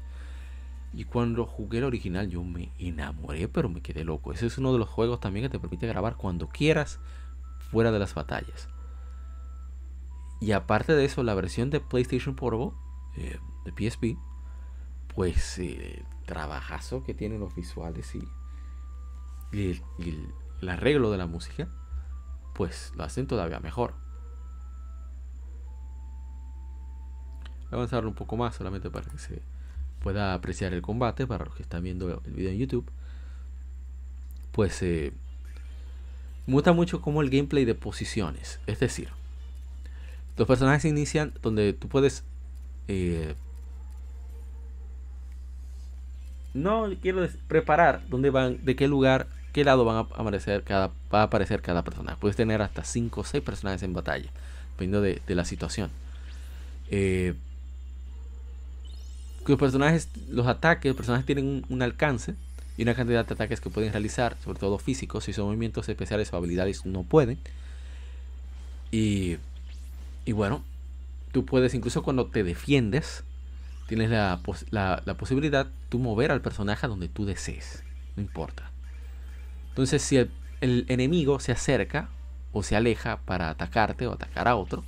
Y 0.92 1.04
cuando 1.04 1.46
jugué 1.46 1.78
el 1.78 1.84
original 1.84 2.28
yo 2.28 2.42
me 2.42 2.70
enamoré, 2.78 3.48
pero 3.48 3.68
me 3.68 3.80
quedé 3.80 4.04
loco. 4.04 4.32
Ese 4.32 4.46
es 4.46 4.58
uno 4.58 4.72
de 4.72 4.78
los 4.78 4.88
juegos 4.88 5.20
también 5.20 5.44
que 5.44 5.50
te 5.50 5.58
permite 5.58 5.86
grabar 5.86 6.16
cuando 6.16 6.48
quieras 6.48 6.98
fuera 7.70 7.92
de 7.92 7.98
las 7.98 8.14
batallas. 8.14 8.68
Y 10.40 10.52
aparte 10.52 10.94
de 10.94 11.04
eso, 11.04 11.22
la 11.22 11.34
versión 11.34 11.68
de 11.70 11.80
PlayStation 11.80 12.34
Portable, 12.34 12.72
eh, 13.16 13.38
de 13.64 13.90
PSP, 13.90 14.18
pues 15.14 15.58
eh, 15.58 16.02
trabajazo 16.24 17.02
que 17.04 17.12
tienen 17.12 17.40
los 17.40 17.54
visuales 17.54 18.14
y, 18.14 18.26
el, 19.52 20.32
arreglo 20.68 21.10
de 21.10 21.18
la 21.18 21.26
música, 21.26 21.68
pues 22.54 22.92
lo 22.96 23.04
hacen 23.04 23.26
todavía 23.26 23.60
mejor. 23.60 23.94
Voy 27.64 27.72
a 27.72 27.74
avanzar 27.74 28.06
un 28.06 28.14
poco 28.14 28.36
más 28.36 28.54
solamente 28.54 28.90
para 28.90 29.10
que 29.10 29.18
se 29.18 29.42
pueda 30.00 30.32
apreciar 30.32 30.72
el 30.72 30.80
combate, 30.80 31.26
para 31.26 31.44
los 31.44 31.54
que 31.54 31.62
están 31.62 31.82
viendo 31.82 32.22
el 32.24 32.32
video 32.32 32.50
en 32.50 32.58
YouTube. 32.58 32.90
Pues 34.52 34.82
eh, 34.82 35.12
me 36.46 36.54
gusta 36.54 36.72
mucho 36.72 37.02
como 37.02 37.20
el 37.20 37.30
gameplay 37.30 37.64
de 37.64 37.74
posiciones, 37.74 38.60
es 38.66 38.80
decir, 38.80 39.10
los 40.40 40.46
personajes 40.46 40.86
inician 40.86 41.34
donde 41.42 41.74
tú 41.74 41.86
puedes... 41.86 42.24
Eh, 42.88 43.34
no 46.54 46.88
quiero 47.02 47.28
preparar 47.46 48.00
dónde 48.08 48.30
van, 48.30 48.64
de 48.64 48.74
qué 48.74 48.88
lugar, 48.88 49.26
qué 49.52 49.64
lado 49.64 49.84
van 49.84 49.96
a 49.96 50.00
aparecer 50.00 50.62
cada, 50.62 50.88
va 51.12 51.20
a 51.20 51.22
aparecer 51.24 51.60
cada 51.60 51.84
personaje. 51.84 52.16
Puedes 52.18 52.38
tener 52.38 52.62
hasta 52.62 52.84
5 52.84 53.20
o 53.20 53.24
6 53.24 53.44
personajes 53.44 53.82
en 53.82 53.92
batalla, 53.92 54.30
dependiendo 54.70 55.02
de, 55.02 55.20
la 55.34 55.44
situación. 55.44 55.90
Eh, 56.90 57.34
los 59.46 59.58
personajes, 59.58 60.08
los 60.30 60.46
ataques, 60.46 60.88
los 60.88 60.96
personajes 60.96 61.26
tienen 61.26 61.66
un, 61.68 61.82
alcance 61.82 62.34
y 62.78 62.84
una 62.84 62.94
cantidad 62.94 63.26
de 63.26 63.34
ataques 63.34 63.60
que 63.60 63.68
pueden 63.68 63.92
realizar, 63.92 64.38
sobre 64.42 64.58
todo 64.58 64.78
físicos, 64.78 65.24
si 65.24 65.34
son 65.34 65.48
movimientos 65.48 65.86
especiales 65.90 66.32
o 66.32 66.38
habilidades 66.38 66.86
no 66.86 67.02
pueden. 67.02 67.38
Y, 68.90 69.36
y 70.24 70.32
bueno, 70.32 70.64
tú 71.32 71.44
puedes 71.44 71.74
incluso 71.74 72.02
cuando 72.02 72.26
te 72.26 72.44
defiendes, 72.44 73.24
tienes 73.88 74.10
la, 74.10 74.40
la, 74.70 75.14
posibilidad 75.14 75.66
de 75.90 75.98
mover 75.98 76.30
al 76.30 76.40
personaje 76.40 76.86
donde 76.86 77.08
tú 77.08 77.24
desees, 77.24 77.82
no 78.16 78.22
importa. 78.22 78.70
Entonces 79.70 80.02
si 80.02 80.16
el, 80.16 80.30
enemigo 80.60 81.40
se 81.40 81.52
acerca 81.52 82.08
o 82.52 82.62
se 82.62 82.76
aleja 82.76 83.18
para 83.24 83.50
atacarte 83.50 84.06
o 84.06 84.12
atacar 84.12 84.48
a 84.48 84.56
otro, 84.56 84.84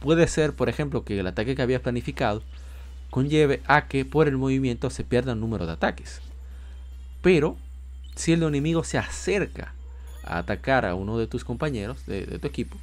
puede 0.00 0.26
ser, 0.28 0.54
por 0.54 0.68
ejemplo, 0.68 1.04
que 1.04 1.18
el 1.18 1.26
ataque 1.26 1.56
que 1.56 1.62
habías 1.62 1.82
planificado 1.82 2.42
conlleve 3.10 3.62
a 3.66 3.88
que 3.88 4.04
por 4.04 4.28
el 4.28 4.36
movimiento 4.36 4.90
se 4.90 5.04
pierda 5.04 5.32
el 5.32 5.40
número 5.40 5.66
de 5.66 5.72
ataques. 5.72 6.20
Pero 7.22 7.56
si 8.14 8.32
el 8.32 8.42
enemigo 8.42 8.84
se 8.84 8.98
acerca 8.98 9.74
a 10.24 10.38
atacar 10.38 10.84
a 10.84 10.94
uno 10.94 11.18
de 11.18 11.26
tus 11.26 11.44
compañeros 11.44 12.06
de, 12.06 12.38
tu 12.38 12.46
equipo, 12.46 12.76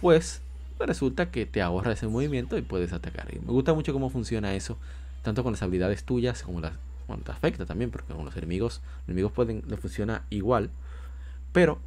pues 0.00 0.42
resulta 0.86 1.30
que 1.30 1.46
te 1.46 1.62
ahorra 1.62 1.92
ese 1.92 2.06
movimiento 2.08 2.56
y 2.58 2.62
puedes 2.62 2.92
atacar. 2.92 3.28
Y 3.34 3.38
me 3.38 3.52
gusta 3.52 3.74
mucho 3.74 3.92
cómo 3.92 4.10
funciona 4.10 4.54
eso, 4.54 4.78
tanto 5.22 5.42
con 5.42 5.52
las 5.52 5.62
habilidades 5.62 6.04
tuyas 6.04 6.42
como 6.42 6.60
las 6.60 6.72
bueno, 7.10 7.24
te 7.24 7.32
afecta 7.32 7.66
también, 7.66 7.90
porque 7.90 8.14
con 8.14 8.24
los 8.24 8.36
enemigos, 8.36 8.80
los 9.00 9.08
enemigos 9.08 9.32
pueden, 9.32 9.64
le 9.66 9.76
funciona 9.76 10.22
igual. 10.30 10.70
Pero 11.52 11.80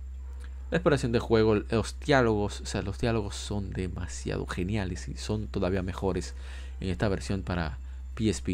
la 0.70 0.78
exploración 0.78 1.14
de 1.14 1.20
juego, 1.20 1.56
los 1.56 1.96
diálogos, 2.06 2.60
o 2.60 2.66
sea, 2.66 2.82
los 2.82 3.00
diálogos 3.00 3.36
son 3.38 3.72
demasiado 3.72 4.46
geniales 4.48 5.08
y 5.08 5.16
son 5.16 5.48
todavía 5.48 5.82
mejores 5.82 6.36
en 6.82 6.90
esta 6.90 7.08
versión 7.08 7.42
para 7.42 7.78
PSP 8.18 8.48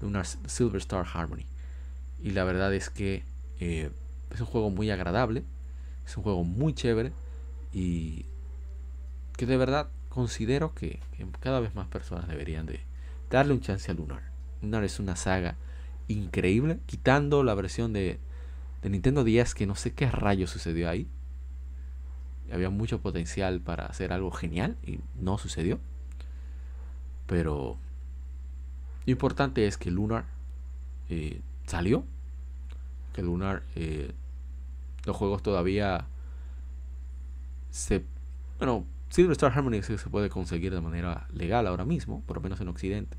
de 0.00 0.06
una 0.06 0.22
Silver 0.24 0.76
Star 0.76 1.04
Harmony. 1.12 1.44
Y 2.22 2.30
la 2.30 2.44
verdad 2.44 2.72
es 2.72 2.88
que 2.88 3.24
eh, 3.58 3.90
es 4.32 4.40
un 4.40 4.46
juego 4.46 4.70
muy 4.70 4.92
agradable, 4.92 5.42
es 6.06 6.16
un 6.16 6.22
juego 6.22 6.44
muy 6.44 6.72
chévere 6.72 7.10
y 7.72 8.26
que 9.36 9.46
de 9.46 9.56
verdad 9.56 9.88
considero 10.08 10.74
que, 10.74 11.00
cada 11.40 11.60
vez 11.60 11.74
más 11.74 11.86
personas 11.86 12.28
deberían 12.28 12.66
de 12.66 12.80
darle 13.30 13.54
un 13.54 13.60
chance 13.60 13.90
a 13.90 13.94
Lunar. 13.94 14.22
Lunar 14.60 14.84
es 14.84 15.00
una 15.00 15.16
saga 15.16 15.56
increíble, 16.08 16.78
quitando 16.86 17.42
la 17.42 17.54
versión 17.54 17.92
de, 17.92 18.20
Nintendo 18.82 19.24
10 19.24 19.54
que 19.54 19.66
no 19.66 19.74
sé 19.74 19.94
qué 19.94 20.10
rayo 20.10 20.46
sucedió 20.46 20.90
ahí. 20.90 21.08
Había 22.52 22.68
mucho 22.68 23.00
potencial 23.00 23.60
para 23.60 23.86
hacer 23.86 24.12
algo 24.12 24.30
genial 24.30 24.76
y 24.84 25.00
no 25.18 25.38
sucedió. 25.38 25.78
Pero 27.26 27.78
lo 29.06 29.10
importante 29.10 29.66
es 29.66 29.78
que 29.78 29.90
Lunar 29.90 30.26
eh, 31.08 31.40
salió. 31.66 32.04
Que 33.14 33.22
Lunar, 33.22 33.62
eh, 33.76 34.12
los 35.06 35.16
juegos 35.16 35.42
todavía 35.42 36.06
se... 37.70 38.04
Bueno, 38.58 38.84
Silver 39.12 39.32
Star 39.32 39.52
Harmony 39.52 39.82
se 39.82 39.98
puede 40.08 40.30
conseguir 40.30 40.72
de 40.72 40.80
manera 40.80 41.26
legal 41.34 41.66
ahora 41.66 41.84
mismo, 41.84 42.22
por 42.22 42.36
lo 42.36 42.42
menos 42.42 42.62
en 42.62 42.68
Occidente. 42.68 43.18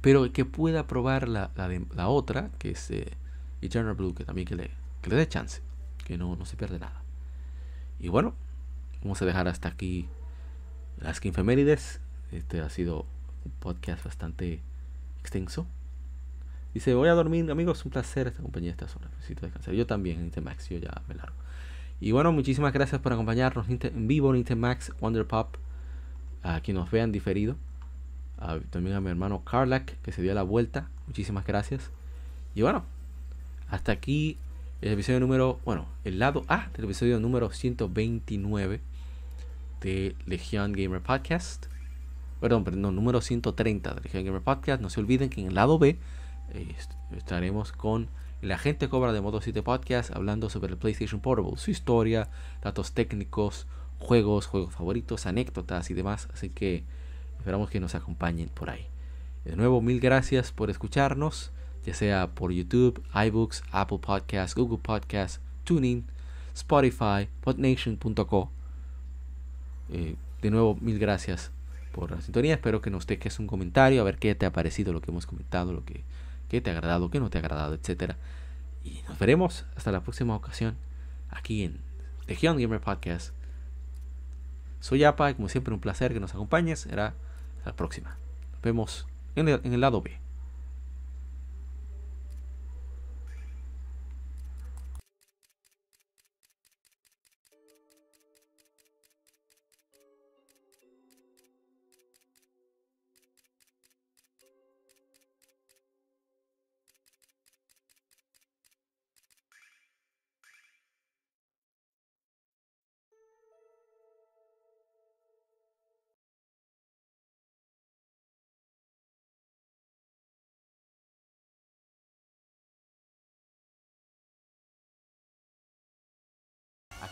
Pero 0.00 0.32
que 0.32 0.44
pueda 0.44 0.88
probar 0.88 1.28
la, 1.28 1.52
la, 1.94 2.08
otra, 2.08 2.50
que 2.58 2.72
es 2.72 2.90
eh, 2.90 3.12
Eternal 3.60 3.94
Blue, 3.94 4.12
que 4.12 4.24
también 4.24 4.48
que 4.48 4.56
le, 4.56 4.72
que 5.02 5.10
le 5.10 5.14
dé 5.14 5.28
chance, 5.28 5.62
que 6.04 6.18
no, 6.18 6.34
no 6.34 6.44
se 6.46 6.56
pierde 6.56 6.80
nada. 6.80 7.00
Y 8.00 8.08
bueno, 8.08 8.34
vamos 9.02 9.22
a 9.22 9.24
dejar 9.24 9.46
hasta 9.46 9.68
aquí 9.68 10.08
las 10.98 11.24
infemérides. 11.24 12.00
Este 12.32 12.60
ha 12.60 12.70
sido 12.70 13.06
un 13.44 13.52
podcast 13.60 14.04
bastante 14.04 14.62
extenso. 15.20 15.68
Dice, 16.74 16.92
voy 16.94 17.08
a 17.08 17.12
dormir, 17.12 17.48
amigos, 17.52 17.84
un 17.84 17.92
placer 17.92 18.26
esta 18.26 18.42
compañía 18.42 18.72
esta 18.72 18.88
zona. 18.88 19.08
Necesito 19.14 19.42
descansar. 19.42 19.74
Yo 19.74 19.86
también, 19.86 20.32
Max, 20.42 20.70
yo 20.70 20.78
ya 20.78 21.02
me 21.06 21.14
largo. 21.14 21.36
Y 22.02 22.10
bueno, 22.10 22.32
muchísimas 22.32 22.72
gracias 22.72 23.00
por 23.00 23.12
acompañarnos 23.12 23.68
en 23.68 24.08
vivo 24.08 24.34
en 24.34 24.58
Max 24.58 24.92
Wonder 25.00 25.24
Pop. 25.24 25.54
A 26.42 26.60
quien 26.60 26.76
nos 26.76 26.90
vean 26.90 27.12
diferido. 27.12 27.54
también 28.70 28.96
a 28.96 29.00
mi 29.00 29.08
hermano 29.08 29.44
Carlac, 29.44 29.96
que 30.02 30.10
se 30.10 30.20
dio 30.20 30.34
la 30.34 30.42
vuelta. 30.42 30.90
Muchísimas 31.06 31.46
gracias. 31.46 31.92
Y 32.56 32.62
bueno, 32.62 32.82
hasta 33.68 33.92
aquí 33.92 34.36
el 34.80 34.94
episodio 34.94 35.20
número, 35.20 35.60
bueno, 35.64 35.86
el 36.02 36.18
lado 36.18 36.44
A 36.48 36.70
del 36.74 36.86
episodio 36.86 37.20
número 37.20 37.52
129 37.52 38.80
de 39.80 40.16
Legion 40.26 40.72
Gamer 40.72 41.02
Podcast 41.02 41.66
perdón, 42.40 42.64
perdón, 42.64 42.96
número 42.96 43.20
130 43.20 43.94
de 43.94 44.00
Legion 44.00 44.24
Gamer 44.24 44.42
Podcast. 44.42 44.82
No 44.82 44.90
se 44.90 44.98
olviden 44.98 45.30
que 45.30 45.40
en 45.40 45.46
el 45.46 45.54
lado 45.54 45.78
B 45.78 45.96
eh, 46.52 46.74
estaremos 47.16 47.70
con 47.70 48.08
el 48.42 48.50
agente 48.50 48.88
Cobra 48.88 49.12
de 49.12 49.20
Modo 49.20 49.40
7 49.40 49.62
Podcast 49.62 50.10
hablando 50.10 50.50
sobre 50.50 50.72
el 50.72 50.76
PlayStation 50.76 51.20
Portable, 51.20 51.56
su 51.56 51.70
historia, 51.70 52.28
datos 52.60 52.90
técnicos, 52.90 53.68
juegos, 54.00 54.48
juegos 54.48 54.74
favoritos, 54.74 55.26
anécdotas 55.26 55.90
y 55.90 55.94
demás. 55.94 56.28
Así 56.34 56.50
que 56.50 56.82
esperamos 57.38 57.70
que 57.70 57.78
nos 57.78 57.94
acompañen 57.94 58.48
por 58.48 58.68
ahí. 58.68 58.88
De 59.44 59.54
nuevo, 59.54 59.80
mil 59.80 60.00
gracias 60.00 60.50
por 60.50 60.70
escucharnos, 60.70 61.52
ya 61.86 61.94
sea 61.94 62.30
por 62.34 62.50
YouTube, 62.50 63.00
iBooks, 63.14 63.62
Apple 63.70 63.98
Podcasts, 63.98 64.56
Google 64.56 64.78
Podcasts, 64.82 65.40
Tuning, 65.62 66.04
Spotify, 66.52 67.28
podnation.co. 67.42 68.50
Eh, 69.90 70.16
de 70.42 70.50
nuevo, 70.50 70.76
mil 70.80 70.98
gracias 70.98 71.52
por 71.92 72.10
la 72.10 72.20
sintonía. 72.20 72.54
Espero 72.54 72.82
que 72.82 72.90
nos 72.90 73.06
dejes 73.06 73.38
un 73.38 73.46
comentario, 73.46 74.00
a 74.00 74.04
ver 74.04 74.18
qué 74.18 74.34
te 74.34 74.46
ha 74.46 74.52
parecido 74.52 74.92
lo 74.92 75.00
que 75.00 75.12
hemos 75.12 75.26
comentado, 75.26 75.72
lo 75.72 75.84
que, 75.84 76.02
te 76.60 76.70
ha 76.70 76.74
agradado, 76.74 77.10
qué 77.10 77.20
no 77.20 77.30
te 77.30 77.38
ha 77.38 77.40
agradado, 77.40 77.74
etcétera. 77.74 78.16
Y 78.84 79.02
nos 79.08 79.18
veremos 79.18 79.64
hasta 79.76 79.92
la 79.92 80.02
próxima 80.02 80.34
ocasión 80.36 80.76
aquí 81.30 81.62
en 81.62 81.80
Legion 82.26 82.58
Gamer 82.58 82.80
Podcast. 82.80 83.32
Soy 84.80 85.04
Apa 85.04 85.30
y 85.30 85.34
como 85.34 85.48
siempre 85.48 85.72
un 85.72 85.80
placer 85.80 86.12
que 86.12 86.20
nos 86.20 86.34
acompañes. 86.34 86.80
Será 86.80 87.14
la 87.64 87.74
próxima. 87.74 88.16
Nos 88.52 88.62
vemos 88.62 89.06
en 89.36 89.48
el 89.48 89.80
lado 89.80 90.02
B. 90.02 90.21